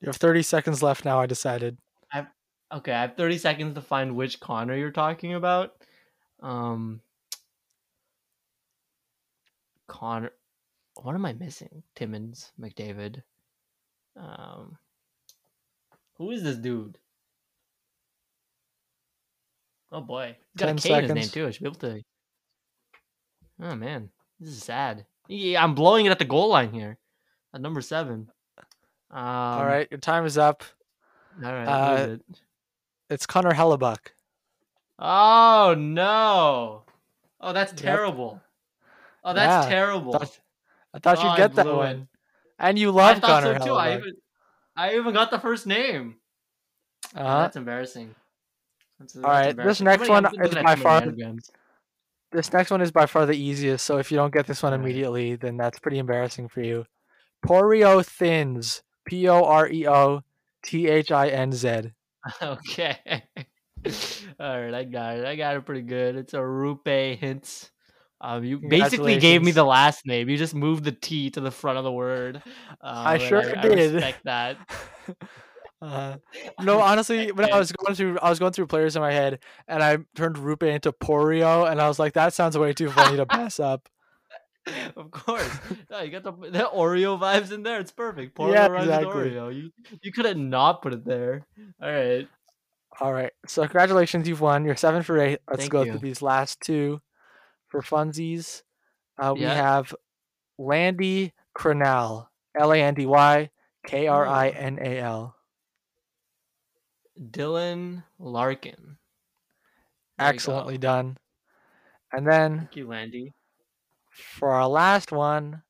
You 0.00 0.06
have 0.06 0.16
30 0.16 0.42
seconds 0.42 0.82
left 0.82 1.04
now, 1.04 1.20
I 1.20 1.26
decided. 1.26 1.76
I've 2.12 2.26
okay, 2.72 2.92
I 2.92 3.02
have 3.02 3.16
30 3.16 3.38
seconds 3.38 3.74
to 3.74 3.82
find 3.82 4.16
which 4.16 4.40
Connor 4.40 4.76
you're 4.76 4.90
talking 4.90 5.34
about. 5.34 5.74
Um, 6.40 7.00
Connor, 9.86 10.32
what 11.02 11.14
am 11.14 11.26
I 11.26 11.34
missing? 11.34 11.82
Timmins, 11.94 12.52
McDavid. 12.58 13.22
Um, 14.16 14.78
who 16.16 16.30
is 16.30 16.42
this 16.42 16.56
dude? 16.56 16.96
Oh 19.92 20.00
boy, 20.00 20.36
he's 20.54 20.60
got 20.60 20.70
a 20.70 20.74
10 20.74 20.78
K 20.78 20.94
in 20.98 21.04
his 21.04 21.14
name 21.14 21.28
too. 21.28 21.46
I 21.46 21.50
should 21.50 21.62
be 21.62 21.68
able 21.68 21.80
to. 21.80 22.02
Oh 23.62 23.74
man, 23.74 24.10
this 24.38 24.50
is 24.50 24.62
sad. 24.62 25.04
Yeah, 25.28 25.62
I'm 25.62 25.74
blowing 25.74 26.06
it 26.06 26.10
at 26.10 26.18
the 26.18 26.24
goal 26.24 26.48
line 26.48 26.72
here, 26.72 26.98
at 27.54 27.60
number 27.60 27.80
seven. 27.80 28.28
Um, 29.10 29.18
All 29.24 29.66
right, 29.66 29.88
your 29.90 29.98
time 30.00 30.24
is 30.24 30.38
up. 30.38 30.62
all 31.44 31.52
right. 31.52 31.66
uh, 31.66 32.06
it? 32.12 32.22
It's 33.10 33.26
Connor 33.26 33.52
Hellebuyck. 33.52 33.98
Oh 34.98 35.74
no! 35.76 36.82
Oh, 37.40 37.52
that's 37.52 37.72
Yep. 37.72 37.80
terrible. 37.80 38.40
Oh, 39.24 39.32
that's 39.34 39.66
Yeah, 39.66 39.70
terrible. 39.70 40.12
Thought- 40.12 40.40
I 40.94 40.98
thought 40.98 41.18
Oh, 41.18 41.28
you'd 41.28 41.36
get 41.36 41.54
that 41.54 41.64
blew 41.66 41.74
it. 41.74 41.76
one. 41.76 42.08
And 42.58 42.78
you 42.78 42.88
I 42.90 42.92
love 42.92 43.18
thought 43.20 43.42
Connor 43.42 43.58
so 43.60 43.66
too. 43.66 43.74
I 43.74 43.96
even, 43.96 44.12
I 44.76 44.94
even 44.96 45.14
got 45.14 45.30
the 45.30 45.38
first 45.38 45.66
name. 45.66 46.16
Oh, 47.16 47.20
Uh-huh. 47.22 47.38
that's 47.42 47.56
embarrassing. 47.56 48.14
That's, 48.98 49.12
that's 49.14 49.24
right, 49.24 49.56
this 49.56 49.80
next 49.80 50.08
one 50.08 50.26
is 50.42 50.54
by 50.54 50.74
far- 50.76 51.02
anagrams. 51.02 51.50
This 52.32 52.52
next 52.52 52.70
one 52.70 52.80
is 52.80 52.92
by 52.92 53.06
far 53.06 53.26
the 53.26 53.34
easiest, 53.34 53.84
so 53.84 53.98
if 53.98 54.10
you 54.10 54.16
don't 54.16 54.32
get 54.32 54.46
this 54.46 54.62
one 54.62 54.72
immediately, 54.72 55.34
then 55.34 55.56
that's 55.56 55.80
pretty 55.80 55.98
embarrassing 55.98 56.48
for 56.48 56.62
you. 56.62 56.86
Poreo 57.44 58.04
Thins. 58.04 58.82
P 59.04 59.28
O 59.28 59.44
R 59.44 59.68
E 59.68 59.88
O 59.88 60.22
T 60.62 60.88
H 60.88 61.10
I 61.10 61.28
N 61.28 61.52
Z. 61.52 61.92
okay. 62.42 62.98
All 64.38 64.60
right, 64.60 64.74
I 64.74 64.84
got 64.84 65.16
it. 65.16 65.24
I 65.24 65.36
got 65.36 65.56
it 65.56 65.64
pretty 65.64 65.82
good. 65.82 66.16
It's 66.16 66.34
a 66.34 66.38
Roope 66.38 67.18
Hintz. 67.18 67.70
Um, 68.20 68.44
you 68.44 68.58
basically 68.58 69.18
gave 69.18 69.42
me 69.42 69.50
the 69.50 69.64
last 69.64 70.06
name. 70.06 70.28
You 70.28 70.36
just 70.36 70.54
moved 70.54 70.84
the 70.84 70.92
T 70.92 71.30
to 71.30 71.40
the 71.40 71.50
front 71.50 71.78
of 71.78 71.84
the 71.84 71.92
word. 71.92 72.36
Um, 72.36 73.06
I 73.06 73.18
sure 73.18 73.38
I, 73.38 73.62
did. 73.62 73.78
I 73.78 73.92
respect 73.92 74.24
that. 74.24 74.56
Uh, 75.82 76.16
no, 76.60 76.80
honestly, 76.80 77.32
when 77.32 77.52
I 77.52 77.58
was 77.58 77.72
going 77.72 77.94
through, 77.94 78.18
I 78.20 78.28
was 78.30 78.38
going 78.38 78.52
through 78.52 78.66
players 78.66 78.96
in 78.96 79.02
my 79.02 79.12
head, 79.12 79.40
and 79.66 79.82
I 79.82 79.98
turned 80.14 80.36
Roope 80.36 80.62
into 80.62 80.92
Poreo, 80.92 81.70
and 81.70 81.80
I 81.80 81.88
was 81.88 81.98
like, 81.98 82.14
that 82.14 82.34
sounds 82.34 82.56
way 82.58 82.72
too 82.72 82.90
funny 82.90 83.16
to 83.16 83.26
pass 83.26 83.58
up. 83.60 83.88
of 84.96 85.10
course. 85.10 85.50
No, 85.90 86.00
you 86.02 86.10
got 86.10 86.22
the, 86.22 86.32
the 86.32 86.70
Oreo 86.74 87.18
vibes 87.18 87.50
in 87.50 87.62
there. 87.62 87.80
It's 87.80 87.92
perfect. 87.92 88.34
Porno 88.34 88.52
Yeah, 88.54 88.66
exactly. 88.80 89.30
Oreo. 89.30 89.54
You 89.54 89.70
you 90.02 90.12
could 90.12 90.26
have 90.26 90.36
not 90.36 90.82
put 90.82 90.92
it 90.92 91.04
there. 91.04 91.46
All 91.82 91.90
right. 91.90 92.28
All 93.00 93.12
right, 93.12 93.32
so 93.46 93.62
congratulations, 93.62 94.28
you've 94.28 94.42
won. 94.42 94.64
You're 94.64 94.76
seven 94.76 95.02
for 95.02 95.18
eight. 95.18 95.38
Let's 95.48 95.60
Thank 95.62 95.72
go 95.72 95.84
you. 95.84 95.92
through 95.92 96.00
these 96.00 96.20
last 96.20 96.60
two 96.60 97.00
for 97.68 97.80
funsies. 97.80 98.62
Uh, 99.16 99.32
we 99.34 99.42
Yeah. 99.42 99.54
have 99.54 99.94
Landy 100.58 101.32
Cronal, 101.56 102.26
L 102.58 102.72
A 102.72 102.76
N 102.76 102.94
D 102.94 103.06
Y 103.06 103.50
K 103.86 104.06
R 104.06 104.26
I 104.26 104.48
N 104.48 104.78
A 104.82 104.98
L. 104.98 105.36
Dylan 107.20 108.04
Larkin. 108.18 108.96
There. 110.18 110.28
Excellently 110.28 110.78
done. 110.78 111.16
And 112.12 112.26
then 112.26 112.58
Thank 112.58 112.76
you, 112.76 112.88
Landy. 112.88 113.32
for 114.10 114.50
our 114.50 114.68
last 114.68 115.12
one, 115.12 115.62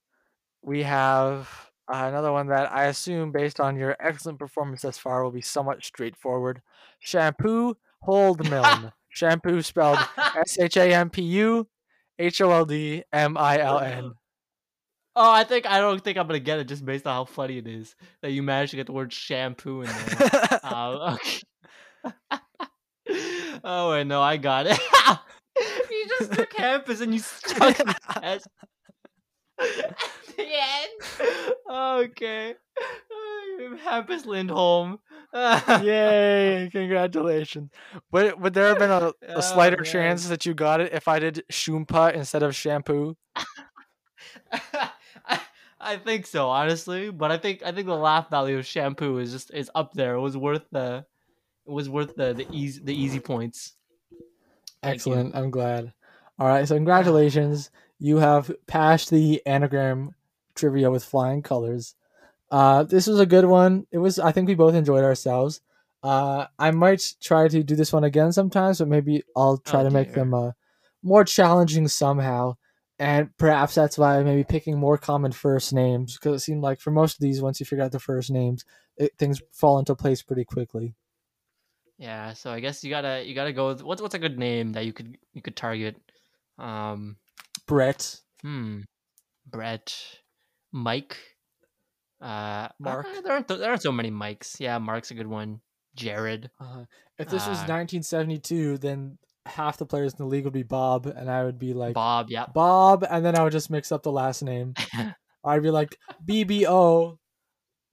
we 0.63 0.83
have 0.83 1.71
uh, 1.93 2.05
another 2.07 2.33
one 2.33 2.49
that 2.49 2.73
I 2.73 2.87
assume, 2.87 3.33
based 3.33 3.61
on 3.61 3.77
your 3.77 3.97
excellent 4.01 4.39
performance 4.39 4.83
thus 4.83 4.97
far, 4.99 5.23
will 5.23 5.31
be 5.31 5.41
somewhat 5.41 5.85
straightforward. 5.85 6.63
Shampoo 6.99 7.77
Holdmiln. 8.07 8.93
Shampoo 9.09 9.61
spelled 9.61 9.99
S 10.17 10.59
H 10.59 10.77
A 10.77 10.95
M 10.95 11.11
P 11.11 11.23
U 11.23 11.67
H 12.19 12.41
O 12.41 12.51
L 12.53 12.65
D 12.65 13.03
M 13.13 13.37
I 13.37 13.59
L 13.59 13.81
N. 13.81 14.13
Oh, 15.17 15.31
I 15.33 15.45
think 15.45 15.67
I 15.67 15.81
don't 15.81 16.03
think 16.03 16.17
I'm 16.19 16.27
gonna 16.27 16.39
get 16.39 16.59
it 16.61 16.69
just 16.69 16.85
based 16.85 17.07
on 17.07 17.15
how 17.15 17.25
funny 17.25 17.59
it 17.59 17.67
is 17.67 17.95
that 18.23 18.31
you 18.31 18.43
managed 18.43 18.71
to 18.71 18.77
get 18.77 18.87
the 18.87 18.93
word 18.93 19.13
shampoo 19.13 19.83
in 19.83 19.89
there. 19.89 20.61
um, 20.63 21.19
oh 23.65 23.91
wait, 23.91 24.07
no, 24.07 24.23
I 24.23 24.37
got 24.37 24.67
it. 24.67 24.79
you 25.91 26.07
just 26.19 26.33
took 26.33 26.51
campus 26.51 27.01
and 27.01 27.13
you 27.13 27.21
stuck 27.21 27.77
the 27.77 27.95
S 28.23 28.45
at 29.59 29.97
the 30.37 30.47
end. 30.47 31.55
Okay. 31.71 32.55
Hampus 33.85 34.25
Lindholm. 34.27 34.99
Yay! 35.35 36.69
Congratulations. 36.73 37.71
Would 38.13 38.41
would 38.41 38.55
there 38.55 38.69
have 38.69 38.79
been 38.79 38.91
a, 38.91 39.09
a 39.29 39.37
Oh, 39.37 39.41
slighter 39.41 39.77
man. 39.77 39.85
chance 39.85 40.29
that 40.29 40.47
you 40.47 40.55
got 40.55 40.81
it 40.81 40.93
if 40.95 41.09
I 41.09 41.19
did 41.19 41.43
Shumpa 41.53 42.15
instead 42.15 42.43
of 42.43 42.55
shampoo? 42.57 43.17
I, 45.81 45.97
think 45.97 46.27
so, 46.27 46.49
honestly. 46.49 47.11
But 47.11 47.31
I 47.31 47.39
think 47.39 47.63
I 47.65 47.73
think 47.73 47.87
the 47.87 47.97
laugh 47.97 48.31
value 48.31 48.59
of 48.59 48.67
shampoo 48.67 49.19
is 49.19 49.33
just 49.33 49.53
is 49.55 49.71
up 49.75 49.95
there. 49.95 50.15
It 50.15 50.21
was 50.21 50.37
worth 50.37 50.63
the 50.71 51.05
it 51.67 51.71
was 51.71 51.89
worth 51.89 52.15
the 52.17 52.33
the 52.35 52.47
easy 52.51 52.81
the 52.83 52.95
easy 52.95 53.21
points. 53.21 53.75
Thank 54.11 54.95
you. 55.07 55.13
Excellent. 55.13 55.37
I'm 55.37 55.51
glad. 55.51 55.93
All 56.39 56.47
right. 56.47 56.67
So 56.67 56.75
congratulations. 56.77 57.71
You 57.99 58.17
have 58.19 58.51
passed 58.67 59.11
the 59.11 59.43
anagram 59.47 60.15
trivia 60.55 60.91
with 60.91 61.05
flying 61.05 61.43
colors. 61.43 61.95
Uh, 62.51 62.83
this 62.83 63.07
was 63.07 63.21
a 63.21 63.27
good 63.27 63.45
one. 63.45 63.87
It 63.93 63.99
was. 63.99 64.19
I 64.19 64.33
think 64.33 64.49
we 64.49 64.55
both 64.55 64.75
enjoyed 64.75 65.05
ourselves. 65.05 65.61
Uh, 66.03 66.47
I 66.59 66.71
might 66.71 67.15
try 67.21 67.47
to 67.47 67.63
do 67.63 67.77
this 67.77 67.93
one 67.93 68.05
again 68.05 68.33
sometimes, 68.33 68.79
but 68.79 68.89
maybe 68.89 69.23
I'll 69.37 69.59
try 69.59 69.81
Oh, 69.81 69.85
to 69.85 69.91
make 69.91 70.15
them 70.15 70.33
uh, 70.33 70.53
more 71.03 71.25
challenging 71.25 71.89
somehow. 71.89 72.57
And 73.01 73.35
perhaps 73.39 73.75
that's 73.75 73.97
why 73.97 74.23
maybe 74.23 74.45
picking 74.45 74.79
more 74.79 74.99
common 74.99 75.33
first 75.33 75.73
names 75.73 76.19
because 76.19 76.37
it 76.43 76.45
seemed 76.45 76.63
like 76.63 76.81
for 76.81 76.91
most 76.91 77.15
of 77.15 77.21
these, 77.21 77.41
once 77.41 77.59
you 77.59 77.65
figure 77.65 77.83
out 77.83 77.93
the 77.93 77.99
first 77.99 78.31
names, 78.31 78.67
it, 78.99 79.13
things 79.19 79.41
fall 79.53 79.79
into 79.79 79.95
place 79.95 80.21
pretty 80.23 80.45
quickly. 80.45 80.95
Yeah, 81.97 82.35
so 82.35 82.51
I 82.51 82.61
guess 82.61 82.85
you 82.85 82.91
gotta 82.91 83.25
you 83.27 83.35
gotta 83.35 83.55
go 83.55 83.69
with 83.69 83.83
what's 83.83 84.03
what's 84.03 84.15
a 84.15 84.19
good 84.19 84.39
name 84.39 84.73
that 84.73 84.85
you 84.85 84.93
could 84.93 85.17
you 85.33 85.41
could 85.41 85.57
target. 85.57 85.97
Um 86.59 87.17
Brett, 87.67 88.21
hmm. 88.43 88.81
Brett. 89.47 89.97
Mike. 90.71 91.17
Uh 92.21 92.69
Mark. 92.79 93.07
uh, 93.07 93.21
there 93.23 93.33
aren't 93.33 93.49
th- 93.49 93.61
there 93.61 93.71
aren't 93.71 93.83
so 93.83 93.93
many 93.93 94.11
Mikes. 94.11 94.61
Yeah, 94.61 94.77
Mark's 94.79 95.11
a 95.11 95.15
good 95.15 95.27
one. 95.27 95.61
Jared. 95.95 96.51
Uh, 96.61 96.85
if 97.19 97.29
this 97.29 97.47
was 97.49 97.59
Uh, 97.65 97.73
1972, 97.73 98.77
then 98.79 99.19
half 99.47 99.79
the 99.79 99.87
players 99.87 100.13
in 100.13 100.19
the 100.19 100.27
league 100.27 100.45
would 100.45 100.53
be 100.53 100.63
Bob, 100.63 101.07
and 101.07 101.31
I 101.31 101.45
would 101.45 101.59
be 101.59 101.73
like 101.75 101.95
Bob, 101.95 102.31
yep. 102.31 102.53
Bob, 102.55 103.05
and 103.09 103.25
then 103.25 103.37
I 103.37 103.43
would 103.43 103.53
just 103.53 103.71
mix 103.71 103.91
up 103.93 104.03
the 104.03 104.13
last 104.13 104.43
name. 104.43 104.75
I'd 105.45 105.63
be 105.63 105.71
like 105.71 105.97
BBO, 106.25 107.17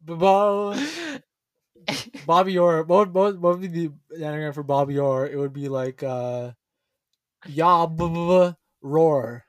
Bo, 0.01 0.75
Bobby 2.25 2.57
Orr. 2.57 2.83
What, 2.83 3.13
what, 3.13 3.39
what 3.39 3.59
would 3.59 3.71
be 3.71 3.87
the 3.87 3.93
anagram 4.25 4.53
for 4.53 4.63
Bobby 4.63 4.97
Orr? 4.99 5.25
It 5.27 5.37
would 5.37 5.53
be 5.53 5.69
like 5.69 6.03
uh, 6.03 6.51
Yob 7.47 7.99
Roar. 8.81 9.45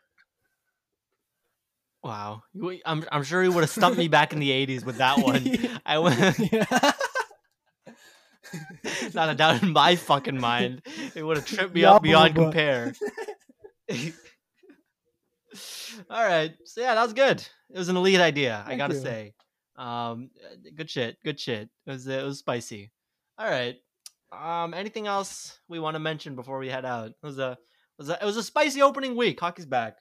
wow. 2.02 2.42
I'm 2.86 3.04
I'm 3.10 3.22
sure 3.24 3.42
he 3.42 3.48
would 3.48 3.62
have 3.62 3.70
stumped 3.70 3.98
me 3.98 4.08
back 4.08 4.32
in 4.32 4.38
the 4.38 4.50
80s 4.50 4.84
with 4.84 4.98
that 4.98 5.18
one. 5.22 5.44
I 5.84 5.98
would 5.98 6.16
Yeah. 6.52 6.92
not 9.14 9.28
a 9.30 9.34
doubt 9.34 9.62
in 9.62 9.72
my 9.72 9.96
fucking 9.96 10.40
mind. 10.40 10.82
It 11.14 11.22
would 11.22 11.36
have 11.36 11.46
tripped 11.46 11.74
me 11.74 11.84
up 11.84 12.02
beyond 12.02 12.34
compare. 12.34 12.92
All 16.10 16.24
right. 16.24 16.52
So 16.64 16.80
yeah, 16.80 16.94
that 16.94 17.02
was 17.02 17.12
good. 17.12 17.46
It 17.70 17.78
was 17.78 17.88
an 17.88 17.96
elite 17.96 18.20
idea, 18.20 18.64
I 18.66 18.76
gotta 18.76 18.94
you. 18.94 19.00
say. 19.00 19.34
Um, 19.76 20.30
good 20.74 20.90
shit. 20.90 21.16
Good 21.24 21.38
shit. 21.38 21.68
It 21.86 21.90
was 21.90 22.06
it 22.06 22.24
was 22.24 22.38
spicy. 22.38 22.90
All 23.38 23.48
right. 23.48 23.76
Um, 24.30 24.74
anything 24.74 25.06
else 25.06 25.58
we 25.68 25.78
want 25.78 25.94
to 25.94 26.00
mention 26.00 26.34
before 26.34 26.58
we 26.58 26.68
head 26.68 26.84
out? 26.84 27.10
It 27.10 27.16
was 27.22 27.38
a 27.38 27.52
it 27.52 27.58
was 27.98 28.08
a, 28.10 28.18
it 28.20 28.24
was 28.24 28.36
a 28.36 28.42
spicy 28.42 28.82
opening 28.82 29.16
week. 29.16 29.40
Hockey's 29.40 29.66
back. 29.66 29.98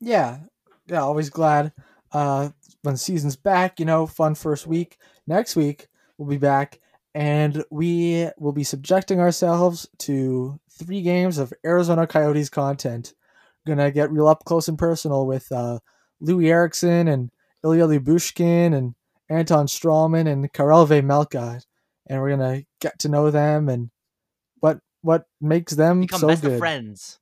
yeah, 0.00 0.38
yeah. 0.86 1.02
Always 1.02 1.30
glad 1.30 1.72
uh, 2.12 2.50
when 2.82 2.96
season's 2.96 3.36
back. 3.36 3.78
You 3.78 3.86
know, 3.86 4.06
fun 4.06 4.34
first 4.34 4.66
week. 4.66 4.96
Next 5.26 5.56
week 5.56 5.88
we'll 6.16 6.28
be 6.28 6.38
back, 6.38 6.80
and 7.14 7.64
we 7.70 8.28
will 8.38 8.52
be 8.52 8.64
subjecting 8.64 9.20
ourselves 9.20 9.88
to 9.98 10.58
three 10.70 11.02
games 11.02 11.38
of 11.38 11.52
Arizona 11.64 12.06
Coyotes 12.06 12.48
content. 12.48 13.14
Gonna 13.66 13.90
get 13.90 14.10
real 14.10 14.28
up 14.28 14.44
close 14.44 14.68
and 14.68 14.78
personal 14.78 15.26
with 15.26 15.50
uh, 15.52 15.80
Loui 16.22 16.46
Eriksson 16.48 17.08
and 17.08 17.30
Ilya 17.62 17.86
Lyubushkin 17.86 18.74
and 18.74 18.94
Anton 19.28 19.66
Stralman 19.66 20.26
and 20.26 20.52
Karel 20.52 20.86
Vejmelka, 20.86 21.62
and 22.08 22.20
we're 22.20 22.30
gonna 22.30 22.62
get 22.80 22.98
to 23.00 23.08
know 23.08 23.30
them 23.30 23.68
and 23.68 23.90
what 24.60 24.80
what 25.02 25.26
makes 25.40 25.74
them 25.74 26.00
Become 26.00 26.20
so 26.20 26.28
best 26.28 26.42
good. 26.42 26.52
of 26.52 26.58
friends. 26.58 27.18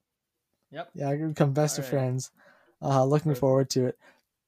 Yep. 0.71 0.91
Yeah, 0.95 1.11
we 1.13 1.27
become 1.29 1.53
best 1.53 1.79
of 1.79 1.85
Alright. 1.85 2.01
friends. 2.01 2.31
Uh, 2.81 3.05
looking 3.05 3.31
Perfect. 3.31 3.41
forward 3.41 3.71
to 3.71 3.87
it. 3.87 3.99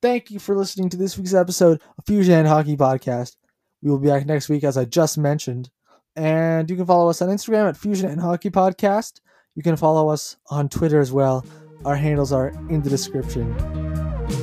Thank 0.02 0.30
you 0.30 0.38
for 0.38 0.56
listening 0.56 0.88
to 0.90 0.96
this 0.96 1.18
week's 1.18 1.34
episode 1.34 1.80
of 1.98 2.04
Fusion 2.06 2.46
Hockey 2.46 2.76
Podcast. 2.76 3.36
We 3.82 3.90
will 3.90 3.98
be 3.98 4.08
back 4.08 4.26
next 4.26 4.48
week, 4.48 4.64
as 4.64 4.76
I 4.76 4.84
just 4.84 5.16
mentioned, 5.18 5.70
And 6.16 6.68
you 6.68 6.76
can 6.76 6.86
follow 6.86 7.08
us 7.08 7.22
on 7.22 7.28
Instagram 7.28 7.68
at 7.68 7.76
Fusion 7.76 8.10
and 8.10 8.20
Hockey 8.20 8.50
Podcast. 8.50 9.20
You 9.54 9.62
can 9.62 9.76
follow 9.76 10.08
us 10.08 10.36
on 10.48 10.68
Twitter 10.68 11.00
as 11.00 11.12
well. 11.12 11.44
Our 11.84 11.96
handles 11.96 12.32
are 12.32 12.48
in 12.68 12.82
the 12.82 12.90
description. 12.90 13.54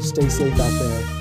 Stay 0.01 0.27
safe 0.29 0.53
out 0.53 0.71
there. 0.71 1.16